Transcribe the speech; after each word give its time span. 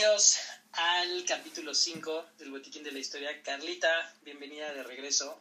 Bienvenidos 0.00 0.38
al 0.72 1.24
capítulo 1.26 1.74
5 1.74 2.30
del 2.38 2.50
Botiquín 2.50 2.82
de 2.82 2.90
la 2.90 3.00
Historia. 3.00 3.42
Carlita, 3.42 4.16
bienvenida 4.22 4.72
de 4.72 4.82
regreso. 4.82 5.38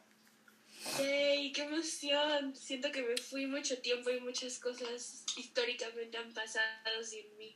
¡Yay! 0.98 1.54
¡Qué 1.54 1.62
emoción! 1.62 2.54
Siento 2.58 2.92
que 2.92 3.02
me 3.02 3.16
fui 3.16 3.46
mucho 3.46 3.78
tiempo 3.78 4.10
y 4.10 4.20
muchas 4.20 4.60
cosas 4.60 5.24
históricamente 5.38 6.18
han 6.18 6.34
pasado 6.34 7.02
sin 7.06 7.38
mí. 7.38 7.56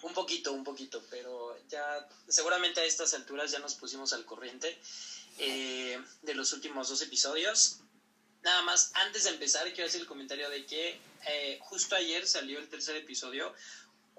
Un 0.00 0.14
poquito, 0.14 0.54
un 0.54 0.64
poquito, 0.64 1.04
pero 1.10 1.58
ya 1.68 2.08
seguramente 2.26 2.80
a 2.80 2.84
estas 2.86 3.12
alturas 3.12 3.52
ya 3.52 3.58
nos 3.58 3.74
pusimos 3.74 4.14
al 4.14 4.24
corriente 4.24 4.78
eh, 5.36 6.00
de 6.22 6.34
los 6.34 6.54
últimos 6.54 6.88
dos 6.88 7.02
episodios. 7.02 7.80
Nada 8.42 8.62
más, 8.62 8.92
antes 8.94 9.24
de 9.24 9.30
empezar, 9.30 9.70
quiero 9.74 9.88
hacer 9.88 10.00
el 10.00 10.06
comentario 10.06 10.48
de 10.48 10.64
que 10.64 10.98
eh, 11.26 11.58
justo 11.60 11.96
ayer 11.96 12.26
salió 12.26 12.60
el 12.60 12.68
tercer 12.70 12.96
episodio. 12.96 13.54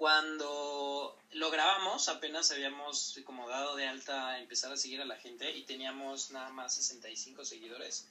Cuando 0.00 1.14
lo 1.32 1.50
grabamos, 1.50 2.08
apenas 2.08 2.50
habíamos 2.52 3.20
como 3.26 3.46
dado 3.50 3.76
de 3.76 3.86
alta 3.86 4.28
a 4.28 4.40
empezar 4.40 4.72
a 4.72 4.76
seguir 4.78 5.02
a 5.02 5.04
la 5.04 5.16
gente 5.16 5.54
y 5.54 5.64
teníamos 5.64 6.30
nada 6.30 6.48
más 6.48 6.74
65 6.76 7.44
seguidores. 7.44 8.06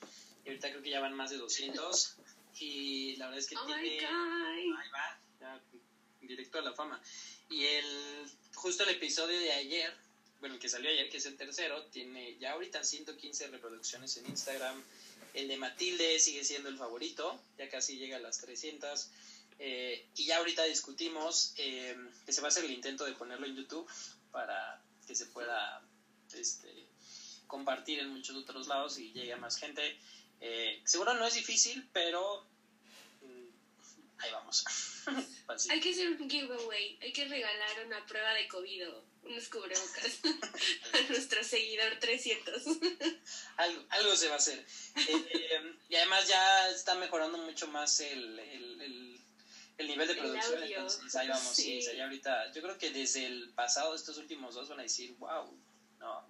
Y 0.45 0.49
ahorita 0.49 0.69
creo 0.69 0.83
que 0.83 0.91
ya 0.91 0.99
van 0.99 1.15
más 1.15 1.31
de 1.31 1.37
200. 1.37 2.13
Y 2.59 3.15
la 3.15 3.25
verdad 3.25 3.39
es 3.39 3.47
que 3.47 3.57
Oh 3.57 3.65
tiene. 3.65 4.05
Ahí 4.05 4.69
va, 4.69 5.19
ya, 5.39 5.59
directo 6.21 6.59
a 6.59 6.61
la 6.61 6.73
fama. 6.73 7.01
Y 7.49 7.65
el 7.65 8.29
justo 8.53 8.83
el 8.83 8.89
episodio 8.89 9.39
de 9.39 9.51
ayer, 9.53 9.91
bueno, 10.41 10.53
el 10.53 10.61
que 10.61 10.69
salió 10.69 10.91
ayer, 10.91 11.09
que 11.09 11.17
es 11.17 11.25
el 11.25 11.37
tercero, 11.37 11.85
tiene 11.85 12.37
ya 12.37 12.51
ahorita 12.51 12.83
115 12.83 13.47
reproducciones 13.47 14.15
en 14.17 14.27
Instagram. 14.27 14.79
El 15.33 15.47
de 15.47 15.57
Matilde 15.57 16.19
sigue 16.19 16.43
siendo 16.43 16.69
el 16.69 16.77
favorito, 16.77 17.41
ya 17.57 17.67
casi 17.67 17.97
llega 17.97 18.17
a 18.17 18.19
las 18.19 18.39
300. 18.41 19.09
Eh, 19.59 20.07
y 20.15 20.25
ya 20.25 20.37
ahorita 20.37 20.63
discutimos 20.63 21.53
eh, 21.57 21.95
que 22.25 22.31
se 22.31 22.41
va 22.41 22.47
a 22.47 22.49
hacer 22.49 22.63
el 22.63 22.71
intento 22.71 23.05
de 23.05 23.13
ponerlo 23.13 23.45
en 23.45 23.55
YouTube 23.55 23.89
para 24.31 24.81
que 25.05 25.15
se 25.15 25.25
pueda 25.27 25.83
este, 26.33 26.87
compartir 27.47 27.99
en 27.99 28.09
muchos 28.09 28.35
otros 28.37 28.67
lados 28.67 28.97
y 28.99 29.11
llegue 29.11 29.33
a 29.33 29.37
más 29.37 29.57
gente. 29.57 29.99
Eh, 30.39 30.81
seguro 30.85 31.13
no 31.15 31.25
es 31.25 31.33
difícil, 31.33 31.89
pero 31.91 32.45
mm, 33.21 34.19
ahí 34.19 34.31
vamos. 34.31 34.63
Hay 35.69 35.79
que 35.79 35.91
hacer 35.91 36.09
un 36.09 36.29
giveaway. 36.29 36.97
Hay 37.01 37.11
que 37.11 37.27
regalar 37.27 37.85
una 37.85 38.05
prueba 38.05 38.33
de 38.33 38.47
COVID 38.47 38.89
o 38.89 39.03
unos 39.23 39.49
cubrebocas 39.49 40.19
a 40.93 41.11
nuestro 41.11 41.43
seguidor 41.43 41.97
300. 41.99 42.63
algo, 43.57 43.83
algo 43.89 44.15
se 44.15 44.27
va 44.27 44.35
a 44.35 44.37
hacer. 44.37 44.59
Eh, 44.59 45.27
eh, 45.31 45.75
y 45.89 45.95
además 45.95 46.27
ya 46.27 46.69
está 46.69 46.95
mejorando 46.95 47.37
mucho 47.39 47.67
más 47.67 47.99
el, 47.99 48.39
el, 48.39 48.81
el, 48.81 49.08
el 49.79 49.87
nivel 49.87 50.07
de 50.07 50.15
producción. 50.15 50.61
Entonces 50.61 51.15
ahí 51.15 51.27
vamos, 51.27 51.55
sí. 51.55 51.81
Ya 51.81 52.03
ahorita, 52.03 52.51
yo 52.51 52.61
creo 52.61 52.77
que 52.77 52.91
desde 52.91 53.25
el 53.25 53.49
pasado, 53.53 53.95
estos 53.95 54.17
últimos 54.17 54.53
dos 54.53 54.69
van 54.69 54.79
a 54.79 54.83
decir, 54.83 55.15
wow, 55.17 55.51
no, 55.99 56.27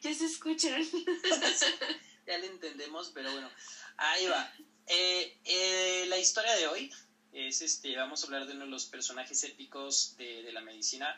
ya 0.00 0.14
se 0.14 0.26
escuchan. 0.26 0.82
ya 2.26 2.38
le 2.38 2.46
entendemos, 2.46 3.10
pero 3.14 3.32
bueno, 3.32 3.50
ahí 3.96 4.26
va. 4.26 4.52
Eh, 4.86 5.38
eh, 5.44 6.06
la 6.08 6.18
historia 6.18 6.54
de 6.54 6.66
hoy 6.68 6.92
es 7.32 7.62
este, 7.62 7.96
vamos 7.96 8.22
a 8.22 8.26
hablar 8.26 8.46
de 8.46 8.52
uno 8.52 8.66
de 8.66 8.70
los 8.70 8.86
personajes 8.86 9.42
épicos 9.44 10.14
de, 10.16 10.42
de 10.42 10.52
la 10.52 10.60
medicina, 10.60 11.16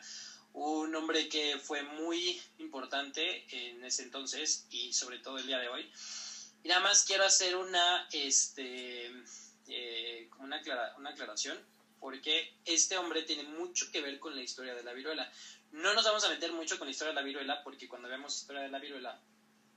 un 0.53 0.95
hombre 0.95 1.29
que 1.29 1.59
fue 1.59 1.83
muy 1.83 2.41
importante 2.57 3.45
en 3.51 3.83
ese 3.83 4.03
entonces 4.03 4.65
y 4.69 4.93
sobre 4.93 5.19
todo 5.19 5.37
el 5.37 5.47
día 5.47 5.59
de 5.59 5.67
hoy. 5.67 5.91
Y 6.63 6.67
nada 6.67 6.81
más 6.81 7.03
quiero 7.03 7.25
hacer 7.25 7.55
una, 7.55 8.07
este, 8.11 9.11
eh, 9.69 10.27
como 10.29 10.45
una, 10.45 10.57
aclara- 10.61 10.93
una 10.97 11.11
aclaración, 11.11 11.63
porque 11.99 12.53
este 12.65 12.97
hombre 12.97 13.23
tiene 13.23 13.43
mucho 13.43 13.89
que 13.91 14.01
ver 14.01 14.19
con 14.19 14.35
la 14.35 14.41
historia 14.41 14.73
de 14.73 14.83
la 14.83 14.93
viruela. 14.93 15.29
No 15.71 15.93
nos 15.93 16.05
vamos 16.05 16.23
a 16.23 16.29
meter 16.29 16.51
mucho 16.51 16.77
con 16.77 16.87
la 16.87 16.91
historia 16.91 17.09
de 17.11 17.15
la 17.15 17.21
viruela, 17.21 17.61
porque 17.63 17.87
cuando 17.87 18.07
veamos 18.07 18.35
historia 18.35 18.61
de 18.61 18.69
la 18.69 18.79
viruela, 18.79 19.19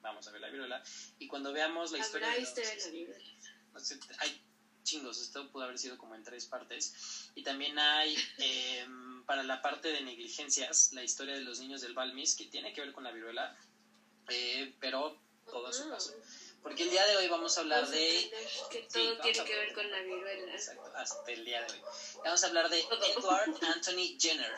vamos 0.01 0.27
a 0.27 0.31
ver 0.31 0.41
la 0.41 0.49
viruela, 0.51 0.83
y 1.19 1.27
cuando 1.27 1.53
veamos 1.53 1.91
la 1.93 1.99
historia 1.99 2.29
de 2.29 2.41
los- 2.41 2.49
historia 2.59 2.69
de 2.71 2.75
la 3.75 3.81
sé, 3.81 3.99
hay 4.19 4.41
chingos, 4.83 5.21
esto 5.21 5.49
pudo 5.51 5.65
haber 5.65 5.79
sido 5.79 5.97
como 5.97 6.15
en 6.15 6.23
tres 6.23 6.47
partes. 6.47 7.31
Y 7.35 7.43
también 7.43 7.79
hay, 7.79 8.17
eh, 8.39 8.85
para 9.27 9.43
la 9.45 9.63
parte 9.63 9.89
de 9.89 10.01
negligencias, 10.01 10.93
la 10.93 11.03
historia 11.03 11.35
de 11.35 11.41
los 11.41 11.61
niños 11.61 11.81
del 11.81 11.95
Balmis, 11.95 12.35
que 12.35 12.47
tiene 12.47 12.73
que 12.73 12.81
ver 12.81 12.93
con 12.93 13.05
la 13.05 13.13
viruela, 13.13 13.55
eh, 14.29 14.75
pero 14.81 15.17
todo 15.47 15.69
a 15.69 15.73
su 15.73 15.89
paso. 15.89 16.13
Porque 16.63 16.85
el 16.85 16.91
día 16.91 17.05
de 17.07 17.17
hoy 17.17 17.29
vamos 17.29 17.57
a 17.59 17.61
hablar 17.63 17.81
Vamos 17.83 17.95
de... 17.95 18.31
que 18.71 18.83
Sí, 18.83 18.87
todo 18.93 19.17
vamos 19.19 19.23
tiene 19.23 19.45
que 19.49 19.57
ver 19.57 19.73
con 19.75 19.91
la 19.91 20.01
viruela. 20.03 20.53
Exacto, 20.55 20.93
hasta 20.95 21.33
el 21.33 21.45
día 21.45 21.61
de 21.63 21.73
hoy. 21.73 21.81
Vamos 22.25 22.45
a 22.45 22.47
hablar 22.47 22.69
de 22.71 22.81
Edward 22.81 23.51
Anthony 23.75 24.17
Jenner. 24.19 24.53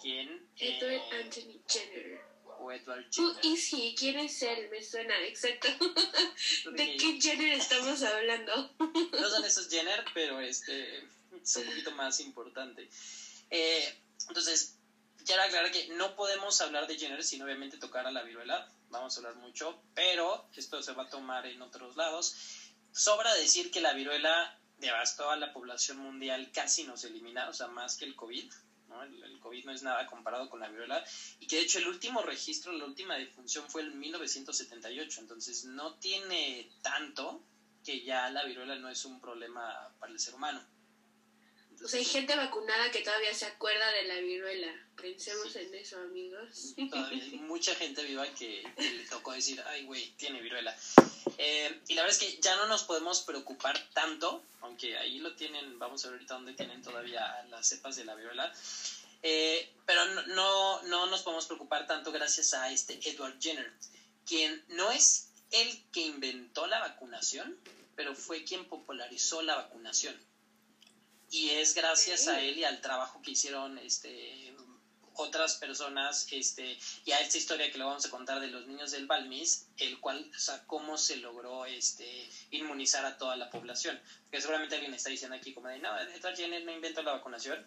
¿Quién? 0.00 0.48
Edward 0.58 0.92
Eh, 0.92 1.02
Anthony 1.22 1.60
Jenner. 1.66 2.20
o 2.58 2.70
Edward 2.70 3.06
Who 3.16 3.34
Jenner. 3.34 3.46
is 3.46 3.72
he? 3.72 3.94
¿Quién 3.94 4.18
es 4.18 4.42
él? 4.42 4.68
Me 4.70 4.82
suena, 4.82 5.18
exacto. 5.24 5.68
¿De 6.72 6.96
qué 6.96 7.18
Jenner 7.20 7.52
estamos 7.54 8.02
hablando? 8.02 8.70
No 9.12 9.30
son 9.30 9.44
esos 9.44 9.68
Jenner, 9.70 10.04
pero 10.12 10.40
este 10.40 10.98
es 11.42 11.56
un 11.56 11.64
poquito 11.64 11.90
más 11.92 12.20
importante. 12.20 12.88
Eh, 13.50 13.98
entonces, 14.28 14.76
quiero 15.24 15.42
aclarar 15.42 15.70
que 15.72 15.88
no 15.88 16.14
podemos 16.14 16.60
hablar 16.60 16.86
de 16.86 16.98
Jenner 16.98 17.24
sin 17.24 17.40
obviamente 17.42 17.78
tocar 17.78 18.06
a 18.06 18.10
la 18.12 18.22
viruela. 18.22 18.70
Vamos 18.88 19.16
a 19.16 19.20
hablar 19.20 19.36
mucho, 19.36 19.82
pero 19.94 20.48
esto 20.54 20.82
se 20.82 20.92
va 20.92 21.04
a 21.04 21.08
tomar 21.08 21.46
en 21.46 21.60
otros 21.62 21.96
lados. 21.96 22.34
Sobra 22.92 23.34
decir 23.34 23.70
que 23.70 23.80
la 23.80 23.92
viruela 23.92 24.58
devastó 24.78 25.30
a 25.30 25.36
la 25.36 25.52
población 25.52 25.98
mundial, 25.98 26.50
casi 26.52 26.84
nos 26.84 27.04
elimina, 27.04 27.48
o 27.48 27.52
sea, 27.52 27.66
más 27.68 27.96
que 27.96 28.04
el 28.04 28.14
COVID. 28.14 28.52
¿no? 28.88 29.02
El, 29.02 29.22
el 29.22 29.40
COVID 29.40 29.64
no 29.64 29.72
es 29.72 29.82
nada 29.82 30.06
comparado 30.06 30.48
con 30.48 30.60
la 30.60 30.68
viruela. 30.68 31.04
Y 31.40 31.46
que 31.46 31.56
de 31.56 31.62
hecho 31.62 31.78
el 31.78 31.88
último 31.88 32.22
registro, 32.22 32.72
la 32.72 32.84
última 32.84 33.16
defunción 33.16 33.68
fue 33.68 33.82
en 33.82 33.98
1978. 33.98 35.20
Entonces 35.20 35.64
no 35.64 35.94
tiene 35.98 36.70
tanto 36.82 37.42
que 37.84 38.02
ya 38.02 38.30
la 38.30 38.44
viruela 38.44 38.76
no 38.76 38.88
es 38.88 39.04
un 39.04 39.20
problema 39.20 39.94
para 39.98 40.12
el 40.12 40.18
ser 40.18 40.34
humano. 40.34 40.60
O 41.82 41.88
sea, 41.88 41.98
hay 41.98 42.04
gente 42.04 42.34
vacunada 42.34 42.90
que 42.90 43.02
todavía 43.02 43.32
se 43.34 43.46
acuerda 43.46 43.90
de 43.92 44.04
la 44.04 44.16
viruela. 44.16 44.72
Pensemos 45.00 45.54
en 45.56 45.74
eso, 45.74 45.98
amigos. 46.00 46.74
Todavía 46.90 47.22
hay 47.22 47.38
mucha 47.40 47.74
gente 47.74 48.02
viva 48.04 48.26
que, 48.34 48.62
que 48.76 48.92
le 48.92 49.04
tocó 49.04 49.32
decir, 49.32 49.62
ay, 49.66 49.84
güey, 49.84 50.10
tiene 50.16 50.40
viruela. 50.40 50.76
Eh, 51.38 51.80
y 51.88 51.94
la 51.94 52.02
verdad 52.02 52.18
es 52.20 52.26
que 52.26 52.40
ya 52.40 52.56
no 52.56 52.66
nos 52.66 52.84
podemos 52.84 53.20
preocupar 53.20 53.78
tanto, 53.92 54.42
aunque 54.62 54.96
ahí 54.96 55.18
lo 55.18 55.34
tienen, 55.36 55.78
vamos 55.78 56.04
a 56.04 56.08
ver 56.08 56.16
ahorita 56.16 56.34
dónde 56.34 56.54
tienen 56.54 56.82
todavía 56.82 57.44
las 57.50 57.68
cepas 57.68 57.96
de 57.96 58.04
la 58.04 58.14
viruela. 58.14 58.52
Eh, 59.22 59.70
pero 59.84 60.04
no, 60.06 60.26
no, 60.28 60.82
no 60.82 61.06
nos 61.06 61.22
podemos 61.22 61.46
preocupar 61.46 61.86
tanto 61.86 62.12
gracias 62.12 62.54
a 62.54 62.70
este 62.70 62.98
Edward 63.08 63.38
Jenner, 63.40 63.70
quien 64.24 64.64
no 64.68 64.90
es 64.90 65.30
el 65.50 65.82
que 65.92 66.00
inventó 66.00 66.66
la 66.66 66.80
vacunación, 66.80 67.56
pero 67.94 68.14
fue 68.14 68.44
quien 68.44 68.64
popularizó 68.66 69.42
la 69.42 69.56
vacunación. 69.56 70.16
Y 71.36 71.50
es 71.50 71.74
gracias 71.74 72.28
a 72.28 72.40
él 72.40 72.56
y 72.56 72.64
al 72.64 72.80
trabajo 72.80 73.20
que 73.20 73.32
hicieron 73.32 73.76
este, 73.76 74.56
otras 75.16 75.56
personas 75.56 76.26
este, 76.30 76.78
y 77.04 77.12
a 77.12 77.20
esta 77.20 77.36
historia 77.36 77.70
que 77.70 77.76
le 77.76 77.84
vamos 77.84 78.06
a 78.06 78.10
contar 78.10 78.40
de 78.40 78.46
los 78.46 78.66
niños 78.66 78.92
del 78.92 79.06
Balmis, 79.06 79.66
el 79.76 80.00
cual, 80.00 80.30
o 80.34 80.38
sea, 80.38 80.66
cómo 80.66 80.96
se 80.96 81.16
logró 81.16 81.66
este, 81.66 82.26
inmunizar 82.52 83.04
a 83.04 83.18
toda 83.18 83.36
la 83.36 83.50
población. 83.50 84.00
Porque 84.22 84.40
seguramente 84.40 84.76
alguien 84.76 84.94
está 84.94 85.10
diciendo 85.10 85.36
aquí 85.36 85.52
como 85.52 85.68
de, 85.68 85.78
no, 85.78 86.00
Edward 86.00 86.36
Jenner 86.36 86.64
no 86.64 86.72
inventó 86.72 87.02
la 87.02 87.12
vacunación. 87.12 87.66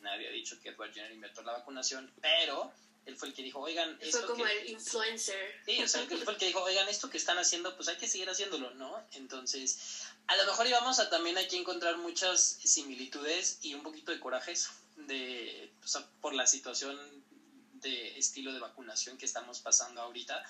Nadie 0.00 0.28
ha 0.28 0.32
dicho 0.32 0.58
que 0.62 0.70
Edward 0.70 0.94
Jenner 0.94 1.12
inventó 1.12 1.42
la 1.42 1.52
vacunación, 1.52 2.10
pero 2.22 2.72
él 3.04 3.16
fue 3.16 3.28
el 3.28 3.34
que 3.34 3.42
dijo, 3.42 3.60
oigan, 3.60 3.98
Fue 3.98 4.08
esto 4.08 4.26
como 4.26 4.44
que... 4.44 4.60
el 4.60 4.70
influencer. 4.70 5.60
Sí, 5.66 5.82
o 5.82 5.88
sea, 5.88 6.02
él 6.02 6.08
fue 6.24 6.32
el 6.32 6.38
que 6.38 6.46
dijo, 6.46 6.62
oigan, 6.62 6.88
esto 6.88 7.10
que 7.10 7.18
están 7.18 7.36
haciendo, 7.36 7.74
pues 7.76 7.88
hay 7.88 7.96
que 7.96 8.08
seguir 8.08 8.30
haciéndolo, 8.30 8.72
¿no? 8.74 9.04
Entonces, 9.12 10.06
a 10.32 10.36
lo 10.36 10.46
mejor 10.46 10.66
íbamos 10.66 10.98
a 10.98 11.10
también 11.10 11.36
aquí 11.36 11.58
encontrar 11.58 11.98
muchas 11.98 12.56
similitudes 12.64 13.58
y 13.60 13.74
un 13.74 13.82
poquito 13.82 14.12
de 14.12 14.18
corajes 14.18 14.70
de, 14.96 15.70
o 15.84 15.86
sea, 15.86 16.06
por 16.22 16.32
la 16.32 16.46
situación 16.46 16.96
de 17.82 18.18
estilo 18.18 18.54
de 18.54 18.58
vacunación 18.58 19.18
que 19.18 19.26
estamos 19.26 19.60
pasando 19.60 20.00
ahorita, 20.00 20.42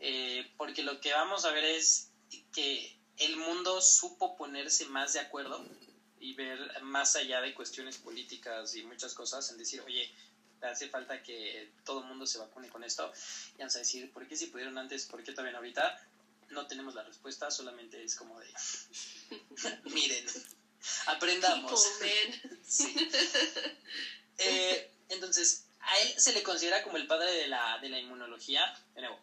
Eh, 0.00 0.50
porque 0.58 0.82
lo 0.82 1.00
que 1.00 1.12
vamos 1.14 1.44
a 1.44 1.52
ver 1.52 1.64
es 1.64 2.08
que 2.52 2.94
el 3.16 3.36
mundo 3.36 3.80
supo 3.80 4.36
ponerse 4.36 4.84
más 4.86 5.12
de 5.12 5.20
acuerdo 5.20 5.64
y 6.18 6.34
ver 6.34 6.58
más 6.82 7.14
allá 7.16 7.40
de 7.40 7.54
cuestiones 7.54 7.96
políticas 7.96 8.74
y 8.74 8.82
muchas 8.82 9.14
cosas 9.14 9.48
en 9.50 9.56
decir, 9.56 9.80
oye, 9.80 10.12
hace 10.60 10.88
falta 10.88 11.22
que 11.22 11.70
todo 11.84 12.00
el 12.00 12.06
mundo 12.06 12.26
se 12.26 12.38
vacune 12.38 12.68
con 12.68 12.82
esto. 12.82 13.10
Y 13.54 13.58
vamos 13.58 13.76
a 13.76 13.78
decir, 13.78 14.12
¿por 14.12 14.26
qué 14.26 14.36
si 14.36 14.46
pudieron 14.46 14.76
antes, 14.76 15.06
por 15.06 15.22
qué 15.22 15.30
todavía 15.32 15.52
no 15.52 15.58
ahorita? 15.58 15.96
No 16.50 16.66
tenemos 16.66 16.94
la 16.94 17.02
respuesta, 17.02 17.50
solamente 17.50 18.02
es 18.02 18.16
como 18.16 18.38
de, 18.40 18.48
miren, 19.84 20.26
aprendamos. 21.06 21.84
People, 21.98 22.40
man. 22.50 22.60
Sí. 22.66 23.08
Eh, 24.38 24.90
entonces, 25.10 25.66
a 25.86 26.00
él 26.00 26.14
se 26.16 26.32
le 26.32 26.42
considera 26.42 26.82
como 26.82 26.96
el 26.96 27.06
padre 27.06 27.30
de 27.32 27.46
la, 27.46 27.78
de 27.78 27.88
la 27.88 27.98
inmunología, 27.98 28.62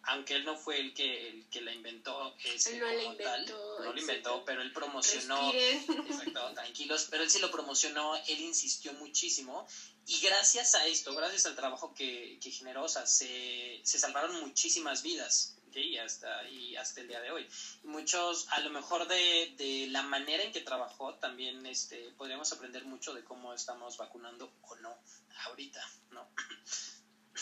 aunque 0.04 0.36
él 0.36 0.46
no 0.46 0.56
fue 0.56 0.80
el 0.80 0.94
que, 0.94 1.30
el 1.30 1.50
que 1.50 1.62
la 1.62 1.74
inventó, 1.74 2.36
este, 2.44 2.78
no 2.78 2.86
tal. 2.86 3.42
inventó, 3.42 3.80
No 3.80 3.94
lo 3.94 4.00
inventó, 4.00 4.46
pero 4.46 4.62
él 4.62 4.72
promocionó. 4.72 5.52
Respiren. 5.52 6.08
Exacto, 6.12 6.54
tranquilos, 6.54 7.08
pero 7.10 7.24
él 7.24 7.30
sí 7.30 7.40
lo 7.40 7.50
promocionó, 7.50 8.16
él 8.16 8.42
insistió 8.42 8.94
muchísimo 8.94 9.68
y 10.06 10.20
gracias 10.22 10.76
a 10.76 10.86
esto, 10.86 11.16
gracias 11.16 11.46
al 11.48 11.56
trabajo 11.56 11.94
que, 11.96 12.40
que 12.42 12.52
generó, 12.52 12.84
o 12.84 12.90
sea, 12.90 13.08
se, 13.08 13.82
se 13.84 13.98
salvaron 14.00 14.40
muchísimas 14.42 15.02
vidas. 15.02 15.58
Y 15.80 15.98
hasta, 15.98 16.48
y 16.50 16.76
hasta 16.76 17.02
el 17.02 17.08
día 17.08 17.22
de 17.22 17.32
hoy. 17.32 17.48
Muchos, 17.84 18.48
a 18.50 18.60
lo 18.60 18.70
mejor 18.70 19.08
de, 19.08 19.54
de 19.58 19.88
la 19.90 20.04
manera 20.04 20.44
en 20.44 20.52
que 20.52 20.62
trabajó, 20.62 21.16
también 21.16 21.66
este, 21.66 22.12
podríamos 22.18 22.52
aprender 22.52 22.84
mucho 22.84 23.14
de 23.14 23.24
cómo 23.24 23.54
estamos 23.54 23.98
vacunando 23.98 24.54
o 24.62 24.76
no 24.78 24.98
ahorita, 25.46 25.84
¿no? 26.12 26.30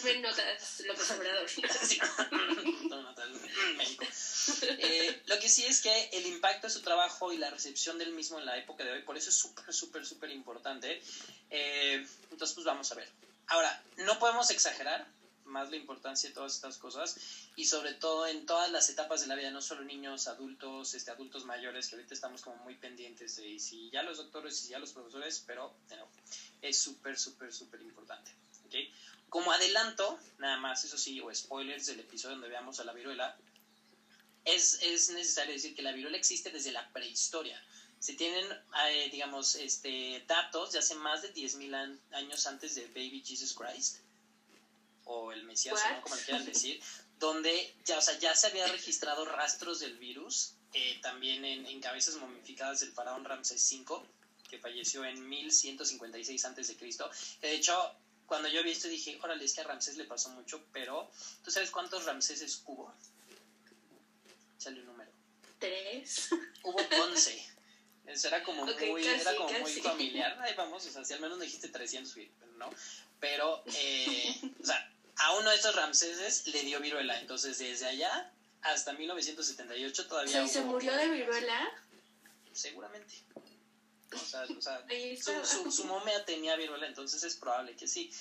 Me 0.03 0.19
notas, 0.19 0.81
López 0.85 1.11
Obrador. 1.11 1.49
Sí. 1.81 1.99
No, 2.89 3.15
México. 3.77 4.05
Eh, 4.61 5.21
lo 5.25 5.39
que 5.39 5.49
sí 5.49 5.65
es 5.65 5.81
que 5.81 6.09
el 6.13 6.25
impacto 6.27 6.67
de 6.67 6.73
su 6.73 6.81
trabajo 6.81 7.33
y 7.33 7.37
la 7.37 7.49
recepción 7.49 7.97
del 7.97 8.13
mismo 8.13 8.39
en 8.39 8.45
la 8.45 8.57
época 8.57 8.83
de 8.83 8.91
hoy, 8.91 9.01
por 9.01 9.17
eso 9.17 9.29
es 9.29 9.35
súper, 9.35 9.73
súper, 9.73 10.05
súper 10.05 10.29
importante. 10.31 11.01
Eh, 11.49 12.05
entonces, 12.31 12.53
pues 12.53 12.65
vamos 12.65 12.91
a 12.91 12.95
ver. 12.95 13.09
Ahora, 13.47 13.83
no 13.97 14.19
podemos 14.19 14.49
exagerar 14.51 15.05
más 15.49 15.69
la 15.69 15.75
importancia 15.75 16.29
de 16.29 16.35
todas 16.35 16.55
estas 16.55 16.77
cosas 16.77 17.15
y 17.55 17.65
sobre 17.65 17.93
todo 17.93 18.25
en 18.27 18.45
todas 18.45 18.71
las 18.71 18.89
etapas 18.89 19.21
de 19.21 19.27
la 19.27 19.35
vida, 19.35 19.51
no 19.51 19.61
solo 19.61 19.83
niños, 19.83 20.27
adultos, 20.27 20.93
este, 20.93 21.11
adultos 21.11 21.43
mayores, 21.45 21.87
que 21.87 21.95
ahorita 21.95 22.13
estamos 22.13 22.41
como 22.41 22.55
muy 22.57 22.75
pendientes 22.75 23.35
de 23.35 23.59
si 23.59 23.89
ya 23.89 24.03
los 24.03 24.17
doctores 24.17 24.59
y 24.59 24.65
si 24.65 24.69
ya 24.69 24.79
los 24.79 24.93
profesores, 24.93 25.43
pero 25.45 25.73
es 26.61 26.77
súper, 26.77 27.17
súper, 27.17 27.51
súper 27.53 27.81
importante. 27.81 28.31
¿ok? 28.65 28.75
Como 29.29 29.51
adelanto, 29.51 30.17
nada 30.37 30.57
más, 30.57 30.83
eso 30.85 30.97
sí, 30.97 31.19
o 31.19 31.33
spoilers 31.33 31.85
del 31.87 31.99
episodio 31.99 32.35
donde 32.35 32.49
veamos 32.49 32.79
a 32.79 32.83
la 32.83 32.93
viruela, 32.93 33.35
es, 34.45 34.79
es 34.81 35.09
necesario 35.09 35.53
decir 35.53 35.75
que 35.75 35.81
la 35.81 35.91
viruela 35.91 36.17
existe 36.17 36.49
desde 36.49 36.71
la 36.71 36.87
prehistoria. 36.91 37.61
Se 37.99 38.13
tienen, 38.13 38.45
eh, 38.87 39.09
digamos, 39.11 39.55
este, 39.55 40.23
datos 40.25 40.71
de 40.71 40.79
hace 40.79 40.95
más 40.95 41.21
de 41.21 41.33
10.000 41.33 41.73
an- 41.75 41.99
años 42.13 42.47
antes 42.47 42.73
de 42.75 42.87
Baby 42.87 43.21
Jesus 43.25 43.53
Christ, 43.53 43.97
o 45.09 45.31
el 45.31 45.43
Mesías? 45.43 45.79
¿no? 45.91 46.01
como 46.01 46.15
le 46.15 46.23
quieran 46.23 46.45
decir, 46.45 46.81
donde 47.17 47.75
ya, 47.85 47.97
o 47.97 48.01
sea, 48.01 48.17
ya 48.19 48.35
se 48.35 48.47
había 48.47 48.67
registrado 48.67 49.25
rastros 49.25 49.79
del 49.79 49.97
virus, 49.97 50.53
eh, 50.73 50.99
también 51.01 51.43
en, 51.43 51.65
en 51.65 51.81
cabezas 51.81 52.15
momificadas 52.15 52.81
del 52.81 52.91
faraón 52.91 53.25
Ramsés 53.25 53.71
V, 53.71 54.01
que 54.49 54.59
falleció 54.59 55.03
en 55.05 55.27
1156 55.27 56.45
a.C. 56.45 56.77
De 57.41 57.51
hecho, 57.53 57.95
cuando 58.27 58.47
yo 58.49 58.63
vi 58.63 58.71
esto 58.71 58.87
dije, 58.87 59.19
órale, 59.23 59.43
es 59.43 59.53
que 59.53 59.61
a 59.61 59.63
Ramsés 59.63 59.97
le 59.97 60.05
pasó 60.05 60.29
mucho, 60.29 60.63
pero 60.71 61.09
¿tú 61.43 61.49
sabes 61.49 61.71
cuántos 61.71 62.05
Ramséses 62.05 62.61
hubo? 62.65 62.93
Sale 64.57 64.81
un 64.81 64.87
número. 64.87 65.11
Tres. 65.57 66.29
Hubo 66.63 66.77
11. 66.77 67.45
Eso 68.05 68.27
era 68.27 68.43
como 68.43 68.65
muy, 68.65 68.73
casi, 68.75 69.21
era 69.21 69.35
como 69.35 69.59
muy 69.59 69.71
familiar. 69.71 70.37
Ahí 70.41 70.53
vamos, 70.55 70.85
o 70.85 70.91
sea, 70.91 71.03
si 71.05 71.13
al 71.13 71.21
menos 71.21 71.37
me 71.37 71.45
dijiste 71.45 71.69
300, 71.69 72.13
güey, 72.15 72.29
pero 72.39 72.51
no. 72.53 72.69
Pero, 73.19 73.63
eh, 73.67 74.39
o 74.61 74.65
sea, 74.65 74.91
a 75.19 75.33
uno 75.37 75.49
de 75.49 75.55
estos 75.57 75.75
Ramséses 75.75 76.45
le 76.47 76.61
dio 76.63 76.79
viruela. 76.79 77.19
Entonces, 77.19 77.57
desde 77.57 77.85
allá 77.87 78.31
hasta 78.61 78.93
1978 78.93 80.01
O 80.01 80.05
todavía 80.05 80.31
sea, 80.33 80.43
¿y 80.43 80.47
se 80.49 80.59
hubo- 80.61 80.71
murió 80.71 80.95
de 80.95 81.07
viruela? 81.09 81.71
Seguramente. 82.51 83.13
O 84.11 84.17
sea, 84.17 84.43
o 84.43 84.61
sea 84.61 84.83
Ahí 84.89 85.15
su, 85.17 85.31
su, 85.45 85.71
su 85.71 85.85
momia 85.85 86.25
tenía 86.25 86.55
viruela, 86.55 86.87
entonces 86.87 87.21
es 87.23 87.35
probable 87.35 87.75
que 87.75 87.87
sí. 87.87 88.11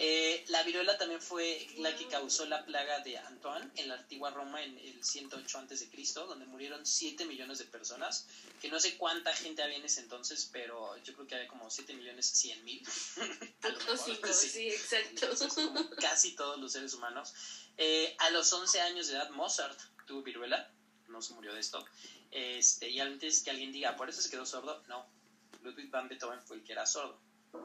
Eh, 0.00 0.44
la 0.48 0.62
viruela 0.62 0.96
también 0.96 1.20
fue 1.20 1.66
la 1.78 1.96
que 1.96 2.06
causó 2.06 2.46
la 2.46 2.64
plaga 2.64 3.00
de 3.00 3.18
Antoine 3.18 3.68
en 3.74 3.88
la 3.88 3.96
antigua 3.96 4.30
Roma 4.30 4.62
en 4.62 4.78
el 4.78 5.02
108 5.02 5.58
a.C., 5.58 5.88
donde 6.14 6.46
murieron 6.46 6.86
7 6.86 7.24
millones 7.24 7.58
de 7.58 7.64
personas, 7.64 8.28
que 8.60 8.68
no 8.68 8.78
sé 8.78 8.96
cuánta 8.96 9.34
gente 9.34 9.60
había 9.60 9.78
en 9.78 9.84
ese 9.84 10.02
entonces, 10.02 10.48
pero 10.52 10.96
yo 11.02 11.14
creo 11.14 11.26
que 11.26 11.34
había 11.34 11.48
como 11.48 11.68
7 11.68 11.94
millones 11.94 12.26
100 12.26 12.64
mil. 12.64 12.86
A 13.62 13.68
lo 13.70 13.78
Punto 13.78 13.92
mejor, 13.92 13.98
cinco, 13.98 14.32
sí. 14.32 14.48
sí, 14.48 14.68
exacto. 14.68 15.08
Entonces, 15.24 15.52
como 15.52 15.90
casi 15.96 16.36
todos 16.36 16.60
los 16.60 16.70
seres 16.70 16.94
humanos. 16.94 17.34
Eh, 17.76 18.14
a 18.18 18.30
los 18.30 18.52
11 18.52 18.80
años 18.80 19.08
de 19.08 19.14
edad, 19.14 19.30
Mozart 19.30 19.80
tuvo 20.06 20.22
viruela, 20.22 20.70
no 21.08 21.20
se 21.22 21.32
murió 21.34 21.52
de 21.54 21.60
esto. 21.60 21.84
Este, 22.30 22.88
y 22.88 23.00
antes 23.00 23.42
que 23.42 23.50
alguien 23.50 23.72
diga, 23.72 23.96
¿por 23.96 24.08
eso 24.08 24.22
se 24.22 24.30
quedó 24.30 24.46
sordo? 24.46 24.82
No. 24.86 25.17
Ludwig 25.62 25.90
van 25.90 26.08
Beethoven 26.08 26.40
fue 26.42 26.56
el 26.56 26.62
que 26.62 26.72
era 26.72 26.86
sordo, 26.86 27.20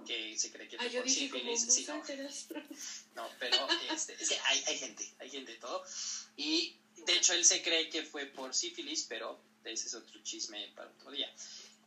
que 0.05 0.37
se 0.37 0.51
cree 0.51 0.67
que 0.67 0.77
Ah, 0.77 0.83
fue 0.89 1.01
por 1.01 1.09
sífilis. 1.09 1.73
Sí, 1.73 1.85
no, 1.87 1.95
no, 3.15 3.29
pero 3.39 3.67
este, 3.91 4.13
es 4.13 4.29
que 4.29 4.39
hay, 4.45 4.63
hay 4.67 4.77
gente, 4.77 5.13
hay 5.19 5.29
gente 5.29 5.51
de 5.53 5.57
todo. 5.59 5.83
Y 6.37 6.75
de 7.05 7.15
hecho 7.15 7.33
él 7.33 7.45
se 7.45 7.61
cree 7.61 7.89
que 7.89 8.03
fue 8.03 8.25
por 8.27 8.53
sífilis, 8.53 9.05
pero 9.07 9.39
ese 9.63 9.87
es 9.87 9.93
otro 9.93 10.21
chisme 10.23 10.71
para 10.75 10.89
otro 10.89 11.11
día. 11.11 11.33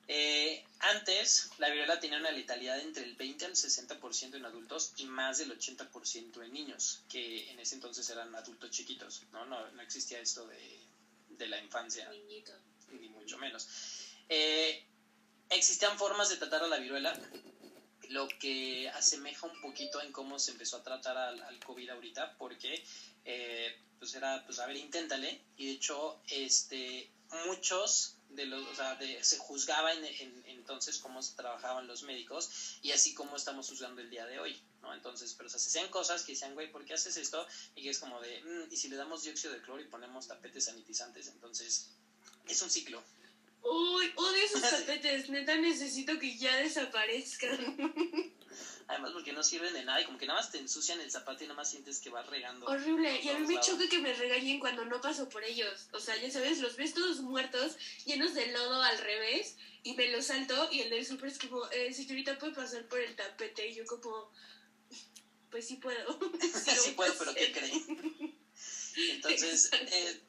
Eh, 0.09 0.65
antes, 0.79 1.51
la 1.59 1.69
viruela 1.69 1.99
tenía 1.99 2.19
una 2.19 2.31
letalidad 2.31 2.79
entre 2.79 3.03
el 3.05 3.17
20 3.17 3.45
al 3.47 3.53
60% 3.55 4.35
en 4.37 4.45
adultos 4.45 4.93
y 4.99 5.07
más 5.07 5.39
del 5.39 5.59
80% 5.59 6.45
en 6.45 6.53
niños, 6.53 7.03
que 7.09 7.51
en 7.51 7.59
ese 7.59 7.75
entonces 7.75 8.09
eran 8.11 8.33
adultos 8.37 8.71
chiquitos, 8.71 9.23
¿no? 9.33 9.45
No, 9.47 9.69
no 9.73 9.83
existía 9.83 10.21
esto 10.21 10.47
de, 10.47 10.81
de 11.31 11.47
la 11.49 11.59
infancia 11.61 12.09
Niñito. 12.09 12.53
ni 12.93 13.09
mucho 13.09 13.37
menos. 13.39 13.67
Eh, 14.29 14.85
existían 15.51 15.97
formas 15.99 16.29
de 16.29 16.37
tratar 16.37 16.63
a 16.63 16.69
la 16.69 16.79
viruela, 16.79 17.19
lo 18.09 18.29
que 18.29 18.89
asemeja 18.91 19.47
un 19.47 19.61
poquito 19.61 20.01
en 20.01 20.13
cómo 20.13 20.39
se 20.39 20.53
empezó 20.53 20.77
a 20.77 20.83
tratar 20.83 21.17
al, 21.17 21.59
COVID 21.61 21.91
ahorita, 21.91 22.37
porque 22.39 22.83
eh, 23.25 23.77
pues 23.99 24.15
era, 24.15 24.45
pues 24.45 24.59
a 24.59 24.67
ver, 24.67 24.77
inténtale, 24.77 25.41
y 25.57 25.67
de 25.67 25.73
hecho, 25.73 26.21
este, 26.29 27.11
muchos 27.47 28.15
de 28.29 28.47
los, 28.47 28.63
o 28.69 28.75
sea, 28.75 28.95
de- 28.97 29.23
se 29.25 29.39
juzgaba 29.39 29.93
en, 29.93 30.05
en- 30.05 30.43
entonces 30.47 30.99
cómo 30.99 31.21
trabajaban 31.35 31.87
los 31.87 32.03
médicos 32.03 32.79
y 32.83 32.93
así 32.93 33.15
como 33.15 33.37
estamos 33.37 33.69
juzgando 33.69 34.01
el 34.01 34.11
día 34.11 34.27
de 34.27 34.39
hoy, 34.39 34.61
¿no? 34.83 34.93
Entonces, 34.95 35.35
pero 35.35 35.49
o 35.49 35.51
se 35.51 35.57
hacían 35.57 35.89
cosas 35.91 36.23
que 36.23 36.33
decían, 36.33 36.55
güey, 36.55 36.71
¿por 36.71 36.85
qué 36.85 36.95
haces 36.95 37.17
esto? 37.17 37.47
Y 37.75 37.83
que 37.83 37.91
es 37.91 37.99
como 37.99 38.21
de, 38.21 38.41
"Mm, 38.43 38.73
y 38.73 38.77
si 38.77 38.89
le 38.89 38.97
damos 38.97 39.23
dióxido 39.23 39.53
de 39.53 39.63
cloro 39.63 39.81
y 39.81 39.87
ponemos 39.87 40.27
tapetes 40.27 40.65
sanitizantes, 40.65 41.29
entonces 41.29 41.91
es 42.49 42.63
un 42.63 42.71
ciclo. 42.71 43.03
Uy, 43.69 44.13
odio 44.15 44.45
esos 44.45 44.63
tapetes. 44.63 45.29
Neta, 45.29 45.57
necesito 45.57 46.19
que 46.19 46.37
ya 46.37 46.57
desaparezcan. 46.57 47.77
Además, 48.89 49.11
porque 49.13 49.33
no 49.33 49.43
sirven 49.43 49.73
de 49.73 49.85
nada 49.85 50.01
y 50.01 50.05
como 50.05 50.19
que 50.19 50.27
nada 50.27 50.39
más 50.41 50.53
te 50.53 50.59
ensucian 50.59 51.01
el 51.01 51.11
zapato 51.11 51.43
y 51.43 51.49
nada 51.49 51.57
más 51.57 51.69
sientes 51.69 51.99
que 51.99 52.09
vas 52.09 52.27
regando. 52.29 52.67
Horrible. 52.67 53.21
Y 53.21 53.29
a 53.29 53.39
mí 53.39 53.47
me 53.47 53.55
lados. 53.55 53.67
choca 53.67 53.89
que 53.89 53.99
me 53.99 54.15
regañen 54.15 54.61
cuando 54.61 54.85
no 54.85 55.01
paso 55.01 55.29
por 55.29 55.43
ellos. 55.43 55.89
O 55.93 55.99
sea, 55.99 56.17
ya 56.17 56.31
sabes, 56.31 56.61
los 56.61 56.77
ves 56.77 56.95
todos 56.95 57.21
muertos, 57.21 57.77
llenos 58.05 58.35
de 58.35 58.47
lodo 58.53 58.81
al 58.83 58.99
revés, 58.99 59.57
y 59.83 59.95
me 59.95 60.09
los 60.13 60.27
salto. 60.27 60.69
Y 60.71 60.83
el 60.83 60.91
del 60.91 61.05
súper 61.05 61.31
es 61.31 61.39
como, 61.39 61.69
eh, 61.73 61.93
señorita, 61.93 62.39
¿puede 62.39 62.55
pasar 62.55 62.87
por 62.87 63.01
el 63.01 63.17
tapete? 63.17 63.67
Y 63.67 63.75
yo, 63.75 63.87
como, 63.87 64.31
pues 65.51 65.67
sí 65.67 65.77
puedo. 65.77 66.19
Sí, 66.41 66.93
puedo, 66.97 67.13
pero 67.19 67.35
¿qué 67.35 67.51
creen? 67.51 68.39
Entonces, 69.11 69.71
eh, 69.73 70.21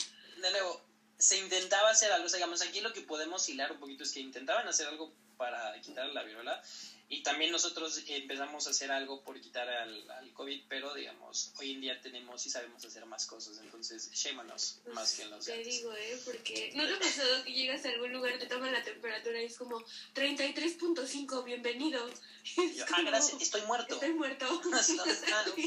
de 0.41 0.51
nuevo, 0.51 0.86
se 1.17 1.37
intentaba 1.37 1.89
hacer 1.89 2.11
algo, 2.11 2.27
o 2.27 2.29
sea, 2.29 2.37
digamos, 2.37 2.61
aquí 2.61 2.81
lo 2.81 2.93
que 2.93 3.01
podemos 3.01 3.47
hilar 3.49 3.71
un 3.71 3.79
poquito 3.79 4.03
es 4.03 4.11
que 4.11 4.19
intentaban 4.19 4.67
hacer 4.67 4.87
algo 4.87 5.13
para 5.37 5.79
quitar 5.81 6.07
la 6.09 6.23
viruela 6.23 6.61
y 7.09 7.23
también 7.23 7.51
nosotros 7.51 8.03
empezamos 8.07 8.67
a 8.67 8.71
hacer 8.71 8.91
algo 8.91 9.21
por 9.21 9.39
quitar 9.39 9.69
al, 9.69 10.11
al 10.11 10.33
COVID, 10.33 10.63
pero 10.67 10.93
digamos, 10.93 11.53
hoy 11.57 11.71
en 11.71 11.81
día 11.81 12.01
tenemos 12.01 12.45
y 12.45 12.49
sabemos 12.49 12.83
hacer 12.83 13.05
más 13.05 13.25
cosas, 13.25 13.57
entonces, 13.63 14.11
shame 14.11 14.39
on 14.41 14.51
us, 14.51 14.79
más 14.93 15.13
que 15.13 15.23
en 15.23 15.29
los 15.29 15.45
de 15.45 15.53
Te 15.53 15.57
antes. 15.59 15.73
digo, 15.73 15.93
¿eh? 15.93 16.21
Porque 16.25 16.71
no 16.75 16.85
te 16.85 16.93
ha 16.93 16.99
pasado 16.99 17.43
que 17.45 17.53
llegas 17.53 17.85
a 17.85 17.89
algún 17.89 18.11
lugar, 18.11 18.37
te 18.37 18.47
toman 18.47 18.73
la 18.73 18.83
temperatura 18.83 19.41
y 19.41 19.45
es 19.45 19.57
como 19.57 19.81
33.5, 20.15 21.43
bienvenido. 21.43 22.09
Es 22.47 22.77
Yo, 22.77 22.85
ah, 22.85 22.87
como, 22.95 23.09
gracias, 23.09 23.41
estoy 23.41 23.61
muerto. 23.63 23.95
Estoy 23.95 24.13
muerto. 24.13 24.45
Ah, 24.73 25.45
ok. 25.49 25.59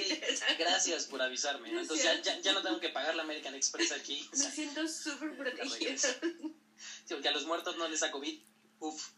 Gracias 0.59 1.06
por 1.06 1.20
avisarme. 1.20 1.70
¿no? 1.73 1.80
Entonces 1.80 2.04
ya, 2.04 2.23
ya, 2.23 2.40
ya 2.40 2.52
no 2.52 2.62
tengo 2.62 2.80
que 2.80 2.88
pagar 2.88 3.14
la 3.14 3.23
American 3.23 3.54
Express 3.54 3.92
aquí. 3.92 4.26
Me 4.32 4.50
siento 4.50 4.88
súper 4.88 5.54
sí, 6.80 7.14
porque 7.14 7.28
a 7.28 7.32
los 7.32 7.44
muertos 7.44 7.76
no 7.76 7.87
les 7.88 8.00
da 8.00 8.11
COVID. 8.11 8.40
Uf. 8.80 9.11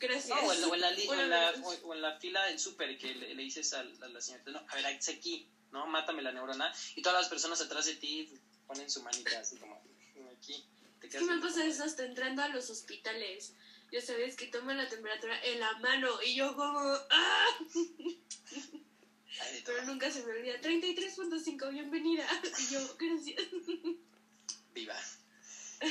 Gracias. 0.00 0.28
No, 0.28 0.46
o, 0.48 0.52
en, 0.52 0.64
o 0.64 0.74
en 0.74 0.80
la, 0.80 0.88
o 0.88 1.14
en 1.14 1.30
la, 1.30 1.52
o- 1.62 1.86
o 1.88 1.94
en 1.94 2.00
la 2.02 2.18
fila 2.18 2.44
del 2.44 2.58
súper 2.58 2.96
que 2.98 3.14
le, 3.14 3.34
le 3.34 3.42
dices 3.42 3.72
a, 3.72 3.82
la- 3.82 4.06
a 4.06 4.08
la 4.08 4.20
señorita, 4.20 4.50
no, 4.50 4.64
a 4.68 4.74
ver, 4.74 4.86
es 4.86 5.08
aquí, 5.08 5.46
¿no? 5.70 5.86
Mátame 5.86 6.22
la 6.22 6.32
neurona. 6.32 6.72
Y 6.94 7.02
todas 7.02 7.18
las 7.20 7.28
personas 7.28 7.60
atrás 7.60 7.86
de 7.86 7.94
ti 7.96 8.28
ponen 8.66 8.90
su 8.90 9.02
manita 9.02 9.38
así 9.40 9.56
como 9.56 9.80
aquí. 10.36 10.64
Te 11.00 11.08
que 11.08 11.20
me 11.20 11.38
pasa 11.38 11.64
eso 11.66 11.84
hasta 11.84 12.04
entrando 12.04 12.42
a 12.42 12.48
los 12.48 12.70
hospitales. 12.70 13.52
Ya 13.92 14.00
sabes 14.00 14.34
que 14.36 14.46
toman 14.46 14.76
la 14.78 14.88
temperatura 14.88 15.38
en 15.44 15.60
la 15.60 15.74
mano 15.78 16.20
y 16.22 16.34
yo 16.34 16.54
como 16.56 16.80
¡ah! 17.10 17.46
Pero 19.64 19.82
nunca 19.84 20.10
se 20.10 20.22
me 20.22 20.32
olvida. 20.32 20.60
33.5, 20.60 21.70
bienvenida. 21.70 22.26
Y 22.58 22.72
yo, 22.72 22.96
gracias. 22.96 23.42
viva. 24.72 24.96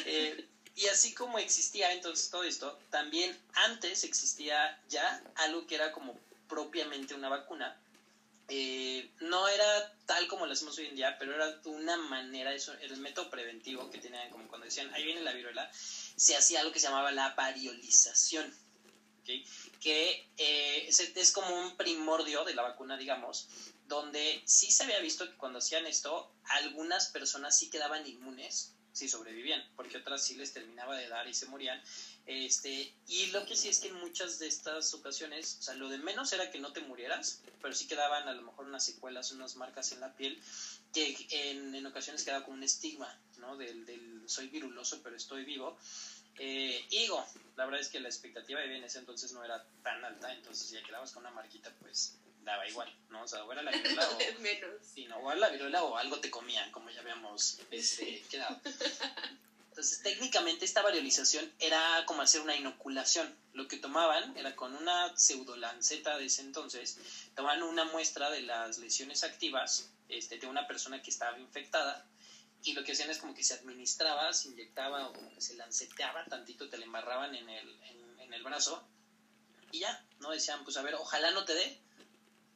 Eh, 0.05 0.48
y 0.75 0.88
así 0.88 1.13
como 1.13 1.38
existía 1.38 1.92
entonces 1.92 2.30
todo 2.30 2.44
esto, 2.44 2.80
también 2.89 3.38
antes 3.53 4.03
existía 4.03 4.80
ya 4.89 5.22
algo 5.36 5.68
que 5.68 5.75
era 5.75 5.92
como 5.92 6.20
propiamente 6.48 7.13
una 7.13 7.30
vacuna, 7.30 7.77
eh, 8.50 9.10
no 9.22 9.48
era 9.48 9.92
tal 10.06 10.27
como 10.27 10.46
lo 10.46 10.53
hacemos 10.53 10.77
hoy 10.77 10.88
en 10.88 10.96
día, 10.96 11.15
pero 11.18 11.34
era 11.34 11.60
una 11.65 11.98
manera, 11.98 12.53
eso, 12.53 12.74
el 12.74 12.98
método 12.98 13.30
preventivo 13.30 13.89
que 13.89 14.00
tenían, 14.00 14.30
como 14.30 14.48
cuando 14.48 14.65
decían, 14.65 14.94
ahí 14.94 15.03
viene 15.03 15.22
la 15.22 15.34
viruela, 15.34 15.70
se 15.74 16.36
hacía 16.36 16.60
algo 16.60 16.72
que 16.72 16.80
se 16.80 16.88
llamaba 16.88 17.12
la 17.12 17.34
variolización, 17.36 18.53
que 19.80 20.27
eh, 20.38 20.89
es, 20.89 21.32
como 21.32 21.58
un 21.58 21.77
primordio 21.77 22.44
de 22.44 22.53
la 22.53 22.63
vacuna, 22.63 22.98
digamos, 22.98 23.48
donde 23.88 24.42
sí 24.46 24.72
se 24.72 24.84
había 24.84 25.00
visto 25.00 25.30
que 25.30 25.38
cuando 25.38 25.60
hacían 25.60 25.86
esto, 25.88 26.30
algunas 26.46 27.08
personas 27.10 27.58
sí 27.58 27.70
quedaban 27.70 28.06
inmunes, 28.06 28.74
sí 28.93 29.09
sobrevivían, 29.09 29.65
porque 29.75 29.97
otras 29.97 30.23
sí 30.23 30.35
les 30.35 30.53
terminaba 30.53 30.95
de 30.95 31.07
dar 31.09 31.27
y 31.27 31.33
se 31.33 31.47
morían. 31.47 31.81
Este, 32.25 32.93
y 33.07 33.25
lo 33.27 33.45
que 33.45 33.55
sí 33.55 33.67
es 33.67 33.79
que 33.79 33.89
en 33.89 33.95
muchas 33.95 34.39
de 34.39 34.47
estas 34.47 34.93
ocasiones, 34.93 35.57
o 35.59 35.62
sea, 35.63 35.73
lo 35.73 35.89
de 35.89 35.97
menos 35.97 36.31
era 36.31 36.50
que 36.50 36.59
no 36.59 36.71
te 36.71 36.79
murieras, 36.79 37.41
pero 37.62 37.73
sí 37.73 37.85
quedaban 37.85 38.27
a 38.27 38.33
lo 38.33 38.43
mejor 38.43 38.67
unas 38.67 38.85
secuelas, 38.85 39.31
unas 39.31 39.55
marcas 39.55 39.91
en 39.91 40.00
la 40.00 40.15
piel, 40.15 40.39
que 40.93 41.15
en, 41.29 41.75
en 41.75 41.85
ocasiones 41.85 42.23
quedaba 42.23 42.43
como 42.43 42.57
un 42.57 42.63
estigma, 42.63 43.19
¿no? 43.38 43.57
Del, 43.57 43.85
del 43.85 44.23
soy 44.29 44.47
viruloso, 44.47 45.01
pero 45.01 45.15
estoy 45.17 45.43
vivo. 45.43 45.75
Eh, 46.39 46.85
digo, 46.89 47.23
la 47.55 47.65
verdad 47.65 47.81
es 47.81 47.89
que 47.89 48.00
la 48.00 48.07
expectativa 48.07 48.59
de 48.59 48.75
en 48.75 48.83
ese 48.83 49.00
entonces 49.00 49.31
no 49.33 49.43
era 49.43 49.63
tan 49.83 50.03
alta, 50.03 50.33
entonces 50.33 50.67
si 50.67 50.75
ya 50.75 50.83
quedabas 50.83 51.12
con 51.12 51.23
una 51.23 51.31
marquita, 51.31 51.71
pues 51.79 52.13
daba 52.43 52.67
igual, 52.67 52.93
¿no? 53.09 53.23
O 53.23 53.27
sea, 53.27 53.43
o 53.43 53.51
era 53.51 53.62
la 53.62 53.71
viruela 53.71 54.07
o, 54.09 54.17
no, 55.07 55.17
o 55.17 55.31
era 55.31 55.39
la 55.39 55.50
viruela 55.50 55.83
o 55.83 55.97
algo 55.97 56.19
te 56.19 56.29
comían, 56.29 56.71
como 56.71 56.89
ya 56.89 57.01
habíamos 57.01 57.59
este, 57.71 58.23
quedado. 58.29 58.59
Entonces, 59.69 60.03
técnicamente 60.03 60.65
esta 60.65 60.83
variolización 60.83 61.51
era 61.57 62.03
como 62.05 62.21
hacer 62.21 62.41
una 62.41 62.55
inoculación. 62.55 63.35
Lo 63.53 63.67
que 63.67 63.77
tomaban 63.77 64.38
era 64.38 64.55
con 64.55 64.75
una 64.75 65.17
pseudolanceta 65.17 66.15
de 66.19 66.25
ese 66.25 66.41
entonces, 66.41 67.00
tomaban 67.35 67.63
una 67.63 67.83
muestra 67.85 68.29
de 68.29 68.41
las 68.41 68.77
lesiones 68.77 69.23
activas 69.23 69.89
este, 70.09 70.38
de 70.38 70.45
una 70.45 70.67
persona 70.67 71.01
que 71.01 71.09
estaba 71.09 71.39
infectada 71.39 72.07
y 72.63 72.73
lo 72.73 72.83
que 72.83 72.93
hacían 72.93 73.09
es 73.09 73.17
como 73.17 73.33
que 73.33 73.43
se 73.43 73.55
administraba, 73.55 74.31
se 74.31 74.50
inyectaba 74.50 75.07
o 75.07 75.13
como 75.13 75.33
que 75.33 75.41
se 75.41 75.55
lanceteaba 75.55 76.23
tantito, 76.25 76.69
te 76.69 76.77
le 76.77 76.85
embarraban 76.85 77.35
en 77.35 77.50
el, 77.50 77.79
en, 78.19 78.33
el 78.33 78.43
brazo 78.43 78.88
y 79.71 79.79
ya, 79.79 80.05
¿no? 80.19 80.31
Decían, 80.31 80.63
pues 80.63 80.77
a 80.77 80.81
ver, 80.81 80.95
ojalá 80.95 81.31
no 81.31 81.45
te 81.45 81.53
dé 81.53 81.83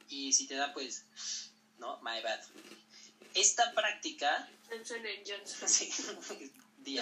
y 0.10 0.34
si 0.34 0.48
te 0.48 0.56
da, 0.56 0.74
pues, 0.74 1.06
¿no? 1.78 2.00
My 2.02 2.22
bad. 2.22 2.40
Esta 3.34 3.72
práctica... 3.74 4.50
Sí, 5.68 5.90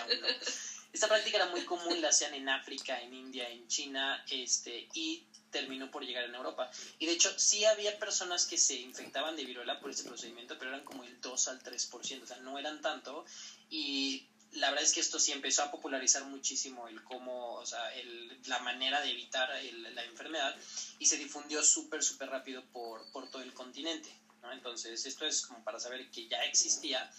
Esta 0.93 1.09
práctica 1.09 1.38
era 1.38 1.47
muy 1.47 1.65
común, 1.65 2.01
la 2.01 2.07
hacían 2.07 2.33
en 2.33 2.47
África, 2.47 3.01
en 3.01 3.13
India, 3.13 3.50
en 3.50 3.67
China, 3.67 4.24
este, 4.29 4.88
y 4.93 5.25
terminó 5.51 5.91
por 5.91 6.05
llegar 6.05 6.24
en 6.24 6.35
Europa. 6.35 6.71
Y 7.00 7.05
de 7.05 7.12
hecho, 7.12 7.38
sí 7.38 7.65
había 7.65 8.00
personas 8.00 8.45
que 8.45 8.57
se 8.57 8.75
infectaban 8.75 9.35
de 9.35 9.43
viruela 9.43 9.79
por 9.79 9.91
este 9.91 10.07
procedimiento, 10.07 10.57
pero 10.57 10.71
eran 10.71 10.85
como 10.85 11.03
el 11.03 11.19
2 11.19 11.47
al 11.50 11.62
3%, 11.62 12.24
o 12.24 12.25
sea, 12.25 12.38
no 12.38 12.57
eran 12.57 12.81
tanto. 12.81 13.25
Y 13.69 14.25
la 14.55 14.69
verdad 14.69 14.83
es 14.83 14.93
que 14.93 15.00
esto 15.00 15.19
sí 15.19 15.31
empezó 15.31 15.63
a 15.63 15.71
popularizar 15.71 16.24
muchísimo 16.25 16.88
el 16.88 17.03
cómo, 17.03 17.53
o 17.53 17.65
sea, 17.65 17.93
el, 17.95 18.39
la 18.47 18.59
manera 18.59 19.01
de 19.01 19.12
evitar 19.12 19.50
la 19.93 20.03
enfermedad 20.03 20.55
y 21.00 21.05
se 21.05 21.17
difundió 21.17 21.63
súper, 21.63 22.03
súper 22.03 22.29
rápido 22.29 22.63
por, 22.71 23.09
por 23.12 23.29
todo 23.29 23.41
el 23.41 23.53
continente. 23.53 24.09
¿no? 24.41 24.51
Entonces, 24.51 25.05
esto 25.05 25.25
es 25.25 25.41
como 25.45 25.63
para 25.63 25.79
saber 25.79 26.09
que 26.09 26.27
ya 26.27 26.43
existía. 26.43 27.09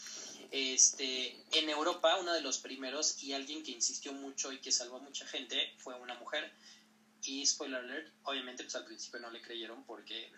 Este, 0.50 1.36
en 1.52 1.68
Europa, 1.68 2.16
uno 2.16 2.32
de 2.32 2.40
los 2.40 2.58
primeros 2.58 3.22
y 3.22 3.32
alguien 3.32 3.62
que 3.62 3.72
insistió 3.72 4.12
mucho 4.12 4.52
y 4.52 4.60
que 4.60 4.72
salvó 4.72 4.96
a 4.96 5.00
mucha 5.00 5.26
gente 5.26 5.74
fue 5.78 5.94
una 5.94 6.14
mujer 6.14 6.52
y 7.22 7.44
spoiler 7.44 7.80
alert, 7.80 8.12
obviamente 8.22 8.62
pues 8.62 8.76
al 8.76 8.84
principio 8.84 9.18
no 9.18 9.30
le 9.30 9.42
creyeron 9.42 9.84
porque 9.84 10.30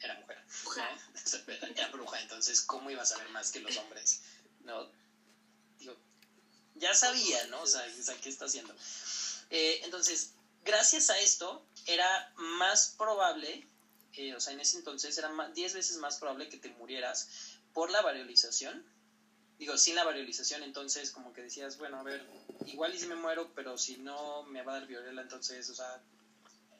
era 0.00 0.14
mujer. 0.14 0.42
Era 1.76 1.88
bruja, 1.88 2.20
entonces 2.20 2.60
¿cómo 2.60 2.90
iba 2.90 3.02
a 3.02 3.06
saber 3.06 3.28
más 3.30 3.52
que 3.52 3.60
los 3.60 3.76
hombres? 3.76 4.20
No, 4.60 4.90
digo, 5.78 5.96
ya 6.74 6.94
sabía, 6.94 7.46
¿no? 7.46 7.62
O 7.62 7.66
sea, 7.66 7.84
¿qué 8.22 8.28
está 8.28 8.46
haciendo? 8.46 8.74
Eh, 9.50 9.80
entonces, 9.84 10.32
gracias 10.64 11.10
a 11.10 11.18
esto, 11.18 11.64
era 11.86 12.32
más 12.36 12.94
probable, 12.96 13.66
eh, 14.14 14.34
o 14.34 14.40
sea, 14.40 14.52
en 14.52 14.60
ese 14.60 14.78
entonces 14.78 15.16
era 15.18 15.30
10 15.54 15.74
veces 15.74 15.96
más 15.98 16.18
probable 16.18 16.48
que 16.48 16.58
te 16.58 16.68
murieras 16.70 17.28
por 17.72 17.90
la 17.90 18.02
variolización 18.02 18.84
digo, 19.62 19.78
sin 19.78 19.94
la 19.94 20.02
variolización, 20.02 20.64
entonces 20.64 21.12
como 21.12 21.32
que 21.32 21.42
decías, 21.42 21.78
bueno, 21.78 22.00
a 22.00 22.02
ver, 22.02 22.26
igual 22.66 22.92
y 22.94 22.98
si 22.98 23.06
me 23.06 23.14
muero, 23.14 23.52
pero 23.54 23.78
si 23.78 23.96
no 23.96 24.42
me 24.44 24.62
va 24.62 24.72
a 24.72 24.80
dar 24.80 24.88
viruela, 24.88 25.22
entonces, 25.22 25.70
o 25.70 25.74
sea, 25.76 26.02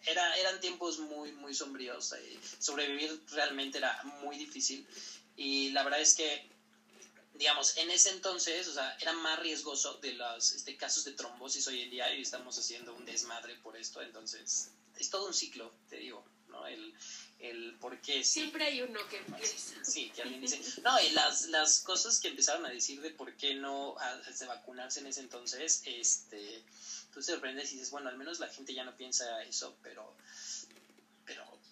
era, 0.05 0.37
eran 0.37 0.61
tiempos 0.61 0.99
muy, 0.99 1.31
muy 1.31 1.55
sombríos. 1.55 2.13
Eh, 2.15 2.39
sobrevivir 2.59 3.23
realmente 3.31 3.79
era 3.79 4.03
muy 4.23 4.37
difícil. 4.37 4.85
Y 5.37 5.71
la 5.71 5.85
verdad 5.85 6.01
es 6.01 6.15
que, 6.15 6.51
digamos, 7.43 7.77
en 7.77 7.91
ese 7.91 8.11
entonces, 8.11 8.69
o 8.69 8.73
sea, 8.73 8.97
era 9.01 9.13
más 9.15 9.37
riesgoso 9.41 9.95
de 9.95 10.13
los 10.13 10.53
este, 10.53 10.77
casos 10.77 11.03
de 11.03 11.11
trombosis 11.11 11.67
hoy 11.67 11.83
en 11.83 11.91
día 11.91 12.15
y 12.15 12.23
estamos 12.23 12.57
haciendo 12.57 12.95
un 12.95 13.05
desmadre 13.05 13.57
por 13.57 13.77
esto. 13.77 14.01
Entonces, 14.01 14.71
es 14.97 15.11
todo 15.11 15.27
un 15.27 15.35
ciclo, 15.35 15.75
te 15.91 15.97
digo, 15.97 16.25
¿no? 16.47 16.65
El, 16.69 16.95
el 17.41 17.75
por 17.81 18.01
qué. 18.01 18.23
Siempre 18.23 18.65
hay 18.67 18.83
uno 18.83 19.01
que 19.09 19.17
empieza. 19.17 19.85
Sí, 19.85 20.13
que 20.15 20.23
alguien 20.23 20.41
dice. 20.41 20.61
No, 20.83 21.01
y 21.01 21.11
las, 21.11 21.47
las 21.47 21.81
cosas 21.81 22.21
que 22.21 22.29
empezaron 22.29 22.65
a 22.65 22.71
decir 22.71 23.01
de 23.01 23.11
por 23.11 23.37
qué 23.37 23.57
no 23.57 23.97
de 24.39 24.47
vacunarse 24.47 25.01
en 25.01 25.09
ese 25.09 25.19
entonces, 25.19 25.83
este, 25.85 26.63
tú 27.13 27.19
te 27.19 27.27
sorprendes 27.27 27.73
y 27.73 27.75
dices, 27.75 27.91
bueno, 27.91 28.09
al 28.09 28.19
menos 28.19 28.39
la 28.39 28.51
gente 28.51 28.73
ya 28.73 28.85
no 28.85 28.97
piensa 28.97 29.43
eso, 29.43 29.77
pero. 29.83 30.17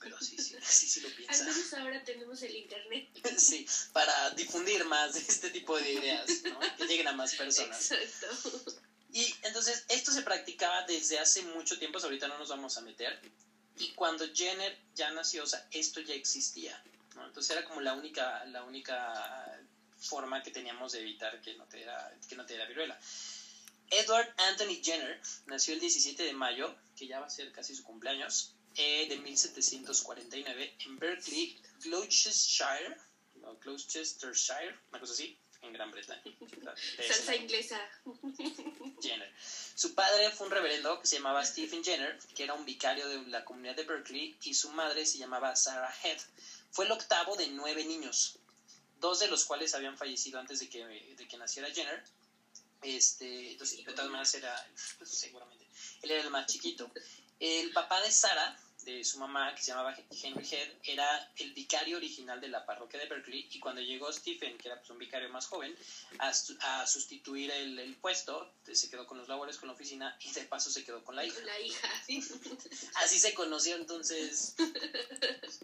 Pero, 0.01 0.19
sí, 0.21 0.37
sí, 0.39 0.57
sí, 0.63 0.87
sí 0.87 1.01
lo 1.01 1.11
piensa. 1.15 1.45
Al 1.45 1.51
menos 1.51 1.75
ahora 1.75 2.05
tenemos 2.05 2.43
el 2.43 2.57
internet. 2.57 3.09
Sí, 3.37 3.67
para 3.93 4.31
difundir 4.31 4.85
más 4.87 5.15
este 5.17 5.51
tipo 5.51 5.77
de 5.79 5.93
ideas, 5.93 6.27
¿no? 6.45 6.59
Que 6.77 6.87
lleguen 6.87 7.09
a 7.09 7.13
más 7.13 7.35
personas. 7.35 7.91
Exacto. 7.91 8.81
Y 9.13 9.35
entonces 9.43 9.85
esto 9.89 10.13
se 10.13 10.23
practicaba 10.23 10.85
desde 10.87 11.19
hace 11.19 11.43
mucho 11.43 11.79
tiempo, 11.79 11.99
ahorita 11.99 12.29
no 12.29 12.39
nos 12.39 12.49
vamos 12.49 12.77
a 12.79 12.81
meter, 12.81 13.21
y 13.81 13.93
cuando 13.93 14.27
Jenner 14.33 14.79
ya 14.95 15.11
nació, 15.11 15.45
o 15.45 15.47
sea, 15.47 15.67
esto 15.71 16.01
ya 16.01 16.15
existía. 16.15 16.81
¿no? 17.15 17.27
Entonces 17.27 17.57
era 17.57 17.67
como 17.67 17.81
la 17.81 17.95
única, 17.95 18.45
la 18.47 18.63
única 18.65 19.59
forma 19.99 20.43
que 20.43 20.51
teníamos 20.51 20.93
de 20.93 21.01
evitar 21.01 21.41
que 21.41 21.55
no 21.57 21.65
te 21.65 21.79
diera, 21.79 22.15
que 22.29 22.37
no 22.37 22.45
te 22.45 22.55
diera 22.55 22.69
viruela. 22.69 22.99
Edward 23.91 24.33
Anthony 24.37 24.81
Jenner 24.83 25.21
nació 25.47 25.75
el 25.75 25.81
17 25.81 26.23
de 26.23 26.33
mayo, 26.33 26.77
que 26.97 27.07
ya 27.07 27.21
va 27.21 27.27
a 27.27 27.31
ser 27.31 27.51
casi 27.53 27.75
su 27.75 27.83
cumpleaños, 27.83 28.55
eh, 28.83 29.07
de 29.11 29.19
1749 29.19 30.75
en 30.87 30.99
Berkeley, 30.99 31.61
Gloucestershire, 31.83 32.97
no, 33.35 33.55
Gloucestershire, 33.59 34.75
una 34.91 35.01
cosa 35.01 35.13
así, 35.13 35.39
en 35.61 35.75
Gran 35.75 35.91
Bretaña. 35.91 36.23
Salsa 37.07 37.37
inglesa. 37.37 37.79
Jenner. 39.03 39.31
Su 39.75 39.95
padre 39.95 40.31
fue 40.31 40.47
un 40.47 40.53
reverendo 40.53 40.99
que 40.99 41.07
se 41.07 41.17
llamaba 41.17 41.45
Stephen 41.45 41.85
Jenner, 41.85 42.19
que 42.35 42.45
era 42.45 42.55
un 42.55 42.65
vicario 42.65 43.07
de 43.07 43.21
la 43.27 43.45
comunidad 43.45 43.77
de 43.77 43.85
Berkeley, 43.85 44.39
y 44.45 44.55
su 44.55 44.71
madre 44.71 45.05
se 45.05 45.19
llamaba 45.19 45.55
Sarah 45.57 45.95
Head. 46.03 46.19
Fue 46.71 46.87
el 46.87 46.93
octavo 46.93 47.37
de 47.37 47.49
nueve 47.49 47.85
niños, 47.85 48.39
dos 48.99 49.19
de 49.19 49.29
los 49.29 49.45
cuales 49.45 49.75
habían 49.75 49.99
fallecido 49.99 50.41
antes 50.41 50.61
de 50.61 50.71
que, 50.71 50.87
de 50.87 51.29
que 51.29 51.37
naciera 51.37 51.71
Jenner. 51.71 52.03
Este, 52.81 53.53
entonces, 53.53 53.85
de 53.85 53.93
todas 53.93 54.11
maneras 54.11 54.35
era, 54.35 54.71
seguramente, 55.05 55.67
él 56.01 56.13
era 56.13 56.23
el 56.23 56.31
más 56.31 56.47
chiquito. 56.47 56.91
El 57.39 57.73
papá 57.73 58.01
de 58.01 58.11
Sarah 58.11 58.59
de 58.85 59.05
su 59.05 59.19
mamá, 59.19 59.55
que 59.55 59.63
se 59.63 59.73
llamaba 59.73 59.95
Henry 60.11 60.47
Head, 60.51 60.69
era 60.85 61.33
el 61.37 61.53
vicario 61.53 61.97
original 61.97 62.41
de 62.41 62.49
la 62.49 62.65
parroquia 62.65 62.99
de 63.01 63.07
Berkeley 63.07 63.49
y 63.51 63.59
cuando 63.59 63.81
llegó 63.81 64.13
Stephen, 64.13 64.57
que 64.59 64.69
era 64.69 64.79
pues, 64.79 64.91
un 64.91 64.99
vicario 64.99 65.29
más 65.31 65.47
joven, 65.47 65.77
a, 66.19 66.33
sustituir 66.87 67.51
el, 67.51 67.97
puesto, 68.01 68.55
se 68.73 68.91
quedó 68.91 69.07
con 69.07 69.19
los 69.19 69.29
labores 69.29 69.59
con 69.59 69.69
la 69.69 69.75
oficina 69.75 70.17
y 70.21 70.33
de 70.33 70.43
paso 70.43 70.71
se 70.71 70.85
quedó 70.85 71.05
con 71.05 71.17
la 71.17 71.25
hija. 71.25 71.41
La 71.45 71.61
hija. 71.61 71.89
Así 72.97 73.19
se 73.19 73.35
conoció 73.35 73.77
entonces. 73.77 74.55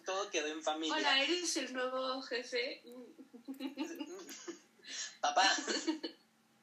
Todo 0.04 0.30
quedó 0.30 0.49
en 0.49 0.62
familia. 0.62 0.96
Hola, 0.96 1.23
¿eres 1.23 1.56
el 1.56 1.73
nuevo 1.73 2.23
jefe? 2.23 2.82
Papá. 5.20 5.50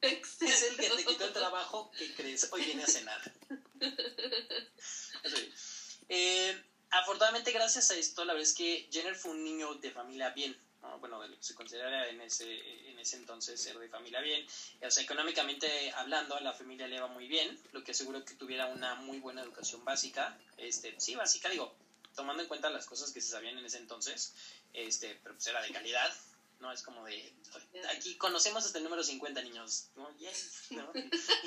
Es 0.01 0.63
el 0.63 0.75
que 0.75 0.89
te 0.89 1.05
quitó 1.05 1.25
el 1.25 1.33
trabajo 1.33 1.89
que 1.98 2.13
crees 2.13 2.50
hoy 2.51 2.63
viene 2.65 2.83
a 2.83 2.88
cenar. 2.88 3.22
Eh, 6.10 6.63
afortunadamente, 6.91 7.51
gracias 7.51 7.91
a 7.91 7.95
esto, 7.95 8.25
la 8.25 8.33
verdad 8.33 8.48
es 8.48 8.55
que 8.55 8.88
Jenner 8.91 9.15
fue 9.15 9.31
un 9.31 9.43
niño 9.43 9.75
de 9.75 9.91
familia 9.91 10.29
bien. 10.29 10.55
Bueno, 11.00 11.22
de 11.22 11.29
lo 11.29 11.38
que 11.38 11.43
se 11.43 11.55
considera 11.55 12.10
en 12.10 12.19
ese, 12.19 12.89
en 12.89 13.00
ese 13.00 13.15
entonces 13.15 13.62
ser 13.62 13.79
de 13.79 13.88
familia 13.88 14.19
bien. 14.19 14.45
O 14.86 14.91
sea, 14.91 15.01
económicamente 15.01 15.91
hablando, 15.93 16.36
a 16.36 16.41
la 16.41 16.53
familia 16.53 16.88
le 16.88 16.98
iba 16.98 17.07
muy 17.07 17.27
bien, 17.27 17.57
lo 17.72 17.83
que 17.83 17.91
aseguró 17.91 18.24
que 18.25 18.33
tuviera 18.33 18.67
una 18.67 18.95
muy 18.95 19.19
buena 19.19 19.41
educación 19.41 19.86
básica. 19.86 20.38
Este, 20.57 20.93
sí, 21.00 21.15
básica, 21.15 21.50
digo, 21.50 21.74
tomando 22.15 22.43
en 22.43 22.50
cuenta 22.50 22.69
las 22.69 22.86
cosas 22.86 23.12
que 23.12 23.22
se 23.22 23.31
sabían 23.31 23.57
en 23.57 23.65
ese 23.65 23.77
entonces, 23.77 24.33
este, 24.74 25.19
pero 25.24 25.36
pues 25.36 25.48
era 25.48 25.62
de 25.62 25.72
calidad. 25.72 26.13
¿no? 26.60 26.72
Es 26.72 26.81
como 26.81 27.03
de, 27.03 27.33
aquí 27.95 28.15
conocemos 28.15 28.65
hasta 28.65 28.77
el 28.77 28.86
número 28.86 29.03
50 29.03 29.41
niños, 29.41 29.89
¿no? 29.95 30.10
Y 30.17 30.27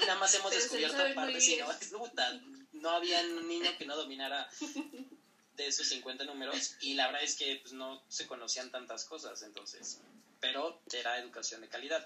nada 0.01 0.19
más 0.19 0.35
hemos 0.35 0.51
descubierto 0.51 1.03
partes, 1.15 1.59
¿no? 1.93 2.11
No 2.80 2.90
había 2.90 3.21
un 3.21 3.49
niño 3.49 3.71
que 3.78 3.85
no 3.87 3.97
dominara 3.97 4.49
de 5.56 5.66
esos 5.66 5.87
50 5.88 6.25
números 6.25 6.73
y 6.80 6.95
la 6.95 7.06
verdad 7.06 7.23
es 7.23 7.35
que 7.37 7.56
pues, 7.62 7.73
no 7.73 8.02
se 8.09 8.26
conocían 8.26 8.71
tantas 8.71 9.04
cosas, 9.04 9.42
entonces, 9.42 9.99
pero 10.40 10.78
era 10.92 11.18
educación 11.18 11.62
de 11.62 11.68
calidad. 11.68 12.04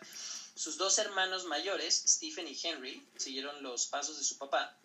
Sus 0.55 0.77
dos 0.77 0.99
hermanos 0.99 1.45
mayores, 1.45 2.03
Stephen 2.07 2.47
y 2.47 2.57
Henry, 2.63 3.03
siguieron 3.17 3.63
los 3.63 3.87
pasos 3.87 4.17
de 4.19 4.23
su 4.25 4.37
papá 4.39 4.77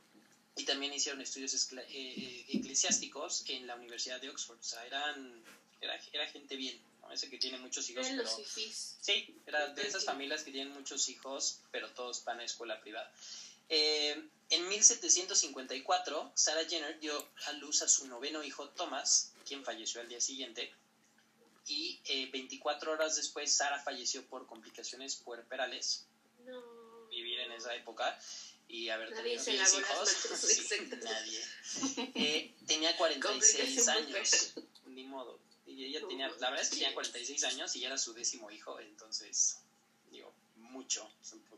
y 0.56 0.64
también 0.64 0.94
hicieron 0.94 1.22
estudios 1.22 1.54
escla- 1.54 1.86
eh, 1.90 2.46
eclesiásticos 2.48 3.44
en 3.50 3.68
la 3.68 3.76
Universidad 3.76 4.20
de 4.20 4.30
Oxford. 4.30 4.58
O 4.60 4.64
sea, 4.64 4.86
eran, 4.86 5.44
era, 5.82 6.00
era 6.12 6.28
gente 6.28 6.56
bien, 6.56 6.80
¿no? 7.02 7.12
Ese 7.12 7.30
que 7.30 7.38
tiene 7.38 7.58
muchos 7.60 7.88
hijos, 7.90 8.10
los 8.12 8.36
fifís. 8.38 8.96
Sí, 9.02 9.28
era 9.46 9.68
de 9.68 9.86
esas 9.86 10.06
familias 10.06 10.44
que 10.44 10.52
tienen 10.52 10.74
muchos 10.74 11.08
hijos, 11.10 11.60
pero 11.72 11.92
todos 11.92 12.24
van 12.24 12.40
a 12.40 12.46
escuela 12.46 12.80
privada. 12.80 13.12
Eh, 13.70 14.24
en 14.50 14.68
1754, 14.68 16.32
Sarah 16.36 16.66
Jenner 16.66 17.00
dio 17.00 17.28
a 17.48 17.52
luz 17.54 17.82
a 17.82 17.88
su 17.88 18.08
noveno 18.08 18.44
hijo 18.44 18.70
Thomas, 18.70 19.32
quien 19.48 19.64
falleció 19.64 20.02
al 20.02 20.08
día 20.08 20.22
siguiente. 20.22 20.72
Y 21.68 22.00
eh, 22.06 22.30
24 22.32 22.92
horas 22.92 23.16
después, 23.16 23.52
Sarah 23.52 23.82
falleció 23.82 24.24
por 24.28 24.46
complicaciones 24.46 25.16
puerperales. 25.16 26.06
No. 26.46 26.62
Vivir 27.10 27.40
en 27.40 27.52
esa 27.54 27.74
época 27.76 28.20
y 28.68 28.90
haber 28.90 29.12
Nadie 29.12 29.24
tenido 29.24 29.44
se 29.44 29.52
10 29.52 29.74
lavó 29.74 29.80
las 29.80 30.26
hijos. 30.26 30.40
Sí, 30.68 30.90
nadie. 31.04 32.12
Eh, 32.16 32.54
tenía 32.68 32.96
46 32.98 33.86
Complicación 33.86 33.90
años. 33.90 34.54
Ni 34.88 35.04
modo. 35.04 35.40
Y 35.66 35.86
ella 35.86 36.02
tenía, 36.08 36.28
la 36.28 36.50
verdad 36.50 36.62
es 36.62 36.70
que 36.70 36.76
tenía 36.76 36.96
manches. 36.96 37.12
46 37.12 37.44
años 37.46 37.76
y 37.76 37.80
ya 37.80 37.88
era 37.88 37.98
su 37.98 38.14
décimo 38.14 38.52
hijo, 38.52 38.80
entonces, 38.80 39.58
digo, 40.12 40.32
mucho. 40.58 41.10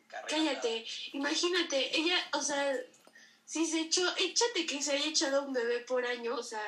Carrera. 0.07 0.29
Cállate, 0.29 0.85
imagínate, 1.13 1.97
ella, 1.97 2.15
o 2.33 2.41
sea, 2.41 2.75
si 3.45 3.65
se 3.65 3.81
echó, 3.81 4.03
échate 4.17 4.65
que 4.65 4.81
se 4.81 4.93
haya 4.93 5.05
echado 5.07 5.43
un 5.43 5.53
bebé 5.53 5.79
por 5.81 6.05
año, 6.05 6.35
o 6.35 6.43
sea, 6.43 6.61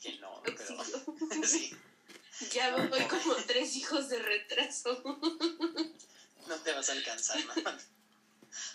Que 0.00 0.18
no, 0.18 0.42
pero 0.44 1.46
sí, 1.46 1.74
ya 2.52 2.76
voy 2.76 3.02
como 3.04 3.34
tres 3.46 3.74
hijos 3.76 4.08
de 4.08 4.18
retraso. 4.18 5.02
no 6.46 6.56
te 6.56 6.72
vas 6.72 6.88
a 6.88 6.92
alcanzar, 6.92 7.38
¿no? 7.44 7.54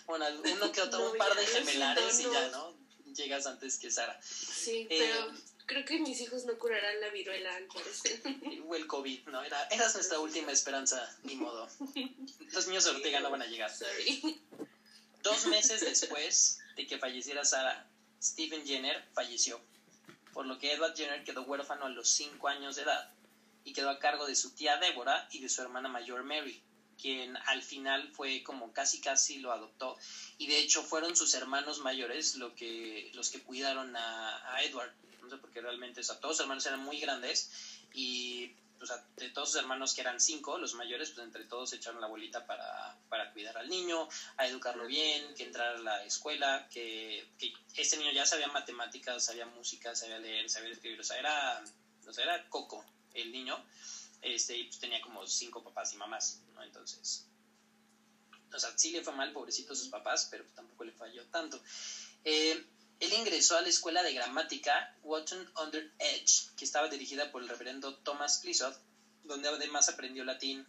Bueno, 0.06 0.26
uno 0.44 0.72
que 0.72 0.80
otro, 0.82 0.98
No, 0.98 1.10
un 1.12 1.18
par 1.18 1.34
de 1.34 1.46
gemelares 1.46 2.20
y 2.20 2.22
ya, 2.24 2.48
no. 2.48 2.70
¿no? 2.70 2.84
Llegas 3.14 3.46
antes 3.46 3.78
que 3.78 3.90
Sara. 3.90 4.18
Sí, 4.22 4.86
Eh, 4.90 4.98
pero 4.98 5.32
creo 5.66 5.84
que 5.84 5.98
mis 5.98 6.20
hijos 6.20 6.44
no 6.44 6.58
curarán 6.58 7.00
la 7.00 7.08
viruela, 7.10 7.54
al 7.56 7.66
parecer. 7.66 8.20
O 8.66 8.74
el 8.74 8.86
COVID, 8.86 9.28
¿no? 9.28 9.42
Era, 9.42 9.66
eras 9.68 9.94
nuestra 9.94 10.18
última 10.18 10.52
esperanza, 10.52 11.16
ni 11.22 11.36
modo. 11.36 11.68
Los 12.52 12.66
niños 12.66 12.84
de 12.84 12.90
Ortega 12.90 13.20
no 13.20 13.30
van 13.30 13.42
a 13.42 13.46
llegar. 13.46 13.70
Sorry. 13.74 14.40
Dos 15.22 15.46
meses 15.46 15.80
después 15.80 16.60
de 16.76 16.86
que 16.86 16.98
falleciera 16.98 17.44
Sara, 17.44 17.88
Stephen 18.22 18.66
Jenner 18.66 19.04
falleció, 19.12 19.60
por 20.32 20.46
lo 20.46 20.58
que 20.58 20.72
Edward 20.72 20.94
Jenner 20.96 21.24
quedó 21.24 21.42
huérfano 21.42 21.86
a 21.86 21.90
los 21.90 22.08
5 22.10 22.48
años 22.48 22.76
de 22.76 22.82
edad 22.82 23.10
y 23.64 23.72
quedó 23.72 23.90
a 23.90 23.98
cargo 23.98 24.26
de 24.26 24.34
su 24.34 24.50
tía 24.50 24.76
Deborah 24.78 25.28
y 25.30 25.40
de 25.40 25.48
su 25.48 25.62
hermana 25.62 25.88
mayor 25.88 26.24
Mary, 26.24 26.62
quien 27.00 27.36
al 27.46 27.62
final 27.62 28.10
fue 28.12 28.42
como 28.42 28.72
casi 28.72 29.00
casi 29.00 29.38
lo 29.38 29.52
adoptó 29.52 29.96
y 30.38 30.46
de 30.46 30.58
hecho 30.58 30.82
fueron 30.82 31.16
sus 31.16 31.34
hermanos 31.34 31.80
mayores 31.80 32.36
lo 32.36 32.54
que, 32.54 33.10
los 33.14 33.30
que 33.30 33.42
cuidaron 33.42 33.96
a, 33.96 34.54
a 34.54 34.62
Edward, 34.62 34.92
no 35.24 35.30
sé 35.30 35.38
porque 35.38 35.60
realmente, 35.60 36.00
o 36.00 36.04
sea, 36.04 36.20
todos 36.20 36.36
sus 36.36 36.42
hermanos 36.42 36.66
eran 36.66 36.80
muy 36.80 37.00
grandes 37.00 37.50
y 37.92 38.54
o 38.80 38.86
sea, 38.86 39.02
de 39.16 39.30
todos 39.30 39.50
sus 39.50 39.58
hermanos 39.60 39.94
que 39.94 40.02
eran 40.02 40.20
cinco, 40.20 40.58
los 40.58 40.74
mayores, 40.74 41.10
pues 41.10 41.24
entre 41.24 41.44
todos 41.44 41.72
echaron 41.72 42.00
la 42.00 42.06
bolita 42.06 42.44
para, 42.44 42.96
para 43.08 43.32
cuidar 43.32 43.56
al 43.56 43.68
niño, 43.68 44.08
a 44.36 44.46
educarlo 44.46 44.86
bien, 44.86 45.34
que 45.34 45.44
entrara 45.44 45.78
a 45.78 45.80
la 45.80 46.04
escuela, 46.04 46.68
que, 46.70 47.26
que 47.38 47.52
este 47.76 47.96
niño 47.96 48.12
ya 48.12 48.26
sabía 48.26 48.48
matemáticas, 48.48 49.24
sabía 49.24 49.46
música, 49.46 49.94
sabía 49.94 50.18
leer, 50.18 50.50
sabía 50.50 50.72
escribir, 50.72 51.00
o 51.00 51.04
sea, 51.04 51.18
era, 51.18 51.64
o 52.06 52.12
sea, 52.12 52.24
era 52.24 52.48
coco 52.48 52.84
el 53.14 53.32
niño, 53.32 53.64
este, 54.20 54.56
y 54.56 54.64
pues 54.64 54.78
tenía 54.78 55.00
como 55.00 55.26
cinco 55.26 55.62
papás 55.62 55.92
y 55.94 55.96
mamás, 55.96 56.40
¿no? 56.52 56.62
Entonces, 56.62 57.26
o 58.52 58.58
sea, 58.58 58.76
sí 58.76 58.90
le 58.90 59.02
fue 59.02 59.14
mal, 59.14 59.32
pobrecito 59.32 59.74
sus 59.74 59.88
papás, 59.88 60.28
pero 60.30 60.44
tampoco 60.54 60.84
le 60.84 60.92
falló 60.92 61.24
tanto. 61.26 61.60
Eh, 62.24 62.64
él 63.00 63.12
ingresó 63.12 63.56
a 63.56 63.62
la 63.62 63.68
escuela 63.68 64.02
de 64.02 64.14
gramática 64.14 64.96
Wotton 65.02 65.50
Under 65.62 65.92
Edge, 65.98 66.48
que 66.56 66.64
estaba 66.64 66.88
dirigida 66.88 67.30
por 67.30 67.42
el 67.42 67.48
reverendo 67.48 67.96
Thomas 67.96 68.38
Clissoth, 68.38 68.76
donde 69.24 69.48
además 69.48 69.88
aprendió 69.88 70.24
latín, 70.24 70.66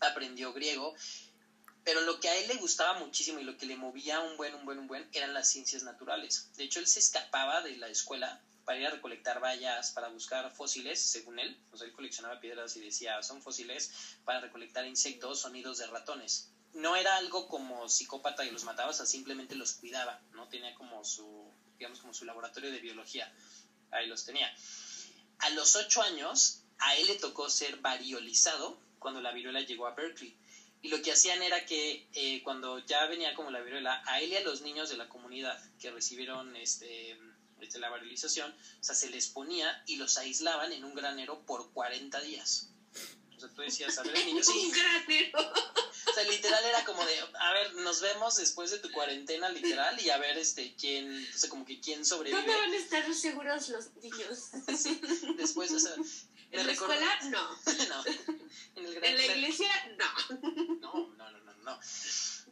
aprendió 0.00 0.52
griego, 0.52 0.94
pero 1.84 2.02
lo 2.02 2.20
que 2.20 2.28
a 2.28 2.36
él 2.36 2.48
le 2.48 2.56
gustaba 2.56 2.98
muchísimo 2.98 3.40
y 3.40 3.44
lo 3.44 3.56
que 3.56 3.66
le 3.66 3.76
movía 3.76 4.20
un 4.20 4.36
buen, 4.36 4.54
un 4.54 4.64
buen, 4.64 4.78
un 4.78 4.86
buen, 4.86 5.08
eran 5.12 5.34
las 5.34 5.48
ciencias 5.48 5.82
naturales. 5.82 6.50
De 6.56 6.64
hecho, 6.64 6.78
él 6.78 6.86
se 6.86 7.00
escapaba 7.00 7.62
de 7.62 7.76
la 7.76 7.88
escuela 7.88 8.40
para 8.64 8.78
ir 8.78 8.86
a 8.86 8.90
recolectar 8.90 9.40
bayas, 9.40 9.90
para 9.90 10.08
buscar 10.08 10.50
fósiles, 10.52 11.00
según 11.00 11.38
él. 11.38 11.58
O 11.72 11.76
sea, 11.76 11.86
él 11.86 11.92
coleccionaba 11.92 12.40
piedras 12.40 12.76
y 12.76 12.80
decía, 12.80 13.22
son 13.22 13.42
fósiles 13.42 13.90
para 14.24 14.40
recolectar 14.40 14.86
insectos, 14.86 15.40
sonidos 15.40 15.78
de 15.78 15.86
ratones. 15.86 16.52
No 16.74 16.94
era 16.94 17.16
algo 17.16 17.48
como 17.48 17.88
psicópata 17.88 18.44
y 18.44 18.50
los 18.50 18.64
mataba, 18.64 18.90
o 18.90 18.92
simplemente 18.92 19.56
los 19.56 19.72
cuidaba, 19.72 20.20
¿no? 20.32 20.48
Tenía 20.48 20.74
como 20.74 21.04
su, 21.04 21.49
digamos, 21.80 22.00
como 22.00 22.12
su 22.12 22.26
laboratorio 22.26 22.70
de 22.70 22.78
biología. 22.78 23.32
Ahí 23.90 24.06
los 24.06 24.26
tenía. 24.26 24.54
A 25.38 25.50
los 25.50 25.74
ocho 25.76 26.02
años, 26.02 26.60
a 26.78 26.94
él 26.96 27.06
le 27.06 27.14
tocó 27.14 27.48
ser 27.48 27.78
variolizado 27.78 28.78
cuando 28.98 29.22
la 29.22 29.32
viruela 29.32 29.62
llegó 29.62 29.86
a 29.86 29.94
Berkeley. 29.94 30.36
Y 30.82 30.88
lo 30.88 31.00
que 31.00 31.12
hacían 31.12 31.42
era 31.42 31.64
que 31.64 32.06
eh, 32.12 32.42
cuando 32.42 32.78
ya 32.80 33.06
venía 33.06 33.34
como 33.34 33.50
la 33.50 33.60
viruela, 33.60 34.02
a 34.06 34.20
él 34.20 34.30
y 34.30 34.36
a 34.36 34.42
los 34.42 34.60
niños 34.60 34.90
de 34.90 34.98
la 34.98 35.08
comunidad 35.08 35.58
que 35.78 35.90
recibieron 35.90 36.54
este, 36.54 37.18
este, 37.60 37.78
la 37.78 37.88
variolización, 37.88 38.50
o 38.52 38.84
sea, 38.84 38.94
se 38.94 39.08
les 39.08 39.28
ponía 39.28 39.82
y 39.86 39.96
los 39.96 40.18
aislaban 40.18 40.72
en 40.72 40.84
un 40.84 40.94
granero 40.94 41.46
por 41.46 41.72
40 41.72 42.20
días. 42.20 42.68
O 43.36 43.40
sea, 43.40 43.48
tú 43.54 43.62
decías, 43.62 43.96
a 43.96 44.02
ver, 44.02 44.16
el 44.16 44.26
niño, 44.26 44.42
sí, 44.42 44.52
Un 44.66 44.70
granero. 44.70 45.52
o 45.52 46.12
sea, 46.12 46.24
literal 46.24 46.62
era 46.62 46.84
como 46.84 47.02
de, 47.06 47.18
ver, 47.62 47.74
nos 47.76 48.00
vemos 48.00 48.36
después 48.36 48.70
de 48.70 48.78
tu 48.78 48.90
cuarentena, 48.92 49.48
literal, 49.48 50.00
y 50.00 50.10
a 50.10 50.18
ver, 50.18 50.36
este, 50.38 50.74
quién, 50.78 51.26
o 51.34 51.38
sea, 51.38 51.48
como 51.50 51.64
que 51.64 51.80
quién 51.80 52.04
sobrevive. 52.04 52.38
¿Dónde 52.40 52.56
van 52.60 52.72
a 52.72 52.76
estar 52.76 53.14
seguros 53.14 53.68
los 53.68 53.94
niños? 53.96 54.50
Sí, 54.76 55.00
después, 55.36 55.70
o 55.72 55.78
sea, 55.78 55.94
¿En 56.52 56.66
la 56.66 56.72
recuerdo- 56.72 56.94
escuela? 56.94 57.30
No. 57.30 57.48
no. 57.88 58.04
En 58.76 58.84
el 58.86 58.94
gran- 58.94 59.04
¿En 59.10 59.16
la 59.16 59.26
iglesia? 59.26 59.70
No. 59.98 60.36
No, 60.80 61.08
no, 61.16 61.30
no, 61.30 61.40
no, 61.40 61.54
no. 61.62 61.80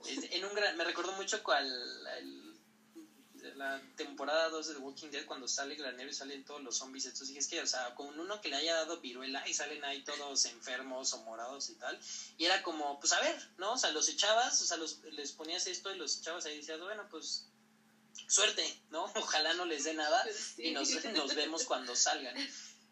En 0.06 0.44
un 0.44 0.54
gran, 0.54 0.76
me 0.76 0.84
recordó 0.84 1.12
mucho 1.12 1.42
cual 1.42 1.66
el- 2.18 2.47
la 3.58 3.82
temporada 3.96 4.48
2 4.48 4.68
de 4.68 4.74
The 4.74 4.80
Walking 4.80 5.08
Dead 5.08 5.26
cuando 5.26 5.48
sale 5.48 5.74
Granero 5.74 6.08
y 6.08 6.14
salen 6.14 6.44
todos 6.44 6.62
los 6.62 6.76
zombies. 6.76 7.04
Entonces 7.06 7.28
dije, 7.28 7.40
es 7.40 7.48
que, 7.48 7.60
o 7.60 7.66
sea, 7.66 7.94
con 7.94 8.18
uno 8.18 8.40
que 8.40 8.48
le 8.48 8.56
haya 8.56 8.74
dado 8.74 9.00
viruela 9.00 9.46
y 9.48 9.52
salen 9.52 9.84
ahí 9.84 10.02
todos 10.04 10.44
enfermos 10.46 11.12
o 11.12 11.18
morados 11.24 11.68
y 11.68 11.74
tal. 11.74 11.98
Y 12.38 12.44
era 12.44 12.62
como, 12.62 12.98
pues 13.00 13.12
a 13.12 13.20
ver, 13.20 13.36
¿no? 13.58 13.72
O 13.72 13.78
sea, 13.78 13.90
los 13.90 14.08
echabas, 14.08 14.62
o 14.62 14.64
sea, 14.64 14.76
los, 14.76 15.02
les 15.12 15.32
ponías 15.32 15.66
esto 15.66 15.92
y 15.92 15.98
los 15.98 16.18
echabas 16.18 16.46
ahí 16.46 16.54
y 16.54 16.58
decías, 16.58 16.80
bueno, 16.80 17.06
pues 17.10 17.46
suerte, 18.28 18.64
¿no? 18.90 19.04
Ojalá 19.16 19.52
no 19.54 19.64
les 19.64 19.84
dé 19.84 19.94
nada 19.94 20.24
y 20.56 20.70
nos, 20.70 20.88
nos 21.12 21.34
vemos 21.34 21.64
cuando 21.64 21.96
salgan. 21.96 22.36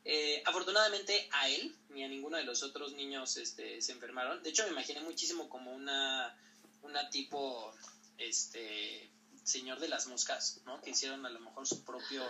Eh, 0.08 0.40
afortunadamente 0.46 1.28
a 1.32 1.48
él 1.48 1.74
ni 1.88 2.04
a 2.04 2.08
ninguno 2.08 2.36
de 2.36 2.44
los 2.44 2.62
otros 2.62 2.92
niños 2.92 3.36
este, 3.36 3.80
se 3.80 3.92
enfermaron. 3.92 4.42
De 4.42 4.50
hecho, 4.50 4.64
me 4.64 4.70
imaginé 4.70 5.00
muchísimo 5.00 5.48
como 5.48 5.72
una, 5.72 6.36
una 6.82 7.08
tipo, 7.10 7.74
este, 8.18 9.10
señor 9.46 9.78
de 9.78 9.88
las 9.88 10.06
moscas, 10.08 10.60
¿no? 10.66 10.80
Que 10.82 10.90
hicieron 10.90 11.24
a 11.24 11.30
lo 11.30 11.38
mejor 11.38 11.66
su 11.66 11.84
propio, 11.84 12.24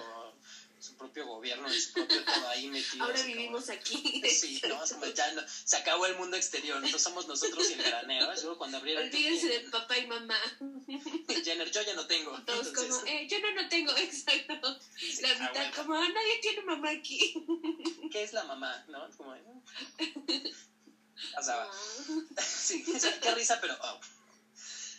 su 0.78 0.94
propio 0.96 1.26
gobierno 1.26 1.66
y 1.74 1.80
su 1.80 1.94
propio 1.94 2.22
todo 2.24 2.48
ahí 2.48 2.68
metido. 2.68 3.04
Ahora 3.04 3.14
así 3.14 3.24
como- 3.24 3.36
vivimos 3.36 3.70
aquí. 3.70 4.22
Sí, 4.28 4.60
no, 4.68 4.78
como 4.86 5.06
ya 5.06 5.32
no- 5.32 5.42
se 5.64 5.76
acabó 5.78 6.04
el 6.06 6.16
mundo 6.16 6.36
exterior, 6.36 6.76
entonces 6.76 7.02
somos 7.02 7.26
nosotros 7.26 7.70
y 7.70 7.72
el 7.72 7.82
granero. 7.84 8.36
Seguro 8.36 8.58
cuando 8.58 8.76
abrieron. 8.76 9.04
Olvídense 9.04 9.48
de 9.48 9.60
papá 9.70 9.96
y 9.96 10.06
mamá. 10.06 10.38
Jenner, 11.42 11.70
yo 11.70 11.82
ya 11.82 11.94
no 11.94 12.06
tengo. 12.06 12.32
Todos 12.42 12.66
entonces, 12.68 12.94
como, 12.96 13.06
eh, 13.06 13.26
yo 13.30 13.38
no, 13.40 13.52
no 13.62 13.68
tengo, 13.70 13.92
exacto. 13.96 14.78
sí, 14.98 15.22
La 15.22 15.34
mitad 15.38 15.74
como, 15.74 15.94
"Ah, 15.94 16.06
nadie 16.08 16.38
tiene 16.42 16.62
mamá 16.62 16.90
aquí. 16.90 17.34
¿Qué 18.12 18.22
es 18.22 18.34
la 18.34 18.44
mamá? 18.44 18.84
¿No? 18.88 19.08
Como. 19.16 19.34
eh. 19.34 19.42
Ah. 21.34 21.70
Sí, 22.38 22.84
o 22.94 22.98
sea, 23.00 23.18
qué 23.20 23.34
risa, 23.34 23.58
pero. 23.58 23.74
oh. 23.82 23.98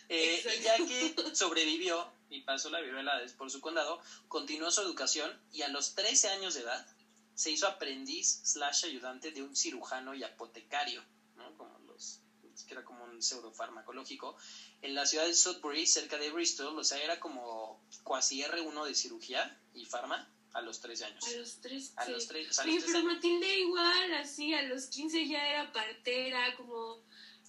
Eh, 0.08 0.42
y 0.58 0.62
ya 0.62 0.76
que 0.76 1.34
sobrevivió 1.34 2.10
y 2.30 2.40
pasó 2.40 2.70
la 2.70 2.80
viruela 2.80 3.20
por 3.36 3.50
su 3.50 3.60
condado, 3.60 4.00
continuó 4.28 4.70
su 4.70 4.80
educación 4.80 5.30
y 5.52 5.62
a 5.62 5.68
los 5.68 5.94
13 5.94 6.28
años 6.28 6.54
de 6.54 6.62
edad 6.62 6.86
se 7.34 7.50
hizo 7.50 7.68
aprendiz 7.68 8.40
slash 8.42 8.86
ayudante 8.86 9.30
de 9.30 9.42
un 9.42 9.54
cirujano 9.54 10.14
y 10.14 10.24
apotecario, 10.24 11.04
¿no? 11.36 11.56
Como 11.56 11.78
los, 11.80 12.20
que 12.66 12.74
era 12.74 12.84
como 12.84 13.04
un 13.04 13.22
pseudo 13.22 13.52
farmacológico, 13.52 14.36
en 14.82 14.94
la 14.94 15.06
ciudad 15.06 15.26
de 15.26 15.34
Sudbury, 15.34 15.86
cerca 15.86 16.18
de 16.18 16.30
Bristol, 16.30 16.78
o 16.78 16.84
sea, 16.84 16.98
era 16.98 17.20
como 17.20 17.80
cuasi 18.02 18.42
R1 18.42 18.86
de 18.86 18.94
cirugía 18.94 19.60
y 19.72 19.84
farma 19.84 20.28
a 20.52 20.62
los 20.62 20.80
13 20.80 21.04
años. 21.04 21.24
A 21.26 21.38
los 21.38 21.60
tres. 21.60 21.92
A 21.96 22.04
sí. 22.04 22.12
los 22.12 22.26
3, 22.26 22.50
o 22.50 22.52
sea, 22.52 22.64
13 22.64 22.86
pero. 22.86 23.04
Matilde 23.04 23.58
igual, 23.58 24.14
así, 24.14 24.54
a 24.54 24.62
los 24.62 24.86
15 24.86 25.28
ya 25.28 25.48
era 25.48 25.72
partera, 25.72 26.56
como. 26.56 27.02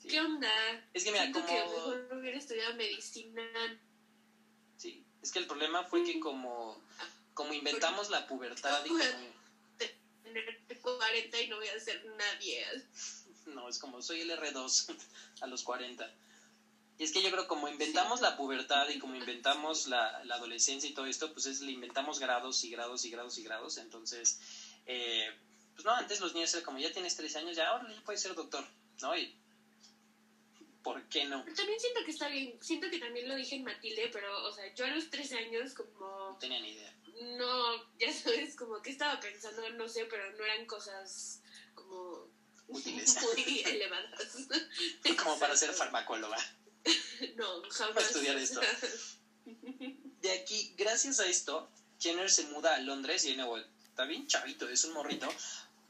¿Qué 0.09 0.19
onda? 0.19 0.51
Es 0.93 1.03
que 1.03 1.11
mira, 1.11 1.23
Siento 1.23 1.41
como... 1.41 1.53
que 1.53 1.63
mejor 1.63 2.17
hubiera 2.19 2.37
estudiado 2.37 2.75
medicina. 2.75 3.43
Sí, 4.75 5.05
es 5.21 5.31
que 5.31 5.39
el 5.39 5.47
problema 5.47 5.83
fue 5.83 6.03
que 6.03 6.19
como, 6.19 6.81
como 7.33 7.53
inventamos 7.53 8.09
la 8.09 8.27
pubertad 8.27 8.83
y 8.85 8.89
como... 8.89 9.03
Tener 10.23 10.59
40 10.81 11.41
y 11.41 11.47
no 11.47 11.57
voy 11.57 11.67
a 11.67 11.79
ser 11.79 12.03
nadie. 12.17 12.65
No, 13.45 13.67
es 13.67 13.79
como 13.79 13.99
soy 14.03 14.21
el 14.21 14.29
R2 14.29 14.95
a 15.41 15.47
los 15.47 15.63
40. 15.63 16.07
Y 16.99 17.03
es 17.03 17.11
que 17.11 17.23
yo 17.23 17.31
creo 17.31 17.47
como 17.47 17.67
inventamos 17.67 18.21
la 18.21 18.37
pubertad 18.37 18.87
y 18.89 18.99
como 18.99 19.15
inventamos 19.15 19.87
la, 19.87 20.23
la 20.25 20.35
adolescencia 20.35 20.87
y 20.87 20.93
todo 20.93 21.07
esto, 21.07 21.33
pues 21.33 21.47
es, 21.47 21.61
le 21.61 21.71
inventamos 21.71 22.19
grados 22.19 22.63
y 22.63 22.69
grados 22.69 23.05
y 23.05 23.09
grados 23.09 23.39
y 23.39 23.43
grados. 23.43 23.77
Entonces, 23.77 24.39
eh, 24.85 25.31
pues 25.73 25.83
no, 25.83 25.95
antes 25.95 26.19
los 26.19 26.35
niños 26.35 26.53
eran 26.53 26.63
como, 26.63 26.77
ya 26.77 26.91
tienes 26.91 27.15
13 27.15 27.39
años, 27.39 27.55
ya 27.55 27.69
ahora 27.69 27.91
ya 27.91 28.01
puedes 28.03 28.21
ser 28.21 28.35
doctor, 28.35 28.63
¿no? 29.01 29.17
Y, 29.17 29.33
¿por 30.83 31.07
qué 31.09 31.25
no? 31.25 31.43
También 31.43 31.79
siento 31.79 32.03
que 32.05 32.11
está 32.11 32.27
bien, 32.27 32.57
siento 32.61 32.89
que 32.89 32.99
también 32.99 33.27
lo 33.27 33.35
dije 33.35 33.55
en 33.55 33.63
Matilde, 33.63 34.09
pero, 34.11 34.45
o 34.45 34.51
sea, 34.51 34.73
yo 34.73 34.85
a 34.85 34.89
los 34.89 35.09
13 35.09 35.37
años 35.37 35.73
como... 35.73 36.31
No 36.31 36.37
tenía 36.39 36.59
ni 36.61 36.71
idea. 36.71 36.95
No, 37.37 37.97
ya 37.97 38.13
sabes, 38.13 38.55
como 38.55 38.81
que 38.81 38.91
estaba 38.91 39.19
pensando, 39.19 39.69
no 39.71 39.89
sé, 39.89 40.05
pero 40.05 40.31
no 40.31 40.43
eran 40.43 40.65
cosas 40.65 41.41
como... 41.75 42.27
Útiles. 42.67 43.17
Muy 43.35 43.61
elevadas. 43.65 44.47
como 45.23 45.39
para 45.39 45.57
ser 45.57 45.71
farmacóloga. 45.73 46.37
No, 47.35 47.61
jamás. 47.69 47.95
Para 47.95 48.05
estudiar 48.05 48.37
esto. 48.37 48.61
De 50.21 50.31
aquí, 50.31 50.75
gracias 50.77 51.19
a 51.19 51.27
esto, 51.27 51.71
Jenner 51.99 52.29
se 52.29 52.43
muda 52.43 52.75
a 52.75 52.79
Londres 52.79 53.25
y 53.25 53.31
de 53.31 53.37
nuevo, 53.37 53.57
está 53.57 54.05
bien 54.05 54.27
chavito, 54.27 54.67
es 54.67 54.83
un 54.83 54.93
morrito, 54.93 55.27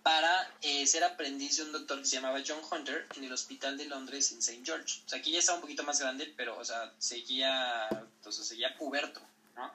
para 0.03 0.53
eh, 0.61 0.87
ser 0.87 1.03
aprendiz 1.03 1.57
de 1.57 1.63
un 1.63 1.71
doctor 1.71 1.99
que 1.99 2.05
se 2.05 2.15
llamaba 2.15 2.41
John 2.45 2.61
Hunter 2.69 3.07
en 3.15 3.23
el 3.23 3.33
hospital 3.33 3.77
de 3.77 3.85
Londres 3.85 4.31
en 4.31 4.39
St. 4.39 4.61
George. 4.63 5.01
O 5.05 5.09
sea, 5.09 5.19
aquí 5.19 5.31
ya 5.31 5.39
estaba 5.39 5.57
un 5.57 5.61
poquito 5.61 5.83
más 5.83 5.99
grande, 5.99 6.33
pero, 6.37 6.57
o 6.57 6.65
sea, 6.65 6.93
seguía, 6.97 7.87
entonces, 7.89 8.47
seguía 8.47 8.75
puberto, 8.77 9.21
¿no? 9.55 9.71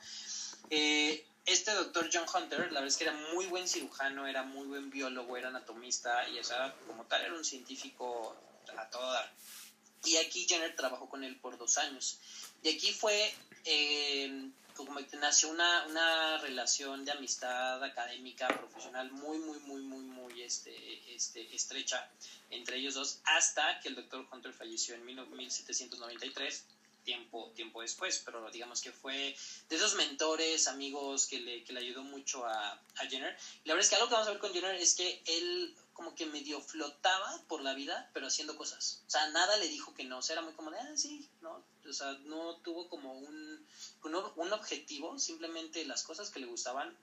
Eh, 0.70 1.26
este 1.46 1.72
doctor 1.72 2.08
John 2.10 2.24
Hunter, 2.34 2.60
la 2.72 2.80
verdad 2.80 2.86
es 2.86 2.96
que 2.96 3.04
era 3.04 3.12
muy 3.34 3.46
buen 3.46 3.68
cirujano, 3.68 4.26
era 4.26 4.42
muy 4.42 4.66
buen 4.66 4.88
biólogo, 4.90 5.36
era 5.36 5.48
anatomista 5.48 6.26
y, 6.30 6.38
o 6.38 6.44
sea, 6.44 6.74
como 6.86 7.04
tal, 7.04 7.22
era 7.22 7.34
un 7.34 7.44
científico 7.44 8.34
a 8.76 8.88
todo 8.88 9.12
dar. 9.12 9.30
Y 10.04 10.16
aquí 10.16 10.46
Jenner 10.48 10.74
trabajó 10.74 11.08
con 11.08 11.22
él 11.22 11.36
por 11.36 11.58
dos 11.58 11.78
años. 11.78 12.18
Y 12.62 12.70
aquí 12.70 12.92
fue 12.92 13.32
eh, 13.64 14.50
como 14.74 14.96
que 15.06 15.16
nació 15.16 15.50
una, 15.50 15.86
una 15.86 16.38
relación 16.38 17.04
de 17.04 17.12
amistad 17.12 17.82
académica, 17.82 18.48
profesional 18.48 19.10
muy, 19.12 19.38
muy, 19.38 19.58
muy, 19.60 19.82
muy, 19.82 20.04
muy 20.04 20.42
este, 20.42 21.14
este, 21.14 21.54
estrecha 21.54 22.10
entre 22.50 22.76
ellos 22.76 22.94
dos, 22.94 23.20
hasta 23.24 23.80
que 23.80 23.88
el 23.88 23.94
doctor 23.94 24.26
Hunter 24.30 24.52
falleció 24.52 24.94
en 24.94 25.04
1793 25.04 26.66
tiempo, 27.04 27.52
tiempo 27.54 27.82
después, 27.82 28.22
pero 28.24 28.50
digamos 28.50 28.80
que 28.80 28.90
fue 28.90 29.36
de 29.68 29.76
esos 29.76 29.94
mentores, 29.94 30.66
amigos 30.68 31.26
que 31.26 31.38
le, 31.40 31.62
que 31.62 31.72
le 31.72 31.80
ayudó 31.80 32.02
mucho 32.02 32.44
a, 32.46 32.72
a 32.72 33.06
Jenner. 33.08 33.36
Y 33.62 33.68
la 33.68 33.74
verdad 33.74 33.84
es 33.84 33.90
que 33.90 33.96
algo 33.96 34.08
que 34.08 34.14
vamos 34.14 34.28
a 34.28 34.32
ver 34.32 34.40
con 34.40 34.52
Jenner 34.52 34.74
es 34.76 34.94
que 34.94 35.22
él 35.26 35.76
como 35.92 36.14
que 36.14 36.26
medio 36.26 36.60
flotaba 36.60 37.40
por 37.46 37.62
la 37.62 37.74
vida, 37.74 38.10
pero 38.12 38.26
haciendo 38.26 38.56
cosas. 38.56 39.02
O 39.06 39.10
sea, 39.10 39.28
nada 39.30 39.56
le 39.58 39.68
dijo 39.68 39.94
que 39.94 40.04
no. 40.04 40.18
O 40.18 40.22
sea, 40.22 40.34
era 40.34 40.42
muy 40.42 40.54
como 40.54 40.70
de, 40.70 40.78
ah, 40.78 40.96
sí, 40.96 41.28
¿no? 41.40 41.62
O 41.88 41.92
sea, 41.92 42.12
no 42.24 42.56
tuvo 42.56 42.88
como 42.88 43.12
un, 43.14 43.66
un, 44.04 44.14
un 44.36 44.52
objetivo, 44.52 45.18
simplemente 45.18 45.84
las 45.84 46.02
cosas 46.02 46.30
que 46.30 46.40
le 46.40 46.46
gustaban, 46.46 46.96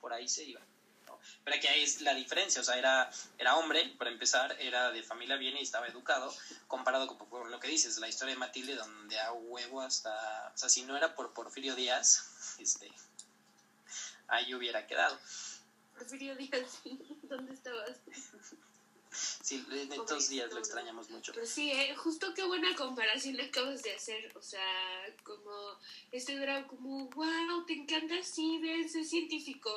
por 0.00 0.12
ahí 0.12 0.28
se 0.28 0.44
iban. 0.44 0.64
Pero 1.44 1.60
que 1.60 1.68
ahí 1.68 1.82
es 1.82 2.00
la 2.00 2.14
diferencia, 2.14 2.60
o 2.60 2.64
sea, 2.64 2.76
era, 2.78 3.10
era 3.38 3.56
hombre, 3.56 3.94
para 3.98 4.10
empezar, 4.10 4.56
era 4.60 4.90
de 4.90 5.02
familia 5.02 5.36
bien 5.36 5.56
y 5.56 5.62
estaba 5.62 5.86
educado, 5.86 6.32
comparado 6.66 7.06
con, 7.06 7.28
con 7.28 7.50
lo 7.50 7.60
que 7.60 7.68
dices, 7.68 7.98
la 7.98 8.08
historia 8.08 8.34
de 8.34 8.40
Matilde, 8.40 8.74
donde 8.74 9.18
a 9.18 9.32
huevo 9.32 9.80
hasta, 9.80 10.52
o 10.54 10.58
sea, 10.58 10.68
si 10.68 10.82
no 10.82 10.96
era 10.96 11.14
por 11.14 11.32
Porfirio 11.32 11.74
Díaz, 11.74 12.56
este, 12.58 12.90
ahí 14.28 14.54
hubiera 14.54 14.86
quedado. 14.86 15.18
Porfirio 15.96 16.36
Díaz, 16.36 16.80
¿dónde 17.22 17.54
estabas? 17.54 17.98
Sí, 19.12 19.64
en 19.70 19.92
estos 19.92 20.28
días 20.28 20.50
lo 20.52 20.58
extrañamos 20.58 21.10
mucho. 21.10 21.32
Pues 21.32 21.50
sí, 21.50 21.70
eh, 21.70 21.94
justo 21.96 22.32
qué 22.34 22.44
buena 22.44 22.74
comparación 22.74 23.40
acabas 23.40 23.82
de 23.82 23.92
hacer. 23.92 24.32
O 24.36 24.42
sea, 24.42 24.60
como 25.22 25.52
este 26.10 26.34
era 26.34 26.66
como, 26.66 27.08
wow, 27.10 27.66
te 27.66 27.74
encanta 27.74 28.18
así, 28.18 28.58
ves, 28.58 28.94
es 28.94 29.10
científico. 29.10 29.70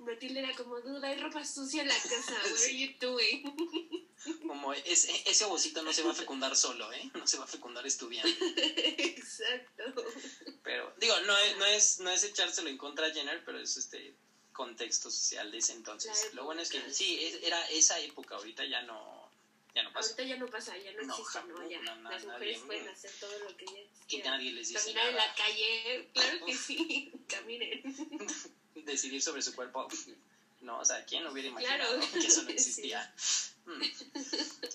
Matilde 0.00 0.40
era 0.40 0.54
como, 0.54 0.80
duda, 0.80 1.08
hay 1.08 1.18
ropa 1.18 1.44
sucia 1.44 1.82
en 1.82 1.88
la 1.88 1.94
casa, 1.94 2.32
what 2.44 2.62
are 2.62 2.78
you 2.78 2.92
doing? 3.00 4.08
Como 4.46 4.72
ese, 4.72 5.10
ese 5.28 5.44
ovocito 5.46 5.82
no 5.82 5.92
se 5.92 6.04
va 6.04 6.12
a 6.12 6.14
fecundar 6.14 6.54
solo, 6.54 6.92
¿eh? 6.92 7.10
No 7.14 7.26
se 7.26 7.38
va 7.38 7.44
a 7.44 7.48
fecundar 7.48 7.84
estudiando. 7.84 8.30
Exacto. 8.46 9.82
Pero, 10.62 10.94
digo, 10.98 11.18
no 11.26 11.36
es, 11.36 11.56
no 11.56 11.66
es, 11.66 11.98
no 11.98 12.10
es 12.10 12.22
echárselo 12.22 12.68
en 12.68 12.78
contra 12.78 13.06
a 13.06 13.10
Jenner, 13.10 13.44
pero 13.44 13.58
es 13.58 13.76
este 13.76 14.14
contexto 14.52 15.10
social 15.10 15.50
de 15.50 15.58
ese 15.58 15.72
entonces. 15.72 16.32
Lo 16.34 16.44
bueno 16.44 16.62
es 16.62 16.70
que 16.70 16.80
sí, 16.92 17.22
es- 17.24 17.42
era 17.42 17.64
esa 17.70 17.98
época, 18.00 18.36
ahorita 18.36 18.64
ya 18.64 18.82
no, 18.82 19.30
ya 19.74 19.82
no 19.82 19.92
pasa. 19.92 20.10
Ahorita 20.10 20.22
ya 20.24 20.36
no 20.36 20.46
pasa, 20.48 20.76
ya 20.76 20.92
no 20.92 21.02
No, 21.02 21.12
existe, 21.14 21.32
jamás, 21.38 21.58
¿no? 21.60 21.70
Ya, 21.70 21.80
no, 21.82 22.10
las 22.10 22.24
nadie, 22.24 22.26
mujeres 22.32 22.60
mm. 22.62 22.66
pueden 22.66 22.88
hacer 22.88 23.10
todo 23.20 23.38
lo 23.38 23.56
que 23.56 23.64
ellas 23.64 23.88
Y 24.06 24.08
quieran. 24.08 24.32
nadie 24.32 24.52
les 24.52 24.68
dice 24.68 24.80
Caminar 24.80 25.08
en 25.08 25.16
la 25.16 25.34
calle, 25.34 26.08
claro 26.12 26.46
que 26.46 26.56
sí, 26.56 27.12
caminen. 27.28 27.82
Decidir 28.74 29.22
sobre 29.22 29.42
su 29.42 29.54
cuerpo. 29.54 29.88
No, 30.60 30.78
o 30.78 30.84
sea, 30.84 31.04
¿quién 31.04 31.26
hubiera 31.26 31.48
imaginado 31.48 31.96
Claro. 31.98 32.12
que 32.12 32.18
eso 32.26 32.42
no 32.42 32.50
existía? 32.50 33.14
Mm. 33.66 33.82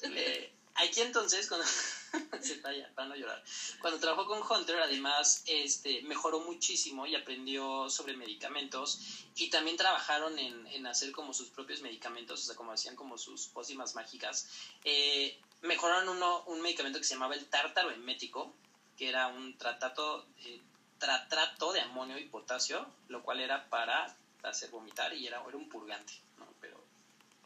Le- 0.09 0.51
Aquí 0.79 1.01
entonces, 1.01 1.47
cuando 1.47 1.65
se 2.41 2.53
está 2.53 2.73
ya, 2.73 2.91
van 2.95 3.11
a 3.11 3.15
llorar. 3.15 3.43
Cuando 3.79 3.99
trabajó 3.99 4.25
con 4.27 4.41
Hunter, 4.41 4.79
además, 4.79 5.43
este, 5.45 6.01
mejoró 6.03 6.39
muchísimo 6.41 7.05
y 7.05 7.15
aprendió 7.15 7.89
sobre 7.89 8.15
medicamentos 8.15 8.99
y 9.35 9.49
también 9.49 9.77
trabajaron 9.77 10.37
en, 10.39 10.67
en 10.67 10.87
hacer 10.87 11.11
como 11.11 11.33
sus 11.33 11.49
propios 11.49 11.81
medicamentos, 11.81 12.41
o 12.41 12.45
sea, 12.45 12.55
como 12.55 12.71
hacían 12.71 12.95
como 12.95 13.17
sus 13.17 13.47
pócimas 13.47 13.95
mágicas. 13.95 14.47
Eh, 14.83 15.39
mejoraron 15.61 16.09
uno, 16.09 16.43
un 16.47 16.61
medicamento 16.61 16.99
que 16.99 17.05
se 17.05 17.15
llamaba 17.15 17.35
el 17.35 17.45
tártaro 17.47 17.91
emético, 17.91 18.53
que 18.97 19.09
era 19.09 19.27
un 19.27 19.57
tratato, 19.57 20.25
eh, 20.45 20.61
tratrato 20.97 21.73
de 21.73 21.81
amonio 21.81 22.17
y 22.17 22.27
potasio, 22.27 22.85
lo 23.09 23.21
cual 23.23 23.39
era 23.39 23.69
para 23.69 24.15
hacer 24.43 24.69
vomitar 24.69 25.13
y 25.13 25.27
era, 25.27 25.43
era 25.47 25.57
un 25.57 25.69
purgante, 25.69 26.13
¿no? 26.37 26.47
Pero 26.61 26.76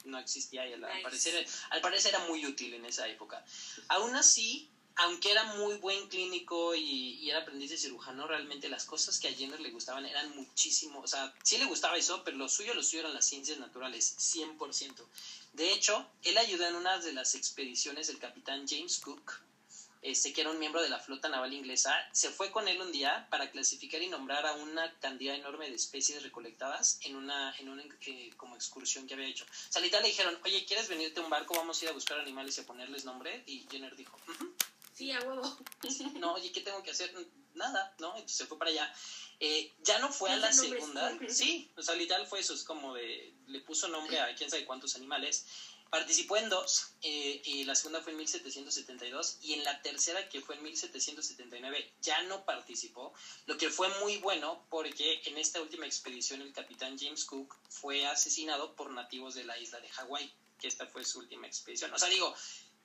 no 0.05 0.19
existía 0.19 0.67
y 0.67 0.73
al, 0.73 0.81
parecer, 1.01 1.47
al 1.69 1.81
parecer 1.81 2.13
era 2.13 2.25
muy 2.25 2.45
útil 2.45 2.73
en 2.73 2.85
esa 2.85 3.07
época. 3.07 3.43
Aún 3.87 4.15
así, 4.15 4.69
aunque 4.95 5.31
era 5.31 5.43
muy 5.55 5.75
buen 5.77 6.07
clínico 6.07 6.75
y, 6.75 7.19
y 7.19 7.29
era 7.29 7.39
aprendiz 7.39 7.69
de 7.71 7.77
cirujano, 7.77 8.27
realmente 8.27 8.69
las 8.69 8.85
cosas 8.85 9.19
que 9.19 9.27
a 9.29 9.33
Jenner 9.33 9.59
le 9.59 9.71
gustaban 9.71 10.05
eran 10.05 10.35
muchísimo, 10.35 10.99
o 10.99 11.07
sea, 11.07 11.33
sí 11.43 11.57
le 11.57 11.65
gustaba 11.65 11.97
eso, 11.97 12.23
pero 12.23 12.37
lo 12.37 12.49
suyo, 12.49 12.73
lo 12.73 12.83
suyo 12.83 13.01
eran 13.01 13.13
las 13.13 13.25
ciencias 13.25 13.57
naturales, 13.59 14.15
100%. 14.17 15.05
De 15.53 15.71
hecho, 15.73 16.05
él 16.23 16.37
ayudó 16.37 16.67
en 16.67 16.75
una 16.75 16.99
de 16.99 17.13
las 17.13 17.35
expediciones 17.35 18.07
del 18.07 18.19
capitán 18.19 18.65
James 18.67 18.99
Cook, 18.99 19.41
este, 20.01 20.33
que 20.33 20.41
era 20.41 20.49
un 20.49 20.59
miembro 20.59 20.81
de 20.81 20.89
la 20.89 20.99
flota 20.99 21.29
naval 21.29 21.53
inglesa, 21.53 21.95
se 22.11 22.29
fue 22.29 22.51
con 22.51 22.67
él 22.67 22.81
un 22.81 22.91
día 22.91 23.27
para 23.29 23.51
clasificar 23.51 24.01
y 24.01 24.09
nombrar 24.09 24.45
a 24.45 24.53
una 24.53 24.91
cantidad 24.99 25.35
enorme 25.35 25.69
de 25.69 25.75
especies 25.75 26.23
recolectadas 26.23 26.99
en 27.03 27.15
una, 27.15 27.55
en 27.59 27.69
una 27.69 27.83
eh, 28.07 28.31
como 28.37 28.55
excursión 28.55 29.07
que 29.07 29.13
había 29.13 29.27
hecho. 29.27 29.45
O 29.45 29.71
sea, 29.71 29.81
le 29.81 29.89
dijeron, 30.03 30.37
oye, 30.43 30.65
¿quieres 30.65 30.89
venirte 30.89 31.19
a 31.19 31.23
un 31.23 31.29
barco? 31.29 31.53
Vamos 31.55 31.79
a 31.81 31.85
ir 31.85 31.89
a 31.91 31.93
buscar 31.93 32.19
animales 32.19 32.57
y 32.57 32.61
a 32.61 32.65
ponerles 32.65 33.05
nombre. 33.05 33.43
Y 33.45 33.65
Jenner 33.69 33.95
dijo. 33.95 34.17
Sí, 34.93 35.11
a 35.11 35.19
huevo. 35.21 35.57
no, 36.19 36.33
oye, 36.33 36.51
¿qué 36.51 36.61
tengo 36.61 36.81
que 36.83 36.91
hacer? 36.91 37.13
Nada, 37.53 37.93
¿no? 37.99 38.09
Entonces 38.15 38.37
se 38.37 38.45
fue 38.45 38.57
para 38.57 38.71
allá. 38.71 38.93
Eh, 39.39 39.73
ya 39.81 39.99
no 39.99 40.11
fue 40.11 40.29
a 40.29 40.37
la 40.37 40.53
segunda. 40.53 41.17
Sí, 41.27 41.71
o 41.75 41.81
sea, 41.81 41.95
literal 41.95 42.27
fue 42.27 42.39
eso, 42.39 42.53
es 42.53 42.63
como 42.63 42.93
de, 42.93 43.33
le 43.47 43.59
puso 43.61 43.87
nombre 43.87 44.19
a 44.19 44.35
quién 44.35 44.49
sabe 44.49 44.65
cuántos 44.65 44.95
animales. 44.95 45.45
Participó 45.91 46.37
en 46.37 46.47
dos, 46.47 46.93
eh, 47.01 47.41
y 47.43 47.65
la 47.65 47.75
segunda 47.75 48.01
fue 48.01 48.13
en 48.13 48.19
1772, 48.19 49.39
y 49.41 49.55
en 49.55 49.65
la 49.65 49.81
tercera, 49.81 50.29
que 50.29 50.39
fue 50.39 50.55
en 50.55 50.63
1779, 50.63 51.93
ya 52.01 52.21
no 52.23 52.45
participó, 52.45 53.13
lo 53.45 53.57
que 53.57 53.69
fue 53.69 53.89
muy 53.99 54.15
bueno 54.15 54.65
porque 54.69 55.21
en 55.25 55.37
esta 55.37 55.61
última 55.61 55.85
expedición 55.85 56.41
el 56.41 56.53
capitán 56.53 56.97
James 56.97 57.25
Cook 57.25 57.57
fue 57.67 58.07
asesinado 58.07 58.73
por 58.73 58.91
nativos 58.91 59.35
de 59.35 59.43
la 59.43 59.59
isla 59.59 59.81
de 59.81 59.89
Hawái, 59.89 60.33
que 60.61 60.69
esta 60.69 60.87
fue 60.87 61.03
su 61.03 61.19
última 61.19 61.45
expedición. 61.45 61.93
O 61.93 61.99
sea, 61.99 62.07
digo, 62.07 62.33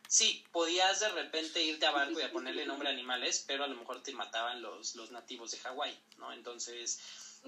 sí, 0.09 0.45
podías 0.51 0.99
de 0.99 1.11
repente 1.11 1.63
irte 1.63 1.87
a 1.87 1.93
barco 1.93 2.19
y 2.19 2.25
a 2.25 2.33
ponerle 2.33 2.67
nombre 2.67 2.89
a 2.89 2.93
animales, 2.93 3.45
pero 3.47 3.63
a 3.63 3.69
lo 3.69 3.77
mejor 3.77 4.03
te 4.03 4.13
mataban 4.15 4.61
los, 4.63 4.97
los 4.97 5.13
nativos 5.13 5.53
de 5.53 5.59
Hawái, 5.59 5.97
¿no? 6.19 6.33
Entonces, 6.33 6.99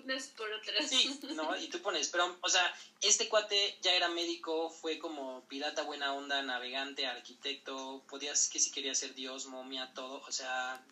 Unas 0.05 0.29
por 0.29 0.51
otras. 0.53 0.89
Sí, 0.89 1.21
¿no? 1.35 1.57
Y 1.57 1.69
tú 1.69 1.81
pones, 1.81 2.09
pero, 2.09 2.37
o 2.41 2.49
sea, 2.49 2.75
este 3.01 3.29
cuate 3.29 3.79
ya 3.83 3.95
era 3.95 4.09
médico, 4.09 4.71
fue 4.71 4.99
como 4.99 5.45
pirata 5.49 5.83
buena 5.83 6.15
onda, 6.15 6.43
navegante, 6.43 7.07
arquitecto, 7.07 8.03
podías 8.09 8.49
que 8.49 8.59
si 8.59 8.71
quería 8.71 8.95
ser 8.95 9.15
dios, 9.15 9.47
momia, 9.47 9.93
todo, 9.95 10.23
o 10.27 10.33
sea, 10.33 10.83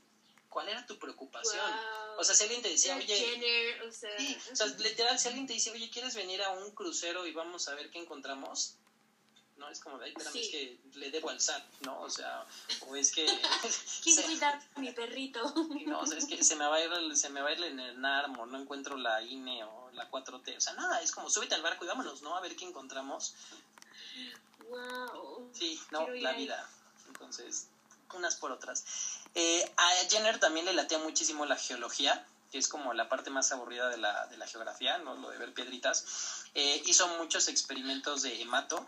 ¿cuál 0.48 0.68
era 0.68 0.86
tu 0.86 0.98
preocupación? 0.98 1.60
Wow. 1.60 2.18
O 2.18 2.24
sea, 2.24 2.34
si 2.34 2.44
alguien 2.44 2.62
te 2.62 2.70
decía, 2.70 2.96
oye, 2.96 3.14
Jenner, 3.14 3.82
o 3.82 3.92
sea, 3.92 4.18
sí, 4.18 4.36
o 4.52 4.56
sea, 4.56 4.66
literal, 4.66 5.18
si 5.18 5.28
alguien 5.28 5.46
te 5.46 5.52
dice, 5.52 5.70
oye, 5.70 5.90
¿quieres 5.90 6.14
venir 6.14 6.42
a 6.42 6.50
un 6.50 6.70
crucero 6.72 7.26
y 7.26 7.32
vamos 7.32 7.68
a 7.68 7.74
ver 7.74 7.90
qué 7.90 7.98
encontramos? 7.98 8.76
¿No? 9.56 9.68
Es 9.70 9.80
como, 9.80 10.00
ay, 10.00 10.10
espérame, 10.10 10.36
es 10.36 10.48
que 10.48 10.78
le 10.94 11.10
debo 11.10 11.30
al 11.30 11.40
SAT, 11.40 11.62
¿no? 11.82 12.00
O 12.00 12.10
sea, 12.10 12.44
o 12.88 12.96
es 12.96 13.12
que... 13.12 13.26
¿Quién 14.02 14.22
cuida 14.26 14.62
a 14.74 14.80
mi 14.80 14.92
perrito? 14.92 15.42
no, 15.86 16.00
o 16.00 16.06
sea, 16.06 16.18
es 16.18 16.26
que 16.26 16.42
se 16.42 16.56
me 16.56 16.66
va 16.66 16.76
a 16.76 16.80
ir, 16.80 17.16
se 17.16 17.30
me 17.30 17.40
va 17.40 17.48
a 17.48 17.52
ir 17.52 17.62
el 17.62 18.00
NARM 18.00 18.38
o 18.38 18.46
no 18.46 18.58
encuentro 18.58 18.96
la 18.96 19.22
INE 19.22 19.64
o 19.64 19.90
la 19.92 20.10
4T, 20.10 20.56
o 20.56 20.60
sea, 20.60 20.74
nada, 20.74 21.00
es 21.00 21.12
como, 21.12 21.30
súbete 21.30 21.54
al 21.54 21.62
barco 21.62 21.84
y 21.84 21.88
vámonos, 21.88 22.22
¿no? 22.22 22.36
A 22.36 22.40
ver 22.40 22.54
qué 22.56 22.64
encontramos. 22.64 23.34
Wow. 24.68 25.50
Sí, 25.52 25.80
no, 25.90 26.08
la 26.08 26.32
vida. 26.32 26.68
Entonces, 27.08 27.68
unas 28.14 28.36
por 28.36 28.52
otras. 28.52 28.84
Eh, 29.34 29.70
a 29.76 29.88
Jenner 30.08 30.38
también 30.38 30.66
le 30.66 30.72
latea 30.72 30.98
muchísimo 30.98 31.46
la 31.46 31.56
geología, 31.56 32.26
que 32.50 32.58
es 32.58 32.68
como 32.68 32.94
la 32.94 33.08
parte 33.08 33.30
más 33.30 33.52
aburrida 33.52 33.88
de 33.88 33.98
la, 33.98 34.26
de 34.26 34.36
la 34.36 34.46
geografía, 34.46 34.98
¿no? 34.98 35.14
Lo 35.16 35.30
de 35.30 35.38
ver 35.38 35.52
piedritas. 35.52 36.44
Eh, 36.54 36.82
hizo 36.86 37.06
muchos 37.18 37.48
experimentos 37.48 38.22
de 38.22 38.40
hemato. 38.40 38.86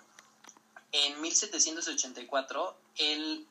En 0.93 1.21
1784, 1.21 2.77
él 2.97 3.47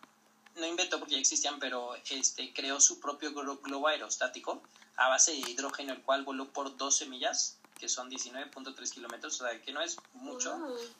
no 0.55 0.65
inventó 0.65 0.99
porque 0.99 1.13
ya 1.13 1.19
existían, 1.19 1.59
pero 1.59 1.95
este, 2.09 2.53
creó 2.53 2.79
su 2.79 2.99
propio 2.99 3.31
globo 3.33 3.87
aerostático 3.87 4.61
a 4.95 5.09
base 5.09 5.31
de 5.31 5.37
hidrógeno, 5.37 5.93
el 5.93 6.01
cual 6.01 6.23
voló 6.23 6.51
por 6.51 6.75
12 6.75 7.05
millas, 7.05 7.57
que 7.79 7.87
son 7.87 8.09
19.3 8.09 8.91
kilómetros, 8.91 9.39
o 9.39 9.45
sea, 9.47 9.61
que 9.61 9.71
no 9.71 9.81
es 9.81 9.97
mucho, 10.13 10.57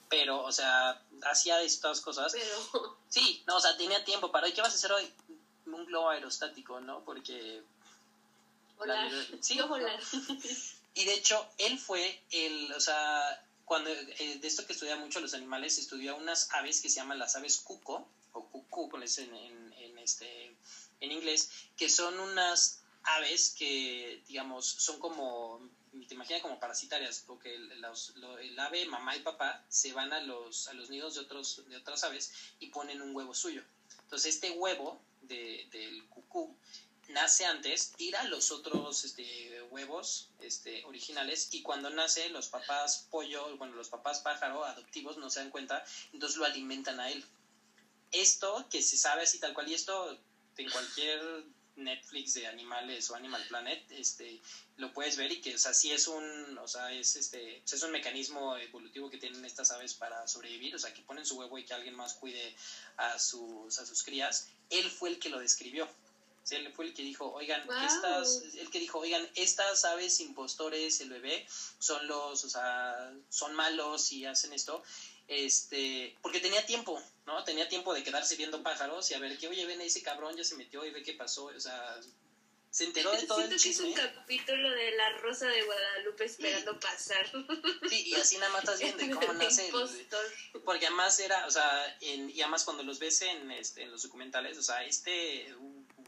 pero, 0.10 0.43
o 0.43 0.52
sea, 0.52 1.02
hacía 1.23 1.62
estas 1.62 2.02
cosas. 2.02 2.34
Pero... 2.34 2.97
Sí, 3.10 3.41
no, 3.47 3.56
o 3.56 3.60
sea, 3.60 3.76
tenía 3.78 4.04
tiempo 4.04 4.32
para, 4.32 4.52
¿qué 4.52 4.62
vas 4.62 4.73
a 4.73 4.76
hacer 4.76 4.91
hoy? 4.91 5.12
Un 5.65 5.86
globo 5.86 6.10
aerostático, 6.10 6.80
¿no? 6.82 7.04
Porque... 7.06 7.63
Volar. 8.78 9.10
Sí, 9.41 9.60
volar. 9.67 10.00
Y 10.93 11.06
de 11.06 11.13
hecho, 11.13 11.47
él 11.60 11.78
fue 11.78 12.23
el, 12.32 12.73
o 12.73 12.80
sea, 12.80 13.39
cuando, 13.67 13.89
eh, 13.89 14.39
de 14.39 14.47
esto 14.47 14.65
que 14.65 14.71
estudia 14.71 14.95
mucho 14.95 15.19
los 15.19 15.34
animales, 15.34 15.77
estudió 15.77 16.15
unas 16.15 16.49
aves 16.53 16.80
que 16.82 16.89
se 16.89 16.95
llaman 16.95 17.19
las 17.19 17.36
aves 17.36 17.58
cuco, 17.58 18.08
o 18.32 18.47
cucú, 18.47 18.89
en, 18.95 19.36
en, 19.36 19.73
en, 19.73 19.99
este, 19.99 20.56
en 21.01 21.12
inglés, 21.12 21.49
que 21.75 21.89
son 21.89 22.17
unas 22.17 22.82
aves 23.03 23.53
que, 23.60 24.23
digamos, 24.25 24.65
son 24.65 24.99
como, 24.99 25.69
te 26.08 26.13
imaginas 26.13 26.41
como 26.41 26.62
parasitarias, 26.62 27.25
porque 27.27 27.56
el, 27.56 27.69
el, 27.73 28.60
ave 28.60 28.86
mamá 28.86 29.17
y 29.17 29.19
papá 29.19 29.65
se 29.67 29.91
van 29.91 30.13
a 30.13 30.21
los, 30.21 30.69
a 30.69 30.73
los 30.73 30.89
nidos 30.89 31.15
de, 31.15 31.21
otros, 31.21 31.62
de 31.67 31.75
otras 31.75 32.06
aves 32.06 32.32
y 32.62 32.67
ponen 32.67 33.01
un 33.01 33.13
huevo 33.13 33.34
suyo. 33.34 33.65
Entonces, 34.03 34.36
este 34.36 34.51
huevo 34.51 35.01
de, 35.23 35.67
del 35.71 36.08
cucú 36.08 36.56
nace 37.10 37.46
antes, 37.46 37.93
tira 37.96 38.24
los 38.26 38.52
otros 38.52 39.06
este, 39.06 39.62
huevos 39.70 40.30
este, 40.41 40.84
originales 40.86 41.50
y 41.52 41.62
cuando 41.62 41.89
nace 41.89 42.30
los 42.30 42.48
papás 42.48 43.08
pollo, 43.10 43.56
bueno, 43.58 43.76
los 43.76 43.89
papás 43.89 44.20
pájaro 44.20 44.63
adoptivos 44.65 45.17
no 45.17 45.30
se 45.30 45.39
dan 45.39 45.50
cuenta, 45.50 45.84
entonces 46.13 46.38
lo 46.38 46.46
alimentan 46.46 47.00
a 47.00 47.10
él. 47.10 47.24
Esto 48.12 48.65
que 48.70 48.82
se 48.82 48.98
sabe 48.98 49.24
así 49.24 49.39
tal 49.39 49.54
cual 49.54 49.70
y 49.70 49.74
esto 49.74 50.17
en 50.58 50.70
cualquier 50.70 51.46
Netflix 51.78 52.34
de 52.34 52.48
animales 52.48 53.10
o 53.10 53.15
Animal 53.15 53.46
Planet, 53.48 53.84
este, 53.91 54.41
lo 54.78 54.91
puedes 54.93 55.15
ver 55.15 55.32
y 55.32 55.41
que, 55.41 55.56
o 55.56 55.58
sea, 55.58 55.74
sí 55.74 55.91
es 55.91 56.08
un, 56.08 56.58
o 56.58 56.67
sea, 56.67 56.91
es 56.91 57.15
este, 57.15 57.62
es 57.63 57.84
un 57.84 57.91
mecanismo 57.91 58.58
evolutivo 58.58 59.10
que 59.10 59.17
tienen 59.17 59.46
estas 59.46 59.72
aves 59.72 59.93
para 59.93 60.28
sobrevivir, 60.28 60.76
o 60.76 60.80
sea, 60.80 60.93
que 60.93 61.04
ponen 61.04 61.26
su 61.26 61.38
huevo 61.38 61.58
y 61.58 61.65
que 61.65 61.74
alguien 61.74 61.96
más 61.96 62.15
cuide 62.15 62.56
a 62.98 63.20
sus, 63.20 63.78
a 63.78 63.86
sus 63.86 64.04
crías. 64.04 64.50
Él 64.70 64.89
fue 64.89 65.10
el 65.10 65.20
que 65.20 65.30
lo 65.30 65.39
describió 65.39 65.88
él 66.52 66.72
fue 66.74 66.86
el 66.86 66.94
que 66.94 67.04
dijo, 67.04 67.32
oigan, 67.34 67.62
estas, 67.86 68.44
el 68.56 68.70
que 68.70 68.80
dijo, 68.80 69.00
oigan, 69.00 69.28
estas 69.36 69.86
aves 69.86 70.20
impostores, 70.20 71.02
el 71.02 71.10
bebé, 71.10 71.46
son 71.80 72.08
los, 72.08 72.44
o 72.44 72.50
sea, 72.50 73.14
son 73.30 73.54
malos 73.56 74.12
y 74.12 74.26
hacen 74.26 74.54
esto, 74.54 74.84
este, 75.28 76.16
porque 76.22 76.40
tenía 76.40 76.66
tiempo, 76.66 77.02
¿no? 77.26 77.44
Tenía 77.44 77.68
tiempo 77.68 77.94
de 77.94 78.04
quedarse 78.04 78.36
viendo 78.36 78.64
pájaros 78.64 79.10
y 79.12 79.14
a 79.14 79.20
ver 79.20 79.38
que, 79.38 79.48
oye, 79.48 79.66
ven, 79.66 79.82
ese 79.82 80.02
cabrón 80.02 80.36
ya 80.38 80.44
se 80.44 80.56
metió 80.56 80.86
y 80.86 80.92
ve 80.92 81.04
qué 81.04 81.14
pasó, 81.14 81.46
o 81.46 81.60
sea, 81.60 82.00
se 82.70 82.84
enteró 82.84 83.12
de 83.12 83.26
todo 83.26 83.42
el 83.42 83.56
chisme. 83.56 83.94
Que 83.94 84.02
es 84.02 84.06
un 84.06 84.14
capítulo 84.14 84.70
de 84.70 84.92
La 84.92 85.18
Rosa 85.18 85.48
de 85.48 85.64
Guadalupe 85.64 86.26
esperando 86.26 86.80
pasar. 86.80 87.26
Sí, 87.90 88.10
y 88.10 88.16
así 88.16 88.38
nada 88.38 88.52
más 88.52 88.64
estás 88.64 88.80
viendo 88.80 89.20
cómo 89.20 89.34
nace 89.34 89.68
el, 89.70 90.62
Porque 90.64 90.86
además 90.86 91.20
era, 91.20 91.48
o 91.48 91.52
sea, 91.52 91.98
en, 92.02 92.30
y 92.30 92.42
además 92.42 92.64
cuando 92.64 92.84
los 92.84 93.00
ves 93.00 93.22
en, 93.24 93.52
este, 93.52 93.84
en 93.84 93.92
los 93.92 94.04
documentales, 94.04 94.58
o 94.58 94.62
sea, 94.62 94.84
este 94.84 95.56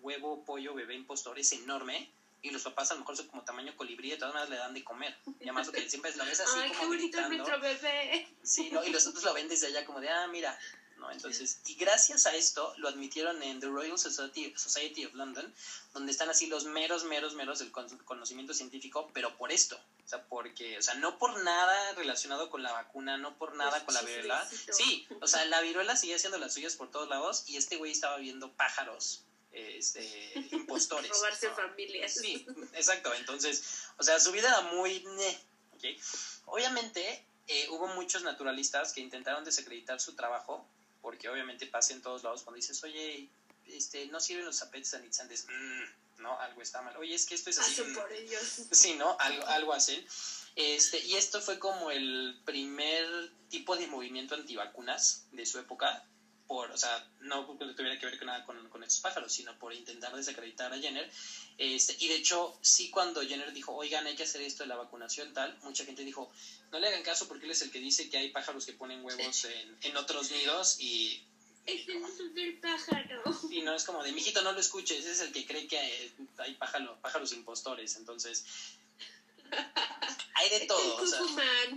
huevo, 0.02 0.44
pollo, 0.46 0.74
bebé 0.74 0.96
impostor 0.96 1.40
es 1.40 1.52
enorme 1.54 2.12
y 2.42 2.52
los 2.52 2.64
papás 2.64 2.92
a 2.92 2.94
lo 2.94 3.02
mejor 3.02 3.18
son 3.18 3.28
como 3.28 3.44
tamaño 3.44 3.76
colibrí, 3.76 4.12
de 4.12 4.18
todas 4.18 4.34
maneras 4.34 4.50
le 4.50 4.58
dan 4.58 4.74
de 4.74 4.84
comer. 4.84 5.16
Y 5.40 5.44
además 5.44 5.68
lo 5.68 5.74
que 5.74 5.90
siempre 5.90 6.12
es 6.12 6.18
lo 6.18 6.26
ves 6.26 6.40
así 6.40 6.58
Ay, 6.58 6.70
como 6.70 6.82
qué 6.82 6.88
bonito 6.88 7.30
nuestro 7.30 7.60
bebé. 7.60 8.28
Sí, 8.44 8.70
¿no? 8.72 8.84
Y 8.86 8.92
los 8.92 9.06
otros 9.08 9.24
lo 9.24 9.34
ven 9.34 9.50
desde 9.50 9.68
allá 9.68 9.86
como 9.86 10.00
de, 10.00 10.10
ah, 10.10 10.28
mira, 10.28 10.58
¿no? 10.98 11.12
Entonces, 11.12 11.60
y 11.66 11.76
gracias 11.76 12.26
a 12.26 12.36
esto 12.36 12.74
lo 12.78 12.88
admitieron 12.88 13.42
en 13.44 13.60
The 13.60 13.68
Royal 13.68 13.98
Society, 13.98 14.54
Society 14.56 15.06
of 15.06 15.14
London, 15.16 15.54
donde 15.94 16.12
están 16.12 16.30
así 16.30 16.48
los 16.48 16.66
meros, 16.66 17.04
meros, 17.04 17.34
meros 17.34 17.60
del 17.60 17.72
conocimiento 17.72 18.54
científico, 18.54 19.10
pero 19.14 19.36
por 19.38 19.52
esto, 19.52 19.76
o 20.06 20.08
sea, 20.08 20.24
porque, 20.26 20.78
o 20.78 20.82
sea, 20.82 20.96
no 20.96 21.18
por 21.18 21.44
nada 21.44 21.94
relacionado 21.94 22.50
con 22.50 22.64
la 22.64 22.72
vacuna, 22.72 23.18
no 23.18 23.38
por 23.38 23.56
nada 23.56 23.84
con 23.86 23.94
la 23.94 24.02
viruela. 24.02 24.50
Sí, 24.72 25.08
o 25.22 25.28
sea, 25.28 25.46
la 25.46 25.62
viruela 25.62 25.96
sigue 25.96 26.16
haciendo 26.16 26.38
las 26.38 26.54
suyas 26.54 26.76
por 26.76 26.90
todos 26.90 27.10
lados 27.10 27.44
y 27.48 27.58
este 27.58 27.78
güey 27.78 27.92
estaba 27.92 28.18
viendo 28.18 28.52
pájaros 28.54 29.24
este, 29.52 30.34
impostores. 30.52 31.10
Robarse 31.10 31.50
familias. 31.50 32.14
Sí, 32.14 32.46
exacto. 32.74 33.14
Entonces, 33.14 33.84
o 33.98 34.04
sea, 34.04 34.20
su 34.20 34.32
vida 34.32 34.48
era 34.48 34.62
muy... 34.74 35.06
Obviamente, 36.46 37.24
eh, 37.48 37.68
hubo 37.70 37.88
muchos 37.88 38.24
naturalistas 38.24 38.94
que 38.94 39.02
intentaron 39.02 39.44
desacreditar 39.44 40.00
su 40.00 40.14
trabajo, 40.14 40.66
porque 41.02 41.30
obviamente 41.30 41.66
pasa 41.68 41.94
en 41.94 42.02
todos 42.02 42.24
lados 42.24 42.44
cuando 42.44 42.58
dices, 42.58 42.84
oye, 42.84 43.30
este, 43.68 44.08
no 44.08 44.20
sirven 44.20 44.46
los 44.46 44.58
zapetes 44.58 44.90
sanitizantes, 44.90 45.46
mm, 45.48 46.22
no, 46.22 46.40
algo 46.40 46.62
está 46.62 46.82
mal. 46.82 46.96
Oye, 46.98 47.16
es 47.16 47.26
que 47.26 47.36
esto 47.36 47.50
es 47.50 47.60
así. 47.60 47.82
Mm". 47.82 47.96
por 47.96 48.12
ellos. 48.12 48.62
Sí, 48.72 48.96
¿no? 48.96 49.16
Algo, 49.20 49.46
algo 49.48 49.74
hacen. 49.74 50.06
Este, 50.56 51.00
y 51.00 51.16
esto 51.16 51.42
fue 51.42 51.58
como 51.60 51.92
el 51.92 52.38
primer 52.46 53.32
tipo 53.50 53.78
de 53.78 53.88
movimiento 53.88 54.36
antivacunas 54.36 55.26
de 55.32 55.46
su 55.46 55.60
época, 55.60 56.06
por, 56.50 56.72
o 56.72 56.78
sea, 56.78 57.08
no 57.20 57.46
porque 57.46 57.64
tuviera 57.76 58.00
que 58.00 58.08
ver 58.08 58.18
con 58.18 58.26
nada 58.26 58.44
con, 58.44 58.70
con, 58.70 58.84
estos 58.84 59.02
pájaros, 59.02 59.32
sino 59.32 59.58
por 59.60 59.72
intentar 59.72 60.16
desacreditar 60.16 60.74
a 60.74 60.80
Jenner. 60.80 61.08
Este, 61.60 61.96
y 62.00 62.08
de 62.08 62.16
hecho, 62.16 62.58
sí 62.60 62.90
cuando 62.90 63.22
Jenner 63.22 63.54
dijo, 63.54 63.76
oigan, 63.76 64.08
hay 64.08 64.16
que 64.16 64.24
hacer 64.24 64.42
esto 64.42 64.64
de 64.64 64.70
la 64.70 64.76
vacunación 64.76 65.32
tal, 65.32 65.56
mucha 65.62 65.86
gente 65.86 66.04
dijo, 66.04 66.32
no 66.72 66.80
le 66.80 66.88
hagan 66.88 67.04
caso 67.04 67.28
porque 67.28 67.46
él 67.46 67.52
es 67.52 67.62
el 67.62 67.70
que 67.70 67.78
dice 67.78 68.10
que 68.10 68.18
hay 68.18 68.32
pájaros 68.32 68.66
que 68.66 68.74
ponen 68.74 69.06
huevos 69.06 69.46
en, 69.46 69.78
en 69.84 69.98
otros 69.98 70.32
nidos 70.32 70.78
y... 70.80 71.24
No 71.68 72.08
es 72.08 72.34
del 72.34 72.58
pájaro. 72.58 73.22
Y 73.52 73.62
no 73.62 73.76
es 73.76 73.84
como 73.84 74.02
de, 74.02 74.12
mijito, 74.12 74.42
no 74.42 74.52
lo 74.52 74.60
escuches, 74.60 75.02
ese 75.02 75.12
es 75.12 75.22
el 75.22 75.32
que 75.32 75.46
cree 75.46 75.68
que 75.68 75.78
hay, 75.78 76.12
hay 76.40 76.56
pájaro, 76.56 76.98
pájaros 77.00 77.32
impostores, 77.32 77.96
entonces... 77.96 78.44
Hay 80.34 80.50
de 80.50 80.66
todo. 80.66 80.96
o 80.96 81.06
sea, 81.06 81.20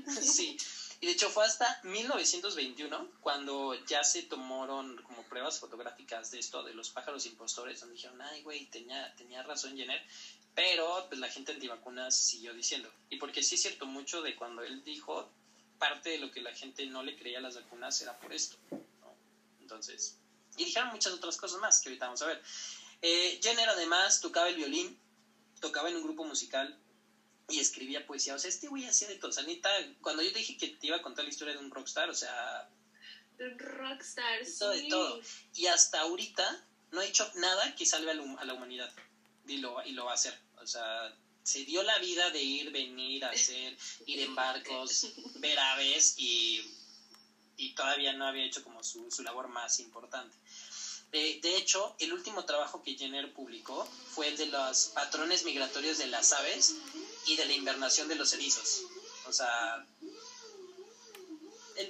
sí. 0.23 0.57
Y 1.03 1.07
de 1.07 1.13
hecho 1.15 1.31
fue 1.31 1.45
hasta 1.45 1.81
1921 1.83 3.11
cuando 3.21 3.75
ya 3.87 4.05
se 4.05 4.23
tomaron 4.23 5.03
como 5.03 5.25
pruebas 5.25 5.59
fotográficas 5.59 6.31
de 6.31 6.39
esto, 6.39 6.63
de 6.63 6.75
los 6.75 6.91
pájaros 6.91 7.27
impostores, 7.27 7.81
donde 7.81 7.97
dijeron, 7.97 8.23
ay, 8.23 8.43
güey, 8.43 8.67
tenía, 8.67 9.13
tenía 9.17 9.43
razón 9.43 9.77
Jenner, 9.77 10.01
pero 10.55 11.05
pues 11.09 11.19
la 11.19 11.29
gente 11.29 11.51
antivacunas 11.51 12.17
siguió 12.17 12.55
diciendo. 12.55 12.89
Y 13.11 13.17
porque 13.17 13.43
sí 13.43 13.57
es 13.57 13.63
cierto, 13.63 13.85
mucho 13.85 14.23
de 14.23 14.37
cuando 14.37 14.63
él 14.63 14.85
dijo, 14.85 15.29
parte 15.77 16.11
de 16.11 16.19
lo 16.19 16.31
que 16.31 16.41
la 16.41 16.55
gente 16.55 16.87
no 16.87 17.03
le 17.03 17.17
creía 17.17 17.39
a 17.39 17.43
las 17.43 17.57
vacunas 17.57 18.01
era 18.01 18.17
por 18.21 18.33
esto. 18.33 18.57
Entonces, 19.61 20.21
y 20.57 20.67
dijeron 20.67 20.91
muchas 20.91 21.15
otras 21.15 21.37
cosas 21.37 21.59
más 21.59 21.81
que 21.81 21.89
ahorita 21.89 22.07
vamos 22.07 22.23
a 22.23 22.27
ver. 22.27 22.41
Eh, 23.01 23.41
Jenner 23.43 23.69
además 23.69 24.21
tocaba 24.21 24.49
el 24.51 24.55
violín, 24.55 24.97
tocaba 25.61 25.91
en 25.91 25.97
un 25.97 26.05
grupo 26.05 26.23
musical 26.25 26.79
y 27.53 27.61
escribía 27.61 28.07
poesía. 28.07 28.35
O 28.35 28.39
sea, 28.39 28.49
este 28.49 28.69
güey 28.69 28.87
hacía 28.87 29.09
de 29.09 29.17
todo. 29.17 29.31
O 29.31 29.33
sea, 29.33 29.45
cuando 30.01 30.23
yo 30.23 30.33
te 30.33 30.39
dije 30.39 30.57
que 30.57 30.69
te 30.69 30.87
iba 30.87 30.97
a 30.97 31.03
contar 31.03 31.25
la 31.25 31.31
historia 31.31 31.55
de 31.55 31.61
un 31.61 31.71
rockstar, 31.71 32.09
o 32.11 32.15
sea... 32.15 32.69
Rockstar, 33.39 34.45
sí. 34.47 34.65
de 34.65 34.89
todo. 34.89 35.21
Y 35.55 35.67
hasta 35.67 36.01
ahorita 36.01 36.65
no 36.93 37.01
ha 37.01 37.05
hecho 37.05 37.31
nada 37.37 37.75
que 37.75 37.87
salve 37.87 38.11
a 38.11 38.45
la 38.45 38.55
humanidad. 38.55 38.93
Y 39.47 39.59
lo, 39.59 39.85
y 39.85 39.93
lo 39.93 40.05
va 40.05 40.13
a 40.13 40.15
hacer. 40.15 40.39
O 40.59 40.67
sea, 40.67 41.13
se 41.43 41.65
dio 41.65 41.83
la 41.83 41.99
vida 41.99 42.31
de 42.31 42.43
ir, 42.43 42.71
venir, 42.71 43.25
hacer, 43.25 43.77
ir 44.07 44.21
en 44.21 44.35
barcos, 44.35 45.13
ver 45.37 45.59
aves 45.59 46.15
y, 46.17 46.61
y 47.57 47.75
todavía 47.75 48.13
no 48.13 48.27
había 48.27 48.45
hecho 48.45 48.63
como 48.63 48.83
su, 48.83 49.11
su 49.11 49.23
labor 49.23 49.49
más 49.49 49.81
importante. 49.81 50.37
Eh, 51.15 51.41
de 51.43 51.57
hecho, 51.57 51.95
el 51.99 52.15
último 52.15 52.47
trabajo 52.47 52.83
que 52.83 52.95
Jenner 52.95 53.35
publicó 53.35 53.87
fue 54.15 54.29
el 54.29 54.39
de 54.39 54.47
los 54.47 54.87
patrones 54.95 55.45
migratorios 55.45 55.99
de 55.99 56.07
las 56.07 56.33
aves 56.33 56.75
y 57.27 57.37
de 57.37 57.45
la 57.45 57.53
invernación 57.53 58.09
de 58.09 58.15
los 58.15 58.33
erizos. 58.33 58.83
O 59.27 59.33
sea... 59.33 59.87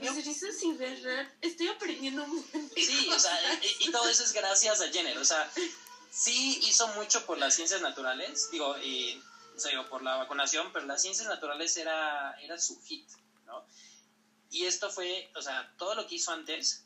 Los 0.00 0.16
erizos 0.16 0.62
invernan, 0.62 1.32
estoy 1.40 1.68
aprendiendo 1.68 2.24
un 2.24 2.70
Sí, 2.74 3.10
o 3.10 3.18
sea, 3.18 3.60
y, 3.80 3.90
todo 3.90 4.08
eso 4.08 4.24
es 4.24 4.32
gracias 4.32 4.80
a 4.80 4.88
Jenner. 4.88 5.18
O 5.18 5.24
sea, 5.24 5.50
sí 6.10 6.60
hizo 6.64 6.88
mucho 6.88 7.24
por 7.26 7.38
las 7.38 7.54
ciencias 7.54 7.80
naturales, 7.80 8.48
digo, 8.50 8.76
y, 8.78 9.22
o 9.54 9.60
sea, 9.60 9.70
digo, 9.70 9.88
por 9.88 10.02
la 10.02 10.16
vacunación, 10.16 10.72
pero 10.72 10.86
las 10.86 11.02
ciencias 11.02 11.28
naturales 11.28 11.76
era, 11.76 12.36
era 12.40 12.58
su 12.58 12.80
hit, 12.82 13.08
¿no? 13.46 13.64
Y 14.50 14.66
esto 14.66 14.90
fue, 14.90 15.30
o 15.34 15.42
sea, 15.42 15.72
todo 15.78 15.94
lo 15.94 16.06
que 16.06 16.16
hizo 16.16 16.30
antes, 16.32 16.84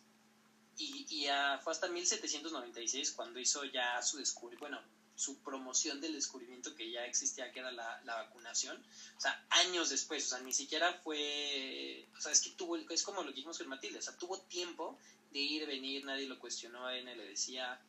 y, 0.79 1.07
y 1.09 1.27
fue 1.63 1.73
hasta 1.73 1.89
1796 1.89 3.13
cuando 3.13 3.41
hizo 3.41 3.65
ya 3.65 4.01
su 4.03 4.19
descubrimiento, 4.19 4.69
bueno, 4.69 4.81
su 5.17 5.39
promoción 5.39 6.01
del 6.01 6.13
descubrimiento 6.13 6.75
que 6.75 6.91
ya 6.91 7.05
existía, 7.07 7.51
que 7.51 7.61
era 7.61 7.73
la, 7.73 8.01
la, 8.05 8.17
vacunación. 8.17 8.77
O 9.17 9.21
sea, 9.21 9.45
años 9.49 9.89
después, 9.89 10.27
o 10.27 10.37
sea, 10.37 10.41
ni 10.41 10.53
siquiera 10.53 10.93
fue, 11.03 12.07
o 12.17 12.21
sea, 12.21 12.33
es 12.33 12.43
que 12.43 12.51
tuvo, 12.51 12.77
es 12.77 13.03
como 13.03 13.23
lo 13.23 13.29
que 13.29 13.37
dijimos 13.37 13.59
con 13.59 13.69
Matilde, 13.69 13.99
o 13.99 14.03
sea, 14.03 14.17
tuvo 14.17 14.39
tiempo 14.43 14.99
de 15.33 15.41
ir, 15.41 15.67
venir, 15.67 16.05
nadie 16.05 16.27
lo 16.27 16.39
cuestionó, 16.39 16.87
a 16.87 16.95
él 16.95 17.07
le 17.07 17.17
decía, 17.17 17.81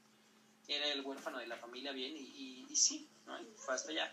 era 0.67 0.87
el 0.87 1.01
huérfano 1.01 1.37
de 1.37 1.47
la 1.47 1.57
familia 1.57 1.91
bien, 1.91 2.15
y, 2.15 2.65
y, 2.69 2.75
sí, 2.75 3.07
¿no? 3.25 3.37
fue 3.57 3.75
hasta 3.75 3.91
allá. 3.91 4.11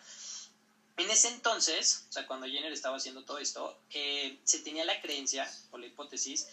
En 0.97 1.11
ese 1.11 1.29
entonces, 1.29 2.07
o 2.09 2.13
sea, 2.13 2.27
cuando 2.27 2.47
Jenner 2.47 2.73
estaba 2.73 2.97
haciendo 2.97 3.25
todo 3.25 3.39
esto, 3.39 3.81
eh, 3.91 4.39
se 4.45 4.61
tenía 4.61 4.85
la 4.85 5.01
creencia 5.01 5.51
o 5.73 5.79
la 5.79 5.87
hipótesis 5.87 6.47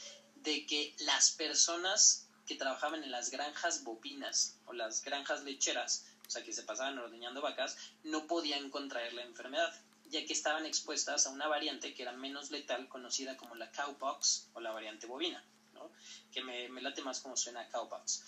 de 0.43 0.65
que 0.65 0.95
las 0.99 1.31
personas 1.31 2.27
que 2.45 2.55
trabajaban 2.55 3.03
en 3.03 3.11
las 3.11 3.29
granjas 3.29 3.83
bovinas 3.83 4.57
o 4.65 4.73
las 4.73 5.03
granjas 5.03 5.43
lecheras, 5.43 6.05
o 6.27 6.29
sea, 6.29 6.43
que 6.43 6.53
se 6.53 6.63
pasaban 6.63 6.97
ordeñando 6.97 7.41
vacas, 7.41 7.77
no 8.03 8.27
podían 8.27 8.69
contraer 8.69 9.13
la 9.13 9.23
enfermedad, 9.23 9.73
ya 10.09 10.25
que 10.25 10.33
estaban 10.33 10.65
expuestas 10.65 11.27
a 11.27 11.29
una 11.29 11.47
variante 11.47 11.93
que 11.93 12.03
era 12.03 12.11
menos 12.11 12.51
letal, 12.51 12.87
conocida 12.89 13.37
como 13.37 13.55
la 13.55 13.71
cowpox 13.71 14.47
o 14.53 14.59
la 14.59 14.71
variante 14.71 15.07
bovina, 15.07 15.43
¿no? 15.73 15.91
que 16.31 16.41
me, 16.43 16.69
late 16.81 17.01
más 17.01 17.19
como 17.19 17.37
suena 17.37 17.67
cowpox. 17.69 18.23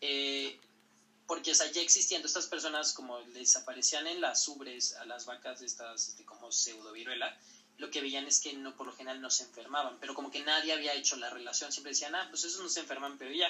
Eh, 0.00 0.58
porque 1.26 1.50
o 1.50 1.54
sea, 1.54 1.70
ya 1.72 1.82
existían 1.82 2.24
estas 2.24 2.46
personas, 2.46 2.92
como 2.92 3.18
les 3.20 3.56
aparecían 3.56 4.06
en 4.06 4.20
las 4.20 4.46
ubres 4.48 4.94
a 4.96 5.04
las 5.04 5.26
vacas 5.26 5.60
estas 5.60 6.08
este, 6.08 6.24
como 6.24 6.52
pseudoviruela, 6.52 7.36
lo 7.78 7.90
que 7.90 8.00
veían 8.00 8.26
es 8.26 8.40
que 8.40 8.52
no 8.54 8.74
por 8.76 8.86
lo 8.86 8.92
general 8.92 9.20
no 9.20 9.30
se 9.30 9.44
enfermaban, 9.44 9.98
pero 10.00 10.14
como 10.14 10.30
que 10.30 10.40
nadie 10.40 10.72
había 10.72 10.94
hecho 10.94 11.16
la 11.16 11.30
relación, 11.30 11.72
siempre 11.72 11.92
decían, 11.92 12.14
ah, 12.14 12.26
pues 12.30 12.44
esos 12.44 12.60
no 12.60 12.68
se 12.68 12.80
enferman, 12.80 13.18
pero 13.18 13.32
ya. 13.32 13.48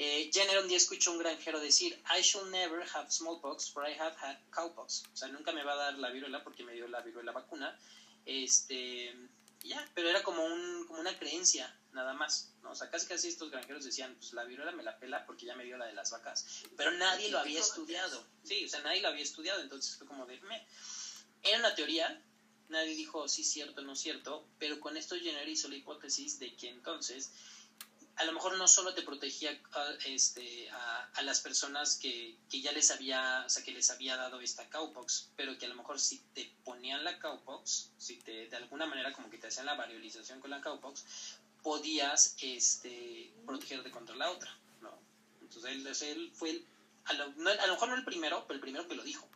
Eh, 0.00 0.30
Jenner 0.32 0.60
un 0.60 0.68
día 0.68 0.76
escuchó 0.76 1.10
a 1.10 1.14
un 1.14 1.18
granjero 1.18 1.58
decir, 1.58 2.00
I 2.16 2.22
shall 2.22 2.48
never 2.50 2.86
have 2.94 3.10
smallpox, 3.10 3.70
for 3.70 3.88
I 3.88 3.98
have 3.98 4.14
had 4.20 4.38
cowpox. 4.50 5.02
O 5.12 5.16
sea, 5.16 5.28
nunca 5.28 5.50
me 5.52 5.64
va 5.64 5.72
a 5.72 5.76
dar 5.76 5.98
la 5.98 6.10
viruela 6.10 6.44
porque 6.44 6.62
me 6.62 6.72
dio 6.72 6.86
la 6.86 7.00
viruela 7.00 7.32
vacuna. 7.32 7.76
Este, 8.24 9.12
ya, 9.64 9.84
pero 9.94 10.08
era 10.08 10.22
como, 10.22 10.44
un, 10.44 10.86
como 10.86 11.00
una 11.00 11.18
creencia, 11.18 11.74
nada 11.92 12.12
más. 12.12 12.52
¿no? 12.62 12.70
O 12.70 12.74
sea, 12.76 12.88
casi 12.90 13.08
casi 13.08 13.28
estos 13.28 13.50
granjeros 13.50 13.84
decían, 13.84 14.14
pues 14.14 14.32
la 14.34 14.44
viruela 14.44 14.70
me 14.70 14.84
la 14.84 14.96
pela 14.98 15.26
porque 15.26 15.46
ya 15.46 15.56
me 15.56 15.64
dio 15.64 15.76
la 15.76 15.86
de 15.86 15.94
las 15.94 16.12
vacas. 16.12 16.46
Pero 16.76 16.92
nadie 16.92 17.30
lo 17.30 17.40
había 17.40 17.58
estudiado. 17.58 18.24
Sí, 18.44 18.66
o 18.66 18.68
sea, 18.68 18.80
nadie 18.82 19.00
lo 19.00 19.08
había 19.08 19.24
estudiado, 19.24 19.60
entonces 19.60 19.96
fue 19.96 20.06
como 20.06 20.26
de, 20.26 20.40
me. 20.42 20.64
Era 21.42 21.58
una 21.58 21.74
teoría, 21.74 22.22
nadie 22.68 22.94
dijo 22.94 23.28
sí 23.28 23.44
cierto, 23.44 23.82
no 23.82 23.96
cierto, 23.96 24.46
pero 24.58 24.80
con 24.80 24.96
esto 24.96 25.16
Jenner 25.16 25.48
hizo 25.48 25.68
la 25.68 25.76
hipótesis 25.76 26.38
de 26.38 26.54
que 26.54 26.68
entonces 26.68 27.30
a 28.18 28.24
lo 28.24 28.32
mejor 28.32 28.58
no 28.58 28.66
solo 28.66 28.94
te 28.94 29.02
protegía 29.02 29.56
a, 29.72 29.90
este, 30.06 30.68
a, 30.70 31.22
las 31.22 31.40
personas 31.40 31.96
que, 31.96 32.36
que, 32.50 32.60
ya 32.60 32.72
les 32.72 32.90
había, 32.90 33.44
o 33.46 33.48
sea, 33.48 33.62
que 33.62 33.70
les 33.70 33.90
había 33.90 34.16
dado 34.16 34.40
esta 34.40 34.68
cowpox, 34.68 35.30
pero 35.36 35.56
que 35.56 35.66
a 35.66 35.68
lo 35.68 35.76
mejor 35.76 36.00
si 36.00 36.18
te 36.34 36.50
ponían 36.64 37.04
la 37.04 37.18
cowpox, 37.20 37.90
si 37.96 38.16
te, 38.16 38.48
de 38.48 38.56
alguna 38.56 38.86
manera 38.86 39.12
como 39.12 39.30
que 39.30 39.38
te 39.38 39.46
hacían 39.46 39.66
la 39.66 39.76
variolización 39.76 40.40
con 40.40 40.50
la 40.50 40.60
cowpox, 40.60 41.04
podías 41.62 42.34
este, 42.40 43.32
protegerte 43.46 43.92
contra 43.92 44.16
la 44.16 44.30
otra, 44.30 44.52
¿no? 44.80 44.98
Entonces 45.40 46.02
él, 46.02 46.32
fue, 46.34 46.60
a, 47.04 47.12
lo, 47.12 47.24
a 47.24 47.66
lo 47.66 47.72
mejor 47.72 47.88
no 47.88 47.94
el 47.94 48.04
primero, 48.04 48.44
pero 48.48 48.56
el 48.56 48.60
primero 48.60 48.88
que 48.88 48.96
lo 48.96 49.04
dijo, 49.04 49.28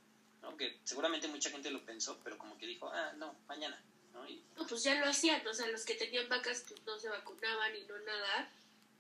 ¿no? 0.42 0.56
Que 0.56 0.80
seguramente 0.84 1.28
mucha 1.28 1.50
gente 1.50 1.70
lo 1.70 1.84
pensó, 1.84 2.20
pero 2.22 2.36
como 2.36 2.58
que 2.58 2.66
dijo, 2.66 2.90
ah, 2.92 3.12
no, 3.16 3.34
mañana, 3.48 3.82
¿no? 4.12 4.26
no 4.56 4.66
pues 4.66 4.82
ya 4.84 4.94
lo 4.96 5.06
hacían, 5.06 5.46
o 5.46 5.54
sea, 5.54 5.66
los 5.68 5.84
que 5.84 5.94
tenían 5.94 6.28
vacas 6.28 6.64
pues 6.68 6.82
no 6.84 6.98
se 6.98 7.08
vacunaban 7.08 7.74
y 7.76 7.84
no 7.84 7.98
nada 8.00 8.50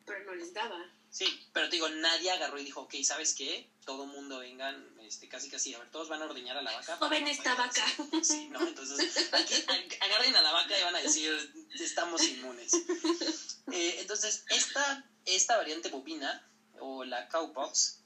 pero 0.04 0.24
no 0.24 0.34
les 0.34 0.52
daba. 0.52 0.90
Sí, 1.10 1.26
pero 1.52 1.68
te 1.68 1.76
digo, 1.76 1.88
nadie 1.90 2.30
agarró 2.30 2.58
y 2.58 2.64
dijo, 2.64 2.80
ok, 2.82 2.94
¿sabes 3.02 3.34
qué? 3.34 3.68
Todo 3.84 4.06
mundo 4.06 4.38
vengan, 4.38 4.98
este, 5.02 5.28
casi 5.28 5.50
casi, 5.50 5.74
a 5.74 5.78
ver, 5.78 5.90
todos 5.90 6.08
van 6.08 6.22
a 6.22 6.24
ordeñar 6.24 6.56
a 6.56 6.62
la 6.62 6.72
vaca. 6.72 6.96
Joven 6.96 7.28
esta 7.28 7.54
vaca. 7.54 7.84
Sí, 8.22 8.48
¿no? 8.48 8.66
Entonces, 8.66 9.30
aquí, 9.32 9.54
agarren 10.00 10.34
a 10.36 10.42
la 10.42 10.52
vaca 10.52 10.78
y 10.78 10.82
van 10.82 10.96
a 10.96 11.02
decir, 11.02 11.32
estamos 11.74 12.22
inmunes. 12.24 12.72
Eh, 13.72 14.00
entonces, 14.00 14.44
esta, 14.50 15.08
esta 15.24 15.56
variante 15.56 15.88
bovina, 15.88 16.46
o 16.84 17.04
la 17.04 17.28
cowpox, 17.28 18.00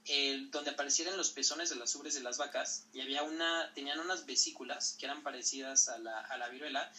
donde 0.51 0.71
aparecieron 0.71 1.17
los 1.17 1.31
pezones 1.31 1.71
de 1.71 1.77
las 1.77 1.95
ubres 1.95 2.15
de 2.15 2.21
las 2.21 2.37
vacas, 2.37 2.85
y 2.93 3.01
había 3.01 3.23
una, 3.23 3.73
tenían 3.75 3.99
unas 3.99 4.27
vesículas 4.27 4.97
que 4.99 5.07
eran 5.07 5.23
parecidas 5.23 5.89
a 5.89 5.99
la, 5.99 6.21
a 6.21 6.37
la 6.37 6.49
viruela, 6.49 6.93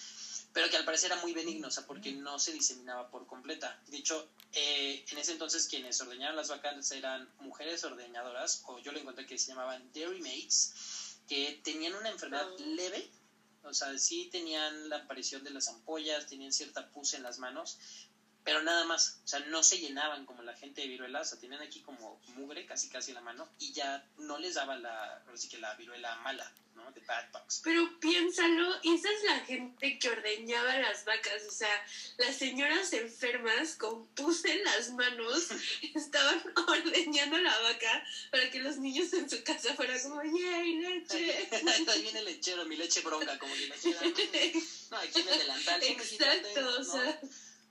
pero 0.54 0.70
que 0.72 0.78
al 0.78 0.86
parecer 0.86 1.12
era 1.12 1.22
muy 1.22 1.34
benigno, 1.34 1.68
o 1.68 1.72
sea, 1.72 1.86
porque 1.86 2.12
no 2.14 2.40
se 2.40 2.52
diseminaba 2.52 3.12
por 3.12 3.28
completa. 3.28 3.80
De 3.88 3.98
hecho, 3.98 4.28
eh, 4.54 5.06
en 5.12 5.18
ese 5.20 5.34
entonces 5.34 5.68
quienes 5.68 6.02
ordeñaban 6.02 6.36
las 6.36 6.50
vacas 6.50 6.92
eran 6.92 7.30
mujeres 7.42 7.84
ordeñadoras, 7.84 8.64
o 8.66 8.80
yo 8.80 8.92
lo 8.92 9.00
encontré 9.00 9.28
que 9.28 9.38
se 9.38 9.50
llamaban 9.50 9.92
dairy 9.94 10.20
maids, 10.20 11.20
que 11.28 11.62
tenían 11.64 11.94
una 11.94 12.10
enfermedad 12.10 12.50
oh. 12.52 12.60
leve, 12.60 13.08
o 13.64 13.74
sea, 13.74 13.96
sí 14.00 14.30
tenían 14.32 14.90
la 14.90 14.98
aparición 14.98 15.44
de 15.44 15.52
las 15.52 15.68
ampollas, 15.68 16.26
tenían 16.26 16.52
cierta 16.52 16.90
pus 16.90 17.14
en 17.14 17.22
las 17.22 17.38
manos, 17.38 17.78
pero 18.48 18.64
nada 18.64 18.86
más, 18.86 19.20
o 19.26 19.28
sea, 19.28 19.42
no 19.42 19.62
se 19.62 19.78
llenaban 19.78 20.26
como 20.26 20.42
la 20.42 20.56
gente 20.56 20.80
de 20.80 20.88
viruela, 20.88 21.20
o 21.20 21.26
sea, 21.26 21.38
tenían 21.38 21.62
aquí 21.62 21.82
como 21.82 22.18
mugre 22.28 22.66
casi 22.66 22.88
casi 22.88 23.12
en 23.12 23.16
la 23.16 23.22
mano 23.22 23.46
y 23.60 23.74
ya 23.74 24.08
no 24.20 24.38
les 24.38 24.54
daba 24.54 24.78
la, 24.78 25.22
así 25.34 25.50
que 25.50 25.58
la 25.58 25.74
viruela 25.74 26.16
mala, 26.20 26.50
¿no? 26.74 26.90
De 26.94 27.02
bad 27.02 27.26
bugs. 27.34 27.60
Pero 27.62 28.00
piénsalo, 28.00 28.74
esa 28.86 29.12
es 29.12 29.24
la 29.26 29.40
gente 29.42 30.00
que 30.00 30.10
ordeñaba 30.10 30.80
las 30.80 31.04
vacas, 31.04 31.44
o 31.46 31.52
sea, 31.52 31.86
las 32.20 32.38
señoras 32.38 32.94
enfermas 32.94 33.76
con 33.76 34.08
pus 34.16 34.46
en 34.46 34.64
las 34.64 34.92
manos 34.92 35.50
estaban 35.94 36.42
ordeñando 36.70 37.40
la 37.40 37.60
vaca 37.60 38.06
para 38.32 38.50
que 38.50 38.62
los 38.62 38.78
niños 38.78 39.12
en 39.12 39.30
su 39.30 39.44
casa 39.44 39.74
fueran 39.74 40.02
como, 40.04 40.24
¡yay, 40.24 40.78
leche! 40.78 41.50
Ahí 41.90 42.02
viene 42.02 42.20
el 42.20 42.26
lechero, 42.26 42.64
mi 42.64 42.78
leche 42.78 43.02
bronca, 43.02 43.38
como 43.38 43.54
que 43.54 43.66
imaginan. 43.66 44.04
No, 44.90 44.96
aquí 45.00 45.20
en 45.20 45.28
el 45.28 45.40
delantal. 45.40 45.84
Exacto, 45.84 46.80
o 46.80 46.84
sea... 46.86 47.20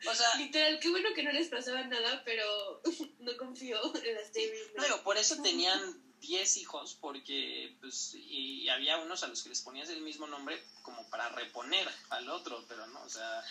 O 0.08 0.14
sea, 0.14 0.34
literal, 0.36 0.78
qué 0.80 0.90
bueno 0.90 1.08
que 1.14 1.22
no 1.22 1.32
les 1.32 1.48
pasaba 1.48 1.82
nada, 1.84 2.22
pero 2.24 2.82
no 3.20 3.36
confío 3.36 3.78
en 4.02 4.14
las 4.14 4.32
Dairy 4.32 4.58
No, 4.76 4.82
digo, 4.84 5.02
por 5.02 5.16
eso 5.16 5.40
tenían 5.42 5.80
10 6.20 6.56
hijos, 6.58 6.96
porque 7.00 7.76
pues, 7.80 8.14
y 8.14 8.68
había 8.68 8.98
unos 8.98 9.22
a 9.22 9.28
los 9.28 9.42
que 9.42 9.48
les 9.48 9.60
ponías 9.60 9.88
el 9.88 10.00
mismo 10.02 10.26
nombre 10.26 10.60
como 10.82 11.08
para 11.10 11.28
reponer 11.30 11.88
al 12.10 12.28
otro, 12.28 12.64
pero 12.68 12.86
no, 12.86 13.02
o 13.02 13.08
sea, 13.08 13.44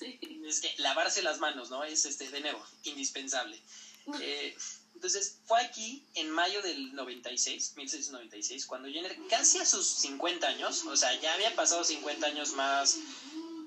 es 0.00 0.60
que 0.60 0.74
lavarse 0.78 1.22
las 1.22 1.38
manos, 1.38 1.70
¿no? 1.70 1.84
Es 1.84 2.04
este, 2.04 2.30
de 2.30 2.40
nuevo, 2.40 2.64
indispensable. 2.84 3.60
Eh, 4.20 4.54
entonces, 4.94 5.38
fue 5.46 5.60
aquí 5.62 6.04
en 6.14 6.30
mayo 6.30 6.60
del 6.62 6.94
96, 6.94 7.74
1696, 7.74 8.66
cuando 8.66 8.88
Jenner, 8.88 9.16
casi 9.28 9.58
a 9.58 9.64
sus 9.64 9.86
50 9.86 10.46
años, 10.46 10.84
o 10.84 10.96
sea, 10.96 11.18
ya 11.20 11.32
había 11.34 11.54
pasado 11.56 11.84
50 11.84 12.26
años 12.26 12.52
más 12.52 12.98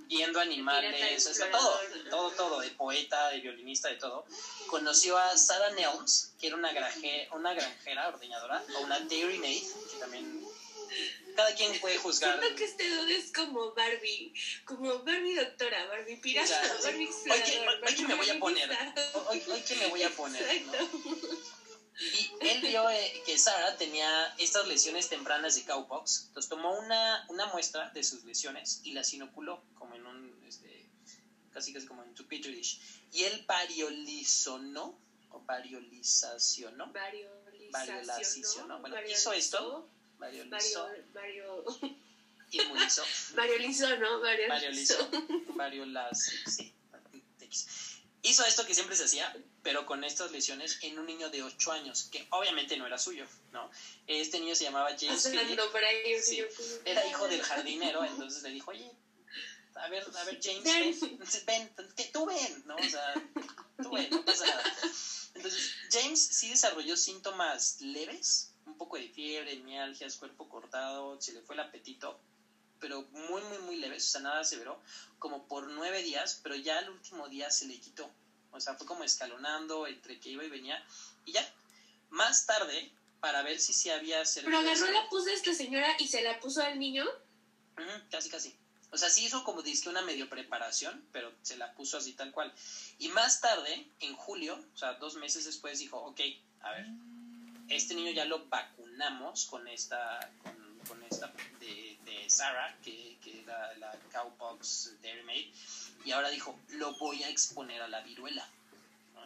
viendo 0.07 0.39
animales, 0.39 1.27
o 1.27 1.51
todo, 1.51 1.79
todo, 2.09 2.31
todo, 2.31 2.59
de 2.59 2.69
poeta, 2.71 3.29
de 3.29 3.39
violinista, 3.39 3.89
de 3.89 3.95
todo. 3.95 4.25
Conoció 4.67 5.17
a 5.17 5.37
Sarah 5.37 5.71
Nelms, 5.71 6.33
que 6.39 6.47
era 6.47 6.55
una, 6.55 6.71
granje, 6.73 7.27
una 7.33 7.53
granjera 7.53 8.07
ordeñadora, 8.07 8.63
o 8.75 8.79
una 8.81 8.99
dairy 9.01 9.37
maid, 9.37 9.63
que 9.91 9.97
también 9.99 10.45
cada 11.35 11.53
quien 11.53 11.79
puede 11.79 11.97
juzgar. 11.97 12.39
Siento 12.39 12.55
que 12.55 12.65
este 12.65 12.89
dude 12.89 13.15
es 13.15 13.31
como 13.31 13.73
Barbie, 13.73 14.33
como 14.65 14.99
Barbie 15.03 15.35
doctora, 15.35 15.85
Barbie 15.87 16.17
pirata, 16.17 16.61
Barbie 16.83 17.05
explorador, 17.05 17.83
Hoy, 17.85 17.95
que 17.95 18.07
me 18.07 18.15
voy 18.15 18.29
a 18.29 18.39
poner, 18.39 18.69
hoy, 19.29 19.43
hoy 19.47 19.61
que 19.61 19.75
me 19.75 19.87
voy 19.87 20.03
a 20.03 20.09
poner, 20.09 20.63
Y 21.99 22.31
él 22.41 22.61
vio 22.61 22.87
eh, 22.89 23.23
que 23.25 23.37
Sara 23.37 23.75
tenía 23.75 24.33
estas 24.37 24.67
lesiones 24.67 25.09
tempranas 25.09 25.55
de 25.55 25.63
cowpox, 25.63 26.25
entonces 26.27 26.49
tomó 26.49 26.77
una, 26.77 27.25
una 27.29 27.47
muestra 27.47 27.89
de 27.89 28.03
sus 28.03 28.23
lesiones 28.23 28.81
y 28.83 28.91
las 28.91 29.11
inoculó 29.13 29.63
como 29.73 29.95
en 29.95 30.05
un, 30.05 30.43
este, 30.47 30.87
casi 31.51 31.73
casi 31.73 31.87
como 31.87 32.03
en 32.03 32.13
tu 32.13 32.27
petri 32.27 32.53
dish. 32.53 32.79
Y 33.11 33.23
él 33.23 33.43
variolizonó, 33.47 34.99
o 35.31 35.41
variolizacionó, 35.41 36.93
variolizacionó, 37.71 38.79
bueno, 38.79 38.95
hizo 39.09 39.33
esto, 39.33 39.89
variolizó, 40.19 40.87
vario, 41.13 41.65
inmunizó, 42.51 43.03
variolizó, 43.35 43.97
¿no? 43.97 44.19
Variolizó, 44.19 45.09
variolaz, 45.55 46.31
sí, 46.45 46.73
hizo 48.21 48.45
esto 48.45 48.65
que 48.65 48.75
siempre 48.75 48.95
se 48.95 49.05
hacía, 49.05 49.35
pero 49.67 49.85
con 49.85 50.05
estas 50.05 50.31
lesiones 50.31 50.79
en 50.81 50.97
un 50.97 51.05
niño 51.05 51.29
de 51.29 51.43
8 51.43 51.73
años, 51.73 52.07
que 52.09 52.25
obviamente 52.29 52.77
no 52.77 52.87
era 52.87 52.97
suyo, 52.97 53.27
¿no? 53.51 53.69
Este 54.07 54.39
niño 54.39 54.55
se 54.55 54.63
llamaba 54.63 54.95
James 54.97 55.27
Philip. 55.27 56.21
Sí, 56.23 56.41
era 56.85 57.05
hijo 57.05 57.27
del 57.27 57.41
jardinero, 57.41 58.05
entonces 58.05 58.43
le 58.43 58.51
dijo, 58.51 58.71
oye, 58.71 58.89
a 59.75 59.89
ver, 59.89 60.05
a 60.15 60.23
ver, 60.23 60.39
James, 60.41 61.01
ven, 61.43 61.69
ven, 61.75 62.11
tú 62.13 62.25
ven, 62.25 62.63
¿no? 62.65 62.77
O 62.77 62.89
sea, 62.89 63.13
tú 63.83 63.91
ven, 63.91 64.09
no 64.09 64.23
pasa 64.23 64.45
nada. 64.45 64.63
Entonces, 65.35 65.75
James 65.91 66.25
sí 66.25 66.47
desarrolló 66.47 66.95
síntomas 66.95 67.81
leves, 67.81 68.53
un 68.65 68.77
poco 68.77 68.95
de 68.95 69.09
fiebre, 69.09 69.57
mialgias, 69.57 70.15
cuerpo 70.15 70.47
cortado, 70.47 71.19
se 71.19 71.33
le 71.33 71.41
fue 71.41 71.55
el 71.55 71.59
apetito, 71.59 72.17
pero 72.79 73.01
muy, 73.11 73.41
muy, 73.41 73.57
muy 73.65 73.75
leves, 73.75 74.05
o 74.05 74.11
sea, 74.11 74.21
nada 74.21 74.45
severo, 74.45 74.81
como 75.19 75.45
por 75.49 75.67
nueve 75.67 76.03
días, 76.03 76.39
pero 76.41 76.55
ya 76.55 76.79
el 76.79 76.89
último 76.89 77.27
día 77.27 77.51
se 77.51 77.65
le 77.65 77.77
quitó. 77.81 78.09
O 78.57 78.61
sea, 78.61 78.75
fue 78.75 78.87
como 78.87 79.03
escalonando 79.03 79.87
entre 79.87 80.19
que 80.19 80.29
iba 80.29 80.43
y 80.43 80.49
venía, 80.49 80.83
y 81.25 81.33
ya. 81.33 81.53
Más 82.09 82.45
tarde, 82.45 82.91
para 83.19 83.43
ver 83.43 83.59
si 83.59 83.73
se 83.73 83.91
había 83.91 84.23
servido. 84.25 84.57
Pero 84.59 84.69
agarró 84.69 84.91
la 84.91 85.09
pus 85.09 85.25
de 85.25 85.33
esta 85.33 85.53
señora 85.53 85.95
y 85.99 86.07
se 86.07 86.21
la 86.21 86.39
puso 86.39 86.61
al 86.61 86.79
niño. 86.79 87.05
casi, 88.09 88.29
casi. 88.29 88.55
O 88.91 88.97
sea, 88.97 89.09
sí 89.09 89.25
hizo 89.25 89.43
como 89.43 89.61
dice 89.61 89.89
una 89.89 90.01
medio 90.01 90.29
preparación, 90.29 91.05
pero 91.11 91.33
se 91.41 91.57
la 91.57 91.73
puso 91.73 91.97
así 91.97 92.13
tal 92.13 92.31
cual. 92.31 92.53
Y 92.99 93.09
más 93.09 93.41
tarde, 93.41 93.85
en 93.99 94.15
julio, 94.15 94.57
o 94.73 94.77
sea, 94.77 94.93
dos 94.93 95.15
meses 95.15 95.45
después, 95.45 95.79
dijo, 95.79 95.97
ok, 95.97 96.21
a 96.61 96.71
ver, 96.71 96.87
este 97.69 97.95
niño 97.95 98.11
ya 98.11 98.25
lo 98.25 98.45
vacunamos 98.45 99.45
con 99.45 99.67
esta, 99.67 100.19
con, 100.87 101.03
esta 101.03 101.33
de, 101.59 101.97
de 102.05 102.29
Sarah, 102.29 102.77
que, 102.81 103.17
que 103.21 103.41
era 103.41 103.75
la 103.75 103.93
Cowpox 104.13 104.93
Dairy 105.01 105.23
Maid, 105.23 105.53
y 106.07 106.13
ahora 106.13 106.29
dijo, 106.29 106.57
lo 106.69 106.93
voy 106.99 107.21
a 107.23 107.29
exponer 107.29 107.81
a 107.81 107.89
la 107.89 107.99
viruela. 107.99 108.47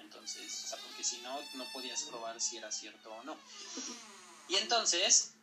Entonces, 0.02 0.64
o 0.66 0.68
sea, 0.68 0.80
porque 0.80 1.04
si 1.04 1.22
no, 1.22 1.40
no 1.54 1.64
podías 1.72 2.02
probar 2.04 2.42
si 2.42 2.58
era 2.58 2.72
cierto 2.72 3.14
o 3.14 3.24
no. 3.24 3.38
Y 4.50 4.56
entonces, 4.56 5.34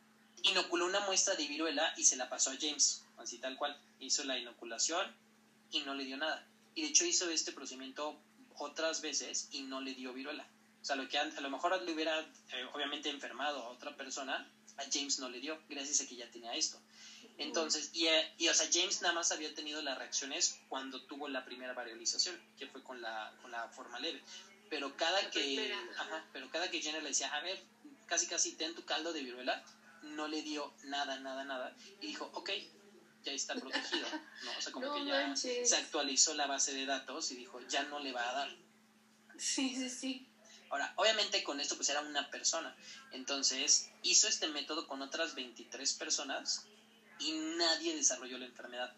inoculó 0.43 0.87
una 0.87 0.99
muestra 1.01 1.37
de 1.37 1.47
viruela 1.47 1.95
y 1.97 2.03
se 2.03 2.17
la 2.17 2.29
pasó 2.29 2.51
a 2.51 2.57
James, 2.61 3.05
así 3.19 3.39
tal 3.39 3.57
cual. 3.57 3.81
Hizo 4.01 4.25
la 4.25 4.37
inoculación 4.37 5.15
y 5.71 5.83
no 5.83 5.95
le 5.95 6.07
dio 6.07 6.17
nada. 6.17 6.45
Y 6.75 6.83
de 6.83 6.89
hecho 6.89 7.05
hizo 7.05 7.31
este 7.31 7.53
procedimiento 7.53 8.19
otras 8.57 9.01
veces 9.01 9.47
y 9.53 9.63
no 9.63 9.81
le 9.81 9.95
dio 9.95 10.13
viruela. 10.13 10.45
O 10.83 10.85
sea, 10.85 10.97
lo 10.97 11.09
que 11.09 11.19
a, 11.19 11.25
lo 11.25 11.51
mejor 11.51 11.81
le 11.81 11.93
hubiera 11.93 12.19
eh, 12.19 12.67
obviamente 12.75 13.11
enfermado 13.11 13.63
a 13.63 13.69
otra 13.69 13.97
persona, 13.97 14.51
a 14.77 14.83
James 14.93 15.21
no 15.21 15.29
le 15.29 15.39
dio, 15.39 15.57
gracias 15.69 16.01
a 16.01 16.09
que 16.09 16.17
ya 16.17 16.29
tenía 16.33 16.53
esto. 16.55 16.81
Entonces, 17.39 17.91
y, 17.93 18.07
eh, 18.07 18.33
y, 18.37 18.49
o 18.49 18.55
sea, 18.55 18.69
James 18.73 19.01
nada 19.01 19.15
más 19.15 19.31
había 19.31 19.55
tenido 19.55 19.81
las 19.81 19.97
reacciones 19.97 20.61
cuando 20.69 21.01
tuvo 21.03 21.29
la 21.29 21.45
primera 21.45 21.73
variolización, 21.73 22.39
que 22.59 22.67
fue 22.67 22.83
con 22.83 23.01
la, 23.01 23.33
con 23.41 23.53
la 23.53 23.69
forma 23.69 24.01
leve. 24.01 24.21
Pero 24.69 24.97
cada 24.97 25.31
que, 25.31 25.73
ajá, 25.97 26.25
pero 26.33 26.51
cada 26.51 26.69
que 26.69 26.83
Jenner 26.83 27.03
le 27.03 27.11
decía, 27.11 27.33
a 27.33 27.41
ver, 27.41 27.63
casi 28.07 28.27
casi 28.27 28.53
ten 28.53 28.75
tu 28.75 28.85
caldo 28.85 29.13
de 29.13 29.23
viruela, 29.23 29.65
no 30.03 30.27
le 30.27 30.43
dio 30.43 30.75
nada, 30.83 31.19
nada, 31.21 31.45
nada. 31.45 31.75
Y 32.01 32.09
dijo, 32.09 32.29
ok, 32.35 32.51
ya 33.23 33.33
está 33.33 33.55
protegido. 33.55 34.07
¿no? 34.43 34.51
O 34.59 34.61
sea, 34.61 34.73
como 34.73 34.93
que 34.95 35.05
ya 35.07 35.37
se 35.37 35.77
actualizó 35.77 36.35
la 36.35 36.47
base 36.47 36.75
de 36.75 36.87
datos 36.87 37.31
y 37.31 37.37
dijo, 37.37 37.61
ya 37.69 37.85
no 37.85 38.01
le 38.01 38.13
va 38.13 38.29
a 38.29 38.33
dar. 38.33 38.57
Sí, 39.39 39.75
sí, 39.77 39.89
sí. 39.89 40.29
Ahora, 40.71 40.93
obviamente 40.97 41.43
con 41.45 41.61
esto 41.61 41.77
pues 41.77 41.89
era 41.89 42.01
una 42.01 42.31
persona. 42.31 42.77
Entonces 43.13 43.91
hizo 44.03 44.29
este 44.29 44.49
método 44.49 44.87
con 44.87 45.01
otras 45.01 45.35
23 45.35 45.95
personas 45.95 46.67
y 47.21 47.33
nadie 47.57 47.95
desarrolló 47.95 48.39
la 48.39 48.47
enfermedad. 48.47 48.95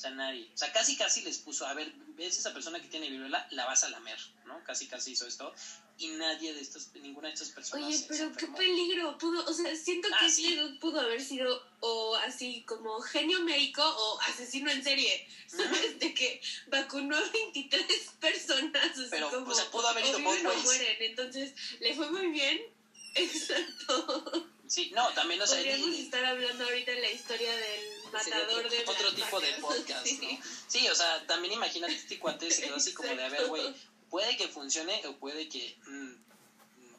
O 0.00 0.02
sea, 0.02 0.12
nadie. 0.12 0.50
O 0.54 0.56
sea, 0.56 0.72
casi 0.72 0.96
casi 0.96 1.20
les 1.20 1.36
puso, 1.40 1.66
a 1.66 1.74
ver, 1.74 1.92
ves 2.16 2.38
esa 2.38 2.54
persona 2.54 2.80
que 2.80 2.88
tiene 2.88 3.10
viruela, 3.10 3.46
la 3.50 3.66
vas 3.66 3.84
a 3.84 3.90
lamer, 3.90 4.18
¿no? 4.46 4.64
Casi 4.64 4.86
casi 4.86 5.12
hizo 5.12 5.26
esto. 5.26 5.52
Y 5.98 6.08
nadie 6.08 6.54
de 6.54 6.60
estas, 6.62 6.90
ninguna 6.94 7.28
de 7.28 7.34
estas 7.34 7.50
personas. 7.50 7.86
Oye, 7.86 8.06
pero 8.08 8.32
qué 8.32 8.46
peligro. 8.46 9.18
Pudo, 9.18 9.44
o 9.44 9.52
sea, 9.52 9.76
siento 9.76 10.08
que 10.08 10.14
ah, 10.24 10.26
este 10.26 10.78
pudo 10.80 11.00
haber 11.00 11.20
sido 11.20 11.62
o 11.80 12.16
así 12.16 12.64
como 12.66 12.98
genio 13.02 13.40
médico 13.40 13.82
o 13.82 14.18
asesino 14.22 14.70
en 14.70 14.82
serie. 14.82 15.28
¿Sabes? 15.46 15.98
De 15.98 16.14
que 16.14 16.40
vacunó 16.68 17.14
a 17.14 17.30
23 17.30 18.10
personas. 18.20 18.92
pero, 19.10 19.28
como, 19.28 19.50
o 19.50 19.54
sea, 19.54 19.70
pudo 19.70 19.86
haber 19.86 20.06
ido 20.06 20.18
no 20.18 20.30
mueren. 20.30 20.96
Entonces, 21.00 21.52
le 21.78 21.94
fue 21.94 22.10
muy 22.10 22.28
bien. 22.28 22.58
Exacto. 23.16 24.48
Sí, 24.70 24.92
no, 24.94 25.12
también, 25.14 25.42
o 25.42 25.46
sea. 25.48 25.56
Podríamos 25.56 25.96
estar 25.96 26.24
hablando 26.24 26.62
ahorita 26.62 26.92
en 26.92 27.00
la 27.00 27.10
historia 27.10 27.56
del 27.56 28.12
matador 28.12 28.70
de 28.70 28.84
Otro 28.86 29.12
tipo 29.12 29.40
de 29.40 29.52
podcast, 29.60 30.06
¿no? 30.06 30.38
Sí, 30.68 30.88
o 30.88 30.94
sea, 30.94 31.26
también 31.26 31.54
imagínate 31.54 31.92
este 31.92 32.20
cuate 32.20 32.48
se 32.52 32.62
quedó 32.62 32.76
así 32.76 32.94
como 32.94 33.12
de, 33.12 33.24
a 33.24 33.28
ver, 33.30 33.48
güey, 33.48 33.74
puede 34.10 34.36
que 34.36 34.46
funcione 34.46 35.04
o 35.08 35.16
puede 35.16 35.48
que, 35.48 35.76
mm, 35.88 36.12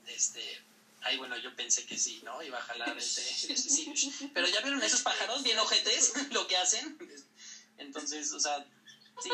este, 0.07 0.61
ay, 1.03 1.15
bueno, 1.15 1.37
yo 1.37 1.55
pensé 1.55 1.85
que 1.85 1.97
sí, 1.97 2.19
¿no? 2.25 2.43
Iba 2.43 2.57
a 2.57 2.61
jalar 2.61 2.97
este, 2.97 3.21
sí, 3.55 3.93
pero 4.33 4.49
ya 4.49 4.59
vieron 4.59 4.83
esos 4.83 5.01
pájaros 5.01 5.41
bien 5.41 5.57
ojetes, 5.57 6.11
lo 6.31 6.45
que 6.47 6.57
hacen. 6.57 6.97
Entonces, 7.77 8.33
o 8.33 8.39
sea, 8.41 8.65
sí. 9.23 9.29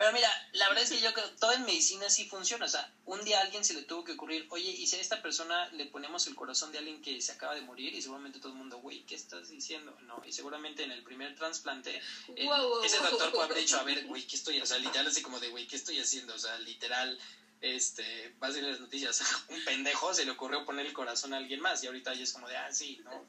Pero 0.00 0.14
mira, 0.14 0.30
la 0.52 0.66
verdad 0.68 0.84
es 0.84 0.88
que 0.88 1.00
yo 1.02 1.12
creo 1.12 1.26
que 1.26 1.36
todo 1.36 1.52
en 1.52 1.66
medicina 1.66 2.08
sí 2.08 2.24
funciona. 2.24 2.64
O 2.64 2.68
sea, 2.70 2.90
un 3.04 3.22
día 3.22 3.38
a 3.38 3.42
alguien 3.42 3.62
se 3.62 3.74
le 3.74 3.82
tuvo 3.82 4.02
que 4.02 4.12
ocurrir, 4.12 4.46
oye, 4.48 4.70
¿y 4.70 4.86
si 4.86 4.96
a 4.96 4.98
esta 4.98 5.20
persona 5.20 5.68
le 5.72 5.84
ponemos 5.84 6.26
el 6.26 6.34
corazón 6.34 6.72
de 6.72 6.78
alguien 6.78 7.02
que 7.02 7.20
se 7.20 7.32
acaba 7.32 7.54
de 7.54 7.60
morir? 7.60 7.94
Y 7.94 8.00
seguramente 8.00 8.38
todo 8.38 8.52
el 8.52 8.56
mundo, 8.56 8.78
güey, 8.78 9.02
¿qué 9.02 9.14
estás 9.14 9.50
diciendo? 9.50 9.94
No, 10.06 10.22
y 10.24 10.32
seguramente 10.32 10.84
en 10.84 10.90
el 10.90 11.02
primer 11.02 11.36
trasplante, 11.36 12.00
ese 12.34 12.96
doctor 12.96 13.30
puede 13.30 13.44
haber 13.44 13.58
dicho, 13.58 13.78
a 13.78 13.82
ver, 13.82 14.06
güey, 14.06 14.26
¿qué 14.26 14.36
estoy? 14.36 14.58
O 14.62 14.64
sea, 14.64 14.78
literal, 14.78 15.06
así 15.06 15.20
como 15.20 15.38
de, 15.38 15.48
güey, 15.50 15.66
¿qué 15.66 15.76
estoy 15.76 16.00
haciendo? 16.00 16.34
O 16.34 16.38
sea, 16.38 16.58
literal, 16.60 17.18
este, 17.60 18.34
vas 18.38 18.54
a 18.54 18.58
ir 18.58 18.64
las 18.64 18.80
noticias, 18.80 19.20
un 19.48 19.62
pendejo 19.66 20.14
se 20.14 20.24
le 20.24 20.30
ocurrió 20.30 20.64
poner 20.64 20.86
el 20.86 20.94
corazón 20.94 21.34
a 21.34 21.36
alguien 21.36 21.60
más. 21.60 21.84
Y 21.84 21.88
ahorita 21.88 22.14
ya 22.14 22.22
es 22.22 22.32
como 22.32 22.48
de, 22.48 22.56
ah, 22.56 22.72
sí, 22.72 23.02
¿no? 23.04 23.26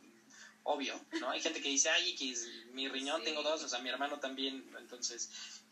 Obvio, 0.63 0.97
¿no? 1.19 1.32
Hay 1.32 1.41
gente 1.41 1.59
que 1.59 1.67
dice, 1.67 1.89
ay, 1.89 2.15
que 2.15 2.34
mi 2.72 2.88
riñón 2.88 3.26
tengo 3.26 3.43
dos, 3.43 3.61
o 3.61 3.67
sea, 3.67 3.80
mi 3.80 3.89
hermano 3.89 4.22
también, 4.22 4.74
entonces 4.78 5.30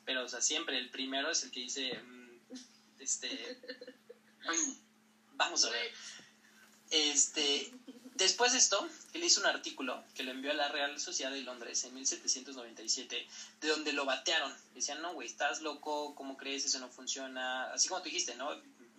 pero, 0.09 0.25
o 0.25 0.27
sea, 0.27 0.41
siempre 0.41 0.79
el 0.79 0.89
primero 0.89 1.29
es 1.29 1.43
el 1.43 1.51
que 1.51 1.59
dice, 1.59 1.93
mm, 1.93 2.39
este, 2.99 3.29
mm, 4.43 4.73
vamos 5.35 5.63
a 5.65 5.69
ver. 5.69 5.91
Este, 6.89 7.71
después 8.15 8.53
de 8.53 8.57
esto, 8.57 8.89
él 9.13 9.23
hizo 9.23 9.39
un 9.39 9.45
artículo 9.45 10.03
que 10.15 10.23
lo 10.23 10.31
envió 10.31 10.49
a 10.49 10.55
la 10.55 10.67
Real 10.69 10.99
Sociedad 10.99 11.29
de 11.31 11.43
Londres 11.43 11.83
en 11.83 11.93
1797, 11.93 13.27
de 13.61 13.67
donde 13.67 13.93
lo 13.93 14.05
batearon. 14.05 14.51
Decían, 14.73 14.99
no, 15.03 15.13
güey, 15.13 15.27
estás 15.27 15.61
loco, 15.61 16.15
¿cómo 16.15 16.37
crees? 16.37 16.65
Eso 16.65 16.79
no 16.79 16.89
funciona. 16.89 17.71
Así 17.71 17.87
como 17.87 18.01
tú 18.01 18.05
dijiste, 18.05 18.33
¿no? 18.33 18.49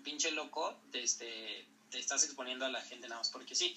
Pinche 0.05 0.31
loco, 0.31 0.79
este, 0.93 1.67
te 1.91 1.99
estás 1.99 2.23
exponiendo 2.23 2.67
a 2.67 2.71
la 2.71 2.83
gente 2.83 3.09
nada 3.09 3.23
más 3.23 3.31
porque 3.31 3.57
sí. 3.57 3.77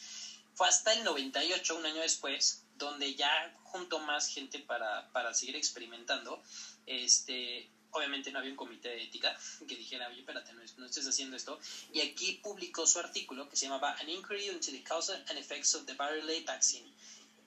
Fue 0.53 0.67
hasta 0.67 0.93
el 0.93 1.03
98, 1.03 1.77
un 1.77 1.85
año 1.87 2.01
después, 2.03 2.61
donde 2.75 3.15
ya 3.15 3.55
juntó 3.63 3.97
más 3.97 4.27
gente 4.27 4.59
para, 4.59 5.11
para 5.13 5.33
seguir 5.33 5.55
experimentando 5.55 6.43
este, 6.85 7.69
obviamente 7.93 8.31
no 8.31 8.39
había 8.39 8.51
un 8.51 8.57
comité 8.57 8.89
de 8.89 9.03
ética 9.03 9.35
que 9.67 9.75
dijera, 9.75 10.07
oye, 10.09 10.19
espérate, 10.19 10.51
no, 10.53 10.85
estés 10.85 11.07
haciendo 11.07 11.37
esto. 11.37 11.59
Y 11.91 12.01
aquí 12.01 12.39
publicó 12.43 12.85
su 12.85 12.99
artículo 12.99 13.49
que 13.49 13.55
se 13.55 13.65
llamaba 13.65 13.95
An 13.99 14.09
Inquiry 14.09 14.49
into 14.49 14.71
the 14.71 14.83
Causes 14.83 15.15
and 15.29 15.37
Effects 15.37 15.75
of 15.75 15.85
the 15.85 15.93
Viral 15.93 16.27
Vaccine. 16.45 16.91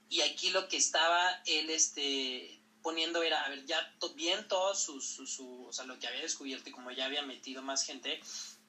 Y 0.08 0.20
aquí 0.20 0.50
lo 0.50 0.68
que 0.68 0.76
estaba 0.76 1.42
él 1.46 1.68
este, 1.70 2.60
poniendo 2.82 3.22
era, 3.22 3.42
a 3.42 3.48
ver, 3.48 3.66
ya 3.66 3.92
bien 4.14 4.46
todo 4.46 4.74
su, 4.74 5.00
su, 5.00 5.66
o 5.66 5.72
sea, 5.72 5.84
lo 5.84 5.98
que 5.98 6.06
había 6.06 6.22
descubierto 6.22 6.70
y 6.70 6.72
como 6.72 6.92
ya 6.92 7.06
había 7.06 7.22
metido 7.22 7.60
más 7.60 7.82
gente, 7.82 8.20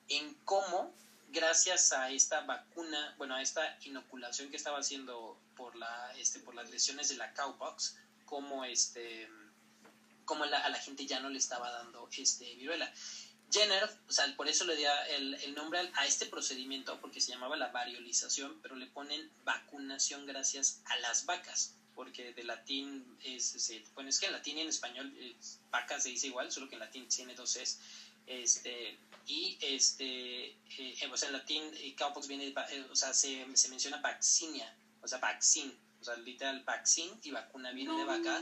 en 0.09 0.33
cómo, 0.45 0.91
gracias 1.29 1.93
a 1.93 2.09
esta 2.09 2.41
vacuna, 2.41 3.13
bueno, 3.19 3.35
a 3.35 3.41
esta 3.43 3.77
inoculación 3.83 4.49
que 4.49 4.57
estaba 4.57 4.79
haciendo 4.79 5.39
por, 5.55 5.75
la, 5.75 6.11
este, 6.17 6.39
por 6.39 6.55
las 6.55 6.71
lesiones 6.71 7.09
de 7.09 7.17
la 7.17 7.31
cowpox, 7.33 7.97
como 8.25 8.65
este 8.65 9.29
como 10.27 10.43
a 10.43 10.69
la 10.69 10.79
gente 10.79 11.07
ya 11.07 11.19
no 11.21 11.29
le 11.29 11.39
estaba 11.39 11.71
dando 11.71 12.07
este 12.15 12.53
viruela. 12.55 12.93
Jenner, 13.49 13.89
o 14.07 14.11
sea, 14.11 14.25
por 14.35 14.49
eso 14.49 14.65
le 14.65 14.75
dio 14.75 14.89
el, 15.09 15.55
nombre 15.55 15.79
a 15.95 16.05
este 16.05 16.25
procedimiento, 16.25 16.99
porque 16.99 17.21
se 17.21 17.31
llamaba 17.31 17.55
la 17.55 17.69
variolización, 17.69 18.59
pero 18.61 18.75
le 18.75 18.87
ponen 18.87 19.31
vacunación 19.45 20.25
gracias 20.25 20.81
a 20.85 20.97
las 20.97 21.25
vacas, 21.25 21.75
porque 21.95 22.33
de 22.33 22.43
latín 22.43 23.17
es, 23.23 23.71
bueno, 23.95 24.09
es 24.09 24.19
que 24.19 24.25
en 24.25 24.33
latín 24.33 24.57
y 24.57 24.61
en 24.61 24.67
español 24.67 25.13
vaca 25.71 25.99
se 25.99 26.09
dice 26.09 26.27
igual, 26.27 26.51
solo 26.51 26.67
que 26.67 26.75
en 26.75 26.81
latín 26.81 27.07
tiene 27.07 27.35
dos 27.35 27.55
es, 27.55 27.79
este, 28.25 28.99
y 29.25 29.57
este, 29.61 30.47
eh, 30.77 31.09
o 31.09 31.15
sea, 31.15 31.29
en 31.29 31.33
latín 31.33 31.63
eh, 31.75 31.95
cowpox 31.97 32.27
viene, 32.27 32.47
eh, 32.47 32.87
o 32.91 32.95
sea, 32.95 33.13
se, 33.13 33.45
se 33.55 33.69
menciona 33.69 34.01
vaccinia, 34.01 34.75
o 35.01 35.07
sea, 35.07 35.19
vaccine, 35.19 35.73
literal, 36.15 36.63
vaccine 36.63 37.17
y 37.23 37.31
vacuna 37.31 37.71
viene 37.71 37.95
de 37.97 38.03
vaca 38.05 38.41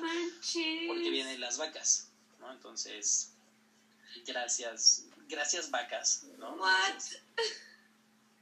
porque 0.88 1.10
viene 1.10 1.32
de 1.32 1.38
las 1.40 1.58
vacas, 1.58 2.08
¿no? 2.40 2.52
Entonces, 2.52 3.32
gracias, 4.26 5.04
gracias 5.28 5.72
vacas, 5.72 6.24
¿no? 6.38 6.58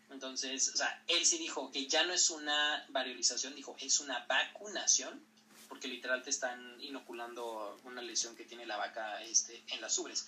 Entonces, 0.09 0.71
o 0.73 0.77
sea, 0.77 1.03
él 1.07 1.25
sí 1.25 1.37
dijo 1.39 1.71
que 1.71 1.87
ya 1.87 2.03
no 2.03 2.13
es 2.13 2.29
una 2.29 2.85
variolización, 2.89 3.55
dijo, 3.55 3.75
es 3.79 3.99
una 3.99 4.25
vacunación, 4.27 5.19
porque 5.67 5.87
literal 5.87 6.21
te 6.21 6.29
están 6.29 6.79
inoculando 6.79 7.79
una 7.83 8.01
lesión 8.01 8.35
que 8.35 8.45
tiene 8.45 8.65
la 8.65 8.77
vaca 8.77 9.23
este, 9.23 9.63
en 9.69 9.81
las 9.81 9.97
ubres. 9.97 10.23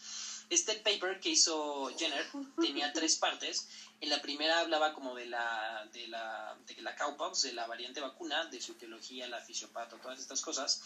Este 0.50 0.76
paper 0.76 1.20
que 1.20 1.30
hizo 1.30 1.92
Jenner 1.98 2.26
tenía 2.62 2.94
tres 2.94 3.16
partes. 3.16 3.68
En 4.00 4.10
la 4.10 4.22
primera 4.22 4.60
hablaba 4.60 4.94
como 4.94 5.16
de 5.16 5.26
la, 5.26 5.88
de 5.92 6.08
la, 6.08 6.56
de 6.68 6.82
la 6.82 6.96
cowpox, 6.96 7.42
de 7.42 7.54
la 7.54 7.66
variante 7.66 8.02
vacuna, 8.02 8.46
de 8.46 8.62
su 8.62 8.74
etiología, 8.74 9.28
la 9.28 9.42
fisiopato, 9.42 9.98
todas 9.98 10.20
estas 10.20 10.42
cosas, 10.42 10.82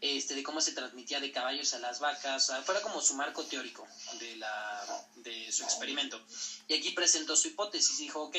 este, 0.00 0.34
de 0.34 0.42
cómo 0.42 0.60
se 0.60 0.72
transmitía 0.72 1.20
de 1.20 1.30
caballos 1.30 1.74
a 1.74 1.78
las 1.78 2.00
vacas, 2.00 2.52
fuera 2.64 2.80
como 2.82 3.00
su 3.00 3.14
marco 3.14 3.44
teórico 3.44 3.86
de, 4.18 4.36
la, 4.36 5.06
de 5.16 5.52
su 5.52 5.62
experimento. 5.62 6.20
Y 6.68 6.74
aquí 6.74 6.90
presentó 6.90 7.36
su 7.36 7.48
hipótesis, 7.48 7.98
dijo, 7.98 8.22
ok, 8.22 8.36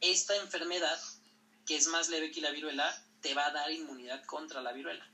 esta 0.00 0.34
enfermedad, 0.36 0.98
que 1.66 1.76
es 1.76 1.86
más 1.86 2.08
leve 2.08 2.30
que 2.30 2.40
la 2.40 2.50
viruela, 2.50 3.04
te 3.20 3.34
va 3.34 3.46
a 3.46 3.52
dar 3.52 3.70
inmunidad 3.70 4.24
contra 4.24 4.62
la 4.62 4.72
viruela. 4.72 5.09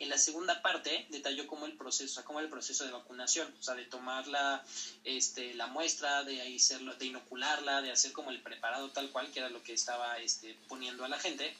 En 0.00 0.08
la 0.08 0.16
segunda 0.16 0.62
parte 0.62 1.06
detalló 1.10 1.46
cómo 1.46 1.66
el 1.66 1.76
proceso, 1.76 2.24
cómo 2.24 2.40
el 2.40 2.48
proceso 2.48 2.84
de 2.84 2.90
vacunación, 2.90 3.54
o 3.60 3.62
sea, 3.62 3.74
de 3.74 3.84
tomar 3.84 4.26
la, 4.26 4.64
este, 5.04 5.52
la 5.54 5.66
muestra, 5.66 6.24
de 6.24 6.40
hacerlo, 6.56 6.94
de 6.94 7.04
inocularla, 7.04 7.82
de 7.82 7.92
hacer 7.92 8.10
como 8.12 8.30
el 8.30 8.40
preparado 8.40 8.90
tal 8.90 9.10
cual, 9.10 9.30
que 9.30 9.40
era 9.40 9.50
lo 9.50 9.62
que 9.62 9.74
estaba 9.74 10.18
este, 10.18 10.56
poniendo 10.68 11.04
a 11.04 11.08
la 11.08 11.18
gente, 11.18 11.54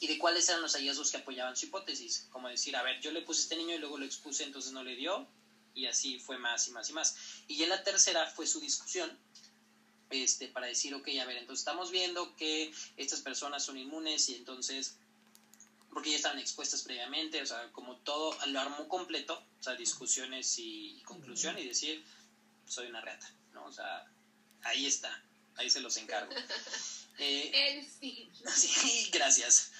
y 0.00 0.06
de 0.06 0.16
cuáles 0.18 0.48
eran 0.48 0.62
los 0.62 0.74
hallazgos 0.74 1.10
que 1.10 1.18
apoyaban 1.18 1.54
su 1.54 1.66
hipótesis, 1.66 2.26
como 2.30 2.48
decir, 2.48 2.76
a 2.76 2.82
ver, 2.82 2.98
yo 3.02 3.10
le 3.12 3.20
puse 3.20 3.42
este 3.42 3.56
niño 3.56 3.74
y 3.74 3.78
luego 3.78 3.98
lo 3.98 4.06
expuse, 4.06 4.42
entonces 4.42 4.72
no 4.72 4.82
le 4.82 4.96
dio, 4.96 5.26
y 5.74 5.84
así 5.84 6.18
fue 6.18 6.38
más 6.38 6.66
y 6.68 6.70
más 6.70 6.88
y 6.88 6.92
más. 6.94 7.14
Y 7.46 7.62
en 7.62 7.68
la 7.68 7.84
tercera 7.84 8.26
fue 8.26 8.46
su 8.46 8.58
discusión, 8.58 9.14
este, 10.08 10.48
para 10.48 10.66
decir, 10.66 10.94
ok, 10.94 11.08
a 11.20 11.26
ver, 11.26 11.36
entonces 11.36 11.60
estamos 11.60 11.90
viendo 11.90 12.34
que 12.36 12.72
estas 12.96 13.20
personas 13.20 13.64
son 13.64 13.76
inmunes 13.76 14.28
y 14.30 14.36
entonces, 14.36 14.96
porque 15.94 16.10
ya 16.10 16.16
estaban 16.16 16.40
expuestas 16.40 16.82
previamente, 16.82 17.40
o 17.40 17.46
sea, 17.46 17.70
como 17.72 17.96
todo, 17.98 18.36
lo 18.46 18.60
armó 18.60 18.88
completo, 18.88 19.40
o 19.60 19.62
sea, 19.62 19.74
discusiones 19.76 20.58
y, 20.58 21.00
conclusión 21.04 21.56
y 21.58 21.66
decir, 21.66 22.04
soy 22.66 22.88
una 22.88 23.00
reata, 23.00 23.32
¿no? 23.52 23.64
O 23.64 23.72
sea, 23.72 24.04
ahí 24.62 24.86
está, 24.86 25.22
ahí 25.54 25.70
se 25.70 25.80
los 25.80 25.96
encargo. 25.96 26.34
Eh, 27.16 27.88
sí. 28.00 28.28
sí, 28.56 29.08
gracias. 29.12 29.70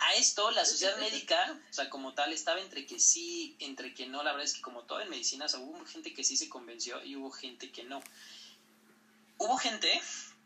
A 0.00 0.14
esto 0.16 0.50
la 0.50 0.64
sociedad 0.64 0.98
médica, 0.98 1.56
o 1.70 1.72
sea, 1.72 1.88
como 1.88 2.14
tal, 2.14 2.32
estaba 2.32 2.60
entre 2.60 2.84
que 2.84 2.98
sí, 2.98 3.54
entre 3.60 3.94
que 3.94 4.06
no. 4.06 4.24
La 4.24 4.32
verdad 4.32 4.46
es 4.46 4.54
que 4.54 4.60
como 4.60 4.82
todo 4.82 5.00
en 5.00 5.08
medicina, 5.08 5.44
o 5.44 5.48
sea, 5.48 5.60
hubo 5.60 5.84
gente 5.84 6.12
que 6.12 6.24
sí 6.24 6.36
se 6.36 6.48
convenció 6.48 7.04
y 7.04 7.14
hubo 7.14 7.30
gente 7.30 7.70
que 7.70 7.84
no. 7.84 8.02
Hubo 9.38 9.56
gente 9.56 10.00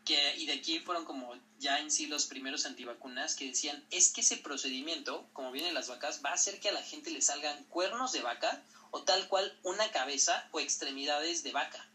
que, 0.05 0.35
y 0.37 0.45
de 0.45 0.53
aquí 0.53 0.79
fueron 0.79 1.05
como 1.05 1.35
ya 1.59 1.79
en 1.79 1.91
sí 1.91 2.07
los 2.07 2.25
primeros 2.25 2.65
antivacunas, 2.65 3.35
que 3.35 3.47
decían, 3.47 3.83
es 3.91 4.11
que 4.11 4.21
ese 4.21 4.37
procedimiento, 4.37 5.27
como 5.33 5.51
vienen 5.51 5.73
las 5.73 5.87
vacas, 5.87 6.21
va 6.23 6.31
a 6.31 6.33
hacer 6.33 6.59
que 6.59 6.69
a 6.69 6.73
la 6.73 6.83
gente 6.83 7.11
le 7.11 7.21
salgan 7.21 7.63
cuernos 7.65 8.11
de 8.11 8.21
vaca 8.21 8.63
o 8.91 9.03
tal 9.03 9.27
cual 9.27 9.57
una 9.63 9.89
cabeza 9.91 10.47
o 10.51 10.59
extremidades 10.59 11.43
de 11.43 11.51
vaca. 11.51 11.87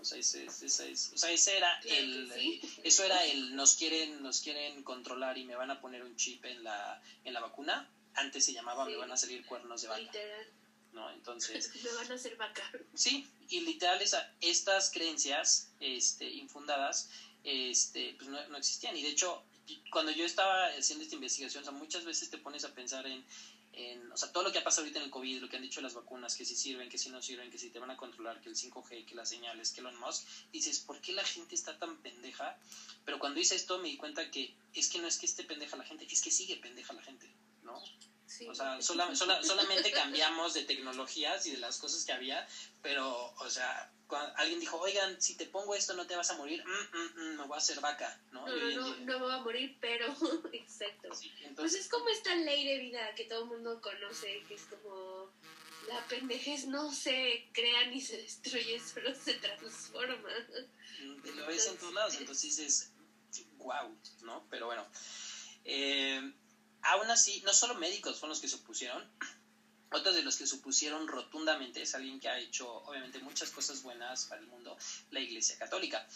O 0.00 0.04
sea, 0.04 0.18
ese, 0.18 0.46
o 0.48 1.16
sea, 1.16 1.30
ese 1.30 1.56
era 1.56 1.80
el, 1.80 2.60
eso 2.84 3.04
era 3.04 3.24
el, 3.24 3.56
nos 3.56 3.74
quieren, 3.74 4.22
nos 4.22 4.40
quieren 4.40 4.82
controlar 4.82 5.36
y 5.36 5.44
me 5.44 5.56
van 5.56 5.70
a 5.70 5.80
poner 5.80 6.04
un 6.04 6.16
chip 6.16 6.44
en 6.44 6.62
la, 6.62 7.02
en 7.24 7.34
la 7.34 7.40
vacuna. 7.40 7.88
Antes 8.14 8.44
se 8.44 8.52
llamaba, 8.52 8.86
me 8.86 8.96
van 8.96 9.10
a 9.10 9.16
salir 9.16 9.44
cuernos 9.44 9.82
de 9.82 9.88
vaca. 9.88 10.00
Literal. 10.00 10.46
¿No? 10.96 11.08
Entonces... 11.12 11.70
Me 11.84 11.92
van 11.92 12.10
a 12.10 12.14
hacer 12.16 12.36
vaca. 12.36 12.68
Sí, 12.94 13.28
y 13.48 13.60
literal 13.60 14.02
esa, 14.02 14.34
estas 14.40 14.90
creencias 14.90 15.68
este, 15.78 16.28
infundadas 16.28 17.08
este, 17.44 18.14
pues 18.18 18.28
no, 18.28 18.48
no, 18.48 18.56
existían. 18.56 18.96
Y 18.96 19.02
de 19.02 19.10
hecho, 19.10 19.44
cuando 19.92 20.10
yo 20.10 20.24
estaba 20.24 20.66
haciendo 20.66 21.04
esta 21.04 21.14
investigación, 21.14 21.62
o 21.62 21.64
sea, 21.64 21.72
muchas 21.72 22.04
veces 22.04 22.28
te 22.28 22.38
pones 22.38 22.64
a 22.64 22.74
pensar 22.74 23.06
en, 23.06 23.24
en, 23.74 24.10
o 24.10 24.16
sea, 24.16 24.32
todo 24.32 24.42
lo 24.42 24.50
que 24.50 24.58
ha 24.58 24.64
pasado 24.64 24.82
ahorita 24.82 24.98
en 24.98 25.04
el 25.04 25.10
COVID, 25.10 25.42
lo 25.42 25.48
que 25.48 25.56
han 25.56 25.62
dicho 25.62 25.80
las 25.80 25.94
vacunas, 25.94 26.34
que 26.34 26.44
si 26.44 26.56
sirven, 26.56 26.88
que 26.88 26.98
si 26.98 27.10
no 27.10 27.22
sirven, 27.22 27.50
que 27.50 27.58
si 27.58 27.70
te 27.70 27.78
van 27.78 27.90
a 27.90 27.96
controlar, 27.96 28.40
que 28.40 28.48
el 28.48 28.56
5G, 28.56 29.04
que 29.04 29.14
las 29.14 29.28
señales, 29.28 29.70
que 29.70 29.80
Elon 29.80 29.96
Musk, 30.00 30.26
dices, 30.50 30.80
¿por 30.80 31.00
qué 31.00 31.12
la 31.12 31.24
gente 31.24 31.54
está 31.54 31.78
tan 31.78 31.98
pendeja? 31.98 32.58
Pero 33.04 33.18
cuando 33.18 33.38
hice 33.38 33.54
esto 33.54 33.78
me 33.78 33.88
di 33.88 33.96
cuenta 33.96 34.28
que 34.30 34.56
es 34.74 34.88
que 34.88 34.98
no 34.98 35.06
es 35.06 35.18
que 35.18 35.26
esté 35.26 35.44
pendeja 35.44 35.76
la 35.76 35.84
gente, 35.84 36.06
es 36.10 36.22
que 36.22 36.30
sigue 36.30 36.56
pendeja 36.56 36.94
la 36.94 37.02
gente, 37.02 37.30
¿no? 37.62 37.80
O 38.48 38.54
sea, 38.54 38.80
solamente 38.80 39.90
cambiamos 39.92 40.54
de 40.54 40.64
tecnologías 40.64 41.46
y 41.46 41.52
de 41.52 41.58
las 41.58 41.78
cosas 41.78 42.04
que 42.04 42.12
había, 42.12 42.46
pero, 42.82 43.32
o 43.38 43.50
sea, 43.50 43.92
cuando 44.06 44.32
alguien 44.36 44.60
dijo, 44.60 44.78
oigan, 44.78 45.20
si 45.20 45.36
te 45.36 45.46
pongo 45.46 45.74
esto 45.74 45.94
no 45.94 46.06
te 46.06 46.16
vas 46.16 46.30
a 46.30 46.36
morir, 46.36 46.62
mm, 46.64 46.96
mm, 46.96 47.10
mm, 47.14 47.36
me 47.38 47.46
voy 47.46 47.54
a 47.54 47.58
hacer 47.58 47.80
vaca, 47.80 48.20
¿no? 48.32 48.46
No, 48.46 48.56
no, 48.56 48.70
no, 48.70 48.96
no 48.96 49.04
me 49.04 49.16
voy 49.16 49.32
a 49.32 49.38
morir, 49.38 49.76
pero, 49.80 50.06
exacto. 50.52 51.08
pues 51.56 51.74
es 51.74 51.88
como 51.88 52.08
esta 52.08 52.34
ley 52.34 52.66
de 52.66 52.78
vida 52.78 53.14
que 53.14 53.24
todo 53.24 53.44
el 53.44 53.48
mundo 53.48 53.80
conoce, 53.80 54.42
que 54.48 54.54
es 54.54 54.62
como, 54.62 55.32
la 55.88 56.04
pendejez 56.06 56.66
no 56.66 56.92
se 56.92 57.48
crea 57.52 57.86
ni 57.88 58.00
se 58.00 58.16
destruye, 58.18 58.80
solo 58.94 59.14
se 59.14 59.34
transforma. 59.34 60.30
Lo 61.24 61.46
ves 61.46 61.66
en 61.66 61.76
todos 61.78 61.94
lados, 61.94 62.16
entonces 62.18 62.56
dices, 62.56 62.92
wow, 63.58 63.96
¿no? 64.22 64.46
Pero 64.50 64.66
bueno. 64.66 64.86
Eh, 65.64 66.32
aún 66.86 67.10
así, 67.10 67.42
no 67.44 67.52
solo 67.52 67.74
médicos 67.74 68.18
fueron 68.18 68.30
los 68.30 68.40
que 68.40 68.48
se 68.48 68.56
opusieron, 68.56 69.08
otros 69.92 70.14
de 70.14 70.22
los 70.22 70.36
que 70.36 70.46
se 70.46 70.56
opusieron 70.56 71.08
rotundamente 71.08 71.82
es 71.82 71.94
alguien 71.94 72.20
que 72.20 72.28
ha 72.28 72.38
hecho, 72.38 72.70
obviamente, 72.84 73.18
muchas 73.20 73.50
cosas 73.50 73.82
buenas 73.82 74.26
para 74.26 74.40
el 74.40 74.46
mundo, 74.46 74.76
la 75.10 75.20
Iglesia 75.20 75.58
Católica. 75.58 76.06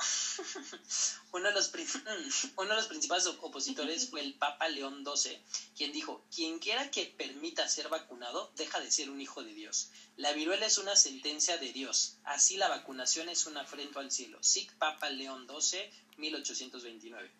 uno, 1.32 1.48
de 1.48 1.54
los, 1.54 1.70
uno 2.56 2.68
de 2.70 2.76
los 2.76 2.86
principales 2.86 3.26
opositores 3.26 4.08
fue 4.08 4.20
el 4.20 4.34
Papa 4.34 4.68
León 4.68 5.04
XII, 5.04 5.38
quien 5.76 5.92
dijo, 5.92 6.24
quien 6.34 6.58
quiera 6.58 6.90
que 6.90 7.06
permita 7.06 7.68
ser 7.68 7.88
vacunado, 7.88 8.50
deja 8.56 8.80
de 8.80 8.90
ser 8.90 9.10
un 9.10 9.20
hijo 9.20 9.42
de 9.42 9.52
Dios. 9.52 9.90
La 10.16 10.32
viruela 10.32 10.66
es 10.66 10.78
una 10.78 10.96
sentencia 10.96 11.58
de 11.58 11.72
Dios, 11.72 12.16
así 12.24 12.56
la 12.56 12.68
vacunación 12.68 13.28
es 13.28 13.46
un 13.46 13.58
afrento 13.58 14.00
al 14.00 14.10
cielo. 14.10 14.42
Sic 14.42 14.72
Papa 14.78 15.10
León 15.10 15.46
XII, 15.46 15.90
1829. 16.16 17.39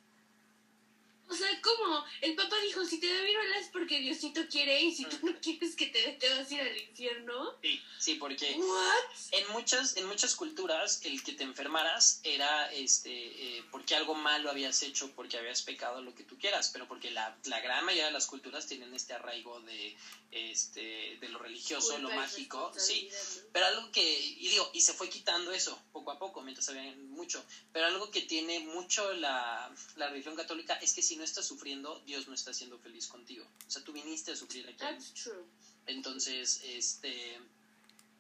O 1.31 1.35
sea, 1.35 1.49
como 1.63 2.05
el 2.23 2.35
Papa 2.35 2.57
dijo, 2.61 2.85
si 2.85 2.99
te 2.99 3.07
da 3.07 3.23
viruela 3.23 3.59
es 3.59 3.69
porque 3.69 4.01
Diosito 4.01 4.41
quiere 4.51 4.83
y 4.83 4.93
si 4.93 5.05
tú 5.05 5.17
no 5.23 5.33
quieres 5.41 5.77
que 5.77 5.87
te 5.87 6.03
dé, 6.03 6.13
te 6.15 6.29
vas 6.29 6.51
a 6.51 6.55
ir 6.55 6.61
al 6.61 6.77
infierno. 6.77 7.55
Sí, 7.63 7.81
sí, 7.99 8.15
porque 8.17 8.51
en 8.51 9.53
muchas 9.53 9.97
en 9.97 10.07
muchas 10.07 10.35
culturas 10.35 11.01
el 11.05 11.23
que 11.23 11.33
te 11.33 11.45
enfermaras 11.45 12.21
era 12.25 12.73
este 12.73 13.13
eh, 13.59 13.65
porque 13.71 13.95
algo 13.95 14.17
malo 14.17 14.51
habías 14.51 14.83
hecho, 14.83 15.13
porque 15.15 15.39
habías 15.39 15.63
pecado, 15.63 16.03
lo 16.03 16.17
que 16.17 16.25
tú 16.25 16.37
quieras, 16.37 16.71
pero 16.73 16.89
porque 16.89 17.13
la, 17.13 17.37
la 17.45 17.61
gran 17.61 17.85
mayoría 17.85 18.07
de 18.07 18.13
las 18.13 18.27
culturas 18.27 18.67
tienen 18.67 18.93
este 18.93 19.13
arraigo 19.13 19.61
de 19.61 19.97
este 20.33 21.17
de 21.21 21.29
lo 21.29 21.39
religioso, 21.39 21.97
lo 21.99 22.11
mágico, 22.11 22.73
sí, 22.77 23.09
pero 23.53 23.67
algo 23.67 23.93
que 23.93 24.03
y 24.03 24.49
digo, 24.49 24.69
y 24.73 24.81
se 24.81 24.95
fue 24.95 25.09
quitando 25.09 25.53
eso 25.53 25.81
poco 25.93 26.11
a 26.11 26.19
poco 26.19 26.43
mientras 26.43 26.69
había 26.69 26.93
mucho, 26.97 27.45
pero 27.73 27.87
algo 27.87 28.11
que 28.11 28.23
tiene 28.23 28.61
mucho 28.61 29.13
la, 29.13 29.73
la 29.95 30.09
religión 30.09 30.35
católica 30.35 30.75
es 30.75 30.93
que 30.93 31.03
si 31.03 31.20
no 31.21 31.25
estás 31.25 31.47
sufriendo, 31.47 32.01
Dios 32.07 32.27
no 32.27 32.35
está 32.35 32.53
siendo 32.53 32.79
feliz 32.79 33.07
contigo. 33.07 33.47
O 33.67 33.71
sea, 33.71 33.85
tú 33.85 33.93
viniste 33.93 34.33
a 34.33 34.37
sufrir 34.37 34.67
aquí. 34.67 34.79
That's 34.79 35.13
true. 35.13 35.45
Entonces, 35.87 36.63
este, 36.65 37.39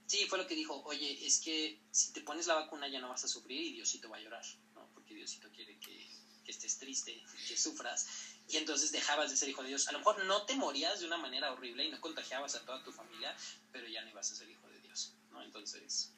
sí, 0.07 0.26
fue 0.26 0.38
lo 0.38 0.46
que 0.46 0.55
dijo, 0.55 0.82
oye, 0.84 1.26
es 1.26 1.40
que 1.40 1.80
si 1.90 2.12
te 2.12 2.20
pones 2.20 2.46
la 2.46 2.55
vacuna 2.55 2.88
ya 2.88 3.01
no 3.01 3.09
vas 3.09 3.24
a 3.24 3.28
sufrir 3.28 3.61
y 3.61 3.72
Diosito 3.72 4.11
va 4.11 4.18
a 4.18 4.20
llorar, 4.20 4.44
¿no? 4.74 4.86
Porque 4.92 5.14
Diosito 5.14 5.48
quiere 5.51 5.78
que, 5.78 6.07
que 6.44 6.51
estés 6.51 6.78
triste, 6.78 7.22
que 7.48 7.57
sufras. 7.57 8.07
Y 8.48 8.59
entonces 8.59 8.92
dejabas 8.92 9.30
de 9.30 9.36
ser 9.36 9.48
hijo 9.48 9.62
de 9.62 9.68
Dios. 9.68 9.88
A 9.88 9.92
lo 9.92 9.98
mejor 9.98 10.22
no 10.26 10.44
te 10.44 10.57
morías 10.57 11.01
de 11.01 11.07
una 11.07 11.16
manera 11.16 11.53
horrible 11.53 11.86
y 11.86 11.90
no 11.90 12.01
contagiabas 12.01 12.55
a 12.55 12.66
toda 12.66 12.84
tu 12.84 12.92
familia, 12.92 13.34
pero 13.72 13.88
ya 13.88 14.03
no 14.03 14.11
ibas 14.11 14.30
a 14.30 14.34
ser 14.34 14.51
hijo 14.51 14.68
de 14.68 14.80
Dios, 14.80 15.14
¿no? 15.30 15.42
Entonces, 15.42 16.12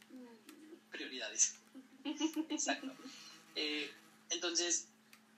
prioridades. 0.90 1.54
Exacto. 2.50 2.92
Eh, 3.54 3.92
entonces, 4.30 4.88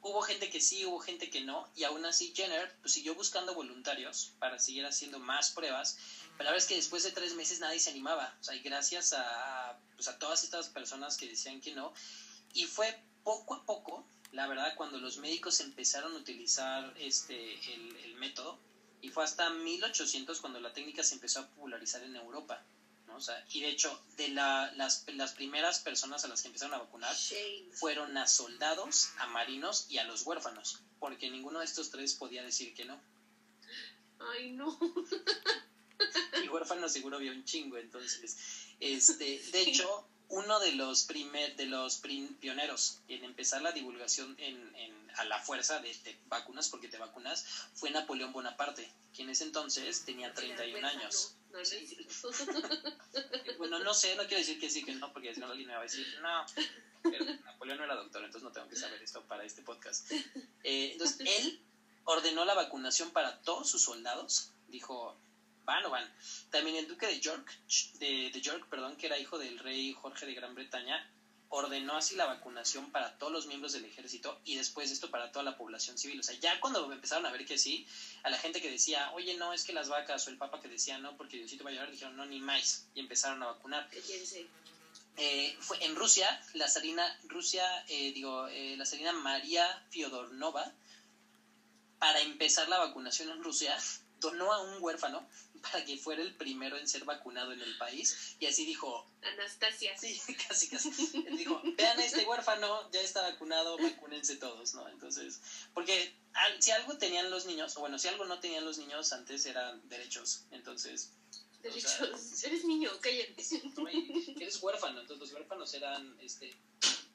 hubo 0.05 0.20
gente 0.20 0.50
que 0.50 0.61
sí, 0.61 0.84
hubo 0.84 1.00
gente 1.00 1.30
que 1.30 1.40
no, 1.40 1.66
y 1.74 1.84
aún 1.84 2.05
así 2.05 2.32
Jenner 2.36 2.76
pues, 2.82 2.92
siguió 2.92 3.14
buscando 3.14 3.55
voluntarios 3.55 4.34
para 4.38 4.59
seguir 4.59 4.84
haciendo 4.84 5.18
más 5.18 5.50
pruebas, 5.50 5.96
pero 6.36 6.44
la 6.44 6.50
verdad 6.50 6.62
es 6.62 6.66
que 6.68 6.76
después 6.76 7.02
de 7.02 7.11
tres 7.11 7.34
meses 7.34 7.59
nadie 7.61 7.80
se 7.80 7.90
animaba, 7.90 8.36
o 8.38 8.44
sea, 8.44 8.55
y 8.55 8.61
gracias 8.61 9.14
a, 9.14 9.78
pues, 9.96 10.07
a 10.09 10.18
todas 10.18 10.44
estas 10.44 10.68
personas 10.68 11.16
que 11.16 11.26
decían 11.26 11.61
que 11.62 11.74
no, 11.74 11.94
y 12.52 12.64
fue 12.64 13.02
poco 13.22 13.55
a 13.55 13.64
poco, 13.64 14.07
la 14.30 14.46
verdad, 14.46 14.74
cuando 14.76 14.98
los 14.98 15.16
médicos 15.16 15.61
empezaron 15.61 16.14
a 16.14 16.18
utilizar 16.18 16.92
este, 16.98 17.55
el, 17.74 17.96
el 17.96 18.14
método, 18.16 18.61
y 19.00 19.09
fue 19.09 19.24
hasta 19.24 19.48
1800 19.50 20.40
cuando 20.40 20.61
la 20.61 20.72
técnica 20.72 21.02
se 21.02 21.14
empezó 21.14 21.40
a 21.40 21.48
popularizar 21.48 22.02
en 22.02 22.16
Europa. 22.16 22.62
O 23.17 23.21
sea, 23.21 23.45
y 23.51 23.61
de 23.61 23.69
hecho, 23.69 24.03
de 24.17 24.29
la, 24.29 24.73
las, 24.77 25.05
las, 25.09 25.33
primeras 25.33 25.79
personas 25.81 26.25
a 26.25 26.29
las 26.29 26.43
que 26.43 26.49
empezaron 26.49 26.75
a 26.75 26.79
vacunar 26.79 27.15
fueron 27.73 28.17
a 28.17 28.27
soldados, 28.27 29.11
a 29.19 29.27
marinos 29.27 29.87
y 29.89 29.99
a 29.99 30.05
los 30.05 30.27
huérfanos, 30.27 30.81
porque 30.99 31.31
ninguno 31.31 31.61
de 31.61 31.65
estos 31.65 31.91
tres 31.91 32.15
podía 32.15 32.43
decir 32.43 32.75
que 32.75 32.85
no. 32.85 33.01
Ay, 34.19 34.53
no. 34.53 34.79
Y 36.43 36.49
huérfano 36.49 36.89
seguro 36.89 37.19
vio 37.19 37.33
un 37.33 37.45
chingo, 37.45 37.77
entonces, 37.77 38.37
este, 38.81 39.39
de 39.53 39.62
hecho, 39.62 40.09
uno 40.29 40.59
de 40.61 40.73
los 40.73 41.05
primer, 41.05 41.55
de 41.57 41.67
los 41.67 41.99
pioneros 42.41 43.01
en 43.09 43.25
empezar 43.25 43.62
la 43.62 43.73
divulgación 43.73 44.35
en, 44.39 44.75
en 44.77 45.05
a 45.17 45.25
la 45.25 45.39
fuerza 45.39 45.81
de, 45.81 45.95
de, 46.05 46.19
vacunas, 46.27 46.69
porque 46.69 46.89
te 46.89 46.99
vacunas, 46.99 47.45
fue 47.75 47.91
Napoleón 47.91 48.33
Bonaparte, 48.33 48.91
quien 49.15 49.29
en 49.29 49.33
ese 49.33 49.45
entonces 49.45 50.05
tenía 50.05 50.33
31 50.35 50.87
años. 50.87 51.37
Bueno, 53.59 53.78
no 53.80 53.94
sé, 53.94 54.16
no 54.16 54.22
quiero 54.22 54.38
decir 54.38 54.59
que 54.59 54.70
sí, 54.70 54.84
que 54.84 54.94
no, 54.94 55.12
porque 55.12 55.34
si 55.34 55.40
no 55.40 55.46
alguien 55.46 55.68
me 55.68 55.74
va 55.74 55.80
a 55.80 55.84
decir, 55.84 56.07
no, 56.20 56.46
pero 57.02 57.24
Napoleón 57.24 57.78
no 57.78 57.84
era 57.84 57.94
doctor, 57.94 58.24
entonces 58.24 58.42
no 58.42 58.52
tengo 58.52 58.68
que 58.68 58.76
saber 58.76 59.02
esto 59.02 59.22
para 59.26 59.44
este 59.44 59.62
podcast. 59.62 60.11
Eh, 60.66 60.92
entonces, 60.92 61.20
él 61.20 61.61
ordenó 62.05 62.44
la 62.44 62.55
vacunación 62.55 63.11
para 63.11 63.40
todos 63.42 63.68
sus 63.68 63.82
soldados, 63.82 64.50
dijo, 64.68 65.16
van 65.64 65.84
o 65.84 65.90
van. 65.90 66.11
También 66.50 66.76
el 66.76 66.88
duque 66.88 67.07
de 67.07 67.20
York, 67.20 67.50
de, 67.94 68.30
de 68.32 68.40
York, 68.40 68.66
perdón, 68.70 68.96
que 68.96 69.07
era 69.07 69.18
hijo 69.18 69.38
del 69.38 69.59
rey 69.59 69.92
Jorge 69.92 70.26
de 70.26 70.34
Gran 70.34 70.55
Bretaña, 70.55 71.11
ordenó 71.49 71.97
así 71.97 72.16
la 72.16 72.26
vacunación 72.26 72.90
para 72.90 73.16
todos 73.18 73.32
los 73.32 73.47
miembros 73.47 73.72
del 73.72 73.84
ejército 73.84 74.40
y 74.45 74.57
después 74.57 74.90
esto 74.90 75.11
para 75.11 75.30
toda 75.30 75.45
la 75.45 75.57
población 75.57 75.97
civil. 75.99 76.20
O 76.20 76.22
sea, 76.22 76.38
ya 76.40 76.59
cuando 76.61 76.92
empezaron 76.92 77.26
a 77.26 77.30
ver 77.30 77.47
que 77.47 77.59
sí, 77.59 77.86
a 78.22 78.30
la 78.30 78.38
gente 78.38 78.61
que 78.61 78.70
decía, 78.70 79.11
oye, 79.12 79.34
no, 79.34 79.53
es 79.53 79.64
que 79.64 79.72
las 79.72 79.88
vacas, 79.88 80.26
o 80.26 80.30
el 80.30 80.38
papa 80.38 80.61
que 80.61 80.68
decía, 80.68 80.99
no, 80.99 81.16
porque 81.16 81.38
Diosito 81.38 81.64
va 81.64 81.70
a 81.70 81.74
llorar, 81.74 81.90
dijeron, 81.90 82.16
no, 82.16 82.26
ni 82.26 82.40
más, 82.40 82.86
y 82.95 83.01
empezaron 83.01 83.42
a 83.42 83.47
vacunar. 83.47 83.88
Eh, 85.16 85.57
fue 85.61 85.82
en 85.84 85.95
Rusia, 85.95 86.42
la 86.55 86.68
zarina, 86.68 87.20
Rusia, 87.28 87.64
eh, 87.88 88.12
digo, 88.12 88.49
eh, 88.49 88.74
la 88.76 88.84
zarina 88.84 89.12
María 89.12 89.84
Fiodornova, 89.90 90.72
para 92.01 92.20
empezar 92.20 92.68
la 92.68 92.78
vacunación 92.78 93.30
en 93.30 93.42
Rusia, 93.42 93.78
donó 94.18 94.53
a 94.53 94.61
un 94.62 94.82
huérfano 94.82 95.26
para 95.65 95.85
que 95.85 95.97
fuera 95.97 96.23
el 96.23 96.35
primero 96.35 96.77
en 96.77 96.87
ser 96.87 97.05
vacunado 97.05 97.53
en 97.53 97.61
el 97.61 97.77
país. 97.79 98.37
Y 98.39 98.47
así 98.47 98.65
dijo... 98.65 99.07
Anastasia. 99.23 99.97
Sí, 99.99 100.21
casi, 100.49 100.69
casi. 100.69 100.91
dijo, 101.37 101.61
vean 101.77 101.99
a 101.99 102.05
este 102.05 102.25
huérfano, 102.25 102.91
ya 102.93 103.01
está 103.01 103.23
vacunado, 103.23 103.77
vacúnense 103.79 104.37
todos, 104.37 104.75
¿no? 104.75 104.89
Entonces, 104.89 105.41
porque 105.73 106.15
si 106.61 106.71
algo 106.71 106.97
tenían 106.99 107.31
los 107.31 107.47
niños, 107.47 107.77
o 107.77 107.81
bueno, 107.81 107.99
si 107.99 108.09
algo 108.09 108.25
no 108.27 108.39
tenían 108.41 108.65
los 108.65 108.79
niños 108.79 109.12
antes 109.12 109.47
eran 109.47 109.89
derechos. 109.89 110.45
Entonces... 110.51 111.12
Derechos. 111.62 112.45
eres 112.45 112.65
niño, 112.67 112.91
cállate. 113.01 113.43
Eres 114.37 114.62
huérfano, 114.62 115.01
entonces 115.01 115.19
los 115.19 115.33
huérfanos 115.33 115.73
eran, 115.73 116.15
este, 116.21 116.55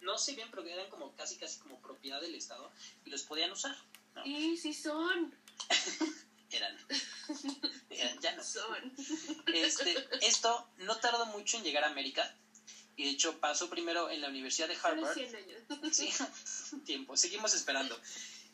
no 0.01 0.17
sé 0.17 0.33
bien, 0.33 0.47
pero 0.49 0.65
eran 0.65 0.89
como 0.89 1.15
casi, 1.15 1.37
casi 1.37 1.59
como 1.59 1.79
propiedad 1.79 2.19
del 2.19 2.33
Estado 2.33 2.71
y 3.05 3.11
los 3.11 3.21
podían 3.23 3.51
usar. 3.51 3.77
¿no? 4.15 4.23
Sí, 4.23 4.57
sí 4.57 4.73
son. 4.73 5.35
eran. 6.51 6.77
ya 8.21 8.35
no. 8.35 8.43
Son. 8.43 8.93
Este, 9.53 10.07
esto 10.21 10.69
no 10.77 10.97
tardó 10.97 11.25
mucho 11.27 11.57
en 11.57 11.63
llegar 11.63 11.83
a 11.83 11.87
América. 11.87 12.35
Y 12.95 13.05
de 13.05 13.09
hecho 13.11 13.39
pasó 13.39 13.69
primero 13.69 14.09
en 14.09 14.21
la 14.21 14.27
Universidad 14.27 14.67
de 14.67 14.77
Harvard. 14.81 15.13
100 15.13 15.35
años. 15.35 15.63
Sí, 15.91 16.09
tiempo. 16.85 17.15
Seguimos 17.15 17.53
esperando. 17.53 17.97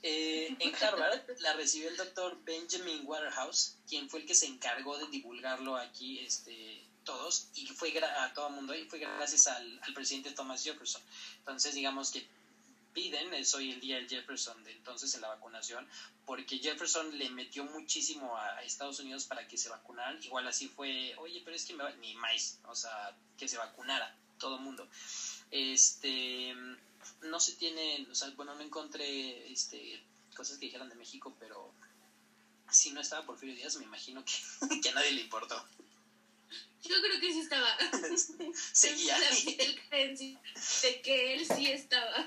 Eh, 0.04 0.56
en 0.60 0.76
Harvard 0.76 1.22
la 1.39 1.54
recibió 1.54 1.89
el 1.89 1.98
doctor 1.98 2.38
Benjamin 2.43 3.02
Waterhouse, 3.06 3.78
quien 3.88 4.08
fue 4.08 4.20
el 4.20 4.28
que 4.28 4.36
se 4.36 4.46
encargó 4.46 4.98
de 5.00 5.08
divulgarlo 5.08 5.76
aquí 5.78 6.20
este, 6.20 6.86
todos, 7.04 7.48
y 7.56 7.66
fue 7.68 7.91
a 7.98 8.32
todo 8.36 8.50
el 8.50 8.54
mundo, 8.54 8.76
y 8.76 8.86
fue 8.86 9.00
gracias 9.00 9.48
al, 9.48 9.80
al 9.82 9.93
presidente 9.96 10.30
Thomas 10.32 10.64
Jefferson. 10.64 11.02
Entonces, 11.39 11.74
digamos 11.74 12.12
que 12.12 12.28
piden 12.96 13.34
es 13.34 13.54
hoy 13.54 13.74
el 13.74 13.82
día 13.82 13.98
el 13.98 14.10
Jefferson 14.10 14.64
de 14.64 14.72
entonces 14.72 15.14
en 15.14 15.22
la 15.22 15.28
vacunación, 15.28 15.88
porque 16.26 16.58
Jefferson 16.58 17.16
le 17.20 17.30
metió 17.30 17.66
muchísimo 17.66 18.36
a, 18.38 18.64
Estados 18.64 19.00
Unidos 19.00 19.26
para 19.26 19.48
que 19.48 19.58
se 19.58 19.70
vacunaran. 19.70 20.24
Igual 20.24 20.48
así 20.48 20.70
fue, 20.70 21.14
oye, 21.18 21.41
pero 21.43 21.56
es 21.56 21.66
que 21.66 21.76
me 21.76 21.84
va, 21.84 21.91
ni 21.98 22.16
más, 22.16 22.60
o 22.68 22.74
sea, 22.74 23.16
que 23.38 23.48
se 23.48 23.58
vacunara 23.58 24.18
todo 24.39 24.58
mundo. 24.58 24.88
Este, 25.52 26.56
no 27.22 27.39
se 27.39 27.54
tiene, 27.54 28.08
o 28.10 28.16
sea, 28.16 28.30
bueno, 28.32 28.56
no 28.56 28.62
encontré 28.62 29.52
este, 29.52 30.02
cosas 30.36 30.58
que 30.58 30.68
dijeran 30.68 30.89
de 30.89 30.96
México, 30.96 31.36
pero 31.39 31.74
si 32.72 32.91
no 32.91 33.02
estaba 33.02 33.26
Porfirio 33.26 33.56
Díaz, 33.56 33.76
me 33.76 33.86
imagino 33.86 34.24
que, 34.24 34.80
que 34.82 34.89
a 34.89 34.93
nadie 34.93 35.12
le 35.12 35.22
importó. 35.22 35.64
Yo 36.82 37.02
creo 37.02 37.20
que 37.20 37.34
sí 37.34 37.39
estaba. 37.39 37.78
Seguía. 38.72 39.18
de 39.91 41.02
que 41.02 41.34
él 41.34 41.46
sí 41.46 41.68
estaba. 41.68 42.26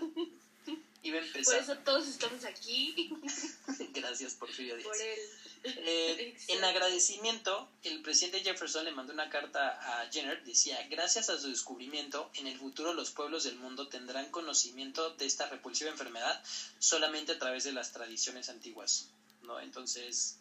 Por 1.03 1.55
eso 1.57 1.77
todos 1.79 2.09
estamos 2.09 2.45
aquí. 2.45 3.11
Gracias, 3.95 4.35
Porfirio 4.35 4.77
Díaz. 4.77 4.89
Por 4.89 5.01
él. 5.01 5.19
Eh, 5.65 6.37
en 6.49 6.65
agradecimiento, 6.65 7.69
el 7.83 8.03
presidente 8.03 8.41
Jefferson 8.41 8.85
le 8.85 8.93
mandó 8.93 9.13
una 9.13 9.31
carta 9.31 9.79
a 10.01 10.11
Jenner. 10.11 10.43
Decía: 10.45 10.87
Gracias 10.89 11.31
a 11.31 11.39
su 11.39 11.49
descubrimiento, 11.49 12.31
en 12.35 12.47
el 12.47 12.59
futuro 12.59 12.93
los 12.93 13.11
pueblos 13.11 13.45
del 13.45 13.57
mundo 13.57 13.89
tendrán 13.89 14.31
conocimiento 14.31 15.11
de 15.11 15.27
esta 15.27 15.49
repulsiva 15.49 15.91
enfermedad 15.91 16.43
solamente 16.79 17.33
a 17.33 17.39
través 17.39 17.65
de 17.65 17.73
las 17.73 17.93
tradiciones 17.93 18.49
antiguas. 18.49 19.09
¿no? 19.43 19.61
Entonces, 19.61 20.39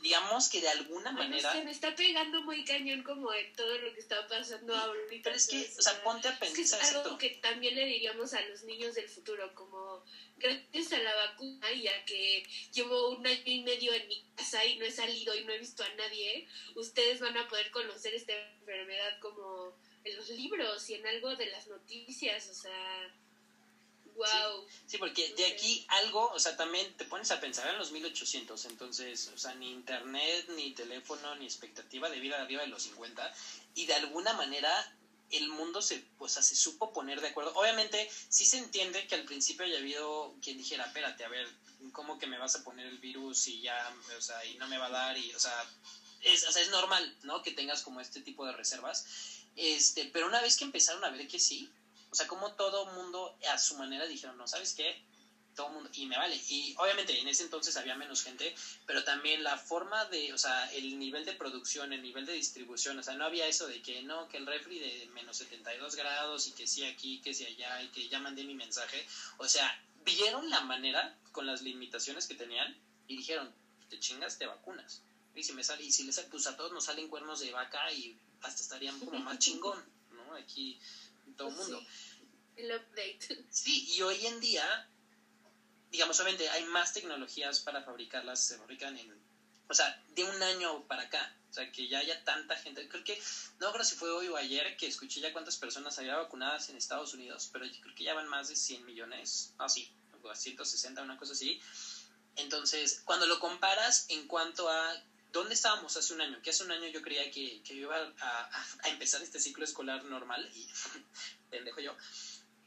digamos 0.00 0.48
que 0.48 0.60
de 0.60 0.68
alguna 0.68 1.12
manera... 1.12 1.52
Se 1.52 1.64
me 1.64 1.70
está 1.70 1.94
pegando 1.94 2.42
muy 2.42 2.64
cañón 2.64 3.02
como 3.02 3.30
de 3.30 3.44
todo 3.56 3.78
lo 3.78 3.92
que 3.92 4.00
está 4.00 4.26
pasando 4.28 4.74
ahorita. 4.76 5.22
Pero 5.24 5.36
es 5.36 5.46
que, 5.46 5.70
o 5.78 5.82
sea, 5.82 6.02
ponte 6.02 6.28
a 6.28 6.38
pensar... 6.38 6.80
Es, 6.80 6.94
algo 6.94 7.18
que 7.18 7.30
también 7.42 7.74
le 7.74 7.86
diríamos 7.86 8.32
a 8.34 8.40
los 8.42 8.62
niños 8.64 8.94
del 8.94 9.08
futuro, 9.08 9.54
como 9.54 10.04
gracias 10.36 10.92
a 10.92 10.98
la 10.98 11.14
vacuna 11.14 11.70
y 11.72 11.88
a 11.88 12.04
que 12.04 12.44
llevo 12.72 13.10
un 13.10 13.26
año 13.26 13.42
y 13.44 13.62
medio 13.62 13.92
en 13.92 14.08
mi 14.08 14.24
casa 14.34 14.64
y 14.64 14.78
no 14.78 14.84
he 14.84 14.90
salido 14.90 15.34
y 15.34 15.44
no 15.44 15.52
he 15.52 15.58
visto 15.58 15.84
a 15.84 15.94
nadie, 15.94 16.48
ustedes 16.74 17.20
van 17.20 17.36
a 17.36 17.48
poder 17.48 17.70
conocer 17.70 18.14
esta 18.14 18.32
enfermedad 18.60 19.18
como 19.20 19.76
en 20.04 20.16
los 20.16 20.28
libros 20.30 20.88
y 20.90 20.94
en 20.94 21.06
algo 21.06 21.36
de 21.36 21.46
las 21.46 21.68
noticias, 21.68 22.48
o 22.48 22.54
sea 22.54 23.14
Wow. 24.14 24.66
Sí, 24.86 24.98
porque 24.98 25.34
de 25.34 25.46
aquí 25.46 25.84
algo, 25.88 26.30
o 26.30 26.38
sea, 26.38 26.56
también 26.56 26.94
te 26.96 27.04
pones 27.04 27.30
a 27.30 27.40
pensar 27.40 27.68
en 27.68 27.78
los 27.78 27.90
1800, 27.90 28.64
entonces, 28.66 29.28
o 29.28 29.38
sea, 29.38 29.54
ni 29.54 29.70
internet, 29.70 30.46
ni 30.50 30.72
teléfono, 30.74 31.34
ni 31.36 31.46
expectativa 31.46 32.10
de 32.10 32.20
vida 32.20 32.40
arriba 32.40 32.62
de 32.62 32.68
los 32.68 32.82
50, 32.82 33.32
y 33.74 33.86
de 33.86 33.94
alguna 33.94 34.32
manera 34.34 34.70
el 35.30 35.48
mundo 35.48 35.80
se, 35.80 35.98
pues, 36.18 36.32
se 36.32 36.54
supo 36.54 36.92
poner 36.92 37.20
de 37.20 37.28
acuerdo. 37.28 37.52
Obviamente, 37.54 38.08
sí 38.28 38.44
se 38.44 38.58
entiende 38.58 39.06
que 39.06 39.14
al 39.14 39.24
principio 39.24 39.64
haya 39.64 39.78
habido 39.78 40.34
quien 40.42 40.58
dijera, 40.58 40.84
espérate, 40.84 41.24
a 41.24 41.28
ver, 41.28 41.48
¿cómo 41.92 42.18
que 42.18 42.26
me 42.26 42.38
vas 42.38 42.54
a 42.54 42.62
poner 42.62 42.86
el 42.86 42.98
virus 42.98 43.48
y 43.48 43.62
ya, 43.62 43.94
o 44.16 44.20
sea, 44.20 44.44
y 44.44 44.56
no 44.56 44.68
me 44.68 44.78
va 44.78 44.86
a 44.86 44.90
dar? 44.90 45.16
Y, 45.16 45.32
o 45.34 45.40
sea, 45.40 45.66
es, 46.20 46.46
o 46.46 46.52
sea, 46.52 46.62
es 46.62 46.68
normal, 46.68 47.16
¿no? 47.22 47.42
Que 47.42 47.52
tengas 47.52 47.82
como 47.82 48.00
este 48.00 48.20
tipo 48.20 48.44
de 48.44 48.52
reservas. 48.52 49.04
Este, 49.56 50.04
pero 50.06 50.26
una 50.26 50.40
vez 50.40 50.56
que 50.56 50.64
empezaron 50.64 51.04
a 51.04 51.10
ver 51.10 51.26
que 51.26 51.38
sí, 51.38 51.68
o 52.12 52.14
sea, 52.14 52.28
como 52.28 52.52
todo 52.52 52.84
mundo 52.92 53.34
a 53.50 53.58
su 53.58 53.74
manera 53.76 54.06
dijeron, 54.06 54.36
no, 54.36 54.46
¿sabes 54.46 54.74
qué? 54.74 55.02
Todo 55.56 55.70
mundo, 55.70 55.88
y 55.94 56.04
me 56.04 56.18
vale. 56.18 56.38
Y 56.50 56.74
obviamente 56.76 57.18
en 57.18 57.26
ese 57.26 57.42
entonces 57.42 57.74
había 57.78 57.94
menos 57.94 58.22
gente, 58.22 58.54
pero 58.86 59.02
también 59.02 59.42
la 59.42 59.56
forma 59.56 60.04
de, 60.06 60.30
o 60.34 60.36
sea, 60.36 60.70
el 60.72 60.98
nivel 60.98 61.24
de 61.24 61.32
producción, 61.32 61.90
el 61.94 62.02
nivel 62.02 62.26
de 62.26 62.34
distribución, 62.34 62.98
o 62.98 63.02
sea, 63.02 63.14
no 63.14 63.24
había 63.24 63.46
eso 63.46 63.66
de 63.66 63.80
que 63.80 64.02
no, 64.02 64.28
que 64.28 64.36
el 64.36 64.46
refri 64.46 64.78
de 64.78 65.06
menos 65.14 65.38
72 65.38 65.94
grados 65.94 66.46
y 66.48 66.52
que 66.52 66.66
sí 66.66 66.84
aquí, 66.84 67.18
que 67.22 67.32
sí 67.32 67.46
allá 67.46 67.82
y 67.82 67.88
que 67.88 68.06
ya 68.08 68.18
mandé 68.18 68.44
mi 68.44 68.54
mensaje. 68.54 69.06
O 69.38 69.48
sea, 69.48 69.66
vieron 70.04 70.50
la 70.50 70.60
manera 70.60 71.16
con 71.32 71.46
las 71.46 71.62
limitaciones 71.62 72.26
que 72.26 72.34
tenían 72.34 72.76
y 73.08 73.16
dijeron, 73.16 73.50
te 73.88 73.98
chingas, 73.98 74.36
te 74.36 74.44
vacunas. 74.44 75.00
Y 75.34 75.44
si 75.44 75.54
me 75.54 75.64
sale, 75.64 75.82
y 75.82 75.90
si 75.90 76.02
les 76.04 76.20
pues 76.30 76.46
a 76.46 76.58
todos 76.58 76.72
nos 76.72 76.84
salen 76.84 77.08
cuernos 77.08 77.40
de 77.40 77.52
vaca 77.52 77.90
y 77.90 78.18
hasta 78.42 78.60
estarían 78.60 78.98
como 79.00 79.18
más 79.20 79.38
chingón, 79.38 79.82
¿no? 80.10 80.34
Aquí 80.34 80.78
todo 81.36 81.48
el 81.48 81.54
mundo. 81.54 81.82
El 82.56 82.70
update. 82.70 83.46
Sí, 83.50 83.94
y 83.94 84.02
hoy 84.02 84.26
en 84.26 84.40
día, 84.40 84.88
digamos, 85.90 86.18
obviamente 86.20 86.48
hay 86.50 86.64
más 86.64 86.92
tecnologías 86.92 87.60
para 87.60 87.82
fabricarlas, 87.82 88.44
se 88.44 88.58
fabrican 88.58 88.96
en, 88.96 89.12
o 89.68 89.74
sea, 89.74 90.02
de 90.08 90.24
un 90.24 90.42
año 90.42 90.86
para 90.86 91.02
acá. 91.02 91.36
O 91.50 91.54
sea, 91.54 91.70
que 91.70 91.86
ya 91.86 91.98
haya 91.98 92.24
tanta 92.24 92.56
gente. 92.56 92.88
Creo 92.88 93.04
que, 93.04 93.20
no 93.60 93.70
creo 93.72 93.84
si 93.84 93.94
fue 93.94 94.10
hoy 94.10 94.26
o 94.28 94.36
ayer 94.36 94.74
que 94.78 94.86
escuché 94.86 95.20
ya 95.20 95.34
cuántas 95.34 95.58
personas 95.58 95.98
había 95.98 96.16
vacunadas 96.16 96.70
en 96.70 96.76
Estados 96.76 97.12
Unidos, 97.12 97.50
pero 97.52 97.66
yo 97.66 97.78
creo 97.82 97.94
que 97.94 98.04
ya 98.04 98.14
van 98.14 98.26
más 98.26 98.48
de 98.48 98.56
100 98.56 98.86
millones. 98.86 99.52
Ah, 99.58 99.68
sí, 99.68 99.92
160, 100.34 101.02
una 101.02 101.18
cosa 101.18 101.32
así. 101.32 101.60
Entonces, 102.36 103.02
cuando 103.04 103.26
lo 103.26 103.38
comparas 103.38 104.06
en 104.08 104.26
cuanto 104.26 104.70
a 104.70 104.94
¿Dónde 105.32 105.54
estábamos 105.54 105.96
hace 105.96 106.12
un 106.12 106.20
año? 106.20 106.40
Que 106.42 106.50
hace 106.50 106.64
un 106.64 106.72
año 106.72 106.86
yo 106.88 107.00
creía 107.00 107.30
que, 107.30 107.62
que 107.62 107.74
iba 107.74 107.96
a, 107.96 108.50
a, 108.82 108.88
empezar 108.88 109.22
este 109.22 109.40
ciclo 109.40 109.64
escolar 109.64 110.04
normal 110.04 110.48
y 110.54 110.68
pendejo 111.50 111.80
yo. 111.80 111.96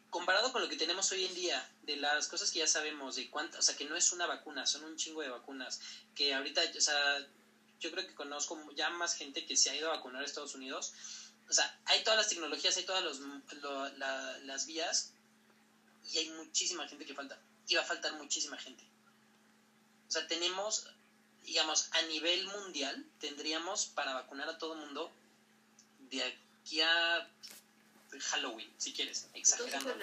Comparado 0.09 0.51
con 0.51 0.61
lo 0.61 0.69
que 0.69 0.77
tenemos 0.77 1.11
hoy 1.11 1.25
en 1.25 1.35
día, 1.35 1.69
de 1.83 1.97
las 1.97 2.27
cosas 2.27 2.49
que 2.49 2.59
ya 2.59 2.67
sabemos, 2.67 3.15
de 3.15 3.29
cuántas, 3.29 3.59
o 3.59 3.61
sea, 3.61 3.75
que 3.75 3.85
no 3.85 3.95
es 3.95 4.11
una 4.13 4.25
vacuna, 4.25 4.65
son 4.65 4.85
un 4.85 4.95
chingo 4.95 5.21
de 5.21 5.29
vacunas, 5.29 5.81
que 6.15 6.33
ahorita, 6.33 6.61
o 6.77 6.81
sea, 6.81 7.27
yo 7.79 7.91
creo 7.91 8.07
que 8.07 8.15
conozco 8.15 8.59
ya 8.75 8.89
más 8.89 9.15
gente 9.15 9.45
que 9.45 9.55
se 9.55 9.69
ha 9.69 9.75
ido 9.75 9.91
a 9.91 9.97
vacunar 9.97 10.21
a 10.21 10.25
Estados 10.25 10.55
Unidos. 10.55 10.93
O 11.49 11.53
sea, 11.53 11.79
hay 11.85 12.03
todas 12.03 12.17
las 12.17 12.29
tecnologías, 12.29 12.75
hay 12.77 12.85
todas 12.85 13.03
los, 13.03 13.19
las 14.43 14.65
vías 14.65 15.11
y 16.11 16.17
hay 16.17 16.29
muchísima 16.31 16.87
gente 16.87 17.05
que 17.05 17.13
falta. 17.13 17.39
Y 17.67 17.75
va 17.75 17.81
a 17.81 17.85
faltar 17.85 18.13
muchísima 18.13 18.57
gente. 18.57 18.83
O 20.07 20.11
sea, 20.11 20.27
tenemos 20.27 20.87
digamos, 21.45 21.89
a 21.91 22.01
nivel 22.03 22.45
mundial, 22.47 23.05
tendríamos 23.19 23.85
para 23.85 24.13
vacunar 24.13 24.49
a 24.49 24.57
todo 24.57 24.73
el 24.73 24.79
mundo 24.79 25.11
de 26.09 26.23
aquí 26.23 26.81
a 26.81 27.27
Halloween, 28.19 28.71
si 28.77 28.93
quieres, 28.93 29.27
exagerando. 29.33 29.93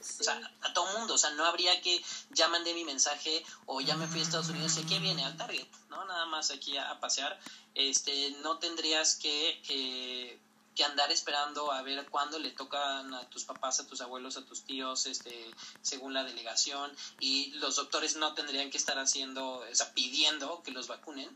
O 0.00 0.22
sea, 0.22 0.52
a 0.60 0.72
todo 0.74 0.98
mundo, 0.98 1.14
o 1.14 1.18
sea, 1.18 1.30
no 1.30 1.44
habría 1.44 1.80
que 1.80 2.04
ya 2.30 2.48
mandé 2.48 2.74
mi 2.74 2.84
mensaje 2.84 3.44
o 3.66 3.80
ya 3.80 3.96
me 3.96 4.06
fui 4.06 4.20
a 4.20 4.22
Estados 4.22 4.48
Unidos 4.48 4.76
y 4.78 4.84
que 4.84 4.98
viene 4.98 5.24
al 5.24 5.36
Target, 5.36 5.66
¿no? 5.88 6.04
Nada 6.04 6.26
más 6.26 6.50
aquí 6.50 6.76
a, 6.76 6.98
pasear. 7.00 7.38
Este, 7.74 8.32
no 8.42 8.58
tendrías 8.58 9.16
que 9.16 9.62
eh, 9.68 10.38
que 10.74 10.84
andar 10.84 11.10
esperando 11.12 11.70
a 11.72 11.82
ver 11.82 12.06
cuándo 12.10 12.38
le 12.38 12.50
tocan 12.50 13.14
a 13.14 13.28
tus 13.30 13.44
papás, 13.44 13.80
a 13.80 13.86
tus 13.86 14.00
abuelos, 14.00 14.36
a 14.36 14.44
tus 14.44 14.64
tíos, 14.64 15.06
este, 15.06 15.50
según 15.82 16.14
la 16.14 16.24
delegación, 16.24 16.92
y 17.20 17.52
los 17.52 17.76
doctores 17.76 18.16
no 18.16 18.34
tendrían 18.34 18.70
que 18.70 18.78
estar 18.78 18.98
haciendo, 18.98 19.58
o 19.58 19.74
sea, 19.74 19.92
pidiendo 19.92 20.62
que 20.62 20.72
los 20.72 20.88
vacunen. 20.88 21.34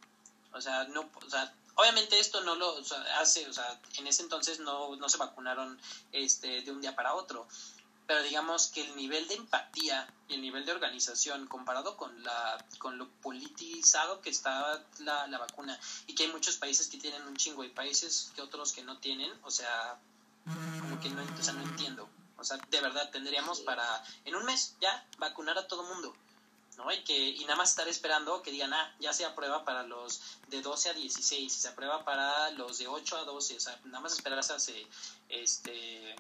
O 0.53 0.61
sea, 0.61 0.85
no, 0.85 1.09
o 1.25 1.31
sea, 1.31 1.53
obviamente 1.77 2.19
esto 2.19 2.41
no 2.43 2.57
lo 2.57 2.83
hace, 3.19 3.49
o 3.49 3.53
sea, 3.53 3.81
en 3.99 4.07
ese 4.07 4.23
entonces 4.23 4.61
no, 4.61 4.97
no 4.97 5.09
se 5.09 5.19
vacunaron 5.19 5.79
este, 6.13 6.63
de 6.63 6.73
un 6.73 6.81
día 6.81 6.97
para 6.97 7.15
otro. 7.15 7.47
Pero 8.09 8.23
digamos 8.23 8.69
que 8.69 8.81
el 8.81 8.97
nivel 8.97 9.29
de 9.29 9.35
empatía 9.35 10.09
y 10.29 10.35
el 10.35 10.41
nivel 10.41 10.65
de 10.65 10.73
organización 10.73 11.47
comparado 11.47 11.99
con 11.99 12.25
la 12.25 12.65
con 12.79 12.97
lo 12.97 13.07
politizado 13.21 14.23
que 14.23 14.31
está 14.31 14.83
la, 15.01 15.27
la 15.27 15.39
vacuna 15.39 15.79
y 16.07 16.15
que 16.15 16.25
hay 16.25 16.33
muchos 16.33 16.57
países 16.57 16.89
que 16.89 16.97
tienen 16.97 17.23
un 17.25 17.37
chingo 17.37 17.65
y 17.65 17.69
países 17.69 18.33
que 18.35 18.41
otros 18.41 18.73
que 18.73 18.83
no 18.83 18.97
tienen, 18.97 19.31
o 19.43 19.51
sea, 19.51 19.99
como 20.81 20.99
que 21.01 21.11
no, 21.11 21.21
entiendo. 21.21 22.09
O 22.39 22.45
sea, 22.45 22.57
de 22.57 22.81
verdad 22.81 23.11
tendríamos 23.11 23.61
para 23.61 24.03
en 24.25 24.35
un 24.35 24.45
mes 24.47 24.75
ya 24.81 25.07
vacunar 25.19 25.59
a 25.59 25.69
todo 25.69 25.83
mundo. 25.83 26.17
¿no? 26.79 26.91
Y, 26.91 27.05
que, 27.05 27.15
y 27.15 27.41
nada 27.43 27.57
más 27.57 27.71
estar 27.71 27.89
esperando 27.89 28.41
que 28.41 28.53
digan, 28.53 28.73
ah, 28.73 28.95
ya 29.01 29.13
se 29.13 29.27
aprueba 29.27 29.65
para 29.67 29.83
los 29.83 30.23
de 30.47 30.63
12 30.63 30.91
a 30.91 30.95
16, 30.95 31.43
y 31.43 31.51
se 31.51 31.69
aprueba 31.69 32.05
para 32.05 32.53
los 32.53 32.79
de 32.79 32.87
8 32.87 33.19
a 33.19 33.25
12, 33.25 33.57
o 33.57 33.61
sea, 33.61 33.79
nada 33.85 34.01
más 34.01 34.13
esperar 34.13 34.39
hasta 34.39 34.61
se, 34.61 34.87
este, 35.29 36.15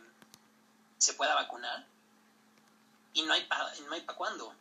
se 0.99 1.15
pueda 1.15 1.35
vacunar. 1.35 1.87
Y 3.15 3.23
no 3.23 3.33
hay 3.33 3.45
para 3.47 3.73
no 3.87 3.93
hay 3.95 4.03
pa 4.03 4.15
cuándo. 4.15 4.53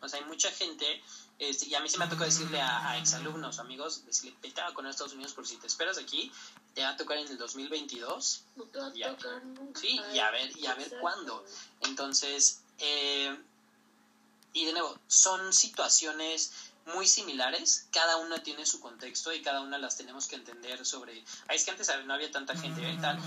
O 0.00 0.08
sea, 0.08 0.20
hay 0.20 0.24
mucha 0.26 0.50
gente, 0.52 1.02
este, 1.40 1.66
y 1.66 1.74
a 1.74 1.80
mí 1.80 1.88
se 1.88 1.98
me 1.98 2.04
ha 2.04 2.08
tocado 2.08 2.26
decirle 2.26 2.60
a, 2.60 2.90
a 2.90 2.98
exalumnos, 2.98 3.58
amigos, 3.58 4.06
decirle, 4.06 4.36
vete 4.40 4.60
a 4.60 4.66
vacunar 4.66 4.88
a 4.88 4.90
Estados 4.92 5.12
Unidos 5.12 5.32
por 5.32 5.44
si 5.44 5.56
te 5.56 5.66
esperas 5.66 5.98
aquí, 5.98 6.30
te 6.74 6.82
va 6.82 6.90
a 6.90 6.96
tocar 6.96 7.18
en 7.18 7.26
el 7.26 7.36
2022. 7.36 8.42
No 8.54 8.64
te 8.64 8.78
va 8.78 8.86
a 8.86 8.96
y 8.96 9.02
a- 9.02 9.16
tocar 9.16 9.44
nunca. 9.44 9.80
Sí, 9.80 10.00
y 10.14 10.18
a 10.20 10.30
ver, 10.30 10.56
y 10.56 10.66
a 10.66 10.74
ver 10.74 10.84
Exacto. 10.84 11.00
cuándo. 11.00 11.44
Entonces, 11.80 12.60
eh, 12.78 13.36
y 14.52 14.64
de 14.66 14.72
nuevo, 14.72 14.96
son 15.08 15.52
situaciones 15.52 16.52
muy 16.94 17.06
similares, 17.06 17.86
cada 17.92 18.16
una 18.16 18.42
tiene 18.42 18.66
su 18.66 18.80
contexto 18.80 19.32
y 19.32 19.42
cada 19.42 19.60
una 19.60 19.78
las 19.78 19.96
tenemos 19.96 20.26
que 20.26 20.36
entender 20.36 20.84
sobre, 20.84 21.24
es 21.50 21.64
que 21.64 21.70
antes 21.70 21.90
no 22.06 22.14
había 22.14 22.30
tanta 22.30 22.56
gente 22.56 22.80
y 22.90 22.96
tal, 22.98 23.18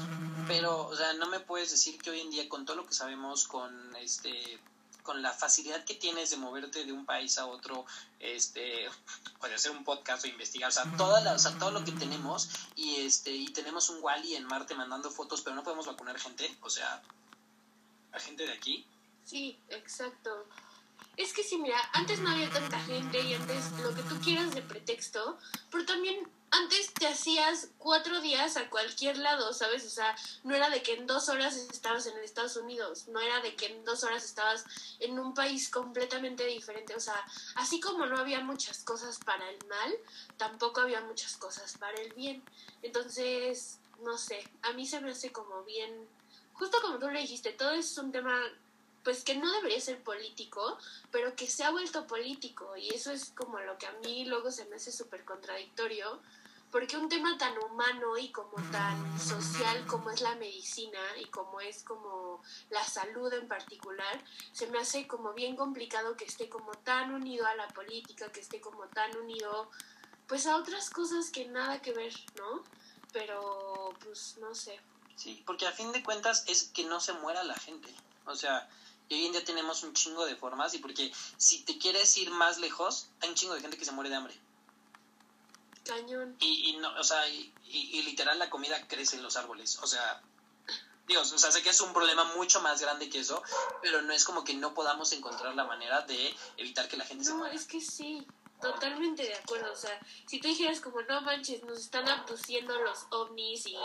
pero, 0.47 0.88
o 0.88 0.95
sea, 0.95 1.14
no 1.14 1.28
me 1.28 1.39
puedes 1.39 1.72
decir 1.72 1.97
que 2.01 2.09
hoy 2.12 2.22
en 2.22 2.30
día 2.32 2.49
con 2.49 2.66
todo 2.66 2.78
lo 2.78 2.86
que 2.86 2.93
sabemos, 2.93 3.47
con 3.47 3.95
este 3.97 4.59
con 5.03 5.24
la 5.24 5.34
facilidad 5.34 5.84
que 5.84 5.95
tienes 5.95 6.30
de 6.30 6.38
moverte 6.38 6.86
de 6.86 6.91
un 6.91 7.07
país 7.07 7.39
a 7.39 7.47
otro, 7.47 7.88
este, 8.20 8.88
puede 9.39 9.55
hacer 9.55 9.72
un 9.72 9.84
podcast 9.84 10.24
o 10.24 10.28
investigar, 10.28 10.70
o 10.70 10.72
sea, 10.72 10.84
toda 10.95 11.22
la- 11.22 11.34
o 11.34 11.39
sea, 11.39 11.57
todo 11.57 11.72
lo 11.72 11.84
que 11.84 11.91
tenemos 11.91 12.49
y 12.76 12.97
este 12.97 13.32
y 13.32 13.47
tenemos 13.47 13.89
un 13.89 13.97
Wally 14.03 14.36
en 14.36 14.45
Marte 14.45 14.76
mandando 14.76 15.09
fotos, 15.09 15.41
pero 15.41 15.55
no 15.55 15.64
podemos 15.64 15.88
vacunar 15.88 16.20
gente, 16.20 16.55
o 16.62 16.70
sea, 16.70 17.01
a 18.12 18.20
gente 18.20 18.45
de 18.45 18.53
aquí. 18.53 18.86
Sí, 19.26 19.57
exacto. 19.70 20.45
Es 21.18 21.34
que 21.34 21.43
sí, 21.43 21.57
mira, 21.57 21.78
antes 21.93 22.20
no 22.20 22.30
había 22.30 22.49
tanta 22.49 22.80
gente 22.80 23.20
y 23.20 23.34
antes 23.34 23.72
lo 23.84 23.93
que 23.93 24.01
tú 24.03 24.20
quieras 24.22 24.55
de 24.55 24.62
pretexto, 24.62 25.38
pero 25.70 25.86
también 25.86 26.28
antes 26.51 26.93
te 26.93 27.07
hacías 27.07 27.70
cuatro 27.78 28.20
días 28.22 28.57
a 28.57 28.70
cualquier 28.70 29.18
lado, 29.18 29.53
¿sabes? 29.53 29.86
O 29.86 29.89
sea, 29.89 30.16
no 30.43 30.53
era 30.53 30.70
de 30.70 30.84
que 30.84 30.93
en 30.93 31.07
dos 31.07 31.30
horas 31.30 31.55
estabas 31.55 32.07
en 32.07 32.18
Estados 32.18 32.57
Unidos, 32.57 33.07
no 33.07 33.22
era 33.22 33.39
de 33.39 33.55
que 33.55 33.68
en 33.68 33.86
dos 33.86 34.03
horas 34.03 34.26
estabas 34.26 34.66
en 34.99 35.18
un 35.18 35.34
país 35.34 35.70
completamente 35.70 36.45
diferente. 36.45 36.95
O 36.95 36.99
sea, 36.99 37.26
así 37.55 37.80
como 37.80 38.05
no 38.05 38.18
había 38.18 38.41
muchas 38.41 38.84
cosas 38.84 39.18
para 39.20 39.49
el 39.49 39.59
mal, 39.68 39.93
tampoco 40.38 40.82
había 40.82 41.01
muchas 41.01 41.38
cosas 41.38 41.78
para 41.78 42.01
el 42.01 42.14
bien. 42.14 42.43
Entonces, 42.82 43.80
no 44.01 44.18
sé, 44.18 44.43
a 44.64 44.74
mí 44.74 44.86
se 44.86 44.99
me 44.99 45.12
hace 45.12 45.32
como 45.32 45.64
bien, 45.64 46.07
justo 46.53 46.80
como 46.82 46.99
tú 46.99 47.09
le 47.09 47.22
dijiste, 47.22 47.53
todo 47.53 47.72
es 47.72 47.97
un 47.97 48.12
tema 48.12 48.38
pues 49.04 49.24
que 49.24 49.36
no 49.36 49.52
debería 49.52 49.80
ser 49.80 50.04
político, 50.04 50.78
pero 51.12 51.36
que 51.36 51.47
se 51.47 51.64
ha 51.64 51.72
vuelto 51.72 52.08
político 52.08 52.76
y 52.78 52.93
eso 52.93 53.12
es 53.12 53.32
como 53.36 53.60
lo 53.60 53.78
que 53.78 53.88
a 53.88 53.93
mí 54.04 54.26
luego 54.26 54.52
se 54.52 54.66
me 54.66 54.76
hace 54.76 54.91
súper 54.91 55.26
contradictorio, 55.26 56.20
porque 56.72 56.97
un 56.97 57.10
tema 57.10 57.38
tan 57.38 57.58
humano 57.58 58.18
y 58.18 58.32
como 58.32 58.56
tan 58.72 59.20
social 59.20 59.86
como 59.88 60.10
es 60.10 60.22
la 60.22 60.36
medicina 60.36 60.99
y 61.20 61.26
como 61.26 61.60
es 61.60 61.84
como 61.84 62.41
la 62.70 62.84
salud 62.84 63.32
en 63.34 63.47
particular, 63.47 64.24
se 64.54 64.68
me 64.68 64.80
hace 64.80 65.06
como 65.06 65.34
bien 65.34 65.56
complicado 65.56 66.16
que 66.16 66.26
esté 66.26 66.47
como 66.47 66.72
tan 66.72 67.14
unido 67.14 67.45
a 67.45 67.56
la 67.56 67.68
política, 67.70 68.32
que 68.32 68.39
esté 68.39 68.62
como 68.62 68.88
tan 68.88 69.16
unido 69.18 69.70
pues 70.28 70.47
a 70.47 70.56
otras 70.56 70.89
cosas 70.89 71.30
que 71.30 71.45
nada 71.45 71.82
que 71.82 71.91
ver, 71.91 72.14
¿no? 72.38 72.64
Pero 73.12 73.93
pues 74.02 74.38
no 74.39 74.56
sé. 74.56 74.80
Sí, 75.18 75.43
porque 75.45 75.68
a 75.68 75.74
fin 75.74 75.91
de 75.91 76.02
cuentas 76.04 76.45
es 76.47 76.72
que 76.74 76.86
no 76.86 77.02
se 77.02 77.12
muera 77.14 77.43
la 77.43 77.56
gente. 77.56 77.93
O 78.26 78.36
sea, 78.36 78.70
y 79.10 79.16
hoy 79.16 79.26
en 79.26 79.32
día 79.34 79.44
tenemos 79.44 79.84
un 79.84 79.94
chingo 79.94 80.26
de 80.26 80.36
formas 80.36 80.74
y 80.74 80.78
porque 80.80 81.12
si 81.38 81.64
te 81.64 81.78
quieres 81.78 82.16
ir 82.18 82.32
más 82.32 82.60
lejos, 82.60 83.08
hay 83.22 83.30
un 83.30 83.36
chingo 83.36 83.54
de 83.56 83.62
gente 83.62 83.78
que 83.78 83.86
se 83.86 83.92
muere 83.92 84.10
de 84.10 84.16
hambre. 84.16 84.40
Cañón. 85.86 86.36
Y, 86.40 86.70
y 86.70 86.78
no, 86.78 86.94
o 87.00 87.04
sea, 87.04 87.28
y, 87.28 87.54
y- 87.66 88.00
y 88.00 88.04
literal 88.04 88.38
la 88.40 88.50
comida 88.50 88.88
crece 88.88 89.16
en 89.16 89.24
los 89.24 89.36
árboles. 89.36 89.80
O 89.82 89.88
sea, 89.88 90.22
Dios, 91.08 91.32
o 91.34 91.38
sea, 91.40 91.52
sé 91.52 91.62
que 91.64 91.70
es 91.70 91.82
un 91.82 91.92
problema 91.94 92.24
mucho 92.36 92.62
más 92.62 92.80
grande 92.80 93.10
que 93.10 93.20
eso, 93.20 93.42
pero 93.82 94.02
no 94.04 94.14
es 94.14 94.24
como 94.24 94.44
que 94.44 94.54
no 94.54 94.74
podamos 94.74 95.12
encontrar 95.12 95.56
la 95.56 95.66
manera 95.66 96.02
de 96.04 96.34
evitar 96.58 96.88
que 96.88 96.98
la 96.98 97.06
gente 97.06 97.24
se 97.24 97.32
No, 97.32 97.38
muera. 97.38 97.54
es 97.56 97.66
que 97.66 97.82
sí, 97.82 98.26
totalmente 98.62 99.24
de 99.24 99.36
acuerdo. 99.36 99.72
O 99.72 99.76
sea, 99.76 99.99
si 100.28 100.39
tú 100.39 100.47
dijeras 100.47 100.80
como, 100.80 101.01
no 101.01 101.22
manches, 101.22 101.64
nos 101.64 101.80
están 101.80 102.07
abduciendo 102.07 102.80
los 102.82 103.05
ovnis 103.09 103.66
y 103.66 103.76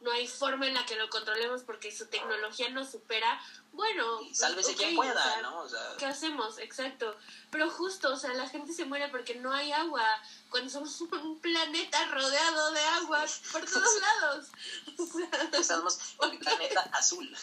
no 0.00 0.12
hay 0.12 0.26
forma 0.26 0.66
en 0.66 0.74
la 0.74 0.84
que 0.86 0.96
lo 0.96 1.08
controlemos 1.08 1.62
porque 1.62 1.90
su 1.90 2.06
tecnología 2.06 2.68
nos 2.70 2.90
supera, 2.90 3.40
bueno, 3.72 4.18
pues, 4.18 4.38
sálvese 4.38 4.72
ok, 4.72 4.76
quien 4.76 4.92
o 4.94 4.96
pueda, 4.96 5.22
sea, 5.22 5.42
¿no? 5.42 5.58
O 5.60 5.68
sea, 5.68 5.80
¿Qué 5.98 6.06
hacemos? 6.06 6.58
Exacto. 6.58 7.16
Pero 7.50 7.70
justo, 7.70 8.12
o 8.12 8.16
sea, 8.16 8.34
la 8.34 8.48
gente 8.48 8.72
se 8.72 8.84
muere 8.84 9.08
porque 9.08 9.34
no 9.36 9.52
hay 9.52 9.72
agua. 9.72 10.04
Cuando 10.50 10.70
somos 10.70 11.00
un 11.00 11.40
planeta 11.40 12.04
rodeado 12.06 12.72
de 12.72 12.80
agua 12.80 13.24
por 13.52 13.64
todos 13.64 14.00
lados. 14.00 14.46
O 14.98 15.06
sea, 15.06 15.60
estamos 15.60 15.98
en 16.22 16.30
el 16.32 16.38
planeta 16.40 16.80
azul. 16.92 17.36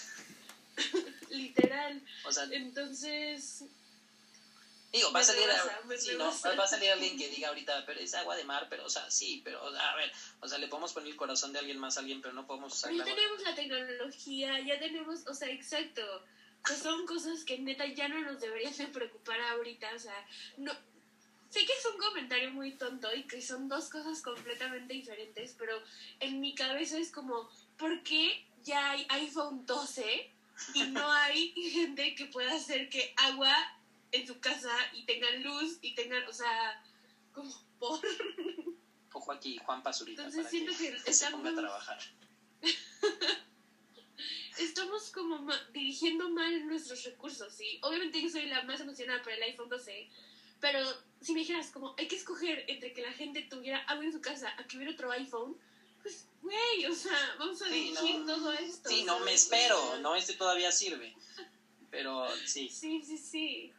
literal. 1.29 2.01
O 2.25 2.31
sea, 2.31 2.43
Entonces, 2.51 3.63
Digo, 4.96 5.12
va 5.12 5.20
a 5.20 5.24
salir, 5.24 5.43
sí, 5.98 6.12
no, 6.18 6.32
va 6.58 6.64
a 6.64 6.68
salir 6.68 6.89
alguien 6.89 7.18
que 7.18 7.28
diga 7.28 7.50
ahorita, 7.50 7.86
pero 7.86 8.00
es 8.00 8.14
agua 8.14 8.38
de 8.38 8.46
mar, 8.46 8.68
pero, 8.70 8.86
o 8.86 8.89
sea, 8.89 9.12
sí, 9.12 9.41
pero, 9.43 9.62
a 9.62 9.96
ver, 9.98 10.10
o 10.39 10.48
sea, 10.48 10.58
le 10.58 10.70
podemos 10.70 10.93
poner 10.93 11.10
el 11.10 11.18
corazón 11.18 11.52
de 11.52 11.60
alguien 11.60 11.78
más 11.80 11.98
a 11.98 12.00
alguien, 12.00 12.22
pero 12.22 12.34
no 12.34 12.48
podemos 12.48 12.74
usar 12.74 12.91
Pero 12.91 13.04
ya 13.04 13.12
agua. 13.12 13.16
tenemos 13.16 13.43
la 13.43 13.56
tecnología, 13.56 14.60
ya 14.62 14.80
tenemos, 14.80 15.28
o 15.28 15.34
sea, 15.34 15.50
exacto. 15.50 16.02
Que 16.66 16.76
son 16.76 17.06
cosas 17.06 17.43
que 17.43 17.60
neta 17.60 17.86
ya 17.88 18.08
no 18.08 18.22
nos 18.22 18.39
deberían 18.39 18.76
de 18.76 18.88
preocupar 18.88 19.38
ahorita, 19.41 19.89
o 19.93 20.00
sea, 20.00 20.26
no. 20.58 20.72
Sé 21.50 21.66
que 21.66 21.74
es 21.74 21.86
un 21.86 21.98
comentario 21.98 22.52
muy 22.52 22.72
tonto 22.78 23.14
y 23.14 23.24
que 23.24 23.41
son 23.41 23.68
dos 23.68 23.89
cosas 23.89 24.22
completamente 24.22 24.93
diferentes, 24.93 25.56
pero 25.60 25.78
en 26.22 26.39
mi 26.39 26.56
cabeza 26.56 26.98
es 26.98 27.12
como, 27.12 27.50
¿por 27.78 28.02
qué 28.04 28.46
ya 28.64 28.91
hay 28.91 29.06
iPhone 29.10 29.66
12 29.66 30.32
y 30.74 30.84
no 30.84 31.12
hay 31.12 31.52
gente 31.52 32.16
que 32.16 32.28
pueda 32.28 32.56
hacer 32.56 32.89
que 32.89 33.14
agua 33.18 33.54
en 34.16 34.28
su 34.28 34.39
casa 34.39 34.74
y 34.93 35.03
tengan 35.03 35.43
luz 35.43 35.78
y 35.82 35.93
tengan, 35.93 36.24
o 36.28 36.34
sea, 36.34 36.82
como 37.34 37.51
por... 37.80 37.99
Ojo 39.13 39.32
aquí, 39.32 39.57
Juan 39.57 39.82
Pazurita, 39.84 40.24
Entonces 40.24 40.49
siento 40.49 40.72
que 40.78 40.91
que 41.03 41.13
se 41.13 41.30
ponga 41.32 41.49
a 41.49 41.51
estamos- 41.51 41.55
trabajar. 41.61 41.99
estamos 44.57 45.09
como 45.11 45.39
ma- 45.39 45.68
dirigiendo 45.74 46.30
mal 46.30 46.68
nuestros 46.68 47.03
recursos, 47.03 47.53
¿sí? 47.53 47.80
Obviamente 47.82 48.22
yo 48.22 48.30
soy 48.30 48.45
la 48.47 48.61
más 48.63 48.80
emocionada 48.80 49.22
por 49.22 49.32
el 49.34 49.41
iPhone 49.43 49.70
12, 49.70 50.07
pero 50.59 50.80
si 51.22 51.34
me 51.34 51.39
dijeras 51.39 51.72
como 51.72 51.95
hay 51.97 52.07
que 52.07 52.16
escoger 52.16 52.66
entre 52.68 52.93
que 52.93 53.01
la 53.01 53.11
gente 53.13 53.41
tuviera 53.43 53.80
algo 53.86 54.03
en 54.03 54.11
su 54.13 54.22
casa 54.22 54.53
a 54.57 54.66
que 54.68 54.78
hubiera 54.78 54.93
otro 54.93 55.11
iPhone, 55.11 55.57
pues, 56.01 56.28
güey, 56.41 56.86
o 56.86 56.93
sea, 56.95 57.36
vamos 57.39 57.61
a 57.61 57.66
Sí, 57.68 57.74
dirigir 57.74 58.20
no. 58.20 58.26
todo 58.36 58.53
esto. 58.53 58.89
Sí, 58.89 59.03
no, 59.03 59.20
me 59.22 59.34
espero, 59.34 59.97
no, 59.99 60.16
este 60.16 60.34
todavía 60.36 60.72
sirve. 60.72 61.13
Pero 61.89 62.28
sí, 62.45 62.70
Sí, 62.70 63.01
sí, 63.03 63.18
sí. 63.18 63.74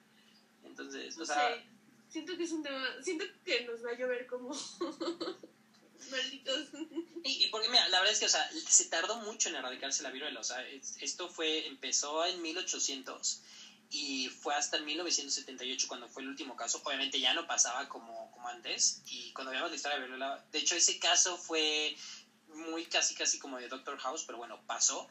Entonces, 0.83 1.17
No 1.17 1.23
o 1.23 1.27
sea, 1.27 1.55
sé. 1.55 1.65
Siento 2.09 2.37
que 2.37 2.45
es 2.45 2.53
un 2.53 2.63
tema, 2.63 2.87
siento 3.03 3.25
que 3.45 3.65
nos 3.65 3.85
va 3.85 3.91
a 3.91 3.95
llover 3.99 4.27
como 4.27 4.51
malditos. 6.11 6.69
y, 7.25 7.45
y 7.45 7.49
porque 7.51 7.69
mira, 7.69 7.89
la 7.89 7.99
verdad 7.99 8.13
es 8.13 8.21
que, 8.21 8.27
o 8.27 8.31
sea, 8.31 8.49
se 8.53 8.85
tardó 8.87 9.17
mucho 9.17 9.49
en 9.49 9.57
erradicarse 9.57 10.03
la 10.03 10.11
viruela, 10.11 10.41
o 10.41 10.45
sea, 10.45 10.67
es- 10.69 10.97
esto 11.01 11.29
fue, 11.29 11.67
empezó 11.67 12.25
en 12.25 12.41
1800 12.43 13.41
y 13.91 14.29
fue 14.29 14.55
hasta 14.55 14.79
1978 14.79 15.87
cuando 15.89 16.09
fue 16.09 16.23
el 16.23 16.29
último 16.29 16.57
caso. 16.57 16.81
Obviamente 16.85 17.21
ya 17.21 17.35
no 17.35 17.47
pasaba 17.47 17.89
como, 17.89 18.31
como 18.33 18.49
antes 18.49 19.01
y 19.07 19.33
cuando 19.33 19.51
veamos 19.53 19.71
la 19.71 19.77
historia 19.77 19.97
de 19.97 20.01
la 20.01 20.07
viruela, 20.07 20.45
de 20.53 20.59
hecho 20.59 20.75
ese 20.77 20.99
caso 20.99 21.37
fue 21.39 21.95
muy 22.49 22.85
casi 22.87 23.15
casi 23.15 23.39
como 23.39 23.59
de 23.59 23.69
Doctor 23.69 23.99
House, 23.99 24.25
pero 24.25 24.39
bueno, 24.39 24.61
pasó. 24.67 25.09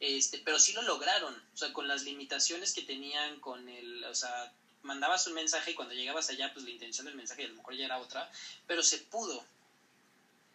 Este, 0.00 0.38
pero 0.38 0.58
sí 0.58 0.72
lo 0.72 0.82
lograron, 0.82 1.32
o 1.54 1.56
sea, 1.56 1.72
con 1.72 1.86
las 1.86 2.02
limitaciones 2.02 2.74
que 2.74 2.82
tenían 2.82 3.38
con 3.38 3.68
el, 3.68 4.02
o 4.04 4.14
sea, 4.16 4.52
mandabas 4.82 5.26
un 5.26 5.34
mensaje 5.34 5.72
y 5.72 5.74
cuando 5.74 5.94
llegabas 5.94 6.28
allá, 6.30 6.52
pues 6.52 6.64
la 6.64 6.70
intención 6.70 7.06
del 7.06 7.14
mensaje 7.14 7.44
a 7.44 7.48
lo 7.48 7.54
mejor 7.54 7.74
ya 7.74 7.86
era 7.86 7.98
otra, 7.98 8.30
pero 8.66 8.82
se 8.82 8.98
pudo. 8.98 9.44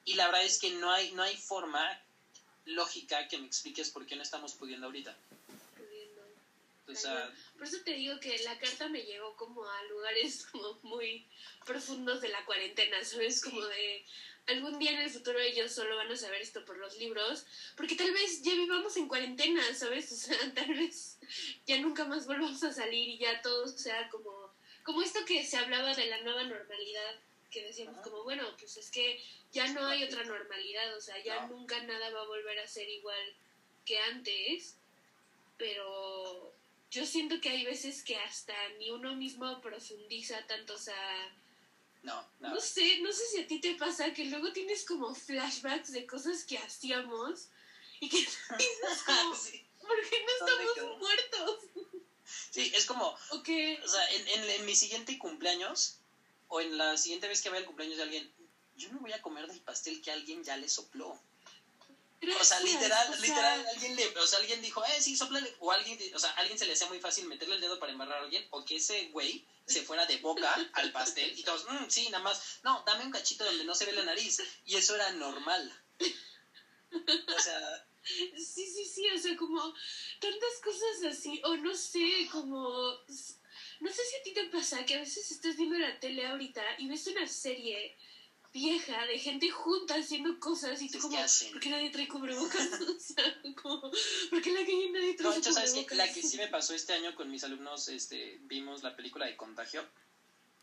Y 0.06 0.16
la 0.16 0.28
verdad 0.28 0.44
es 0.44 0.58
que 0.58 0.72
no 0.72 0.92
hay, 0.92 1.12
no 1.12 1.24
hay 1.24 1.36
forma 1.36 2.00
lógica 2.66 3.28
que 3.28 3.38
me 3.38 3.48
expliques 3.48 3.90
por 3.90 4.06
qué 4.06 4.16
no 4.16 4.24
estamos 4.24 4.54
pudiendo 4.54 4.88
ahorita. 4.88 5.16
O 6.90 6.96
sea, 6.96 7.34
Por 7.58 7.68
eso 7.68 7.78
te 7.84 7.94
digo 7.94 8.18
que 8.20 8.38
la 8.40 8.58
carta 8.60 8.88
me 8.88 9.04
llegó 9.04 9.36
como 9.36 9.70
a 9.70 9.84
lugares 9.84 10.48
como 10.52 10.80
muy 10.84 11.26
profundos 11.66 12.22
de 12.22 12.30
la 12.30 12.46
cuarentena, 12.46 13.04
¿sabes? 13.04 13.42
Como 13.42 13.62
de 13.62 14.06
algún 14.48 14.80
día 14.80 14.92
en 14.92 15.00
el 15.00 15.10
futuro 15.10 15.40
ellos 15.40 15.72
solo 15.72 15.96
van 15.96 16.12
a 16.12 16.16
saber 16.16 16.42
esto 16.42 16.64
por 16.66 16.78
los 16.78 16.98
libros, 16.98 17.46
porque 17.76 17.96
tal 17.96 18.12
vez 18.12 18.42
ya 18.42 18.54
vivamos 18.54 18.96
en 18.98 19.08
cuarentena, 19.08 19.62
¿sabes? 19.74 20.12
O 20.12 20.16
sea, 20.16 20.54
tal 20.54 20.74
vez 20.74 21.18
ya 21.66 21.78
nunca 21.80 22.06
más 22.06 22.26
volvamos 22.26 22.64
a 22.64 22.72
salir 22.74 23.10
y 23.10 23.18
ya 23.18 23.42
todo 23.42 23.68
sea 23.68 24.10
como, 24.10 24.52
como 24.84 25.02
esto 25.02 25.20
que 25.26 25.46
se 25.46 25.58
hablaba 25.58 25.94
de 25.94 26.06
la 26.08 26.22
nueva 26.22 26.44
normalidad, 26.44 27.16
que 27.52 27.64
decíamos 27.64 28.00
como, 28.02 28.24
bueno, 28.24 28.44
pues 28.60 28.78
es 28.78 28.90
que 28.92 29.22
ya 29.52 29.68
no 29.74 29.86
hay 29.88 30.04
otra 30.04 30.24
normalidad, 30.24 30.96
o 30.96 31.02
sea, 31.02 31.22
ya 31.24 31.46
No. 31.48 31.58
nunca 31.58 31.82
nada 31.84 32.10
va 32.12 32.22
a 32.22 32.28
volver 32.28 32.60
a 32.60 32.68
ser 32.68 32.90
igual 32.90 33.36
que 33.86 33.98
antes, 34.00 34.76
pero 35.58 36.54
yo 36.92 37.06
siento 37.06 37.40
que 37.42 37.50
hay 37.50 37.66
veces 37.66 38.04
que 38.04 38.16
hasta 38.18 38.54
ni 38.80 38.92
uno 38.92 39.16
mismo 39.16 39.62
profundiza 39.62 40.46
tanto, 40.48 40.74
o 40.74 40.78
sea, 40.78 41.36
no, 42.08 42.32
no. 42.40 42.50
no 42.54 42.62
sé, 42.62 43.00
no 43.02 43.12
sé 43.12 43.24
si 43.28 43.42
a 43.42 43.48
ti 43.48 43.60
te 43.60 43.76
pasa 43.76 44.14
que 44.14 44.26
luego 44.26 44.54
tienes 44.54 44.86
como 44.86 45.14
flashbacks 45.14 45.92
de 45.92 46.08
cosas 46.08 46.46
que 46.46 46.58
hacíamos 46.58 47.50
y 48.00 48.10
que 48.10 48.18
dices 48.58 49.04
como, 49.06 49.36
sí. 49.46 49.66
¿por 49.82 50.10
qué 50.10 50.26
no 50.26 50.48
estamos 50.48 51.00
muertos? 51.00 51.60
Sí, 52.50 52.72
es 52.74 52.86
como, 52.86 53.14
O 53.32 53.44
que, 53.44 53.80
o 53.84 53.88
sea, 53.88 54.10
en, 54.12 54.28
en, 54.28 54.50
en 54.50 54.66
mi 54.66 54.76
siguiente 54.76 55.18
cumpleaños, 55.18 56.00
o 56.48 56.62
en 56.62 56.78
la 56.78 56.98
siguiente 56.98 57.28
vez 57.28 57.42
que 57.42 57.50
vaya 57.50 57.60
el 57.60 57.66
cumpleaños 57.66 57.98
de 57.98 58.04
alguien, 58.04 58.34
yo 58.76 58.90
me 58.94 59.00
voy 59.00 59.12
a 59.12 59.22
comer 59.22 59.48
del 59.48 59.62
pastel 59.62 60.02
que 60.02 60.12
alguien 60.12 60.44
ya 60.44 60.56
le 60.56 60.70
sopló. 60.70 61.20
O 62.40 62.44
sea, 62.44 62.60
literal, 62.62 63.08
o 63.10 63.14
sea, 63.14 63.22
literal, 63.22 63.68
alguien 63.68 63.96
le, 63.96 64.08
o 64.18 64.26
sea, 64.28 64.40
alguien 64.40 64.62
dijo, 64.62 64.84
eh, 64.86 65.02
sí, 65.02 65.16
soplale, 65.16 65.54
o 65.60 65.72
alguien, 65.72 65.98
o 66.16 66.20
sea, 66.20 66.32
alguien 66.32 66.58
se 66.58 66.66
le 66.66 66.74
hacía 66.74 66.88
muy 66.88 67.00
fácil 67.00 67.26
meterle 67.26 67.56
el 67.56 67.62
dedo 67.62 67.78
para 67.80 67.92
embarrar 67.92 68.18
a 68.18 68.24
alguien, 68.24 68.46
o 68.50 68.66
que 68.66 68.78
ese 68.78 69.06
güey 69.10 69.46
se 69.68 69.84
fuera 69.84 70.06
de 70.06 70.18
boca 70.18 70.52
al 70.74 70.92
pastel, 70.92 71.38
y 71.38 71.44
todos, 71.44 71.66
"Mm, 71.66 71.90
sí, 71.90 72.10
nada 72.10 72.24
más, 72.24 72.60
no, 72.64 72.84
dame 72.88 73.06
un 73.06 73.12
cachito 73.12 73.46
donde 73.46 73.66
no 73.66 73.76
se 73.76 73.86
ve 73.86 73.94
la 73.94 74.04
nariz, 74.04 74.42
y 74.66 74.76
eso 74.76 74.96
era 74.96 75.12
normal. 75.12 75.72
O 76.92 77.40
sea, 77.40 77.84
Sí, 78.38 78.66
sí, 78.66 78.86
sí, 78.86 79.10
o 79.10 79.20
sea, 79.20 79.36
como 79.36 79.62
tantas 80.22 80.62
cosas 80.64 81.04
así, 81.12 81.42
o 81.44 81.58
no 81.58 81.76
sé, 81.76 82.28
como... 82.32 82.98
No 83.80 83.92
sé 83.92 84.02
si 84.10 84.16
a 84.16 84.24
ti 84.24 84.34
te 84.34 84.46
pasa 84.46 84.86
que 84.86 84.96
a 84.96 85.00
veces 85.00 85.30
estás 85.30 85.58
viendo 85.58 85.78
la 85.78 86.00
tele 86.00 86.26
ahorita 86.26 86.64
y 86.80 86.88
ves 86.88 87.06
una 87.08 87.28
serie 87.28 87.98
vieja 88.58 89.06
de 89.06 89.20
gente 89.20 89.50
junta 89.50 89.96
haciendo 89.96 90.40
cosas 90.40 90.82
y 90.82 90.90
tú 90.90 91.00
como, 91.00 91.16
que. 91.16 91.52
¿por 91.52 91.60
qué 91.60 91.70
nadie 91.70 91.90
trae 91.92 92.08
cubrebocas? 92.08 92.68
o 92.98 93.00
sea, 93.00 93.24
como, 93.62 93.80
¿por 94.30 94.42
qué 94.42 94.52
la 94.52 94.62
calle 94.66 94.90
nadie 94.92 95.14
trae 95.14 95.30
no, 95.30 95.36
hecho, 95.36 95.52
¿sabes 95.54 95.70
cubrebocas? 95.72 95.98
La 95.98 96.12
que 96.12 96.22
sí 96.24 96.38
me 96.38 96.48
pasó 96.48 96.74
este 96.74 96.94
año 96.94 97.14
con 97.14 97.30
mis 97.30 97.44
alumnos, 97.44 97.88
este, 97.88 98.38
vimos 98.42 98.82
la 98.82 98.96
película 98.96 99.26
de 99.26 99.36
Contagio, 99.36 99.88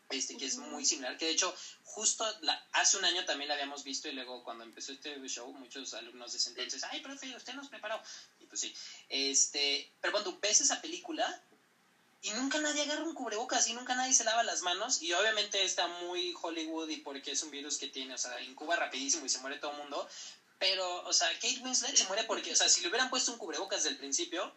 este, 0.09 0.35
que 0.35 0.45
es 0.45 0.57
muy 0.57 0.85
similar, 0.85 1.17
que 1.17 1.25
de 1.25 1.31
hecho, 1.31 1.53
justo 1.83 2.23
la- 2.41 2.61
hace 2.73 2.97
un 2.97 3.05
año 3.05 3.23
también 3.25 3.47
la 3.47 3.53
habíamos 3.55 3.83
visto, 3.83 4.07
y 4.07 4.11
luego 4.11 4.43
cuando 4.43 4.63
empezó 4.63 4.91
este 4.91 5.17
show, 5.27 5.51
muchos 5.53 5.93
alumnos 5.93 6.31
de 6.33 6.37
ese 6.37 6.49
entonces, 6.49 6.83
ay, 6.83 6.99
profe, 6.99 7.33
usted 7.35 7.53
nos 7.53 7.69
preparó, 7.69 7.99
y 8.39 8.45
pues 8.45 8.59
sí, 8.59 8.73
este, 9.09 9.89
pero 10.01 10.11
cuando 10.11 10.37
ves 10.39 10.61
esa 10.61 10.79
película, 10.81 11.25
y 12.25 12.31
nunca 12.31 12.57
nadie 12.59 12.81
agarra 12.81 13.03
un 13.03 13.13
cubrebocas, 13.13 13.67
y 13.67 13.73
nunca 13.73 13.93
nadie 13.95 14.13
se 14.13 14.23
lava 14.23 14.43
las 14.43 14.61
manos, 14.61 15.01
y 15.01 15.13
obviamente 15.13 15.63
está 15.63 15.87
muy 15.87 16.33
Hollywood, 16.41 16.89
y 16.89 16.97
porque 16.97 17.31
es 17.31 17.41
un 17.43 17.51
virus 17.51 17.77
que 17.77 17.87
tiene, 17.87 18.15
o 18.15 18.17
sea, 18.17 18.41
incuba 18.41 18.75
rapidísimo 18.75 19.25
y 19.25 19.29
se 19.29 19.37
muere 19.39 19.57
todo 19.57 19.71
el 19.71 19.77
mundo, 19.77 20.07
pero, 20.57 21.03
o 21.03 21.13
sea, 21.13 21.31
Kate 21.33 21.59
Winslet 21.59 21.95
se 21.95 22.05
muere 22.05 22.23
porque, 22.23 22.51
o 22.51 22.55
sea, 22.55 22.67
si 22.67 22.81
le 22.81 22.87
hubieran 22.87 23.09
puesto 23.09 23.31
un 23.31 23.37
cubrebocas 23.37 23.79
desde 23.83 23.89
el 23.89 23.97
principio, 23.97 24.51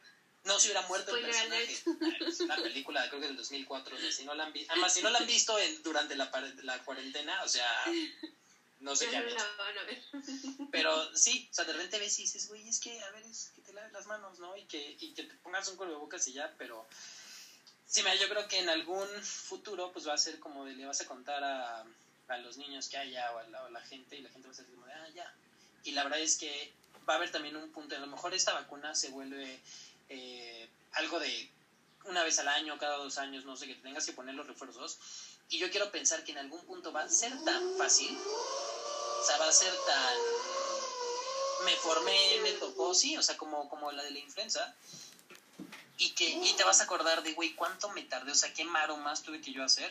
no 0.44 0.58
se 0.58 0.66
hubiera 0.68 0.82
muerto 0.82 1.14
el 1.14 1.30
Spoiler 1.32 1.48
personaje. 1.48 2.26
Es 2.26 2.40
una 2.40 2.56
película, 2.56 3.06
creo 3.08 3.20
que 3.20 3.26
del 3.26 3.36
2004, 3.36 3.96
o 3.96 3.98
sea, 3.98 4.12
si 4.12 4.24
no 4.24 4.34
la 4.34 4.44
han 4.44 4.52
visto, 4.52 4.72
además, 4.72 4.94
si 4.94 5.02
no 5.02 5.10
la 5.10 5.18
han 5.18 5.26
visto 5.26 5.58
en- 5.58 5.82
durante 5.82 6.14
la, 6.14 6.30
la 6.62 6.78
cuarentena, 6.84 7.42
o 7.42 7.48
sea, 7.48 7.68
no 8.78 8.94
sé 8.96 9.06
qué 9.10 9.16
no. 9.20 9.36
Pero 10.70 11.16
sí, 11.16 11.48
o 11.50 11.54
sea, 11.54 11.64
de 11.64 11.72
repente 11.72 11.98
ves 11.98 12.18
y 12.18 12.22
dices, 12.22 12.46
güey, 12.46 12.66
es 12.68 12.78
que, 12.78 13.02
a 13.02 13.10
ver, 13.10 13.24
es 13.24 13.50
que 13.54 13.60
te 13.60 13.72
laves 13.72 13.92
las 13.92 14.06
manos, 14.06 14.38
¿no? 14.38 14.56
Y 14.56 14.64
que, 14.64 14.96
y 14.98 15.12
que 15.12 15.24
te 15.24 15.34
pongas 15.36 15.68
un 15.68 15.76
cubrebocas 15.76 16.26
y 16.28 16.32
ya, 16.32 16.54
pero... 16.56 16.86
Sí, 17.88 18.02
mira, 18.02 18.16
yo 18.16 18.28
creo 18.28 18.46
que 18.46 18.58
en 18.58 18.68
algún 18.68 19.08
futuro, 19.22 19.90
pues 19.92 20.06
va 20.06 20.12
a 20.12 20.18
ser 20.18 20.38
como 20.38 20.66
de, 20.66 20.74
le 20.74 20.84
vas 20.84 21.00
a 21.00 21.06
contar 21.06 21.42
a, 21.42 21.84
a 22.28 22.36
los 22.38 22.58
niños 22.58 22.88
que 22.88 22.98
haya 22.98 23.32
o 23.32 23.38
a 23.38 23.70
la, 23.70 23.80
gente, 23.80 24.16
y 24.16 24.20
la 24.20 24.28
gente 24.28 24.46
va 24.46 24.52
a 24.52 24.56
ser 24.56 24.66
como 24.66 24.84
de, 24.84 24.92
ah, 24.92 25.08
ya. 25.14 25.34
Y 25.84 25.92
la 25.92 26.04
verdad 26.04 26.20
es 26.20 26.36
que 26.36 26.70
va 27.08 27.14
a 27.14 27.16
haber 27.16 27.32
también 27.32 27.56
un 27.56 27.70
punto, 27.72 27.96
a 27.96 27.98
lo 27.98 28.06
mejor 28.06 28.34
esta 28.34 28.52
vacuna 28.52 28.94
se 28.94 29.08
vuelve 29.08 29.58
eh, 30.10 30.68
algo 30.92 31.18
de 31.18 31.50
una 32.04 32.22
vez 32.24 32.38
al 32.38 32.48
año, 32.48 32.76
cada 32.78 32.98
dos 32.98 33.16
años, 33.16 33.46
no 33.46 33.56
sé, 33.56 33.66
que 33.66 33.74
tengas 33.76 34.04
que 34.04 34.12
poner 34.12 34.34
los 34.34 34.46
refuerzos. 34.46 34.98
Y 35.48 35.58
yo 35.58 35.70
quiero 35.70 35.90
pensar 35.90 36.24
que 36.24 36.32
en 36.32 36.38
algún 36.38 36.60
punto 36.66 36.92
va 36.92 37.04
a 37.04 37.08
ser 37.08 37.32
tan 37.42 37.78
fácil, 37.78 38.14
o 38.18 39.24
sea, 39.26 39.38
va 39.38 39.48
a 39.48 39.52
ser 39.52 39.72
tan... 39.86 40.16
Me 41.64 41.74
formé, 41.76 42.40
me 42.42 42.52
tocó, 42.52 42.94
sí, 42.94 43.16
o 43.16 43.22
sea, 43.22 43.38
como, 43.38 43.66
como 43.70 43.90
la 43.92 44.02
de 44.02 44.10
la 44.10 44.18
influenza. 44.18 44.74
Y 45.98 46.10
que 46.10 46.28
y 46.28 46.54
te 46.56 46.64
vas 46.64 46.80
a 46.80 46.84
acordar 46.84 47.22
de, 47.22 47.32
güey, 47.32 47.54
cuánto 47.54 47.90
me 47.90 48.02
tardé, 48.02 48.30
o 48.32 48.34
sea, 48.34 48.52
qué 48.52 48.64
más 48.64 49.22
tuve 49.22 49.40
que 49.40 49.52
yo 49.52 49.64
hacer 49.64 49.90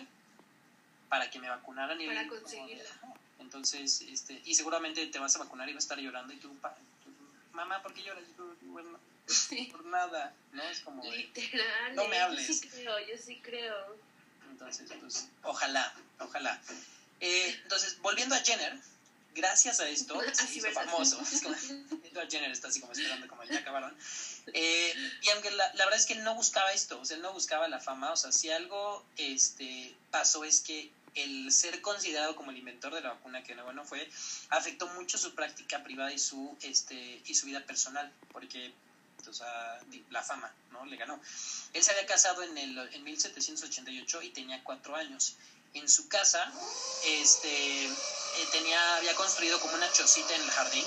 para 1.10 1.30
que 1.30 1.39
me 1.39 1.49
vacunaran. 1.49 1.99
Y 1.99 2.08
Para 2.08 2.28
conseguirla. 2.28 2.84
"Ajá". 2.91 3.14
Entonces, 3.39 4.01
este, 4.01 4.41
y 4.45 4.55
seguramente 4.55 5.05
te 5.08 5.20
vas 5.20 5.36
a 5.36 5.39
vacunar 5.39 5.70
y 5.70 5.74
vas 5.74 5.84
a 5.84 5.86
estar 5.86 5.99
llorando 5.99 6.34
y 6.34 6.38
tú, 6.38 6.55
pa- 6.58 6.76
tú, 7.03 7.12
mamá, 7.51 7.82
¿por 7.82 7.93
qué 7.93 8.03
lloras? 8.03 8.24
Bueno, 8.62 8.99
Sí, 9.28 9.68
por 9.72 9.84
nada, 9.86 10.34
¿no? 10.53 10.64
Es 10.64 10.80
como, 10.80 11.03
literal. 11.03 11.95
No 11.95 12.08
me 12.08 12.16
eh, 12.16 12.20
hables. 12.22 12.47
Yo 12.47 12.53
sí 12.53 12.70
creo, 12.70 12.99
yo 12.99 13.18
sí 13.18 13.39
creo. 13.41 13.97
entonces, 14.49 14.89
pues, 14.99 15.28
ojalá, 15.43 15.93
ojalá. 16.20 16.62
Eh, 17.20 17.60
entonces, 17.64 17.99
volviendo 17.99 18.36
a 18.36 18.39
Jenner, 18.39 18.80
gracias 19.38 19.80
a 19.80 19.88
esto, 19.88 20.20
se 20.34 20.54
hizo 20.56 20.72
famoso. 20.72 21.22
Es 21.32 21.42
como, 21.42 21.56
Edward 22.04 22.30
Jenner 22.30 22.52
está 22.52 22.68
así 22.68 22.82
como 22.82 22.92
esperando, 22.92 23.28
como 23.28 23.44
ya 23.46 23.60
acabaron. 23.60 23.96
Eh, 24.54 24.94
y 25.22 25.30
aunque 25.30 25.52
la, 25.52 25.74
la 25.76 25.86
verdad 25.86 26.00
es 26.00 26.06
que 26.06 26.16
no 26.16 26.36
buscaba 26.36 26.74
esto, 26.74 27.00
o 27.00 27.06
sea, 27.06 27.16
él 27.16 27.24
no 27.24 27.32
buscaba 27.34 27.68
la 27.68 27.80
fama, 27.80 28.12
o 28.12 28.18
sea, 28.18 28.32
si 28.32 28.50
algo 28.50 29.06
este, 29.18 29.96
pasó 30.12 30.44
es 30.44 30.62
que 30.62 30.92
el 31.16 31.52
ser 31.52 31.82
considerado 31.82 32.36
como 32.36 32.52
el 32.52 32.58
inventor 32.58 32.94
de 32.94 33.02
la 33.02 33.10
vacuna, 33.10 33.44
que 33.44 33.56
no 33.56 33.64
bueno 33.64 33.84
fue, 33.86 34.08
afectó 34.50 34.88
mucho 34.90 35.18
su 35.18 35.34
práctica 35.34 35.84
privada 35.84 36.14
y 36.14 36.20
su, 36.20 36.58
este, 36.62 37.22
y 37.26 37.34
su 37.34 37.46
vida 37.48 37.66
personal, 37.66 38.12
porque 38.32 38.74
o 39.28 39.34
sea, 39.34 39.80
la 40.10 40.24
fama, 40.24 40.52
¿no? 40.72 40.86
Le 40.86 40.96
ganó. 40.96 41.20
Él 41.74 41.84
se 41.84 41.92
había 41.92 42.06
casado 42.06 42.44
en, 42.44 42.58
el, 42.58 42.78
en 42.94 43.04
1788 43.04 44.22
y 44.22 44.30
tenía 44.30 44.64
cuatro 44.64 44.96
años. 44.96 45.36
En 45.74 45.88
su 45.89 46.07
casa, 46.07 46.51
este, 47.05 47.86
eh, 47.86 48.47
tenía, 48.51 48.97
había 48.97 49.15
construido 49.15 49.59
como 49.59 49.76
una 49.76 49.91
chocita 49.91 50.36
en 50.36 50.41
el 50.41 50.51
jardín 50.51 50.86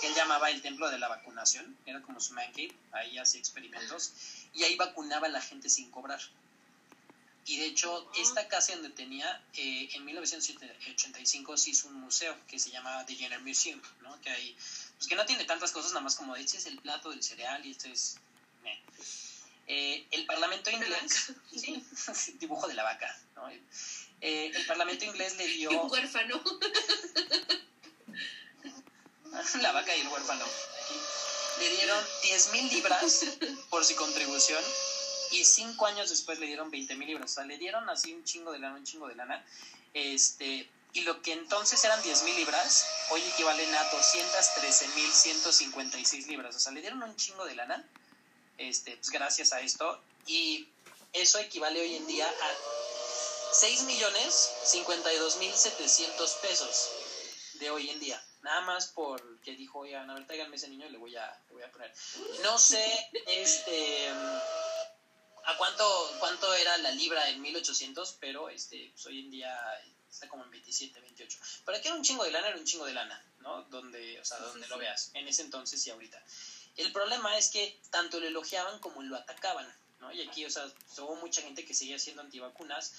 que 0.00 0.08
él 0.08 0.14
llamaba 0.14 0.50
el 0.50 0.60
templo 0.60 0.90
de 0.90 0.98
la 0.98 1.06
vacunación, 1.06 1.76
era 1.86 2.02
como 2.02 2.20
su 2.20 2.34
man 2.34 2.50
cave, 2.50 2.74
ahí 2.90 3.18
hacía 3.18 3.38
experimentos 3.38 4.12
y 4.52 4.64
ahí 4.64 4.74
vacunaba 4.74 5.28
a 5.28 5.30
la 5.30 5.40
gente 5.40 5.68
sin 5.68 5.92
cobrar. 5.92 6.20
Y 7.44 7.58
de 7.58 7.66
hecho, 7.66 8.10
esta 8.18 8.48
casa 8.48 8.72
donde 8.74 8.90
tenía, 8.90 9.42
eh, 9.54 9.88
en 9.94 10.04
1985 10.04 11.56
se 11.56 11.70
hizo 11.70 11.88
un 11.88 11.94
museo 11.94 12.36
que 12.46 12.58
se 12.58 12.70
llama 12.70 13.04
The 13.06 13.14
Jenner 13.14 13.40
Museum, 13.40 13.80
¿no? 14.00 14.20
Que 14.20 14.30
hay, 14.30 14.56
pues 14.96 15.08
que 15.08 15.14
no 15.14 15.26
tiene 15.26 15.44
tantas 15.44 15.72
cosas, 15.72 15.92
nada 15.92 16.02
más 16.02 16.16
como 16.16 16.34
este 16.34 16.56
es 16.56 16.66
el 16.66 16.78
plato 16.78 17.10
del 17.10 17.22
cereal 17.22 17.64
y 17.64 17.70
este 17.72 17.92
es... 17.92 18.16
Eh, 19.68 20.06
el 20.10 20.26
Parlamento 20.26 20.70
inglés, 20.70 21.32
sí, 21.56 21.84
dibujo 22.40 22.66
de 22.66 22.74
la 22.74 22.82
vaca, 22.82 23.16
¿no? 23.36 23.48
Eh, 24.22 24.50
el 24.54 24.66
Parlamento 24.66 25.04
inglés 25.04 25.36
le 25.36 25.46
dio... 25.48 25.70
Un 25.70 25.90
huérfano. 25.92 26.42
la 29.60 29.72
vaca 29.72 29.96
y 29.96 30.00
el 30.00 30.08
huérfano. 30.08 30.44
Aquí. 30.44 30.94
Le 31.58 31.70
dieron 31.76 32.02
10 32.22 32.52
mil 32.52 32.68
libras 32.68 33.26
por 33.68 33.84
su 33.84 33.94
contribución 33.96 34.64
y 35.32 35.44
cinco 35.44 35.86
años 35.86 36.10
después 36.10 36.38
le 36.38 36.46
dieron 36.46 36.70
20 36.70 36.94
mil 36.96 37.08
libras. 37.08 37.30
O 37.30 37.34
sea, 37.34 37.44
le 37.44 37.58
dieron 37.58 37.88
así 37.90 38.12
un 38.12 38.24
chingo 38.24 38.52
de 38.52 38.58
lana, 38.58 38.76
un 38.76 38.84
chingo 38.84 39.08
de 39.08 39.14
lana. 39.14 39.44
Este, 39.94 40.68
y 40.92 41.00
lo 41.02 41.22
que 41.22 41.32
entonces 41.32 41.82
eran 41.84 42.02
10 42.02 42.22
mil 42.24 42.36
libras, 42.36 42.86
hoy 43.10 43.22
equivalen 43.22 43.74
a 43.74 43.84
213 43.84 44.88
mil 44.88 45.10
156 45.10 46.26
libras. 46.28 46.54
O 46.54 46.60
sea, 46.60 46.72
le 46.72 46.80
dieron 46.80 47.02
un 47.02 47.16
chingo 47.16 47.44
de 47.44 47.54
lana, 47.54 47.84
este, 48.58 48.96
pues 48.96 49.10
gracias 49.10 49.52
a 49.52 49.60
esto. 49.60 50.00
Y 50.26 50.68
eso 51.12 51.38
equivale 51.38 51.80
hoy 51.80 51.96
en 51.96 52.06
día 52.06 52.28
a 52.28 52.48
6 53.52 53.82
millones 53.84 54.50
52 54.64 55.36
mil 55.38 55.52
700 55.52 56.32
pesos 56.42 56.88
de 57.54 57.70
hoy 57.70 57.90
en 57.90 58.00
día. 58.00 58.22
Nada 58.42 58.62
más 58.62 58.88
porque 58.88 59.52
dijo, 59.52 59.80
oigan, 59.80 60.10
a 60.10 60.14
ver, 60.14 60.26
tráiganme 60.26 60.56
ese 60.56 60.68
niño 60.68 60.86
y 60.86 60.90
le 60.90 60.98
voy 60.98 61.14
a, 61.16 61.40
le 61.48 61.54
voy 61.54 61.62
a 61.62 61.70
poner. 61.70 61.92
No 62.42 62.58
sé, 62.58 62.82
este, 63.26 64.08
a 64.08 65.56
cuánto, 65.56 66.16
cuánto 66.18 66.52
era 66.54 66.76
la 66.78 66.90
libra 66.92 67.28
en 67.28 67.40
1800, 67.40 68.16
pero 68.20 68.48
este, 68.48 68.90
pues 68.94 69.06
hoy 69.06 69.20
en 69.20 69.30
día 69.30 69.56
está 70.10 70.28
como 70.28 70.44
en 70.44 70.50
27, 70.50 71.00
28. 71.00 71.38
Pero 71.64 71.78
aquí 71.78 71.88
era 71.88 71.96
un 71.96 72.02
chingo 72.02 72.24
de 72.24 72.32
lana, 72.32 72.48
era 72.48 72.56
un 72.58 72.64
chingo 72.64 72.84
de 72.84 72.94
lana, 72.94 73.24
¿no? 73.40 73.62
Donde, 73.64 74.18
o 74.20 74.24
sea, 74.24 74.38
Sí, 74.38 74.44
donde 74.44 74.64
sí, 74.64 74.70
lo 74.70 74.76
sí. 74.76 74.80
veas, 74.80 75.10
en 75.14 75.28
ese 75.28 75.42
entonces 75.42 75.86
y 75.86 75.90
ahorita. 75.90 76.22
El 76.76 76.90
problema 76.92 77.36
es 77.38 77.50
que 77.50 77.80
tanto 77.90 78.18
lo 78.18 78.26
elogiaban 78.26 78.78
como 78.80 79.02
lo 79.02 79.16
atacaban, 79.16 79.72
¿no? 80.00 80.10
Y 80.12 80.26
aquí, 80.26 80.44
o 80.44 80.50
sea, 80.50 80.66
hubo 80.98 81.14
mucha 81.16 81.42
gente 81.42 81.64
que 81.64 81.74
seguía 81.74 81.98
siendo 81.98 82.22
antivacunas 82.22 82.92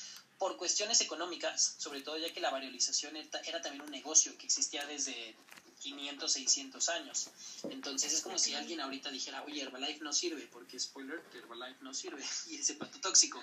por 0.44 0.58
cuestiones 0.58 1.00
económicas, 1.00 1.76
sobre 1.78 2.02
todo 2.02 2.18
ya 2.18 2.34
que 2.34 2.42
la 2.42 2.52
variolización 2.52 3.16
era 3.16 3.62
también 3.62 3.82
un 3.82 3.92
negocio 3.92 4.38
que 4.38 4.46
existía 4.46 4.86
desde 4.86 5.34
500, 5.80 6.30
600 6.30 6.90
años. 6.90 7.30
Entonces 7.70 8.12
es 8.12 8.20
como 8.20 8.38
si 8.38 8.54
alguien 8.54 8.82
ahorita 8.82 9.10
dijera, 9.10 9.42
oye, 9.46 9.62
Herbalife 9.62 10.04
no 10.04 10.12
sirve, 10.12 10.46
porque 10.52 10.78
spoiler, 10.78 11.22
Herbalife 11.34 11.78
no 11.80 11.94
sirve 11.94 12.22
y 12.50 12.58
es 12.58 12.70
pato 12.74 13.00
tóxico. 13.00 13.42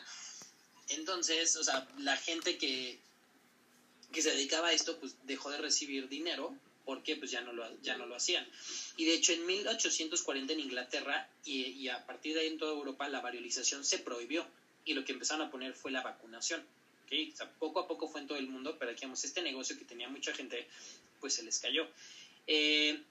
Entonces, 0.88 1.56
o 1.56 1.64
sea, 1.64 1.88
la 1.96 2.18
gente 2.18 2.58
que, 2.58 2.98
que 4.12 4.20
se 4.20 4.32
dedicaba 4.32 4.68
a 4.68 4.72
esto, 4.74 4.98
pues 4.98 5.14
dejó 5.22 5.48
de 5.48 5.56
recibir 5.56 6.06
dinero 6.06 6.54
porque 6.84 7.16
pues 7.16 7.30
ya 7.30 7.40
no 7.40 7.54
lo, 7.54 7.64
ya 7.80 7.96
no 7.96 8.04
lo 8.04 8.16
hacían. 8.16 8.46
Y 8.98 9.06
de 9.06 9.14
hecho 9.14 9.32
en 9.32 9.46
1840 9.46 10.52
en 10.52 10.60
Inglaterra 10.60 11.30
y, 11.46 11.62
y 11.62 11.88
a 11.88 12.04
partir 12.04 12.34
de 12.34 12.40
ahí 12.40 12.48
en 12.48 12.58
toda 12.58 12.74
Europa 12.74 13.08
la 13.08 13.22
variolización 13.22 13.86
se 13.86 14.00
prohibió 14.00 14.46
y 14.84 14.92
lo 14.92 15.02
que 15.02 15.12
empezaron 15.12 15.46
a 15.46 15.50
poner 15.50 15.72
fue 15.72 15.92
la 15.92 16.02
vacunación. 16.02 16.62
Poco 17.58 17.80
a 17.80 17.88
poco 17.88 18.08
fue 18.08 18.20
en 18.20 18.26
todo 18.26 18.38
el 18.38 18.48
mundo, 18.48 18.76
pero 18.78 18.92
digamos, 18.92 19.24
este 19.24 19.42
negocio 19.42 19.78
que 19.78 19.84
tenía 19.84 20.08
mucha 20.08 20.32
gente, 20.32 20.68
pues 21.20 21.34
se 21.34 21.42
les 21.42 21.58
cayó. 21.58 21.88
Eh, 22.46 23.02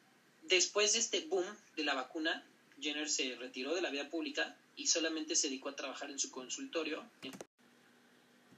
después 0.43 0.93
de 0.93 0.99
este 0.99 1.21
boom 1.21 1.45
de 1.75 1.83
la 1.83 1.93
vacuna, 1.93 2.43
Jenner 2.81 3.09
se 3.09 3.35
retiró 3.35 3.75
de 3.75 3.81
la 3.81 3.89
vida 3.89 4.09
pública 4.09 4.55
y 4.75 4.87
solamente 4.87 5.35
se 5.35 5.47
dedicó 5.47 5.69
a 5.69 5.75
trabajar 5.75 6.09
en 6.09 6.19
su 6.19 6.31
consultorio 6.31 7.03
en 7.21 7.33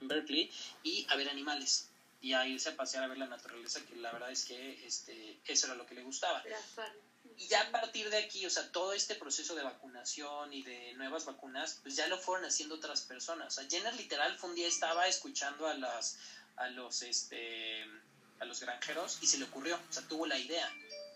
Berkeley 0.00 0.50
y 0.82 1.06
a 1.08 1.16
ver 1.16 1.28
animales 1.28 1.88
y 2.20 2.34
a 2.34 2.46
irse 2.46 2.68
a 2.68 2.76
pasear 2.76 3.04
a 3.04 3.08
ver 3.08 3.18
la 3.18 3.26
naturaleza, 3.26 3.84
que 3.84 3.96
la 3.96 4.12
verdad 4.12 4.30
es 4.30 4.44
que 4.44 4.86
este, 4.86 5.38
eso 5.46 5.66
era 5.66 5.74
lo 5.74 5.86
que 5.86 5.96
le 5.96 6.04
gustaba. 6.04 6.42
Y 7.42 7.48
ya 7.48 7.62
a 7.62 7.70
partir 7.72 8.08
de 8.08 8.18
aquí, 8.18 8.46
o 8.46 8.50
sea, 8.50 8.70
todo 8.70 8.92
este 8.92 9.16
proceso 9.16 9.56
de 9.56 9.64
vacunación 9.64 10.52
y 10.52 10.62
de 10.62 10.92
nuevas 10.94 11.24
vacunas, 11.24 11.80
pues 11.82 11.96
ya 11.96 12.06
lo 12.06 12.16
fueron 12.18 12.44
haciendo 12.44 12.76
otras 12.76 13.00
personas. 13.02 13.58
O 13.58 13.60
sea, 13.60 13.68
Jenner 13.68 13.94
literal 13.96 14.38
fue 14.38 14.50
un 14.50 14.56
día 14.56 14.68
estaba 14.68 15.08
escuchando 15.08 15.66
a 15.66 15.74
las 15.74 16.18
a 16.56 16.68
los 16.68 17.02
este 17.02 17.84
a 18.38 18.44
los 18.44 18.60
granjeros 18.60 19.18
y 19.20 19.26
se 19.26 19.38
le 19.38 19.44
ocurrió, 19.44 19.76
o 19.76 19.92
sea, 19.92 20.06
tuvo 20.08 20.26
la 20.26 20.38
idea, 20.38 20.68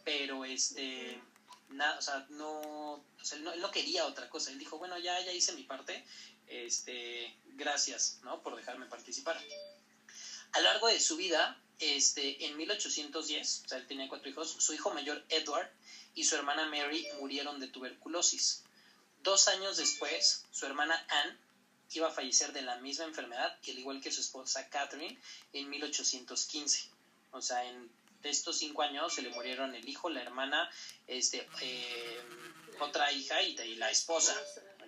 pero 0.05 0.45
este, 0.45 1.21
nada, 1.69 1.99
o 1.99 2.03
sea, 2.03 2.27
no, 2.31 3.05
sea, 3.21 3.39
él 3.39 3.45
no, 3.45 3.53
él 3.53 3.61
no 3.61 3.71
quería 3.71 4.07
otra 4.07 4.29
cosa, 4.29 4.51
él 4.51 4.59
dijo, 4.59 4.79
bueno, 4.79 4.99
ya, 4.99 5.19
ya 5.21 5.33
hice 5.33 5.53
mi 5.53 5.65
parte, 5.65 6.05
este, 6.47 7.37
gracias, 7.55 8.21
¿no? 8.23 8.43
Por 8.43 8.57
dejarme 8.57 8.87
participar. 8.87 9.37
A 10.53 10.61
lo 10.61 10.65
largo 10.65 10.89
de 10.89 11.01
su 11.01 11.17
vida, 11.17 11.61
este, 11.81 12.47
en 12.47 12.57
1810, 12.57 13.63
o 13.65 13.69
sea, 13.69 13.79
él 13.79 13.87
tenía 13.87 14.09
cuatro 14.09 14.31
hijos, 14.31 14.57
su 14.59 14.73
hijo 14.73 14.95
mayor 14.95 15.25
Edward 15.29 15.69
y 16.17 16.25
su 16.25 16.35
hermana 16.35 16.67
Mary 16.67 17.07
murieron 17.21 17.61
de 17.61 17.69
tuberculosis. 17.69 18.65
Dos 19.23 19.47
años 19.49 19.77
después, 19.77 20.47
su 20.51 20.67
hermana 20.67 21.07
Anne 21.09 21.37
iba 21.93 22.09
a 22.09 22.13
fallecer 22.13 22.53
de 22.53 22.63
la 22.63 22.77
misma 22.77 23.05
enfermedad, 23.05 23.57
al 23.63 23.79
igual 23.79 24.01
que 24.01 24.11
su 24.11 24.23
esposa 24.23 24.69
Catherine, 24.69 25.17
en 25.53 25.69
1815. 25.71 26.89
O 27.33 27.43
sea, 27.43 27.65
en 27.65 27.89
estos 28.23 28.59
cinco 28.59 28.83
años 28.83 29.15
se 29.15 29.23
le 29.23 29.29
murieron 29.31 29.75
el 29.75 29.89
hijo, 29.89 30.09
la 30.09 30.23
hermana, 30.23 30.69
este, 31.07 31.47
eh, 31.61 32.23
otra 32.81 33.13
hija 33.13 33.41
y, 33.43 33.77
la 33.77 33.91
esposa. 33.91 34.35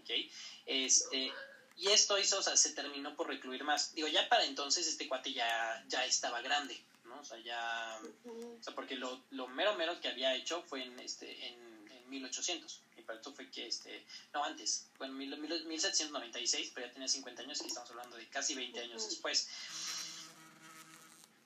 ¿okay? 0.01 0.31
Este, 0.67 1.31
y 1.77 1.89
esto 1.89 2.19
hizo, 2.19 2.39
o 2.39 2.43
sea, 2.43 2.57
se 2.57 2.73
terminó 2.73 3.15
por 3.15 3.29
recluir 3.29 3.65
más. 3.65 3.95
Digo, 3.95 4.09
ya 4.09 4.29
para 4.29 4.45
entonces 4.45 4.87
este 4.87 5.07
cuate 5.07 5.33
ya, 5.33 5.85
ya 5.89 6.05
estaba 6.07 6.41
grande, 6.41 6.81
¿no? 7.19 7.23
O 7.23 7.25
sea, 7.25 7.39
ya... 7.39 8.01
O 8.25 8.63
sea, 8.63 8.75
porque 8.75 8.97
lo, 8.97 9.25
lo 9.31 9.49
mero 9.49 9.75
mero 9.75 10.01
que 10.01 10.09
había 10.09 10.35
hecho 10.35 10.63
fue 10.63 10.85
en, 10.85 10.99
este, 11.01 11.49
en, 11.49 11.91
en 11.91 12.11
1800. 12.11 12.83
Y 12.97 13.03
para 13.03 13.19
esto 13.19 13.33
fue 13.33 13.51
que, 13.51 13.67
este... 13.67 14.05
No, 14.33 14.45
antes. 14.45 14.89
Bueno, 14.99 15.15
1796, 15.15 16.73
pero 16.75 16.87
ya 16.87 16.93
tenía 16.93 17.09
50 17.09 17.43
años 17.43 17.61
y 17.63 17.67
estamos 17.67 17.91
hablando 17.91 18.17
de 18.17 18.29
casi 18.29 18.55
20 18.55 18.81
años 18.81 19.09
después. 19.09 19.49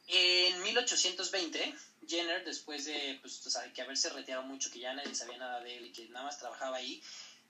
En 0.08 0.62
1820, 0.62 1.74
Jenner, 2.06 2.44
después 2.44 2.84
de 2.84 3.18
pues, 3.22 3.46
o 3.46 3.50
sea, 3.50 3.72
que 3.72 3.80
haberse 3.82 4.10
retirado 4.10 4.42
mucho, 4.42 4.70
que 4.70 4.80
ya 4.80 4.92
nadie 4.92 5.14
sabía 5.14 5.38
nada 5.38 5.60
de 5.60 5.78
él 5.78 5.86
y 5.86 5.92
que 5.92 6.08
nada 6.08 6.26
más 6.26 6.38
trabajaba 6.38 6.76
ahí, 6.76 7.02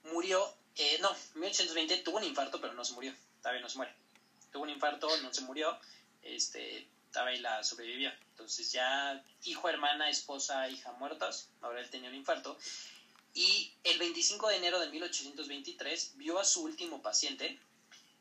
murió, 0.04 0.54
eh, 0.76 0.98
no, 1.00 1.10
en 1.34 1.40
1820 1.40 1.98
tuvo 1.98 2.18
un 2.18 2.24
infarto, 2.24 2.60
pero 2.60 2.74
no 2.74 2.84
se 2.84 2.92
murió, 2.92 3.14
todavía 3.40 3.62
no 3.62 3.68
se 3.68 3.78
muere. 3.78 3.94
Tuvo 4.52 4.64
un 4.64 4.70
infarto, 4.70 5.08
no 5.22 5.32
se 5.32 5.40
murió, 5.42 5.78
este, 6.22 6.86
estaba 7.12 7.34
y 7.34 7.40
la 7.40 7.62
sobrevivió. 7.62 8.10
Entonces 8.30 8.72
ya 8.72 9.22
hijo, 9.44 9.68
hermana, 9.68 10.08
esposa, 10.08 10.66
hija 10.70 10.92
muertos, 10.92 11.48
ahora 11.60 11.80
él 11.80 11.90
tenía 11.90 12.08
un 12.08 12.16
infarto. 12.16 12.56
Y 13.34 13.70
el 13.84 13.98
25 13.98 14.48
de 14.48 14.56
enero 14.56 14.80
de 14.80 14.88
1823 14.88 16.12
vio 16.16 16.38
a 16.38 16.44
su 16.44 16.62
último 16.62 17.02
paciente, 17.02 17.58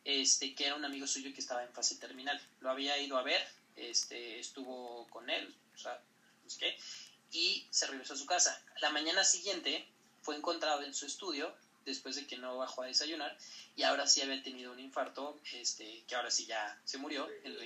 este, 0.04 0.54
que 0.56 0.66
era 0.66 0.76
un 0.76 0.84
amigo 0.84 1.08
suyo 1.08 1.34
que 1.34 1.40
estaba 1.40 1.64
en 1.64 1.72
fase 1.72 1.96
terminal. 1.96 2.40
Lo 2.60 2.70
había 2.70 2.98
ido 2.98 3.18
a 3.18 3.24
ver, 3.24 3.42
este, 3.78 4.40
estuvo 4.40 5.08
con 5.10 5.30
él, 5.30 5.56
o 5.74 5.78
sea, 5.78 5.98
no 6.44 6.50
sé 6.50 6.60
qué, 6.60 6.78
y 7.32 7.66
se 7.70 7.88
regresó 7.88 8.16
a 8.16 8.18
su 8.18 8.26
casa. 8.26 8.62
La 8.82 8.90
mañana 8.90 9.24
siguiente 9.24 9.88
fue 10.22 10.36
encontrado 10.36 10.84
en 10.84 10.94
su 10.94 11.06
estudio 11.06 11.54
después 11.86 12.16
de 12.16 12.28
que 12.28 12.38
no 12.38 12.58
bajó 12.58 12.84
a 12.84 12.88
desayunar 12.88 13.38
y 13.76 13.84
ahora 13.84 14.08
sí 14.08 14.22
había 14.22 14.42
tenido 14.44 14.72
un 14.72 14.80
infarto, 14.80 15.40
este, 15.54 16.04
que 16.08 16.16
ahora 16.16 16.32
sí 16.32 16.46
ya 16.46 16.80
se 16.86 16.98
murió 16.98 17.28
el, 17.44 17.58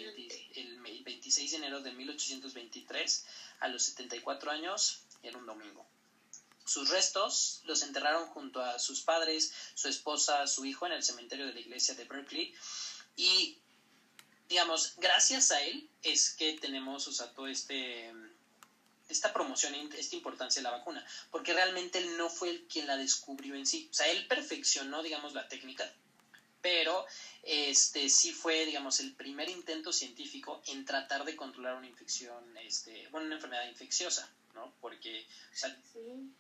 el 0.56 1.04
26 1.04 1.52
de 1.52 1.58
enero 1.58 1.82
de 1.82 1.92
1823 1.92 3.26
a 3.60 3.68
los 3.68 3.84
74 3.84 4.52
años 4.52 5.02
en 5.24 5.36
un 5.36 5.46
domingo. 5.46 5.86
Sus 6.66 6.90
restos 6.90 7.62
los 7.66 7.84
enterraron 7.84 8.28
junto 8.28 8.62
a 8.62 8.80
sus 8.80 9.02
padres, 9.02 9.54
su 9.76 9.88
esposa, 9.88 10.48
su 10.48 10.66
hijo 10.66 10.88
en 10.88 10.94
el 10.94 11.04
cementerio 11.04 11.46
de 11.46 11.54
la 11.54 11.60
iglesia 11.60 11.94
de 11.94 12.06
Berkeley 12.06 12.54
y 13.16 13.60
digamos, 14.50 14.94
gracias 14.98 15.52
a 15.52 15.62
él 15.62 15.90
es 16.04 16.32
que 16.32 16.54
tenemos, 16.54 17.08
o 17.08 17.12
sea, 17.12 17.34
todo 17.34 17.48
este 17.48 18.14
esta 19.10 19.34
promoción, 19.34 19.74
esta 19.76 20.16
importancia 20.16 20.62
de 20.62 20.64
la 20.64 20.78
vacuna, 20.78 21.06
porque 21.32 21.54
realmente 21.54 22.00
él 22.00 22.18
no 22.18 22.30
fue 22.30 22.50
el 22.50 22.68
quien 22.68 22.88
la 22.88 22.98
descubrió 22.98 23.56
en 23.56 23.66
sí, 23.66 23.88
o 23.92 23.94
sea, 23.94 24.08
él 24.08 24.28
perfeccionó, 24.28 25.04
digamos, 25.04 25.34
la 25.34 25.48
técnica, 25.48 25.92
pero 26.62 27.06
este 27.44 28.10
sí 28.10 28.32
fue, 28.32 28.66
digamos, 28.66 29.00
el 29.00 29.14
primer 29.14 29.50
intento 29.50 29.94
científico 29.94 30.64
en 30.66 30.84
tratar 30.84 31.24
de 31.24 31.36
controlar 31.36 31.76
una 31.76 31.86
infección, 31.86 32.58
este, 32.58 33.08
bueno, 33.10 33.28
una 33.28 33.36
enfermedad 33.36 33.68
infecciosa, 33.68 34.28
¿no? 34.56 34.74
Porque, 34.82 35.28
o 35.54 35.56
sea, 35.56 35.78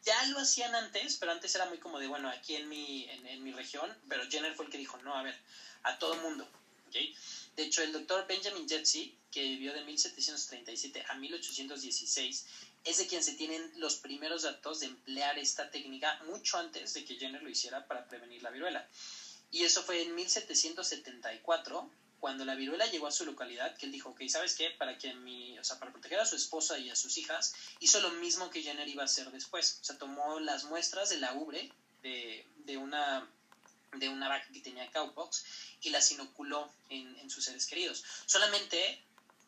ya 0.03 0.25
lo 0.27 0.39
hacían 0.39 0.73
antes, 0.73 1.17
pero 1.17 1.31
antes 1.31 1.53
era 1.53 1.67
muy 1.67 1.77
como 1.77 1.99
de, 1.99 2.07
bueno, 2.07 2.29
aquí 2.29 2.55
en 2.55 2.67
mi, 2.67 3.07
en, 3.09 3.27
en 3.27 3.43
mi 3.43 3.51
región, 3.51 3.95
pero 4.09 4.27
Jenner 4.27 4.55
fue 4.55 4.65
el 4.65 4.71
que 4.71 4.79
dijo, 4.79 4.97
no, 5.03 5.15
a 5.15 5.21
ver, 5.21 5.37
a 5.83 5.99
todo 5.99 6.15
mundo, 6.15 6.49
¿ok? 6.87 6.95
De 7.55 7.63
hecho, 7.63 7.81
el 7.81 7.93
doctor 7.93 8.27
Benjamin 8.27 8.67
Jetsi, 8.67 9.17
que 9.31 9.41
vivió 9.41 9.73
de 9.73 9.83
1737 9.85 11.05
a 11.07 11.15
1816, 11.15 12.45
es 12.83 12.97
de 12.97 13.07
quien 13.07 13.23
se 13.23 13.33
tienen 13.33 13.71
los 13.77 13.95
primeros 13.95 14.43
datos 14.43 14.81
de 14.81 14.87
emplear 14.87 15.39
esta 15.39 15.71
técnica 15.71 16.19
mucho 16.25 16.57
antes 16.57 16.93
de 16.93 17.05
que 17.05 17.15
Jenner 17.15 17.41
lo 17.41 17.49
hiciera 17.49 17.87
para 17.87 18.07
prevenir 18.07 18.43
la 18.43 18.51
viruela. 18.51 18.87
Y 19.51 19.63
eso 19.63 19.83
fue 19.83 20.01
en 20.01 20.15
1774, 20.15 21.89
cuando 22.19 22.43
la 22.43 22.55
viruela 22.55 22.87
llegó 22.87 23.07
a 23.07 23.11
su 23.11 23.25
localidad, 23.25 23.77
que 23.77 23.85
él 23.85 23.91
dijo, 23.91 24.09
ok, 24.09 24.23
¿sabes 24.27 24.55
qué? 24.55 24.71
Para 24.71 24.97
que 24.97 25.13
mi, 25.13 25.57
o 25.57 25.63
sea, 25.63 25.79
para 25.79 25.91
proteger 25.91 26.19
a 26.19 26.25
su 26.25 26.35
esposa 26.35 26.77
y 26.77 26.89
a 26.89 26.95
sus 26.95 27.17
hijas, 27.17 27.53
hizo 27.79 28.01
lo 28.01 28.11
mismo 28.11 28.49
que 28.49 28.63
Jenner 28.63 28.87
iba 28.87 29.03
a 29.03 29.05
hacer 29.05 29.31
después. 29.31 29.79
O 29.81 29.83
sea, 29.83 29.97
tomó 29.97 30.39
las 30.39 30.65
muestras 30.65 31.09
de 31.09 31.17
la 31.17 31.33
ubre 31.33 31.71
de, 32.01 32.45
de 32.65 32.77
una 32.77 33.29
de 33.99 34.09
una 34.09 34.29
vaca 34.29 34.47
que 34.51 34.61
tenía 34.61 34.89
cowpox 34.91 35.45
y 35.81 35.89
las 35.89 36.11
inoculó 36.11 36.71
en, 36.89 37.17
en, 37.19 37.29
sus 37.29 37.45
seres 37.45 37.65
queridos. 37.65 38.03
Solamente 38.25 39.03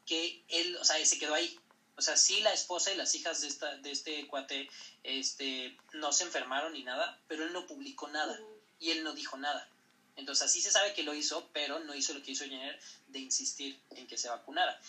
que 0.05 0.43
él, 0.47 0.75
o 0.77 0.85
sea, 0.85 1.03
se 1.05 1.19
quedó 1.19 1.33
ahí. 1.33 1.59
O 1.95 2.01
sea, 2.01 2.15
sí 2.15 2.41
la 2.41 2.53
esposa 2.53 2.91
y 2.91 2.95
las 2.95 3.13
hijas 3.15 3.41
de, 3.41 3.47
esta, 3.47 3.75
de 3.77 3.91
este 3.91 4.27
cuate 4.27 4.69
este, 5.03 5.75
no 5.93 6.13
se 6.13 6.23
enfermaron 6.23 6.73
ni 6.73 6.83
nada, 6.83 7.19
pero 7.27 7.43
él 7.43 7.53
no 7.53 7.65
publicó 7.65 8.07
nada 8.07 8.39
y 8.79 8.91
él 8.91 9.03
no 9.03 9.13
dijo 9.13 9.37
nada. 9.37 9.67
Entonces 10.15 10.45
así 10.45 10.61
se 10.61 10.71
sabe 10.71 10.93
que 10.93 11.03
lo 11.03 11.13
hizo, 11.13 11.49
pero 11.53 11.79
no 11.79 11.95
hizo 11.95 12.13
lo 12.13 12.23
que 12.23 12.31
hizo 12.31 12.43
Jenner 12.43 12.79
de 13.07 13.19
insistir 13.19 13.79
en 13.91 14.07
que 14.07 14.17
se 14.17 14.29
vacunara. 14.29 14.79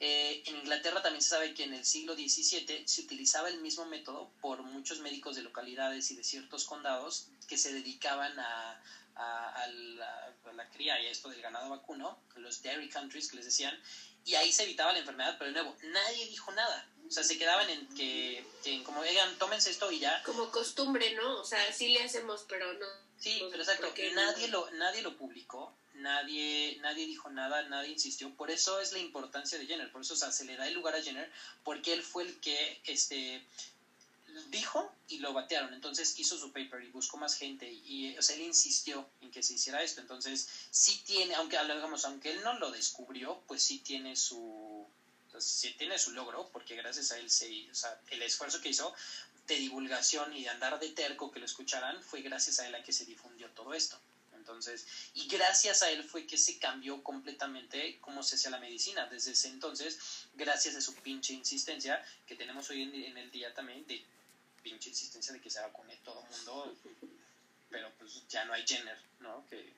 Eh, 0.00 0.42
en 0.46 0.56
Inglaterra 0.56 1.00
también 1.00 1.22
se 1.22 1.28
sabe 1.28 1.54
que 1.54 1.62
en 1.62 1.74
el 1.74 1.84
siglo 1.84 2.14
XVII 2.14 2.82
se 2.86 3.02
utilizaba 3.02 3.48
el 3.48 3.60
mismo 3.60 3.84
método 3.86 4.32
por 4.40 4.62
muchos 4.64 4.98
médicos 4.98 5.36
de 5.36 5.42
localidades 5.42 6.10
y 6.10 6.16
de 6.16 6.24
ciertos 6.24 6.64
condados 6.64 7.28
que 7.46 7.56
se 7.56 7.72
dedicaban 7.72 8.36
a, 8.40 8.82
a, 9.16 9.66
la, 9.66 10.34
la, 10.54 10.70
cría 10.70 11.00
y 11.00 11.06
esto 11.06 11.28
del 11.28 11.42
ganado 11.42 11.70
vacuno, 11.70 12.18
los 12.36 12.62
dairy 12.62 12.88
countries 12.88 13.30
que 13.30 13.36
les 13.36 13.44
decían, 13.46 13.78
y 14.24 14.34
ahí 14.34 14.52
se 14.52 14.64
evitaba 14.64 14.92
la 14.92 15.00
enfermedad, 15.00 15.36
pero 15.38 15.50
de 15.50 15.62
nuevo, 15.62 15.76
nadie 15.82 16.26
dijo 16.26 16.52
nada. 16.52 16.88
O 17.06 17.10
sea, 17.10 17.24
se 17.24 17.36
quedaban 17.36 17.68
en 17.68 17.86
que, 17.94 18.44
que 18.64 18.82
como 18.84 19.02
digan, 19.02 19.36
tómense 19.38 19.70
esto 19.70 19.90
y 19.90 19.98
ya. 19.98 20.22
Como 20.24 20.50
costumbre, 20.50 21.12
¿no? 21.14 21.40
O 21.40 21.44
sea, 21.44 21.72
sí 21.72 21.88
le 21.88 22.02
hacemos, 22.02 22.44
pero 22.48 22.72
no. 22.74 22.86
Sí, 23.18 23.40
pero 23.50 23.62
exacto, 23.62 23.92
nadie 24.14 24.48
lo, 24.48 24.68
nadie 24.72 25.02
lo 25.02 25.16
publicó, 25.16 25.76
nadie, 25.94 26.78
nadie 26.80 27.06
dijo 27.06 27.30
nada, 27.30 27.62
nadie 27.62 27.90
insistió. 27.90 28.34
Por 28.34 28.50
eso 28.50 28.80
es 28.80 28.92
la 28.92 28.98
importancia 28.98 29.58
de 29.58 29.66
Jenner, 29.66 29.92
por 29.92 30.02
eso 30.02 30.14
o 30.14 30.16
sea, 30.16 30.32
se 30.32 30.44
le 30.44 30.56
da 30.56 30.66
el 30.66 30.74
lugar 30.74 30.96
a 30.96 31.02
Jenner, 31.02 31.30
porque 31.62 31.92
él 31.92 32.02
fue 32.02 32.24
el 32.24 32.40
que 32.40 32.80
este, 32.86 33.46
dijo 34.50 34.92
y 35.08 35.18
lo 35.18 35.32
batearon. 35.32 35.74
Entonces 35.74 36.18
hizo 36.18 36.38
su 36.38 36.52
paper 36.52 36.82
y 36.82 36.90
buscó 36.90 37.16
más 37.16 37.34
gente 37.34 37.70
y, 37.70 38.16
o 38.16 38.22
sea, 38.22 38.36
él 38.36 38.42
insistió 38.42 39.08
en 39.20 39.30
que 39.30 39.42
se 39.42 39.54
hiciera 39.54 39.82
esto. 39.82 40.00
Entonces, 40.00 40.48
sí 40.70 41.02
tiene, 41.04 41.34
aunque 41.34 41.58
digamos, 41.58 42.04
aunque 42.04 42.32
él 42.32 42.42
no 42.42 42.54
lo 42.58 42.70
descubrió, 42.70 43.42
pues 43.46 43.62
sí 43.62 43.78
tiene 43.78 44.16
su, 44.16 44.86
sí 45.38 45.74
tiene 45.78 45.98
su 45.98 46.12
logro, 46.12 46.48
porque 46.52 46.76
gracias 46.76 47.12
a 47.12 47.18
él 47.18 47.30
se, 47.30 47.70
o 47.70 47.74
sea, 47.74 48.00
el 48.10 48.22
esfuerzo 48.22 48.60
que 48.60 48.70
hizo 48.70 48.94
de 49.46 49.56
divulgación 49.56 50.34
y 50.36 50.44
de 50.44 50.50
andar 50.50 50.78
de 50.78 50.90
terco 50.90 51.30
que 51.30 51.40
lo 51.40 51.46
escucharan, 51.46 52.02
fue 52.02 52.22
gracias 52.22 52.60
a 52.60 52.66
él 52.66 52.74
a 52.74 52.82
que 52.82 52.92
se 52.92 53.04
difundió 53.04 53.50
todo 53.50 53.74
esto. 53.74 53.98
Entonces, 54.42 54.86
y 55.14 55.28
gracias 55.28 55.82
a 55.82 55.90
él 55.90 56.02
fue 56.02 56.26
que 56.26 56.36
se 56.36 56.58
cambió 56.58 57.00
completamente 57.04 57.98
cómo 58.00 58.24
se 58.24 58.34
hacía 58.34 58.50
la 58.50 58.58
medicina. 58.58 59.06
Desde 59.06 59.32
ese 59.32 59.48
entonces, 59.48 59.98
gracias 60.34 60.74
a 60.74 60.80
su 60.80 60.94
pinche 60.96 61.32
insistencia 61.32 62.04
que 62.26 62.34
tenemos 62.34 62.68
hoy 62.68 62.82
en, 62.82 63.16
el 63.16 63.30
día 63.30 63.54
también, 63.54 63.86
de 63.86 64.04
pinche 64.62 64.90
insistencia 64.90 65.32
de 65.32 65.40
que 65.40 65.50
se 65.50 65.60
vacune 65.60 65.96
todo 66.04 66.22
el 66.22 66.36
mundo, 66.36 66.74
pero 67.70 67.90
pues 67.98 68.26
ya 68.28 68.44
no 68.44 68.52
hay 68.52 68.66
Jenner, 68.66 68.98
¿no? 69.20 69.46
Que, 69.48 69.72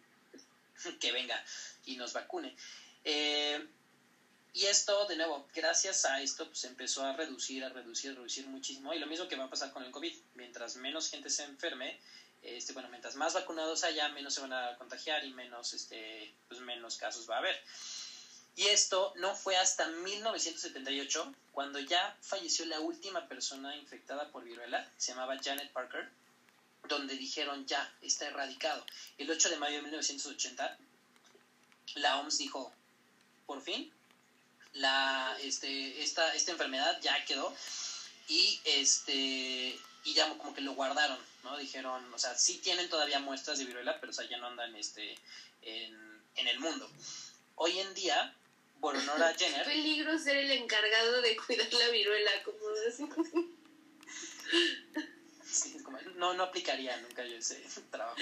que 1.01 1.12
venga 1.12 1.43
y 1.87 1.97
nos 1.97 2.12
vacune. 2.12 2.55
Eh, 3.05 3.66
y 4.55 4.66
esto, 4.66 5.07
de 5.07 5.16
nuevo, 5.16 5.49
gracias 5.53 6.05
a 6.05 6.22
esto, 6.22 6.47
pues 6.47 6.62
empezó 6.62 7.05
a 7.05 7.12
reducir, 7.12 7.64
a 7.64 7.70
reducir, 7.70 8.12
a 8.12 8.14
reducir 8.14 8.47
muchísimo. 8.47 8.95
Y 8.95 9.01
lo 9.01 9.09
mismo 9.09 9.26
que 9.26 9.35
va 9.35 9.47
a 9.47 9.51
pasar 9.51 9.72
con 9.72 9.82
el 9.82 9.91
COVID. 9.91 10.14
Mientras 10.35 10.76
menos 10.76 11.11
gente 11.11 11.28
se 11.28 11.43
enferme, 11.43 11.99
este, 12.41 12.72
bueno, 12.72 12.89
mientras 12.89 13.16
más 13.16 13.35
vacunados 13.35 13.82
haya, 13.82 14.09
menos 14.11 14.32
se 14.32 14.41
van 14.41 14.53
a 14.53 14.76
contagiar 14.78 15.24
y 15.24 15.32
menos, 15.32 15.74
este, 15.74 16.32
pues 16.47 16.61
menos 16.61 16.97
casos 16.97 17.28
va 17.28 17.37
a 17.37 17.39
haber. 17.39 17.61
Y 18.57 18.68
esto 18.68 19.12
no 19.16 19.34
fue 19.34 19.57
hasta 19.57 19.88
1978, 19.88 21.34
cuando 21.52 21.80
ya 21.80 22.16
falleció 22.20 22.64
la 22.66 22.80
última 22.80 23.26
persona 23.28 23.76
infectada 23.76 24.30
por 24.30 24.44
viruela, 24.44 24.88
se 24.96 25.12
llamaba 25.12 25.38
Janet 25.42 25.72
Parker, 25.72 26.09
donde 26.88 27.16
dijeron 27.16 27.66
ya, 27.66 27.92
está 28.00 28.26
erradicado. 28.26 28.84
El 29.18 29.30
8 29.30 29.50
de 29.50 29.57
mayo 29.57 29.76
de 29.76 29.82
1980, 29.82 30.78
la 31.96 32.20
OMS 32.20 32.38
dijo, 32.38 32.72
por 33.46 33.61
fin, 33.61 33.92
la, 34.74 35.36
este, 35.42 36.02
esta, 36.02 36.34
esta 36.34 36.52
enfermedad 36.52 37.00
ya 37.00 37.24
quedó 37.24 37.55
y 38.28 38.61
este 38.64 39.78
y 40.07 40.12
ya 40.12 40.28
como 40.36 40.55
que 40.55 40.61
lo 40.61 40.74
guardaron, 40.74 41.18
¿no? 41.44 41.57
Dijeron, 41.57 42.12
o 42.12 42.18
sea, 42.18 42.36
sí 42.36 42.59
tienen 42.59 42.90
todavía 42.90 43.20
muestras 43.20 43.59
de 43.59 43.64
viruela, 43.64 43.98
pero 44.00 44.11
o 44.11 44.14
sea, 44.14 44.28
ya 44.28 44.36
no 44.36 44.48
andan 44.48 44.76
este, 44.76 45.16
en, 45.62 46.22
en 46.36 46.48
el 46.48 46.61
mundo. 46.61 46.90
Hoy 47.55 47.78
en 47.78 47.94
día, 47.94 48.34
por 48.85 48.95
honor 48.95 49.22
a 49.22 49.32
Jenner... 49.32 49.64
peligro 49.64 50.18
ser 50.18 50.37
el 50.37 50.51
encargado 50.51 51.22
de 51.22 51.35
cuidar 51.39 51.72
la 51.72 51.89
viruela, 51.89 52.30
como 52.45 52.59
así. 52.87 53.09
Sí, 55.43 55.78
como, 55.82 55.99
no, 56.16 56.35
no 56.35 56.43
aplicaría 56.43 56.95
nunca 56.99 57.24
yo 57.24 57.39
ese 57.39 57.64
trabajo. 57.91 58.18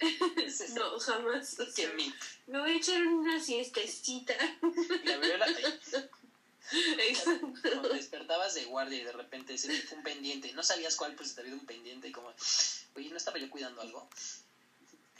no, 0.74 0.98
jamás. 0.98 1.58
que 1.76 2.12
Me 2.46 2.58
voy 2.58 2.70
a 2.70 2.76
echar 2.76 3.02
una 3.06 3.38
siestecita. 3.38 4.34
La 5.04 5.18
viruela... 5.18 5.46
Cuando 7.62 7.90
despertabas 7.90 8.54
de 8.54 8.64
guardia 8.64 9.02
y 9.02 9.04
de 9.04 9.12
repente 9.12 9.58
se 9.58 9.68
te 9.68 9.82
fue 9.82 9.98
un 9.98 10.04
pendiente, 10.04 10.52
no 10.54 10.62
sabías 10.62 10.96
cuál, 10.96 11.14
pues 11.16 11.34
te 11.34 11.42
había 11.42 11.52
un 11.52 11.66
pendiente 11.66 12.08
y 12.08 12.12
como, 12.12 12.32
oye, 12.94 13.10
¿no 13.10 13.16
estaba 13.18 13.36
yo 13.38 13.50
cuidando 13.50 13.82
algo? 13.82 14.08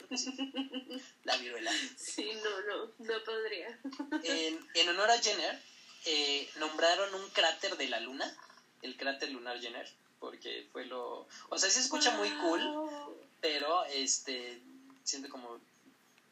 La 1.23 1.37
viruela. 1.37 1.71
Sí, 1.97 2.31
no, 2.43 2.61
no, 2.61 2.91
no 2.99 3.23
podría. 3.23 3.79
En, 4.23 4.59
en 4.73 4.89
honor 4.89 5.11
a 5.11 5.19
Jenner, 5.19 5.61
eh, 6.05 6.49
nombraron 6.57 7.13
un 7.13 7.29
cráter 7.29 7.77
de 7.77 7.87
la 7.87 7.99
luna, 7.99 8.25
el 8.81 8.97
cráter 8.97 9.31
lunar 9.31 9.59
Jenner, 9.59 9.89
porque 10.19 10.67
fue 10.71 10.85
lo... 10.85 11.27
O 11.49 11.57
sea, 11.57 11.69
se 11.69 11.79
escucha 11.79 12.11
muy 12.11 12.29
cool, 12.31 12.61
pero 13.41 13.85
este, 13.85 14.59
siento 15.03 15.29
como 15.29 15.59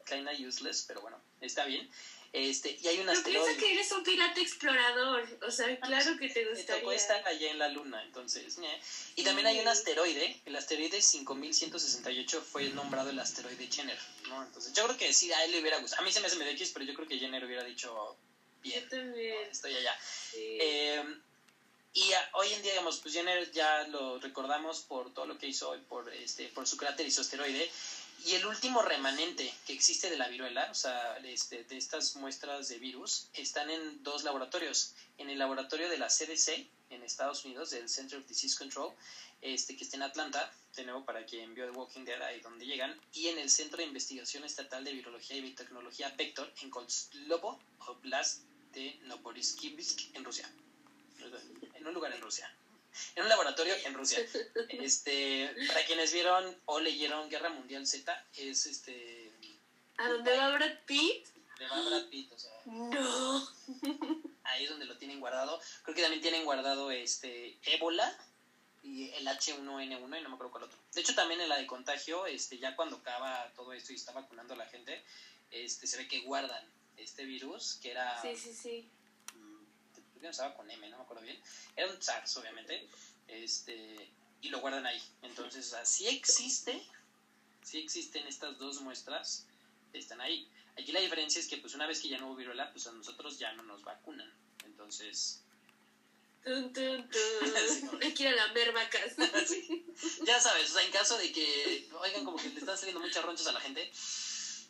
kinda 0.06 0.32
useless, 0.32 0.84
pero 0.86 1.00
bueno, 1.00 1.18
está 1.40 1.64
bien. 1.64 1.88
Este, 2.32 2.76
y 2.80 2.88
hay 2.88 2.98
un 3.00 3.08
asteroide. 3.08 3.42
piensa 3.42 3.60
que 3.60 3.72
eres 3.72 3.92
un 3.92 4.02
pirata 4.02 4.40
explorador, 4.40 5.38
o 5.46 5.50
sea, 5.50 5.66
ah, 5.66 5.86
claro 5.86 6.18
que 6.18 6.28
te 6.28 6.44
gustaría. 6.44 6.74
Me 6.74 6.80
tocó 6.80 6.92
estar 6.92 7.26
allá 7.26 7.50
en 7.50 7.58
la 7.58 7.68
luna, 7.68 8.02
entonces. 8.04 8.58
Y 9.16 9.24
también 9.24 9.46
hay 9.46 9.60
un 9.60 9.68
asteroide, 9.68 10.40
el 10.44 10.54
asteroide 10.54 11.00
5168 11.00 12.42
fue 12.42 12.68
nombrado 12.70 13.10
el 13.10 13.18
asteroide 13.18 13.68
Jenner, 13.70 13.98
¿no? 14.28 14.42
Entonces, 14.42 14.74
yo 14.74 14.84
creo 14.84 14.96
que 14.98 15.12
sí, 15.14 15.32
a 15.32 15.44
él 15.44 15.52
le 15.52 15.60
hubiera 15.60 15.78
gustado. 15.78 16.02
A 16.02 16.04
mí 16.04 16.12
se 16.12 16.20
me 16.20 16.26
hace 16.26 16.36
medio 16.36 16.52
X, 16.52 16.70
pero 16.74 16.84
yo 16.84 16.94
creo 16.94 17.08
que 17.08 17.18
Jenner 17.18 17.44
hubiera 17.44 17.64
dicho 17.64 18.16
bien. 18.62 18.82
Yo 18.82 18.88
también. 18.88 19.48
Estoy 19.50 19.74
allá. 19.74 19.98
Eh, 20.34 21.02
y 21.94 22.12
hoy 22.34 22.52
en 22.52 22.62
día, 22.62 22.72
digamos, 22.72 22.98
pues 22.98 23.14
Jenner 23.14 23.50
ya 23.50 23.88
lo 23.88 24.18
recordamos 24.20 24.82
por 24.82 25.12
todo 25.14 25.26
lo 25.26 25.38
que 25.38 25.48
hizo 25.48 25.70
hoy, 25.70 25.80
por, 25.88 26.12
este, 26.12 26.48
por 26.48 26.66
su 26.66 26.76
cráter 26.76 27.06
y 27.06 27.10
su 27.10 27.22
asteroide. 27.22 27.70
Y 28.24 28.34
el 28.34 28.46
último 28.46 28.82
remanente 28.82 29.52
que 29.66 29.72
existe 29.72 30.10
de 30.10 30.16
la 30.16 30.28
viruela, 30.28 30.68
o 30.70 30.74
sea, 30.74 31.16
este, 31.18 31.64
de 31.64 31.76
estas 31.76 32.16
muestras 32.16 32.68
de 32.68 32.78
virus, 32.78 33.28
están 33.32 33.70
en 33.70 34.02
dos 34.02 34.24
laboratorios. 34.24 34.94
En 35.18 35.30
el 35.30 35.38
laboratorio 35.38 35.88
de 35.88 35.98
la 35.98 36.08
CDC, 36.08 36.68
en 36.90 37.02
Estados 37.02 37.44
Unidos, 37.44 37.70
del 37.70 37.88
Center 37.88 38.18
of 38.18 38.26
Disease 38.26 38.56
Control, 38.56 38.92
este, 39.40 39.76
que 39.76 39.84
está 39.84 39.96
en 39.96 40.02
Atlanta, 40.02 40.52
de 40.74 40.84
nuevo 40.84 41.04
para 41.04 41.24
quien 41.24 41.54
vio 41.54 41.66
The 41.66 41.70
Walking 41.70 42.04
Dead, 42.04 42.20
ahí 42.22 42.40
donde 42.40 42.66
llegan, 42.66 43.00
y 43.12 43.28
en 43.28 43.38
el 43.38 43.50
Centro 43.50 43.78
de 43.78 43.84
Investigación 43.84 44.44
Estatal 44.44 44.84
de 44.84 44.92
Virología 44.92 45.36
y 45.36 45.40
Biotecnología 45.40 46.10
Vector, 46.16 46.52
en 46.62 46.70
Kozlovo 46.70 47.60
Oblast 47.86 48.42
de 48.72 48.98
Novorossiysk, 49.04 50.14
en 50.14 50.24
Rusia. 50.24 50.50
En 51.74 51.86
un 51.86 51.94
lugar 51.94 52.12
en 52.12 52.20
Rusia 52.20 52.52
en 53.14 53.22
un 53.22 53.28
laboratorio 53.28 53.74
en 53.84 53.94
Rusia. 53.94 54.18
Este, 54.68 55.54
para 55.66 55.84
quienes 55.84 56.12
vieron 56.12 56.56
o 56.66 56.80
leyeron 56.80 57.28
Guerra 57.28 57.50
Mundial 57.50 57.86
Z, 57.86 58.26
es 58.36 58.66
este. 58.66 59.32
¿A 59.96 60.08
dónde 60.08 60.36
va 60.36 60.50
Brad 60.50 60.78
Pitt? 60.86 61.26
Le 61.58 61.68
va 61.68 61.80
Brad 61.82 62.06
Pitt, 62.08 62.32
o 62.32 62.38
sea. 62.38 62.52
No. 62.66 63.48
Ahí 64.44 64.64
es 64.64 64.70
donde 64.70 64.86
lo 64.86 64.96
tienen 64.96 65.20
guardado. 65.20 65.60
Creo 65.82 65.94
que 65.94 66.02
también 66.02 66.22
tienen 66.22 66.44
guardado 66.44 66.90
este 66.90 67.58
ébola 67.64 68.16
y 68.82 69.10
el 69.10 69.26
H1N1 69.26 69.84
y 69.86 70.22
no 70.22 70.28
me 70.28 70.34
acuerdo 70.34 70.50
cuál 70.50 70.64
otro. 70.64 70.78
De 70.94 71.00
hecho, 71.00 71.14
también 71.14 71.40
en 71.40 71.48
la 71.48 71.58
de 71.58 71.66
contagio, 71.66 72.26
este, 72.26 72.58
ya 72.58 72.76
cuando 72.76 72.96
acaba 72.96 73.50
todo 73.56 73.72
esto 73.72 73.92
y 73.92 73.96
está 73.96 74.12
vacunando 74.12 74.54
a 74.54 74.58
la 74.58 74.66
gente, 74.66 75.02
este, 75.50 75.86
se 75.86 75.98
ve 75.98 76.08
que 76.08 76.20
guardan 76.20 76.64
este 76.96 77.24
virus 77.24 77.78
que 77.82 77.90
era. 77.90 78.22
Sí, 78.22 78.36
sí, 78.36 78.54
sí 78.54 78.90
no 80.26 80.30
estaba 80.30 80.54
con 80.54 80.70
M, 80.70 80.88
no 80.88 80.98
me 80.98 81.02
acuerdo 81.02 81.22
bien. 81.22 81.38
Era 81.76 81.90
un 81.90 82.00
SARS, 82.02 82.36
obviamente. 82.36 82.88
Este, 83.26 84.10
y 84.40 84.48
lo 84.48 84.60
guardan 84.60 84.86
ahí. 84.86 85.00
Entonces, 85.22 85.72
así 85.74 86.08
existe, 86.08 86.82
sí 87.62 87.78
existen 87.78 88.26
estas 88.26 88.58
dos 88.58 88.80
muestras, 88.80 89.46
están 89.92 90.20
ahí. 90.20 90.48
Aquí 90.76 90.92
la 90.92 91.00
diferencia 91.00 91.40
es 91.40 91.48
que, 91.48 91.58
pues, 91.58 91.74
una 91.74 91.86
vez 91.86 92.00
que 92.00 92.08
ya 92.08 92.18
no 92.18 92.28
hubo 92.28 92.36
viruela, 92.36 92.70
pues 92.72 92.86
a 92.86 92.92
nosotros 92.92 93.38
ya 93.38 93.52
no 93.52 93.62
nos 93.64 93.82
vacunan. 93.82 94.32
Entonces. 94.64 95.42
Tun, 96.44 96.72
tun, 96.72 97.10
tun. 97.10 97.98
Hay 98.02 98.14
que 98.14 98.22
ir 98.22 98.28
a 98.28 98.46
la 98.46 98.72
vacas. 98.72 99.16
Ya 100.24 100.40
sabes, 100.40 100.70
o 100.70 100.74
sea, 100.74 100.84
en 100.84 100.92
caso 100.92 101.18
de 101.18 101.32
que, 101.32 101.88
oigan, 102.00 102.24
como 102.24 102.36
que 102.36 102.50
le 102.50 102.60
están 102.60 102.78
saliendo 102.78 103.00
muchas 103.00 103.24
ronchas 103.24 103.48
a 103.48 103.52
la 103.52 103.60
gente 103.60 103.90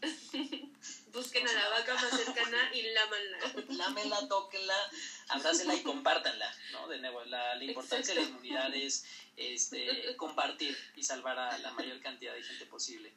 Busquen 1.12 1.48
a 1.48 1.52
la 1.52 1.68
vaca 1.70 1.94
más 1.94 2.10
cercana 2.10 2.70
y 2.74 2.82
lámanla. 2.82 3.38
Lámenla, 3.70 4.28
tóquenla, 4.28 4.90
abrácenla 5.28 5.74
y 5.74 5.82
compártanla, 5.82 6.54
¿no? 6.72 6.88
De 6.88 6.98
nuevo, 6.98 7.24
la, 7.24 7.62
importancia 7.62 8.14
de 8.14 8.20
la 8.20 8.28
inmunidad 8.28 8.74
es 8.74 9.04
este, 9.36 10.16
compartir 10.16 10.76
y 10.96 11.02
salvar 11.02 11.38
a 11.38 11.58
la 11.58 11.72
mayor 11.72 12.00
cantidad 12.00 12.34
de 12.34 12.42
gente 12.42 12.66
posible. 12.66 13.12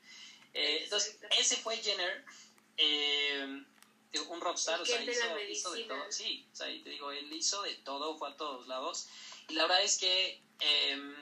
Eh, 0.54 0.82
entonces, 0.84 1.18
ese 1.38 1.56
fue 1.58 1.78
Jenner, 1.78 2.26
eh, 2.78 3.64
un 4.30 4.42
rockstar, 4.42 4.82
o 4.82 4.86
sea, 4.86 5.02
hizo, 5.50 5.72
de 5.74 5.84
todo. 5.84 6.12
Sí, 6.12 6.46
o 6.52 6.56
sea, 6.56 6.68
te 6.68 6.90
digo, 6.90 7.12
él 7.12 7.32
hizo 7.32 7.62
de 7.62 7.76
todo, 7.76 8.18
fue 8.18 8.30
a 8.30 8.38
todos 8.38 8.68
lados. 8.68 9.08
Y 9.48 9.54
la 9.54 9.64
verdad 9.64 9.84
es 9.84 9.98
que, 9.98 10.42
eh, 10.60 11.16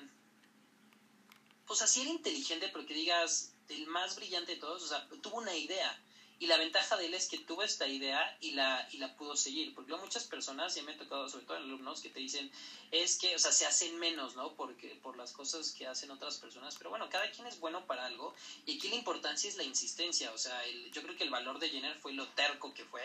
pues 1.68 1.82
así 1.82 2.02
era 2.02 2.10
inteligente, 2.10 2.70
porque 2.70 2.94
digas, 2.94 3.54
el 3.70 3.88
más 3.88 4.16
brillante 4.16 4.56
de 4.56 4.62
todos, 4.62 4.84
o 4.84 4.88
sea, 4.88 5.08
tuvo 5.22 5.38
una 5.38 5.56
idea. 5.56 6.00
Y 6.42 6.48
la 6.48 6.58
ventaja 6.58 6.96
de 6.96 7.08
él 7.08 7.14
es 7.14 7.28
que 7.28 7.38
tuvo 7.40 7.64
esta 7.64 7.86
idea 7.86 8.38
y 8.40 8.52
la, 8.52 8.88
y 8.94 8.98
la 8.98 9.14
pudo 9.18 9.36
seguir. 9.36 9.76
Porque 9.76 9.94
muchas 9.98 10.24
personas, 10.24 10.78
y 10.78 10.82
me 10.84 10.94
ha 10.94 10.98
tocado 10.98 11.28
sobre 11.28 11.46
todo 11.46 11.58
alumnos, 11.58 12.00
que 12.00 12.10
te 12.10 12.20
dicen, 12.20 12.50
es 12.92 13.18
que, 13.18 13.36
o 13.36 13.40
sea, 13.40 13.52
se 13.52 13.66
hacen 13.66 14.00
menos, 14.00 14.38
¿no? 14.38 14.54
Porque, 14.56 14.98
por 15.04 15.18
las 15.18 15.34
cosas 15.34 15.74
que 15.74 15.86
hacen 15.86 16.12
otras 16.12 16.38
personas. 16.38 16.78
Pero 16.78 16.92
bueno, 16.92 17.10
cada 17.10 17.30
quien 17.32 17.46
es 17.46 17.60
bueno 17.60 17.86
para 17.86 18.06
algo. 18.06 18.34
Y 18.66 18.78
aquí 18.78 18.88
la 18.88 18.96
importancia 18.96 19.50
es 19.50 19.58
la 19.58 19.64
insistencia. 19.64 20.32
O 20.32 20.38
sea, 20.38 20.64
el, 20.64 20.90
yo 20.94 21.02
creo 21.02 21.18
que 21.18 21.26
el 21.26 21.30
valor 21.30 21.60
de 21.60 21.70
Jenner 21.70 21.98
fue 21.98 22.14
lo 22.14 22.26
terco 22.30 22.74
que 22.74 22.86
fue 22.86 23.02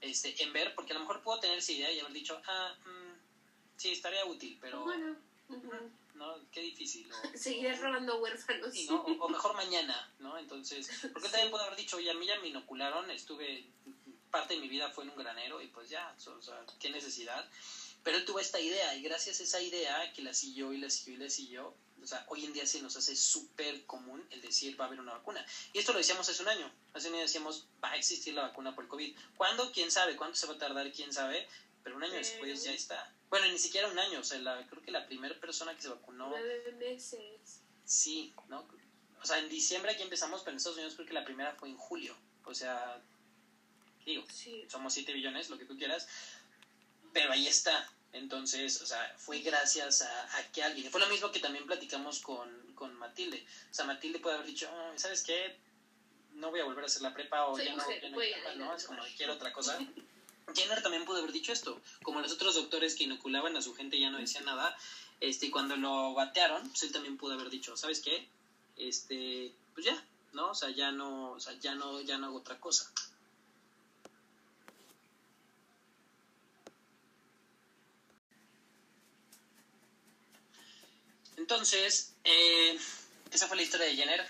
este, 0.00 0.42
en 0.42 0.52
ver, 0.52 0.74
porque 0.74 0.92
a 0.92 0.94
lo 0.94 1.00
mejor 1.00 1.20
puedo 1.22 1.38
tener 1.40 1.58
esa 1.58 1.72
idea 1.72 1.92
y 1.92 2.00
haber 2.00 2.12
dicho, 2.12 2.40
ah, 2.46 2.74
mm, 2.86 3.76
sí, 3.76 3.92
estaría 3.92 4.24
útil, 4.24 4.56
pero... 4.60 4.84
Bueno. 4.84 5.16
¿No? 6.20 6.36
Qué 6.52 6.60
difícil. 6.60 7.10
O, 7.10 7.36
Seguiré 7.36 7.74
robando 7.76 8.20
huérfanos. 8.20 8.74
o, 8.90 9.28
mejor 9.28 9.54
mañana, 9.56 10.12
¿no? 10.18 10.38
Entonces, 10.38 10.88
porque 11.12 11.30
también 11.30 11.50
puedo 11.50 11.64
haber 11.64 11.76
dicho, 11.76 11.96
oye, 11.96 12.10
a 12.10 12.14
mí 12.14 12.26
ya 12.26 12.38
me 12.40 12.48
inocularon, 12.48 13.10
estuve, 13.10 13.66
parte 14.30 14.54
de 14.54 14.60
mi 14.60 14.68
vida 14.68 14.90
fue 14.90 15.04
en 15.04 15.10
un 15.10 15.16
granero 15.16 15.60
y 15.62 15.68
pues 15.68 15.88
ya, 15.88 16.14
o 16.14 16.42
sea, 16.42 16.64
qué 16.78 16.90
necesidad. 16.90 17.48
Pero 18.04 18.18
él 18.18 18.24
tuvo 18.24 18.38
esta 18.38 18.60
idea 18.60 18.94
y 18.94 19.02
gracias 19.02 19.40
a 19.40 19.42
esa 19.42 19.60
idea 19.60 20.12
que 20.12 20.22
la 20.22 20.32
siguió 20.34 20.72
y 20.72 20.78
la 20.78 20.90
siguió 20.90 21.14
y 21.14 21.24
la 21.24 21.30
siguió, 21.30 21.74
o 22.02 22.06
sea, 22.06 22.24
hoy 22.28 22.44
en 22.44 22.52
día 22.52 22.66
se 22.66 22.80
nos 22.80 22.96
hace 22.96 23.16
súper 23.16 23.84
común 23.86 24.26
el 24.30 24.40
decir 24.40 24.78
va 24.78 24.84
a 24.84 24.88
haber 24.88 25.00
una 25.00 25.12
vacuna. 25.12 25.44
Y 25.72 25.78
esto 25.78 25.92
lo 25.92 25.98
decíamos 25.98 26.28
hace 26.28 26.42
un 26.42 26.48
año. 26.48 26.70
Hace 26.94 27.08
un 27.08 27.14
año 27.14 27.22
decíamos 27.22 27.66
va 27.82 27.92
a 27.92 27.96
existir 27.96 28.34
la 28.34 28.42
vacuna 28.42 28.74
por 28.74 28.84
el 28.84 28.90
COVID. 28.90 29.16
¿Cuándo? 29.36 29.70
¿Quién 29.72 29.90
sabe? 29.90 30.16
¿Cuánto 30.16 30.36
se 30.36 30.46
va 30.46 30.54
a 30.54 30.58
tardar? 30.58 30.90
¿Quién 30.92 31.12
sabe? 31.12 31.46
Pero 31.82 31.96
un 31.96 32.04
año 32.04 32.14
después 32.14 32.64
ya 32.64 32.72
está. 32.72 33.14
Bueno, 33.30 33.46
ni 33.46 33.58
siquiera 33.58 33.88
un 33.88 33.98
año. 33.98 34.20
O 34.20 34.24
sea, 34.24 34.38
la, 34.40 34.66
creo 34.66 34.82
que 34.82 34.90
la 34.90 35.06
primera 35.06 35.34
persona 35.40 35.74
que 35.74 35.82
se 35.82 35.88
vacunó... 35.88 36.28
Nueve 36.28 36.72
meses. 36.78 37.60
Sí, 37.84 38.34
¿no? 38.48 38.66
O 39.22 39.26
sea, 39.26 39.38
en 39.38 39.48
diciembre 39.48 39.92
aquí 39.92 40.02
empezamos, 40.02 40.40
pero 40.40 40.52
en 40.52 40.56
Estados 40.56 40.76
Unidos 40.78 40.94
creo 40.94 41.06
que 41.06 41.12
la 41.14 41.24
primera 41.24 41.52
fue 41.54 41.68
en 41.68 41.76
julio. 41.76 42.16
O 42.44 42.54
sea, 42.54 43.00
digo, 44.04 44.24
Sí. 44.32 44.64
somos 44.68 44.92
7 44.92 45.12
billones, 45.12 45.50
lo 45.50 45.58
que 45.58 45.64
tú 45.64 45.76
quieras, 45.76 46.06
pero 47.12 47.32
ahí 47.32 47.46
está. 47.46 47.88
Entonces, 48.12 48.80
o 48.80 48.86
sea, 48.86 49.14
fue 49.18 49.38
gracias 49.40 50.02
a, 50.02 50.36
a 50.38 50.50
que 50.52 50.64
alguien. 50.64 50.90
Fue 50.90 51.00
lo 51.00 51.06
mismo 51.08 51.30
que 51.30 51.38
también 51.38 51.66
platicamos 51.66 52.18
con, 52.20 52.72
con 52.74 52.92
Matilde. 52.94 53.46
O 53.70 53.74
sea, 53.74 53.84
Matilde 53.84 54.18
puede 54.18 54.34
haber 54.36 54.46
dicho, 54.48 54.68
"Ah, 54.72 54.92
¿sabes 54.96 55.22
qué? 55.22 55.56
No 56.32 56.50
voy 56.50 56.60
a 56.60 56.64
volver 56.64 56.82
a 56.82 56.86
hacer 56.86 57.02
la 57.02 57.12
prepa 57.14 57.46
o 57.46 57.56
Soy 57.56 57.66
ya 57.66 57.70
no, 57.74 57.76
mujer, 57.84 58.02
ya 58.02 58.08
no, 58.08 58.14
voy 58.16 58.32
a- 58.32 58.54
¿no? 58.56 58.74
Es 58.74 58.84
como, 58.84 59.02
quiero 59.16 59.34
otra 59.34 59.52
cosa. 59.52 59.78
Jenner 60.54 60.82
también 60.82 61.04
pudo 61.04 61.18
haber 61.18 61.32
dicho 61.32 61.52
esto. 61.52 61.80
Como 62.02 62.20
los 62.20 62.32
otros 62.32 62.54
doctores 62.54 62.94
que 62.96 63.04
inoculaban 63.04 63.56
a 63.56 63.62
su 63.62 63.74
gente 63.74 63.98
ya 63.98 64.10
no 64.10 64.18
decían 64.18 64.44
nada. 64.44 64.76
Este, 65.20 65.46
y 65.46 65.50
cuando 65.50 65.76
lo 65.76 66.14
batearon, 66.14 66.68
pues 66.68 66.82
él 66.82 66.92
también 66.92 67.16
pudo 67.16 67.34
haber 67.34 67.50
dicho, 67.50 67.76
¿sabes 67.76 68.00
qué? 68.00 68.26
Este, 68.76 69.52
pues 69.74 69.86
ya, 69.86 70.04
¿no? 70.32 70.50
O 70.50 70.54
sea, 70.54 70.70
ya 70.70 70.90
no, 70.92 71.32
o 71.32 71.40
sea, 71.40 71.52
ya 71.60 71.74
no, 71.74 72.00
ya 72.00 72.18
no 72.18 72.26
hago 72.26 72.38
otra 72.38 72.58
cosa. 72.58 72.90
Entonces, 81.36 82.14
eh, 82.24 82.78
esa 83.32 83.48
fue 83.48 83.56
la 83.56 83.62
historia 83.62 83.86
de 83.86 83.96
Jenner, 83.96 84.26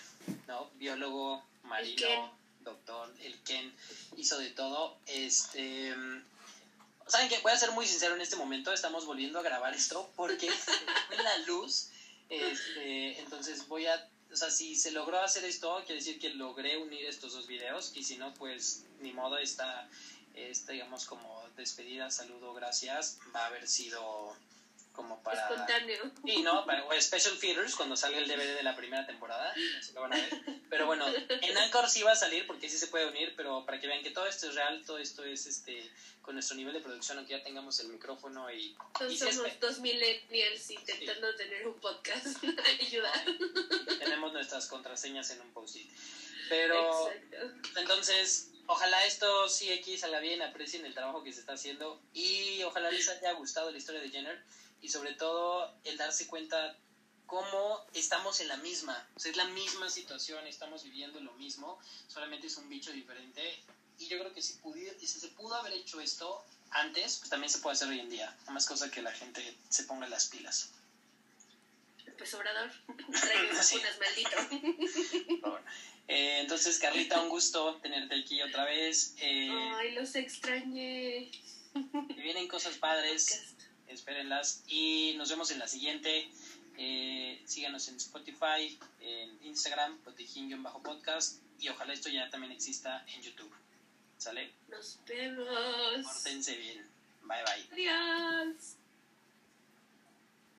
¿no? 0.47 0.70
Biólogo, 0.74 1.45
marino. 1.65 2.40
Doctor, 2.61 3.12
el 3.23 3.39
Ken, 3.43 3.73
hizo 4.16 4.39
de 4.39 4.51
todo. 4.51 4.97
Este, 5.07 5.95
¿Saben 7.07 7.28
qué? 7.28 7.39
Voy 7.41 7.53
a 7.53 7.57
ser 7.57 7.73
muy 7.73 7.87
sincero 7.87 8.15
en 8.15 8.20
este 8.20 8.37
momento, 8.37 8.73
estamos 8.73 9.05
volviendo 9.05 9.39
a 9.39 9.43
grabar 9.43 9.74
esto 9.74 10.11
porque 10.16 10.51
fue 11.09 11.16
la 11.16 11.39
luz. 11.39 11.89
Este, 12.28 13.19
entonces 13.19 13.66
voy 13.66 13.87
a, 13.87 14.09
o 14.32 14.37
sea, 14.37 14.51
si 14.51 14.77
se 14.77 14.93
logró 14.93 15.20
hacer 15.20 15.45
esto, 15.45 15.82
quiere 15.85 15.97
decir 15.97 16.20
que 16.20 16.31
logré 16.31 16.78
unir 16.78 17.05
estos 17.07 17.32
dos 17.32 17.49
videos 17.49 17.91
y 17.97 18.05
si 18.05 18.16
no, 18.16 18.32
pues 18.35 18.85
ni 19.01 19.12
modo, 19.12 19.39
esta, 19.39 19.89
esta 20.35 20.73
digamos 20.73 21.07
como 21.07 21.43
despedida, 21.57 22.11
saludo, 22.11 22.55
gracias, 22.55 23.19
va 23.35 23.41
a 23.41 23.47
haber 23.47 23.66
sido 23.66 24.37
como 24.93 25.23
para... 25.23 25.41
Espontáneo. 25.41 26.11
Sí, 26.25 26.43
¿no? 26.43 26.65
Para, 26.67 26.85
o 26.85 27.01
Special 27.01 27.37
Features, 27.37 27.75
cuando 27.77 27.97
salga 27.97 28.19
el 28.19 28.29
DVD 28.29 28.57
de 28.57 28.62
la 28.62 28.77
primera 28.77 29.07
temporada, 29.07 29.55
así 29.79 29.93
lo 29.93 30.03
van 30.03 30.12
a 30.12 30.17
ver. 30.17 30.31
Pero 30.69 30.87
bueno, 30.87 31.07
en 31.29 31.59
Anchor 31.59 31.89
sí 31.89 32.03
va 32.03 32.12
a 32.12 32.17
salir 32.17 32.47
porque 32.47 32.69
sí 32.69 32.79
se 32.79 32.89
puede 32.89 33.07
unir, 33.07 33.35
pero 33.37 33.65
para 33.65 33.81
que 33.81 33.87
vean 33.87 34.03
que 34.03 34.11
todo 34.11 34.27
esto 34.27 34.49
es 34.49 34.55
real, 34.55 34.83
todo 34.85 34.99
esto 34.99 35.25
es 35.25 35.47
este 35.47 35.91
con 36.23 36.35
nuestro 36.35 36.57
nivel 36.57 36.75
de 36.75 36.81
producción, 36.81 37.19
aunque 37.19 37.33
ya 37.33 37.43
tengamos 37.43 37.81
el 37.81 37.89
micrófono 37.89 38.51
y... 38.51 38.77
Entonces 38.95 39.23
y 39.23 39.33
somos 39.33 39.59
dos 39.59 39.79
millennials 39.81 40.71
intentando 40.71 41.35
tener 41.35 41.67
un 41.67 41.75
podcast. 41.81 42.27
Ayudar. 42.81 43.25
y 43.29 43.99
tenemos 43.99 44.33
nuestras 44.33 44.67
contraseñas 44.67 45.31
en 45.31 45.41
un 45.41 45.51
post-it. 45.53 45.91
Pero 46.49 47.09
Exacto. 47.11 47.81
entonces, 47.81 48.51
ojalá 48.67 49.07
esto 49.07 49.49
sí 49.49 49.73
aquí 49.73 49.97
salga 49.97 50.21
bien, 50.21 50.43
aprecien 50.43 50.85
el 50.85 50.95
trabajo 50.95 51.25
que 51.25 51.33
se 51.33 51.41
está 51.41 51.55
haciendo 51.55 52.01
y 52.12 52.62
ojalá 52.65 52.91
les 52.91 53.09
haya 53.09 53.33
gustado 53.33 53.71
la 53.71 53.79
historia 53.79 54.01
de 54.01 54.11
Jenner 54.11 54.43
y 54.82 54.89
sobre 54.89 55.15
todo 55.15 55.73
el 55.85 55.97
darse 55.97 56.27
cuenta 56.27 56.77
cómo 57.27 57.85
estamos 57.94 58.40
en 58.40 58.48
la 58.48 58.57
misma, 58.57 59.07
o 59.15 59.20
sea, 59.20 59.31
es 59.31 59.36
la 59.36 59.47
misma 59.47 59.89
situación, 59.89 60.47
estamos 60.47 60.82
viviendo 60.82 61.20
lo 61.20 61.32
mismo, 61.35 61.78
solamente 62.09 62.48
es 62.48 62.57
un 62.57 62.69
bicho 62.69 62.90
diferente 62.93 63.62
y 63.98 64.09
yo 64.09 64.19
creo 64.19 64.32
que 64.32 64.43
si, 64.43 64.55
pudiera, 64.55 64.98
si 64.98 65.07
se 65.07 65.28
pudo 65.28 65.55
haber 65.55 65.74
hecho 65.74 66.01
esto 66.01 66.44
antes, 66.70 67.19
pues 67.19 67.31
también 67.31 67.51
se 67.51 67.59
puede 67.59 67.74
hacer 67.74 67.89
hoy 67.89 68.01
en 68.01 68.11
día, 68.11 68.35
nada 68.40 68.52
más 68.52 68.66
cosa 68.66 68.90
que 68.90 69.01
la 69.02 69.12
gente 69.12 69.57
se 69.69 69.85
ponga 69.85 70.09
las 70.09 70.27
pilas. 70.27 70.70
Pues 72.19 72.35
Obrador, 72.35 72.70
Sí. 73.62 73.77
vacunas, 73.78 73.98
maldito. 73.98 75.61
Eh, 76.09 76.40
entonces, 76.40 76.78
Carlita, 76.78 77.20
un 77.20 77.28
gusto 77.28 77.77
tenerte 77.82 78.16
aquí 78.20 78.43
otra 78.43 78.65
vez. 78.65 79.15
Eh, 79.20 79.48
Ay, 79.77 79.93
los 79.93 80.15
extrañé. 80.16 81.31
vienen 82.16 82.48
cosas 82.48 82.77
padres. 82.77 83.49
Espérenlas. 83.91 84.62
Y 84.69 85.15
nos 85.17 85.31
vemos 85.31 85.51
en 85.51 85.59
la 85.59 85.69
siguiente. 85.69 86.29
Eh, 86.77 87.43
síganos 87.45 87.89
en 87.89 87.97
Spotify, 87.97 88.79
en 89.01 89.39
Instagram, 89.45 89.99
protejín-podcast. 90.03 91.41
Y 91.61 91.69
ojalá 91.69 91.93
esto 91.93 92.09
ya 92.09 92.31
también 92.31 92.53
exista 92.53 93.05
en 93.15 93.23
YouTube. 93.23 93.53
¿Sale? 94.17 94.53
Nos 94.69 94.99
vemos. 95.07 96.05
Pórtense 96.05 96.57
bien. 96.57 96.87
Bye 97.23 97.43
bye. 97.45 97.69
Adiós. 97.73 98.80